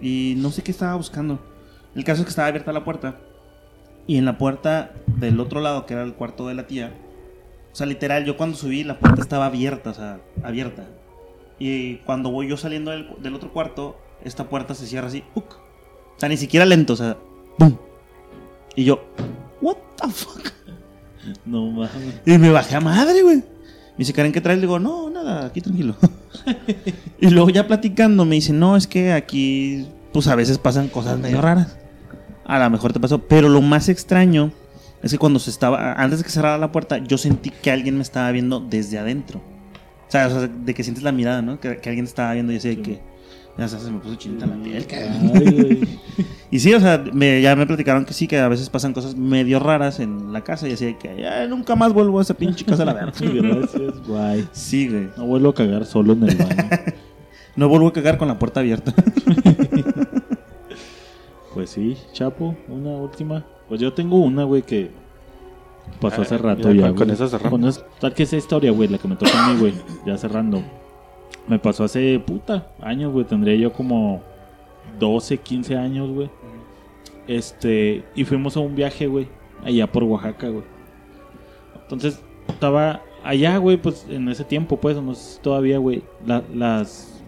Y 0.00 0.34
no 0.38 0.50
sé 0.50 0.62
qué 0.62 0.70
estaba 0.70 0.94
buscando. 0.94 1.38
El 1.94 2.04
caso 2.04 2.20
es 2.20 2.26
que 2.26 2.30
estaba 2.30 2.48
abierta 2.48 2.72
la 2.72 2.84
puerta. 2.84 3.16
Y 4.06 4.18
en 4.18 4.24
la 4.24 4.38
puerta 4.38 4.92
del 5.06 5.40
otro 5.40 5.60
lado, 5.60 5.86
que 5.86 5.94
era 5.94 6.02
el 6.02 6.14
cuarto 6.14 6.48
de 6.48 6.54
la 6.54 6.66
tía. 6.66 6.92
O 7.72 7.76
sea, 7.76 7.86
literal, 7.86 8.24
yo 8.24 8.36
cuando 8.36 8.56
subí, 8.56 8.84
la 8.84 8.98
puerta 8.98 9.20
estaba 9.20 9.46
abierta, 9.46 9.90
o 9.90 9.94
sea, 9.94 10.20
abierta. 10.42 10.84
Y 11.58 11.96
cuando 11.98 12.30
voy 12.30 12.48
yo 12.48 12.56
saliendo 12.56 12.90
del, 12.90 13.08
del 13.20 13.34
otro 13.34 13.52
cuarto, 13.52 13.96
esta 14.22 14.48
puerta 14.48 14.74
se 14.74 14.86
cierra 14.86 15.08
así. 15.08 15.24
¡puc! 15.34 15.54
O 16.16 16.18
sea, 16.18 16.28
ni 16.28 16.36
siquiera 16.36 16.64
lento, 16.66 16.92
o 16.92 16.96
sea, 16.96 17.16
¡pum! 17.58 17.76
Y 18.76 18.84
yo, 18.84 19.02
¿What 19.64 19.76
the 19.96 20.08
fuck? 20.10 20.52
No 21.46 21.70
mames. 21.70 22.20
Y 22.26 22.36
me 22.36 22.50
bajé 22.50 22.76
a 22.76 22.80
madre, 22.80 23.22
güey. 23.22 23.42
Me 23.96 23.98
dice, 23.98 24.12
Karen, 24.12 24.32
¿qué 24.32 24.40
traes? 24.40 24.58
Le 24.58 24.66
digo, 24.66 24.80
no, 24.80 25.08
nada, 25.08 25.46
aquí 25.46 25.60
tranquilo. 25.60 25.94
y 27.20 27.30
luego 27.30 27.50
ya 27.50 27.66
platicando 27.66 28.24
me 28.24 28.34
dice, 28.34 28.52
no, 28.52 28.76
es 28.76 28.88
que 28.88 29.12
aquí, 29.12 29.86
pues 30.12 30.26
a 30.26 30.34
veces 30.34 30.58
pasan 30.58 30.88
cosas 30.88 31.18
medio 31.18 31.40
raras. 31.40 31.76
A 32.44 32.58
lo 32.58 32.70
mejor 32.70 32.92
te 32.92 32.98
pasó. 32.98 33.20
Pero 33.26 33.48
lo 33.48 33.62
más 33.62 33.88
extraño 33.88 34.52
es 35.02 35.12
que 35.12 35.18
cuando 35.18 35.38
se 35.38 35.50
estaba, 35.50 35.92
antes 35.92 36.18
de 36.18 36.24
que 36.24 36.30
cerrara 36.30 36.58
la 36.58 36.72
puerta, 36.72 36.98
yo 36.98 37.18
sentí 37.18 37.50
que 37.50 37.70
alguien 37.70 37.96
me 37.96 38.02
estaba 38.02 38.30
viendo 38.32 38.58
desde 38.58 38.98
adentro. 38.98 39.40
O 40.08 40.10
sea, 40.10 40.26
o 40.26 40.30
sea, 40.30 40.48
de 40.48 40.74
que 40.74 40.82
sientes 40.82 41.04
la 41.04 41.12
mirada, 41.12 41.40
¿no? 41.40 41.60
Que, 41.60 41.78
que 41.78 41.88
alguien 41.88 42.04
estaba 42.04 42.32
viendo 42.32 42.52
y 42.52 42.56
así 42.56 42.68
de 42.70 42.82
que... 42.82 43.14
Ya 43.56 43.68
se 43.68 43.90
me 43.90 44.00
puso 44.00 44.16
chinita 44.16 44.46
la 44.46 44.56
piel, 44.56 44.84
cabrón. 44.86 45.32
Y 46.54 46.60
sí, 46.60 46.72
o 46.72 46.78
sea, 46.78 47.02
me- 47.12 47.42
ya 47.42 47.56
me 47.56 47.66
platicaron 47.66 48.04
que 48.04 48.12
sí, 48.14 48.28
que 48.28 48.38
a 48.38 48.46
veces 48.46 48.70
pasan 48.70 48.92
cosas 48.92 49.16
medio 49.16 49.58
raras 49.58 49.98
en 49.98 50.32
la 50.32 50.42
casa 50.42 50.68
y 50.68 50.72
así 50.74 50.84
de 50.84 50.96
que 50.96 51.20
ya 51.20 51.48
nunca 51.48 51.74
más 51.74 51.92
vuelvo 51.92 52.20
a 52.20 52.22
esa 52.22 52.34
pinche 52.34 52.64
casa 52.64 52.84
a 52.84 52.86
la 52.86 52.92
verga. 52.94 53.12
Gracias, 53.20 54.06
guay. 54.06 54.48
Sí, 54.52 54.88
güey. 54.88 55.08
No 55.16 55.26
vuelvo 55.26 55.48
a 55.48 55.54
cagar 55.54 55.84
solo 55.84 56.12
en 56.12 56.22
el 56.28 56.36
baño. 56.36 56.54
No 57.56 57.68
vuelvo 57.68 57.88
a 57.88 57.92
cagar 57.92 58.18
con 58.18 58.28
la 58.28 58.38
puerta 58.38 58.60
abierta. 58.60 58.92
Pues 61.54 61.70
sí, 61.70 61.96
Chapo, 62.12 62.56
una 62.68 62.90
última. 62.90 63.44
Pues 63.68 63.80
yo 63.80 63.92
tengo 63.92 64.16
una, 64.18 64.44
güey, 64.44 64.62
que 64.62 64.90
pasó 66.00 66.22
hace 66.22 66.34
Ah, 66.34 66.38
rato 66.38 66.70
ya, 66.72 66.82
ya. 66.82 66.88
con- 66.88 66.96
con 66.98 67.10
esa 67.10 67.28
cerramos. 67.28 67.50
Con 67.60 67.68
es- 67.68 67.84
tal 68.00 68.12
que 68.14 68.24
esa 68.24 68.36
historia, 68.36 68.70
güey, 68.72 68.88
la 68.88 68.98
que 68.98 69.06
me 69.08 69.16
toca 69.16 69.44
a 69.44 69.48
mí, 69.52 69.60
güey, 69.60 69.72
ya 70.06 70.16
cerrando. 70.18 70.62
Me 71.46 71.58
pasó 71.58 71.84
hace 71.84 72.18
puta 72.18 72.68
años, 72.80 73.12
güey. 73.12 73.24
Tendría 73.24 73.54
yo 73.54 73.72
como 73.72 74.20
12, 74.98 75.38
15 75.38 75.76
años, 75.76 76.10
güey. 76.10 76.28
Este, 77.26 78.04
y 78.14 78.24
fuimos 78.24 78.56
a 78.56 78.60
un 78.60 78.74
viaje, 78.74 79.06
güey, 79.06 79.28
allá 79.64 79.90
por 79.90 80.04
Oaxaca, 80.04 80.48
güey. 80.48 80.64
Entonces, 81.82 82.22
estaba 82.48 83.02
allá, 83.22 83.56
güey, 83.58 83.76
pues 83.76 84.06
en 84.10 84.28
ese 84.28 84.44
tiempo, 84.44 84.78
pues, 84.78 84.96
no 85.00 85.14
sé 85.14 85.34
si 85.36 85.40
todavía, 85.40 85.78
güey, 85.78 86.02
la- 86.26 86.42
las 86.54 87.22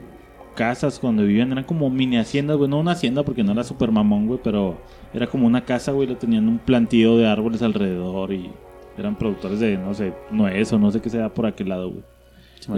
casas 0.54 0.98
cuando 0.98 1.22
vivían 1.22 1.52
eran 1.52 1.64
como 1.64 1.90
mini 1.90 2.16
haciendas, 2.16 2.56
güey, 2.56 2.68
no 2.70 2.78
una 2.78 2.92
hacienda 2.92 3.22
porque 3.24 3.42
no 3.44 3.52
era 3.52 3.64
super 3.64 3.90
mamón, 3.92 4.26
güey, 4.26 4.40
pero 4.42 4.76
era 5.12 5.26
como 5.26 5.46
una 5.46 5.64
casa, 5.64 5.92
güey, 5.92 6.08
le 6.08 6.14
tenían 6.16 6.48
un 6.48 6.58
plantío 6.58 7.16
de 7.18 7.26
árboles 7.26 7.60
alrededor 7.62 8.32
y 8.32 8.50
eran 8.96 9.16
productores 9.16 9.60
de, 9.60 9.76
no 9.76 9.92
sé, 9.92 10.14
nuez 10.30 10.72
o 10.72 10.78
no 10.78 10.90
sé 10.90 11.00
qué 11.02 11.10
sea 11.10 11.32
por 11.32 11.44
aquel 11.46 11.68
lado, 11.68 11.90
güey. 11.90 12.02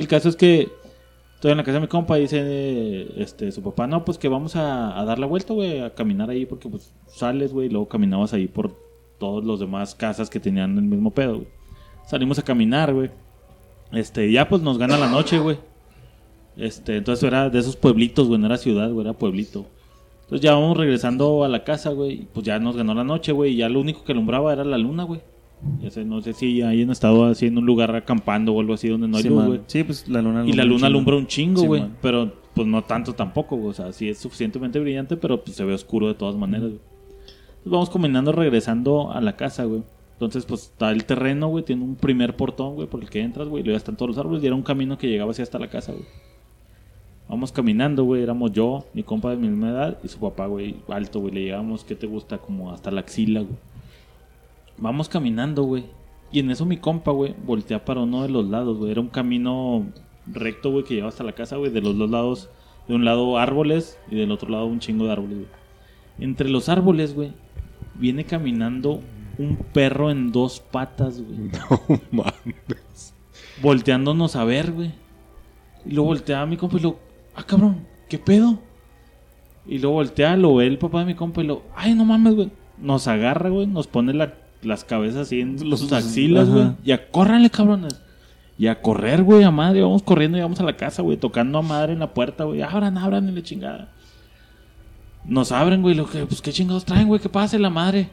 El 0.02 0.08
caso 0.08 0.28
es 0.28 0.34
que 0.36 0.68
estoy 1.38 1.52
en 1.52 1.58
la 1.58 1.62
casa 1.62 1.74
de 1.74 1.82
mi 1.82 1.86
compa 1.86 2.16
dice 2.16 3.06
este, 3.22 3.52
su 3.52 3.62
papá, 3.62 3.86
no, 3.86 4.04
pues 4.04 4.18
que 4.18 4.26
vamos 4.26 4.56
a, 4.56 5.04
dar 5.04 5.20
la 5.20 5.26
vuelta, 5.26 5.54
güey, 5.54 5.78
a 5.82 5.94
caminar 5.94 6.30
ahí 6.30 6.46
porque 6.46 6.68
pues 6.68 6.92
sales, 7.06 7.52
güey, 7.52 7.68
y 7.68 7.70
luego 7.70 7.86
caminabas 7.86 8.32
ahí 8.32 8.48
por 8.48 8.76
todos 9.20 9.44
los 9.44 9.60
demás 9.60 9.94
casas 9.94 10.30
que 10.30 10.40
tenían 10.40 10.76
el 10.76 10.82
mismo 10.82 11.12
pedo. 11.12 11.44
Salimos 12.08 12.40
a 12.40 12.42
caminar, 12.42 12.92
güey. 12.92 13.10
Este, 13.92 14.32
ya 14.32 14.48
pues 14.48 14.62
nos 14.62 14.78
gana 14.78 14.98
la 14.98 15.08
noche, 15.08 15.38
güey. 15.38 15.58
Este, 16.56 16.96
entonces 16.96 17.22
era 17.22 17.48
de 17.48 17.60
esos 17.60 17.76
pueblitos, 17.76 18.26
güey, 18.26 18.40
no 18.40 18.46
era 18.46 18.56
ciudad, 18.56 18.90
güey, 18.90 19.06
era 19.06 19.16
pueblito. 19.16 19.66
Entonces 20.22 20.40
ya 20.40 20.54
vamos 20.54 20.76
regresando 20.76 21.44
a 21.44 21.48
la 21.48 21.62
casa, 21.62 21.90
güey, 21.90 22.26
pues 22.34 22.44
ya 22.44 22.58
nos 22.58 22.76
ganó 22.76 22.94
la 22.94 23.04
noche, 23.04 23.30
güey, 23.30 23.52
y 23.52 23.58
ya 23.58 23.68
lo 23.68 23.78
único 23.78 24.02
que 24.02 24.10
alumbraba 24.10 24.52
era 24.52 24.64
la 24.64 24.76
luna, 24.76 25.04
güey. 25.04 25.20
Ya 25.82 25.90
sé, 25.90 26.04
no 26.04 26.20
sé 26.20 26.32
si 26.32 26.62
ahí 26.62 26.82
han 26.82 26.90
estado 26.90 27.24
así 27.24 27.46
en 27.46 27.58
un 27.58 27.66
lugar 27.66 27.94
acampando 27.94 28.54
o 28.54 28.60
algo 28.60 28.74
así 28.74 28.88
donde 28.88 29.08
no 29.08 29.16
hay 29.16 29.24
sí, 29.24 29.28
luz, 29.28 29.38
man. 29.38 29.46
güey. 29.48 29.60
Sí, 29.66 29.82
pues 29.84 30.08
la 30.08 30.22
luna 30.22 30.44
Y 30.46 30.52
la 30.52 30.62
un 30.62 30.68
luna 30.68 30.86
alumbra 30.86 31.16
un 31.16 31.26
chingo, 31.26 31.62
güey. 31.62 31.84
pero 32.00 32.32
pues 32.54 32.66
no 32.66 32.82
tanto 32.84 33.14
tampoco, 33.14 33.56
güey. 33.56 33.70
O 33.70 33.74
sea, 33.74 33.92
sí 33.92 34.08
es 34.08 34.18
suficientemente 34.18 34.78
brillante, 34.78 35.16
pero 35.16 35.42
pues 35.42 35.56
se 35.56 35.64
ve 35.64 35.74
oscuro 35.74 36.06
de 36.08 36.14
todas 36.14 36.36
maneras, 36.36 36.68
güey. 36.68 36.80
Entonces 37.58 37.72
vamos 37.72 37.90
caminando 37.90 38.32
regresando 38.32 39.10
a 39.10 39.20
la 39.20 39.36
casa, 39.36 39.64
güey. 39.64 39.82
Entonces, 40.12 40.44
pues 40.46 40.62
está 40.62 40.90
el 40.90 41.04
terreno, 41.04 41.46
güey. 41.48 41.64
Tiene 41.64 41.84
un 41.84 41.94
primer 41.94 42.34
portón, 42.34 42.74
güey, 42.74 42.88
por 42.88 43.00
el 43.00 43.08
que 43.08 43.20
entras, 43.20 43.46
güey. 43.48 43.62
Y 43.62 43.64
luego 43.64 43.76
están 43.76 43.96
todos 43.96 44.08
los 44.08 44.18
árboles. 44.18 44.42
Y 44.42 44.46
era 44.46 44.56
un 44.56 44.62
camino 44.62 44.98
que 44.98 45.08
llegaba 45.08 45.30
así 45.30 45.42
hasta 45.42 45.60
la 45.60 45.68
casa, 45.68 45.92
güey. 45.92 46.04
Vamos 47.28 47.52
caminando, 47.52 48.02
güey. 48.04 48.22
Éramos 48.22 48.52
yo, 48.52 48.86
mi 48.94 49.04
compa 49.04 49.30
de 49.30 49.36
mi 49.36 49.48
misma 49.48 49.70
edad 49.70 49.98
y 50.02 50.08
su 50.08 50.18
papá, 50.18 50.46
güey, 50.46 50.76
alto, 50.88 51.20
güey. 51.20 51.34
Le 51.34 51.42
llegamos, 51.44 51.84
¿qué 51.84 51.94
te 51.94 52.08
gusta? 52.08 52.38
Como 52.38 52.72
hasta 52.72 52.90
la 52.90 53.00
axila, 53.00 53.40
güey. 53.42 53.54
Vamos 54.78 55.08
caminando, 55.08 55.62
güey. 55.64 55.84
Y 56.30 56.40
en 56.40 56.50
eso 56.50 56.64
mi 56.66 56.76
compa, 56.76 57.10
güey, 57.10 57.34
voltea 57.44 57.84
para 57.84 58.00
uno 58.02 58.22
de 58.22 58.28
los 58.28 58.46
lados, 58.48 58.78
güey. 58.78 58.90
Era 58.92 59.00
un 59.00 59.08
camino 59.08 59.86
recto, 60.26 60.70
güey, 60.70 60.84
que 60.84 60.94
llevaba 60.94 61.08
hasta 61.10 61.24
la 61.24 61.32
casa, 61.32 61.56
güey. 61.56 61.70
De 61.70 61.80
los 61.80 61.96
dos 61.96 62.10
lados, 62.10 62.50
de 62.86 62.94
un 62.94 63.04
lado 63.04 63.38
árboles 63.38 63.98
y 64.10 64.16
del 64.16 64.30
otro 64.30 64.50
lado 64.50 64.66
un 64.66 64.78
chingo 64.80 65.06
de 65.06 65.12
árboles, 65.12 65.38
güey. 65.38 65.48
Entre 66.20 66.48
los 66.48 66.68
árboles, 66.68 67.14
güey, 67.14 67.32
viene 67.94 68.24
caminando 68.24 69.00
un 69.38 69.56
perro 69.72 70.10
en 70.10 70.32
dos 70.32 70.60
patas, 70.60 71.22
güey. 71.22 71.50
No 71.88 72.00
mames. 72.10 73.14
Volteándonos 73.62 74.36
a 74.36 74.44
ver, 74.44 74.72
güey. 74.72 74.92
Y 75.86 75.92
luego 75.92 76.08
voltea 76.08 76.42
a 76.42 76.46
mi 76.46 76.56
compa 76.56 76.76
y 76.76 76.80
lo, 76.80 76.98
ah, 77.34 77.44
cabrón, 77.44 77.86
¿qué 78.08 78.18
pedo? 78.18 78.58
Y 79.66 79.78
luego 79.78 79.94
voltea, 79.96 80.36
lo 80.36 80.56
ve 80.56 80.66
el 80.66 80.78
papá 80.78 81.00
de 81.00 81.06
mi 81.06 81.14
compa 81.14 81.42
y 81.42 81.46
lo, 81.46 81.62
ay, 81.74 81.94
no 81.94 82.04
mames, 82.04 82.34
güey. 82.34 82.50
Nos 82.78 83.08
agarra, 83.08 83.48
güey, 83.48 83.66
nos 83.66 83.86
pone 83.86 84.12
la- 84.12 84.34
las 84.62 84.84
cabezas 84.84 85.22
así 85.28 85.40
en 85.40 85.68
los 85.68 85.92
axilas, 85.92 86.48
güey. 86.48 86.72
Y 86.84 86.92
a 86.92 87.10
córranle, 87.10 87.50
cabrones. 87.50 88.00
Y 88.58 88.66
a 88.66 88.80
correr, 88.82 89.22
güey, 89.22 89.44
a 89.44 89.50
madre. 89.52 89.82
Vamos 89.82 90.02
corriendo 90.02 90.36
y 90.36 90.40
vamos 90.40 90.58
a 90.60 90.64
la 90.64 90.76
casa, 90.76 91.02
güey, 91.02 91.16
tocando 91.16 91.58
a 91.58 91.62
madre 91.62 91.92
en 91.92 92.00
la 92.00 92.12
puerta, 92.12 92.44
güey. 92.44 92.60
Abran, 92.62 92.98
abran 92.98 93.28
y 93.28 93.32
la 93.32 93.42
chingada. 93.42 93.92
Nos 95.24 95.52
abren, 95.52 95.82
güey, 95.82 95.94
lo 95.94 96.06
que, 96.08 96.24
pues 96.26 96.40
qué 96.40 96.52
chingados 96.52 96.84
traen, 96.84 97.06
güey, 97.06 97.20
que 97.20 97.28
pase 97.28 97.58
la 97.58 97.70
madre. 97.70 98.08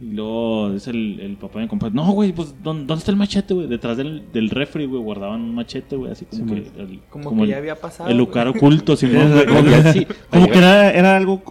Y 0.00 0.06
luego 0.14 0.72
es 0.72 0.88
el, 0.88 1.20
el 1.20 1.36
papá 1.36 1.60
de 1.60 1.66
mi 1.66 1.68
compa. 1.68 1.88
No, 1.90 2.10
güey, 2.10 2.32
pues 2.32 2.54
¿dónde, 2.62 2.86
dónde 2.86 2.98
está 2.98 3.12
el 3.12 3.16
machete, 3.16 3.54
güey? 3.54 3.68
Detrás 3.68 3.96
del, 3.96 4.24
del 4.32 4.50
refri, 4.50 4.86
güey, 4.86 5.00
guardaban 5.00 5.40
un 5.40 5.54
machete, 5.54 5.94
güey, 5.94 6.10
así 6.10 6.24
como 6.24 6.46
que. 6.46 6.70
El, 6.76 7.00
Como, 7.08 7.36
que 7.36 7.42
el, 7.44 7.48
ya 7.48 7.56
había 7.58 7.76
pasado. 7.76 8.10
el 8.10 8.16
lugar 8.18 8.48
oculto, 8.48 8.96
güey. 9.00 9.46
Como 9.46 9.62
que- 9.64 10.06
Como 10.30 10.46
que 10.48 10.58
era, 10.58 10.90
era 10.90 11.16
algo 11.16 11.42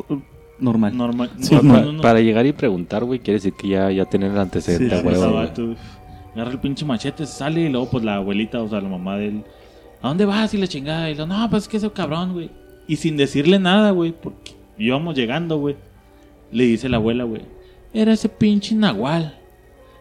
normal. 0.62 0.96
Normal. 0.96 1.32
No, 1.52 1.62
no, 1.62 1.92
no. 1.94 2.02
Para 2.02 2.22
llegar 2.22 2.46
y 2.46 2.54
preguntar, 2.54 3.04
güey, 3.04 3.20
quiere 3.20 3.38
decir 3.40 3.54
que 3.54 3.68
ya, 3.70 3.92
ya 3.92 4.06
tienen 4.06 4.32
el 4.32 4.38
antecedente, 4.38 4.96
Sí, 4.98 5.04
güey. 5.04 5.76
Agarra 6.34 6.52
el 6.52 6.60
pinche 6.60 6.86
machete, 6.86 7.26
sale 7.26 7.62
y 7.62 7.70
luego 7.70 7.90
pues 7.90 8.04
la 8.06 8.16
abuelita, 8.16 8.62
o 8.62 8.70
sea, 8.70 8.80
la 8.80 8.88
mamá 8.88 9.18
de 9.18 9.28
él. 9.28 9.44
¿A 10.02 10.08
dónde 10.08 10.26
vas? 10.26 10.54
Y 10.54 10.58
la 10.58 10.68
chingada. 10.68 11.10
Y 11.10 11.16
lo, 11.16 11.28
no, 11.28 11.50
pues 11.50 11.64
es 11.64 11.70
que 11.70 11.78
ese 11.78 11.92
cabrón, 11.92 12.34
güey. 12.34 12.50
Y 12.88 12.96
sin 12.96 13.18
decirle 13.18 13.60
nada, 13.60 13.92
güey, 13.92 14.14
porque 14.14 14.54
íbamos 14.78 15.16
llegando, 15.16 15.58
güey. 15.58 15.76
Le 16.52 16.64
dice 16.66 16.88
la 16.88 16.98
abuela, 16.98 17.26
güey. 17.26 17.42
Era 17.94 18.14
ese 18.14 18.30
pinche 18.30 18.74
nahual. 18.76 19.38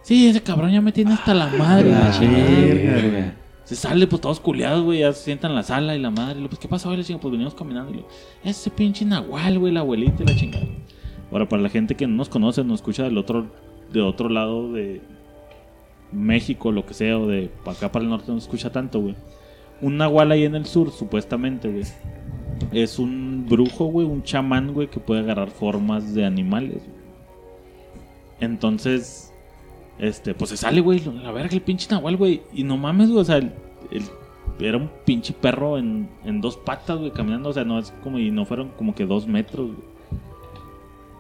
Sí, 0.03 0.29
ese 0.29 0.41
cabrón 0.43 0.71
ya 0.73 0.81
me 0.81 0.93
tiene 0.93 1.13
hasta 1.15 1.35
la 1.35 1.49
madre, 1.49 1.91
la 1.91 2.11
chingada. 2.13 2.45
Verga. 2.49 3.35
Se 3.71 3.77
sale, 3.77 4.09
pues 4.09 4.21
todos 4.21 4.41
culiados, 4.41 4.83
güey. 4.83 4.99
Ya 4.99 5.13
se 5.13 5.23
sientan 5.23 5.53
en 5.53 5.59
la 5.59 5.63
sala 5.63 5.95
y 5.95 6.01
la 6.01 6.11
madre. 6.11 6.41
Y 6.41 6.43
lo, 6.43 6.49
pues, 6.49 6.59
¿qué 6.59 6.67
pasó, 6.67 6.93
chinga, 7.05 7.21
pues 7.21 7.31
venimos 7.31 7.55
caminando. 7.55 7.93
Y 7.93 7.99
lo, 7.99 8.09
ese 8.43 8.69
pinche 8.69 9.05
nahual, 9.05 9.61
güey, 9.61 9.73
la 9.73 9.79
abuelita 9.79 10.25
y 10.25 10.27
la 10.27 10.35
chingada. 10.35 10.67
Ahora, 11.31 11.49
para 11.49 11.63
la 11.63 11.69
gente 11.69 11.95
que 11.95 12.09
no 12.09 12.17
nos 12.17 12.29
conoce, 12.29 12.65
nos 12.65 12.81
escucha 12.81 13.05
del 13.05 13.17
otro, 13.17 13.47
de 13.93 14.01
otro 14.01 14.29
lado 14.29 14.73
de 14.73 15.01
México, 16.11 16.73
lo 16.73 16.85
que 16.85 16.95
sea, 16.95 17.17
o 17.17 17.29
de 17.29 17.49
acá 17.65 17.93
para 17.93 18.03
el 18.03 18.11
norte, 18.11 18.33
no 18.33 18.41
se 18.41 18.47
escucha 18.47 18.73
tanto, 18.73 19.01
güey. 19.01 19.15
Un 19.81 19.99
nahual 19.99 20.33
ahí 20.33 20.43
en 20.47 20.57
el 20.57 20.67
sur, 20.67 20.91
supuestamente, 20.91 21.69
güey. 21.69 21.85
Es 22.73 22.99
un 22.99 23.47
brujo, 23.49 23.85
güey, 23.85 24.05
un 24.05 24.25
chamán, 24.25 24.75
güey, 24.75 24.89
que 24.89 24.99
puede 24.99 25.21
agarrar 25.21 25.49
formas 25.49 26.13
de 26.13 26.25
animales. 26.25 26.79
güey. 26.79 27.01
Entonces, 28.41 29.30
Este, 30.01 30.35
pues 30.35 30.51
se 30.51 30.57
sale, 30.57 30.81
güey, 30.81 31.01
la 31.23 31.31
verga 31.31 31.55
el 31.55 31.61
pinche 31.63 31.87
Nahual, 31.91 32.17
güey. 32.17 32.43
Y 32.53 32.65
no 32.65 32.77
mames, 32.77 33.09
güey, 33.11 33.21
o 33.21 33.25
sea, 33.25 33.37
el, 33.37 33.53
el- 33.91 34.03
era 34.59 34.77
un 34.77 34.91
pinche 35.07 35.33
perro 35.33 35.79
en, 35.79 36.09
en 36.25 36.41
dos 36.41 36.57
patas, 36.57 36.99
güey, 36.99 37.11
caminando. 37.13 37.49
O 37.51 37.53
sea, 37.53 37.65
no 37.65 37.79
es 37.79 37.93
como, 38.03 38.19
y 38.19 38.31
no 38.31 38.45
fueron 38.45 38.71
como 38.77 38.95
que 38.95 39.07
dos 39.07 39.27
metros, 39.27 39.67
güey. 39.69 39.91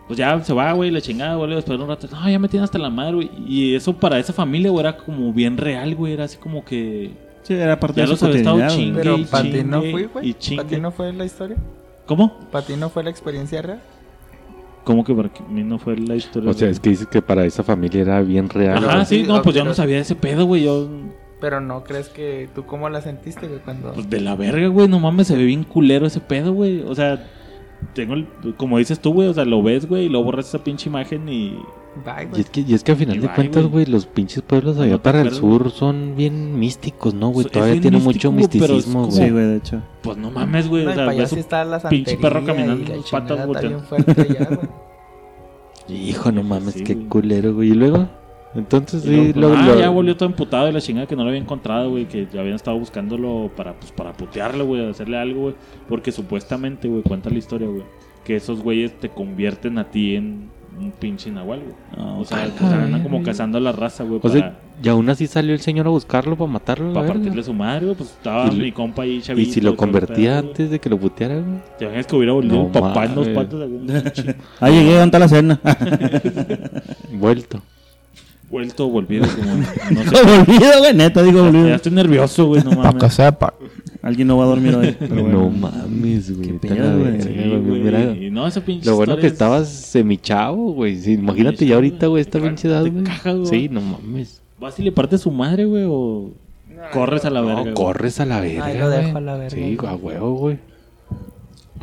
Pues 0.07 0.19
ya 0.19 0.43
se 0.43 0.52
va, 0.52 0.73
güey, 0.73 0.90
la 0.90 1.01
chingada, 1.01 1.36
vuelve 1.36 1.55
a 1.55 1.59
esperar 1.61 1.81
un 1.81 1.89
rato. 1.89 2.09
No, 2.11 2.28
ya 2.28 2.39
me 2.39 2.48
tiene 2.48 2.65
hasta 2.65 2.78
la 2.78 2.90
madre, 2.90 3.15
güey. 3.15 3.31
Y 3.47 3.74
eso 3.77 3.93
para 3.94 4.19
esa 4.19 4.32
familia, 4.32 4.70
güey, 4.70 4.81
era 4.85 4.97
como 4.97 5.32
bien 5.32 5.57
real, 5.57 5.94
güey. 5.94 6.15
Era 6.15 6.24
así 6.24 6.36
como 6.39 6.65
que. 6.65 7.12
Sí, 7.44 7.55
era 7.55 7.78
parte 7.78 8.01
Ya 8.01 8.02
de 8.02 8.07
su 8.09 8.12
los 8.15 8.23
había 8.24 8.36
estado 8.39 8.57
güey. 8.57 8.69
chingue. 8.69 8.98
Pero 8.98 9.19
y 9.19 9.24
para 9.24 9.44
ti 9.44 9.62
no 9.65 9.81
fue, 9.82 10.07
güey. 10.07 10.35
¿Para 10.57 10.69
ti 10.69 10.77
no 10.81 10.90
fue 10.90 11.12
la 11.12 11.24
historia? 11.24 11.57
¿Cómo? 12.07 12.36
¿Para 12.51 12.66
ti 12.66 12.74
no 12.77 12.89
fue 12.90 13.05
la 13.05 13.11
experiencia 13.11 13.62
real? 13.62 13.81
¿Cómo 14.85 15.05
que 15.05 15.15
para 15.15 15.31
mí 15.48 15.62
no 15.62 15.78
fue 15.78 15.97
la 15.97 16.16
historia? 16.16 16.51
O 16.51 16.55
sea, 16.55 16.69
es 16.69 16.81
que 16.81 16.90
dices 16.90 17.07
que 17.07 17.20
para 17.23 17.44
esa 17.44 17.62
familia 17.62 18.01
era 18.02 18.20
bien 18.23 18.48
real. 18.48 18.78
Ajá, 18.85 19.05
sí, 19.05 19.20
Sí, 19.20 19.23
no, 19.28 19.43
pues 19.43 19.55
yo 19.55 19.61
pero- 19.61 19.70
no 19.70 19.74
sabía 19.74 19.97
de 19.97 20.02
ese 20.02 20.15
pedo, 20.15 20.47
güey. 20.47 20.65
Yo, 20.65 20.89
Pero 21.40 21.61
no 21.61 21.85
crees 21.85 22.09
que 22.09 22.48
tú 22.55 22.66
cómo 22.66 22.89
la 22.90 23.01
sentiste, 23.01 23.47
güey, 23.48 23.61
cuando... 23.61 23.93
pues 23.93 24.09
de 24.11 24.20
la 24.20 24.36
verga, 24.36 24.66
güey. 24.69 24.89
No 24.89 25.01
mames, 25.01 25.27
se 25.28 25.36
ve 25.36 25.44
bien 25.44 25.65
culero 25.65 26.07
ese 26.07 26.20
pedo, 26.20 26.52
güey. 26.52 26.82
O 26.82 26.94
sea, 26.94 27.27
tengo 27.94 28.15
el, 28.15 28.27
como 28.57 28.78
dices 28.78 29.01
tú, 29.01 29.12
güey. 29.12 29.28
O 29.28 29.35
sea, 29.35 29.44
lo 29.44 29.62
ves, 29.62 29.86
güey, 29.89 30.07
y 30.07 30.09
luego 30.09 30.24
borras 30.27 30.48
esa 30.48 30.62
pinche 30.65 30.89
imagen 30.89 31.28
y. 31.28 31.59
Bye, 32.05 32.23
Y 32.23 32.27
güey. 32.28 32.40
es 32.43 32.51
que, 32.51 32.61
y 32.61 32.74
es 32.74 32.85
que 32.85 32.93
a 32.93 32.97
final 32.97 33.16
Y 33.16 33.19
de 33.19 33.27
bye, 33.27 33.35
cuentas, 33.35 33.62
güey. 33.65 33.85
güey, 33.85 33.86
los 33.86 34.07
pinches 34.07 34.43
pueblos 34.43 34.78
allá 34.78 35.02
para 35.02 35.23
el 35.23 35.32
sur 35.32 35.73
son 35.73 36.15
bien 36.16 36.57
místicos, 36.59 37.15
¿no, 37.15 37.31
güey? 37.31 37.47
Todavía 37.47 37.81
tiene 37.81 37.97
místico, 37.98 38.31
mucho 38.31 38.31
güey, 38.31 38.39
misticismo, 38.61 39.01
como- 39.01 39.12
Sí, 39.12 39.19
güey. 39.23 39.31
güey, 39.32 39.44
de 39.47 39.57
hecho. 39.57 39.82
Pues 40.02 40.16
no 40.16 40.31
mames, 40.31 40.69
güey. 40.69 40.85
No, 40.85 40.90
o 40.93 40.94
sea, 40.94 41.02
para 41.05 41.11
allá 41.12 41.20
ves 41.23 41.28
sí 41.31 41.35
un 41.35 41.40
está 41.40 41.65
la 41.65 41.81
pinche 41.81 42.16
perro 42.16 42.44
caminando 42.44 42.93
en 42.94 43.02
patas 43.11 43.47
güey. 43.47 43.74
Hijo, 45.89 46.31
no 46.31 46.43
mames, 46.44 46.74
sí, 46.74 46.85
qué 46.85 46.94
güey. 46.94 47.07
culero, 47.09 47.55
güey. 47.55 47.70
Y 47.70 47.74
luego, 47.74 48.09
entonces, 48.55 49.05
Y 49.05 49.09
sí, 49.09 49.32
luego, 49.35 49.55
luego, 49.55 49.55
ah, 49.59 49.66
lo- 49.74 49.78
ya 49.81 49.90
volvió 49.90 50.16
todo 50.16 50.28
emputado 50.28 50.66
de 50.66 50.72
la 50.72 50.81
chingada 50.81 51.06
que 51.06 51.14
no 51.16 51.22
lo 51.22 51.28
había 51.28 51.40
encontrado, 51.40 51.90
güey. 51.90 52.06
Que 52.06 52.27
ya 52.32 52.40
habían 52.40 52.56
estado 52.56 52.78
buscándolo 52.78 53.51
para, 53.56 53.74
pues, 53.78 53.93
para 53.93 54.12
putearlo, 54.12 54.66
güey, 54.66 54.89
hacerle 54.89 55.18
algo, 55.18 55.40
güey. 55.43 55.55
Porque 55.89 56.12
supuestamente, 56.12 56.89
güey, 56.89 57.02
cuenta 57.02 57.31
la 57.31 57.39
historia, 57.39 57.68
güey. 57.68 57.85
Que 58.24 58.36
esos 58.36 58.60
güeyes 58.62 58.98
te 58.98 59.09
convierten 59.09 59.78
a 59.78 59.85
ti 59.90 60.14
en 60.16 60.51
un 60.78 60.93
pinche 60.93 61.31
nahual, 61.31 61.60
güey. 61.60 61.74
Ah, 61.97 62.16
O 62.18 62.24
sea, 62.24 62.48
sea, 62.56 62.85
andan 62.85 63.02
como 63.02 63.22
cazando 63.22 63.59
a 63.59 63.60
la 63.60 63.72
raza, 63.72 64.05
güey, 64.05 64.16
O 64.16 64.20
para, 64.20 64.35
sea, 64.35 64.59
y 64.82 64.89
aún 64.89 65.09
así 65.10 65.27
salió 65.27 65.52
el 65.52 65.60
señor 65.60 65.86
a 65.86 65.90
buscarlo 65.90 66.36
para 66.36 66.51
matarlo, 66.51 66.93
para 66.93 67.01
verga. 67.06 67.14
partirle 67.20 67.43
su 67.43 67.52
madre, 67.52 67.85
güey. 67.86 67.97
Pues 67.97 68.10
estaba 68.10 68.47
Y 68.52 68.56
mi 68.56 68.72
compa 68.72 69.02
ahí, 69.02 69.16
Y 69.16 69.20
chavito. 69.22 69.52
si 69.52 69.60
lo 69.60 69.70
y 69.70 69.74
todo 69.77 69.85
el 69.86 69.93
convertía 69.93 70.39
antes 70.39 70.70
de 70.70 70.78
que 70.78 70.89
lo 70.89 70.98
puteara, 70.98 71.35
güey. 71.35 71.60
Te 71.78 71.85
imaginas 71.85 72.06
que 72.06 72.16
hubiera 72.16 72.32
volvido 72.32 72.56
No 72.56 72.66
el 72.66 72.70
papá 72.72 73.05
en 73.05 73.14
dos 73.14 73.28
patas, 73.28 73.60
güey. 73.68 73.81
Ah, 74.60 74.70
llegué, 74.70 74.93
¿dónde 74.98 75.05
está 75.05 75.18
la 75.18 75.28
cena? 75.28 75.60
Vuelto. 77.12 77.62
Vuelto, 78.51 78.89
volvido, 78.89 79.27
como. 79.36 79.55
No 79.56 80.02
sé. 80.10 80.24
volvido, 80.47 80.70
güey, 80.81 80.94
neta, 80.94 81.22
digo 81.22 81.39
Ya 81.39 81.44
volvido. 81.44 81.74
estoy 81.74 81.93
nervioso, 81.93 82.47
güey, 82.47 82.64
no 82.64 82.70
Para 82.70 82.90
que 82.90 82.97
mames. 82.98 83.14
sepa. 83.14 83.55
Alguien 84.02 84.28
no 84.28 84.39
va 84.39 84.44
a 84.44 84.47
dormir 84.48 84.74
hoy. 84.74 84.97
pero 84.98 85.14
bueno. 85.14 85.28
No 85.43 85.51
mames, 85.51 86.36
güey. 86.36 86.48
Qué 86.59 86.68
pedo, 86.68 86.98
güey. 86.98 87.20
Sí, 87.22 88.31
no, 88.31 88.47
esa 88.47 88.60
pinche 88.62 88.89
Lo 88.89 88.97
bueno 88.97 89.16
que 89.16 89.27
es- 89.27 89.32
estabas 89.35 89.68
semichavo, 89.68 90.72
güey. 90.72 90.97
Sí, 90.98 91.12
imagínate 91.12 91.66
ya 91.66 91.77
ahorita, 91.77 92.06
güey, 92.09 92.22
esta 92.22 92.40
pinche 92.40 92.68
edad, 92.68 92.85
güey. 92.86 93.47
Sí, 93.47 93.68
no 93.68 93.81
mames. 93.81 94.40
¿Vas 94.59 94.78
y 94.78 94.82
le 94.82 94.93
partes 94.93 95.20
su 95.22 95.31
madre, 95.31 95.64
güey? 95.66 95.85
O 95.89 96.31
corres 96.93 97.24
a 97.24 97.31
la 97.31 97.40
verga? 97.43 97.64
No, 97.64 97.74
corres 97.74 98.20
a 98.20 98.27
la 98.27 98.40
verga. 98.40 98.64
Ahí 98.64 98.78
lo 98.78 98.89
dejo 98.89 99.16
a 99.18 99.20
la 99.20 99.35
verga, 99.36 99.51
Sí, 99.51 99.77
a 99.86 99.94
huevo, 99.94 100.35
güey. 100.35 100.59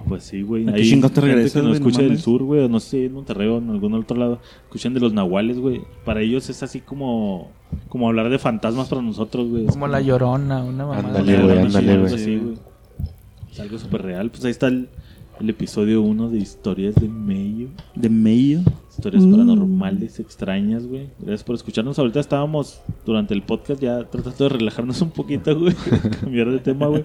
Pues 0.08 0.24
sí, 0.24 0.42
güey. 0.42 0.68
¿A 0.68 0.74
qué 0.74 0.82
Hay 0.82 0.90
chingados 0.90 1.14
te 1.14 1.22
gente 1.22 1.34
regresas, 1.34 1.54
que 1.54 1.60
nos 1.60 1.68
güey? 1.70 1.80
No 1.80 1.88
escucha 1.90 2.08
del 2.08 2.20
sur, 2.20 2.44
güey. 2.44 2.62
o 2.64 2.70
No 2.70 2.80
sé, 2.80 3.06
en 3.06 3.14
Monterrey 3.14 3.48
o 3.48 3.58
en 3.58 3.70
algún 3.70 3.94
otro 3.94 4.18
lado. 4.18 4.40
Escuchan 4.64 4.94
de 4.94 5.00
los 5.00 5.14
nahuales, 5.14 5.60
güey. 5.60 5.82
Para 6.06 6.22
ellos 6.22 6.50
es 6.50 6.64
así 6.64 6.80
como... 6.80 7.52
Como 7.90 8.08
hablar 8.08 8.30
de 8.30 8.40
fantasmas 8.40 8.88
para 8.88 9.02
nosotros, 9.02 9.50
güey. 9.50 9.66
Como 9.66 9.88
la 9.88 10.00
llorona, 10.00 10.64
una 10.64 10.86
mamá. 10.86 11.00
Ándale, 11.00 11.38
güey, 11.38 11.52
algo 11.52 11.66
ándale, 11.66 11.98
güey. 11.98 12.58
Es 13.52 13.60
algo 13.60 13.78
súper 13.78 14.04
real. 14.04 14.30
Pues 14.30 14.46
ahí 14.46 14.52
está 14.52 14.68
el, 14.68 14.88
el 15.40 15.50
episodio 15.50 16.02
1 16.02 16.30
de 16.30 16.38
Historias 16.38 16.96
de 16.96 17.10
Medio. 17.10 17.68
De 17.96 18.10
medio. 18.10 18.62
Historias 18.98 19.26
Mm. 19.26 19.32
paranormales, 19.32 20.20
extrañas, 20.20 20.88
güey. 20.88 21.08
Gracias 21.20 21.44
por 21.44 21.54
escucharnos. 21.56 22.00
Ahorita 22.00 22.20
estábamos 22.20 22.82
durante 23.06 23.36
el 23.36 23.44
podcast 23.44 23.80
ya 23.80 24.04
tratando 24.06 24.44
de 24.46 24.50
relajarnos 24.50 25.00
un 25.04 25.12
poquito, 25.12 25.58
güey. 25.58 25.76
Cambiar 26.22 26.50
de 26.52 26.58
tema, 26.60 26.88
güey. 26.88 27.04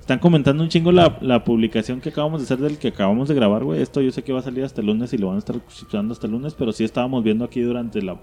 Están 0.00 0.18
comentando 0.18 0.64
un 0.64 0.68
chingo 0.68 0.90
la, 0.90 1.16
la 1.20 1.44
publicación 1.44 2.00
que 2.00 2.08
acabamos 2.08 2.40
de 2.40 2.44
hacer 2.46 2.58
del 2.58 2.78
que 2.78 2.88
acabamos 2.88 3.28
de 3.28 3.36
grabar, 3.36 3.62
güey. 3.62 3.80
Esto 3.80 4.00
yo 4.00 4.10
sé 4.10 4.22
que 4.24 4.32
va 4.32 4.40
a 4.40 4.42
salir 4.42 4.64
hasta 4.64 4.80
el 4.80 4.88
lunes 4.88 5.12
y 5.12 5.18
lo 5.18 5.28
van 5.28 5.36
a 5.36 5.38
estar 5.38 5.54
escuchando 5.68 6.12
hasta 6.12 6.26
el 6.26 6.32
lunes, 6.32 6.54
pero 6.58 6.72
sí 6.72 6.82
estábamos 6.82 7.22
viendo 7.22 7.44
aquí 7.44 7.60
durante 7.60 8.02
la, 8.02 8.18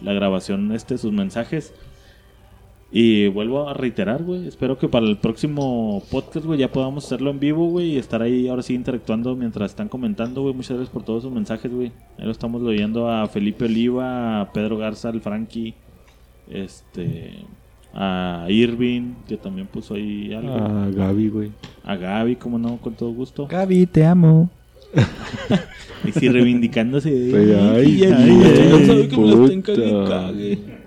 la 0.00 0.12
grabación 0.14 0.72
este 0.72 0.96
sus 0.96 1.12
mensajes. 1.12 1.74
Y 2.94 3.28
vuelvo 3.28 3.66
a 3.66 3.72
reiterar, 3.72 4.22
güey. 4.22 4.46
Espero 4.46 4.76
que 4.76 4.86
para 4.86 5.06
el 5.06 5.16
próximo 5.16 6.02
podcast, 6.10 6.44
güey, 6.44 6.58
ya 6.58 6.70
podamos 6.70 7.06
hacerlo 7.06 7.30
en 7.30 7.40
vivo, 7.40 7.70
güey. 7.70 7.92
Y 7.92 7.96
estar 7.96 8.20
ahí 8.20 8.48
ahora 8.48 8.62
sí 8.62 8.74
interactuando 8.74 9.34
mientras 9.34 9.70
están 9.70 9.88
comentando, 9.88 10.42
güey. 10.42 10.52
Muchas 10.52 10.76
gracias 10.76 10.92
por 10.92 11.02
todos 11.02 11.22
sus 11.22 11.32
mensajes, 11.32 11.72
güey. 11.72 11.90
Ahí 12.18 12.26
lo 12.26 12.30
estamos 12.30 12.60
leyendo 12.60 13.08
a 13.10 13.26
Felipe 13.28 13.64
Oliva, 13.64 14.42
a 14.42 14.52
Pedro 14.52 14.76
Garza, 14.76 15.08
al 15.08 15.22
Frankie, 15.22 15.72
este, 16.50 17.46
a 17.94 18.44
Irving, 18.50 19.14
que 19.26 19.38
también 19.38 19.68
puso 19.68 19.94
ahí 19.94 20.34
algo. 20.34 20.52
Ah, 20.54 20.90
Gaby, 20.94 21.28
güey. 21.30 21.50
A 21.84 21.96
Gaby, 21.96 22.36
como 22.36 22.58
no, 22.58 22.76
con 22.76 22.92
todo 22.92 23.10
gusto. 23.12 23.46
Gaby, 23.46 23.86
te 23.86 24.04
amo. 24.04 24.50
Y 26.04 26.12
sí, 26.12 26.28
reivindicándose. 26.28 27.08
Ay, 27.08 27.52
ay, 27.52 28.02
ay, 28.02 28.02
ay, 28.02 28.12
ay, 28.12 28.70
ay, 28.70 28.86
sabe 28.86 29.08
que 29.08 29.16
me 29.16 30.81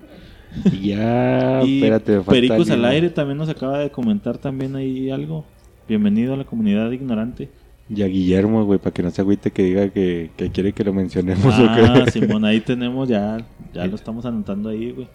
Ya, 0.82 1.62
Y 1.64 1.76
espérate, 1.76 2.20
Pericos 2.20 2.70
al 2.70 2.84
aire 2.84 3.10
también 3.10 3.38
nos 3.38 3.48
acaba 3.48 3.78
de 3.78 3.90
comentar 3.90 4.38
también 4.38 4.76
ahí 4.76 5.10
algo. 5.10 5.44
Bienvenido 5.88 6.34
a 6.34 6.36
la 6.36 6.44
comunidad 6.44 6.90
ignorante. 6.90 7.48
Y 7.88 8.02
a 8.02 8.06
Guillermo, 8.06 8.64
güey, 8.64 8.80
para 8.80 8.92
que 8.92 9.02
no 9.02 9.10
se 9.12 9.20
agüite 9.20 9.52
que 9.52 9.62
diga 9.62 9.88
que, 9.90 10.30
que 10.36 10.50
quiere 10.50 10.72
que 10.72 10.82
lo 10.82 10.92
mencionemos 10.92 11.54
Ah. 11.56 12.04
Simón, 12.12 12.44
ahí 12.44 12.60
tenemos 12.60 13.08
ya, 13.08 13.38
ya 13.72 13.86
lo 13.86 13.94
estamos 13.94 14.26
anotando 14.26 14.70
ahí, 14.70 14.90
güey. 14.90 15.08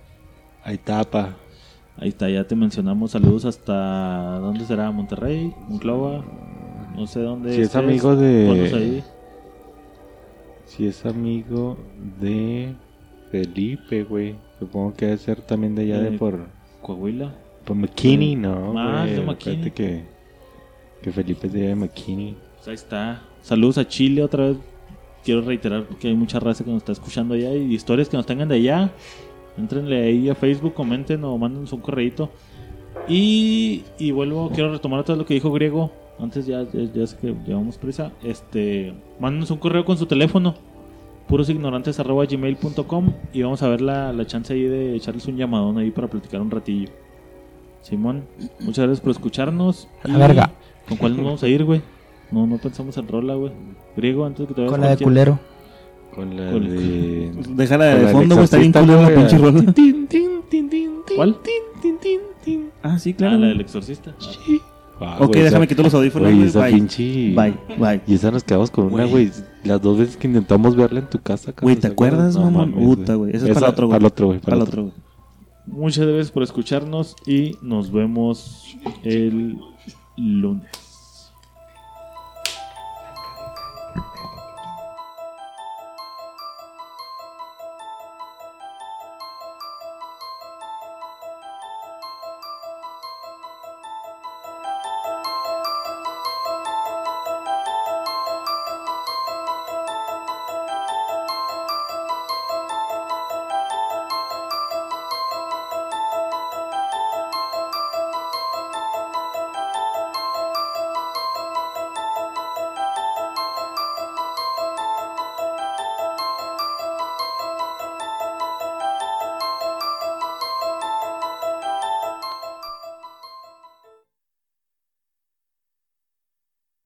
Ahí 0.63 0.77
tapa. 0.77 1.35
Ahí 1.97 2.09
está, 2.09 2.29
ya 2.29 2.45
te 2.45 2.55
mencionamos. 2.55 3.11
Saludos 3.11 3.43
hasta, 3.43 4.39
¿dónde 4.39 4.63
será? 4.65 4.89
Monterrey, 4.91 5.53
Monclova, 5.67 6.23
no 6.95 7.05
sé 7.07 7.19
dónde. 7.19 7.53
Si 7.53 7.61
es 7.61 7.75
amigo 7.75 8.15
de- 8.15 8.71
ahí. 8.73 9.03
Si 10.65 10.87
es 10.87 11.05
amigo 11.05 11.77
de 12.21 12.73
Felipe, 13.31 14.03
güey. 14.03 14.35
Supongo 14.61 14.93
que 14.93 15.07
debe 15.07 15.17
ser 15.17 15.41
también 15.41 15.73
de 15.75 15.81
allá 15.81 15.99
de 15.99 16.15
Eh, 16.15 16.17
por, 16.19 16.45
Coahuila. 16.83 17.33
por 17.65 17.75
McKinney, 17.75 18.35
¿no? 18.35 18.73
Ah, 18.77 19.05
es 19.09 19.17
de? 19.17 19.21
McKinney. 19.25 19.71
Que, 19.71 20.03
que 21.01 21.11
Felipe 21.11 21.47
es 21.47 21.53
de 21.53 21.59
allá 21.61 21.69
de 21.69 21.75
McKinney. 21.75 22.37
Pues 22.57 22.67
ahí 22.67 22.73
está. 22.75 23.21
Saludos 23.41 23.79
a 23.79 23.87
Chile 23.87 24.23
otra 24.23 24.49
vez. 24.49 24.57
Quiero 25.23 25.41
reiterar 25.41 25.85
que 25.99 26.07
hay 26.09 26.15
mucha 26.15 26.39
raza 26.39 26.63
que 26.63 26.69
nos 26.69 26.77
está 26.79 26.91
escuchando 26.91 27.33
allá 27.33 27.53
y 27.55 27.73
historias 27.73 28.07
que 28.07 28.17
nos 28.17 28.25
tengan 28.27 28.47
de 28.49 28.55
allá. 28.55 28.91
Entrenle 29.57 30.03
ahí 30.03 30.29
a 30.29 30.35
Facebook, 30.35 30.73
comenten 30.75 31.23
o 31.23 31.37
mándenos 31.37 31.73
un 31.73 31.81
correito. 31.81 32.29
Y, 33.07 33.83
y 33.97 34.11
vuelvo, 34.11 34.51
quiero 34.53 34.71
retomar 34.71 34.99
otra 34.99 35.15
vez 35.15 35.19
lo 35.19 35.25
que 35.25 35.33
dijo 35.33 35.51
Griego. 35.51 35.91
Antes 36.19 36.45
ya, 36.45 36.63
ya, 36.71 36.83
ya 36.93 37.07
sé 37.07 37.17
que 37.17 37.33
llevamos 37.47 37.77
prisa. 37.79 38.11
Este, 38.23 38.93
mándenos 39.19 39.49
un 39.49 39.57
correo 39.57 39.83
con 39.85 39.97
su 39.97 40.05
teléfono. 40.05 40.53
purosignorantes.gmail.com 41.27 43.13
y 43.33 43.41
vamos 43.41 43.61
a 43.63 43.69
ver 43.69 43.81
la, 43.81 44.11
la 44.13 44.25
chance 44.27 44.53
ahí 44.53 44.63
de 44.63 44.95
echarles 44.95 45.25
un 45.27 45.37
llamadón 45.37 45.77
ahí 45.77 45.91
para 45.91 46.07
platicar 46.07 46.41
un 46.41 46.51
ratillo. 46.51 46.89
Simón, 47.81 48.25
muchas 48.59 48.85
gracias 48.85 49.01
por 49.01 49.11
escucharnos. 49.11 49.87
A 50.03 50.07
la 50.09 50.17
verga. 50.17 50.51
¿Con 50.87 50.97
cuál 50.97 51.15
nos 51.15 51.25
vamos 51.25 51.43
a 51.43 51.47
ir, 51.47 51.63
güey? 51.63 51.81
No, 52.31 52.45
no 52.47 52.57
pensamos 52.57 52.95
en 52.97 53.07
rola, 53.07 53.35
güey. 53.35 53.51
Griego, 53.97 54.25
antes 54.25 54.47
que 54.47 54.53
te 54.53 54.61
vayas 54.61 54.71
Con 54.71 54.81
la 54.81 54.89
de 54.95 54.97
culero. 55.03 55.39
Con 56.13 56.35
la 56.37 56.51
Con- 56.51 56.69
de... 56.69 57.31
Déjala 57.55 57.85
de 57.85 57.93
la 57.93 57.99
del 57.99 58.07
fondo, 58.09 58.35
güey. 58.35 58.43
Está 58.45 58.57
bien 58.57 58.71
culera 58.71 59.01
la 59.01 59.15
pinche 59.15 59.37
rola. 59.37 59.73
¿Cuál? 61.15 61.37
Ah, 62.83 62.97
sí, 62.99 63.11
Ah, 63.13 63.17
claro. 63.17 63.33
la 63.33 63.37
güey. 63.39 63.49
del 63.49 63.61
exorcista. 63.61 64.15
Ah, 65.03 65.17
Ok, 65.19 65.33
déjame 65.35 65.67
quitar 65.67 65.83
los 65.83 65.93
audífonos, 65.93 66.29
esa 66.31 66.61
Bye. 66.61 66.73
pinche... 66.73 67.33
Bye, 67.35 67.57
bye. 67.79 68.01
Y 68.07 68.13
esa 68.15 68.29
nos 68.31 68.43
quedamos 68.43 68.69
con 68.69 68.93
una, 68.93 69.05
güey. 69.05 69.31
Las 69.63 69.81
dos 69.81 69.97
veces 69.97 70.15
que 70.15 70.27
intentamos 70.27 70.75
verla 70.75 70.99
en 70.99 71.09
tu 71.09 71.19
casa. 71.19 71.53
Güey, 71.59 71.75
cabrón, 71.75 71.75
¿te 71.75 71.87
¿se 71.87 71.87
acuerdas, 71.93 72.35
mamón? 72.37 72.71
mames, 72.71 72.85
Puta, 72.85 73.15
güey. 73.15 73.35
Esa 73.35 73.47
es 73.47 73.53
para 73.53 73.67
el 73.67 73.71
otro, 73.73 73.87
güey. 73.87 73.97
Para 73.97 74.05
el 74.05 74.05
otro, 74.11 74.27
güey. 74.27 74.39
Para 74.39 74.55
el 74.57 74.61
otro, 74.63 74.81
güey. 74.83 74.93
Muchas 75.67 76.05
gracias 76.05 76.31
por 76.31 76.43
escucharnos 76.43 77.15
y 77.25 77.55
nos 77.61 77.91
vemos 77.91 78.77
el 79.03 79.57
lunes. 80.17 80.63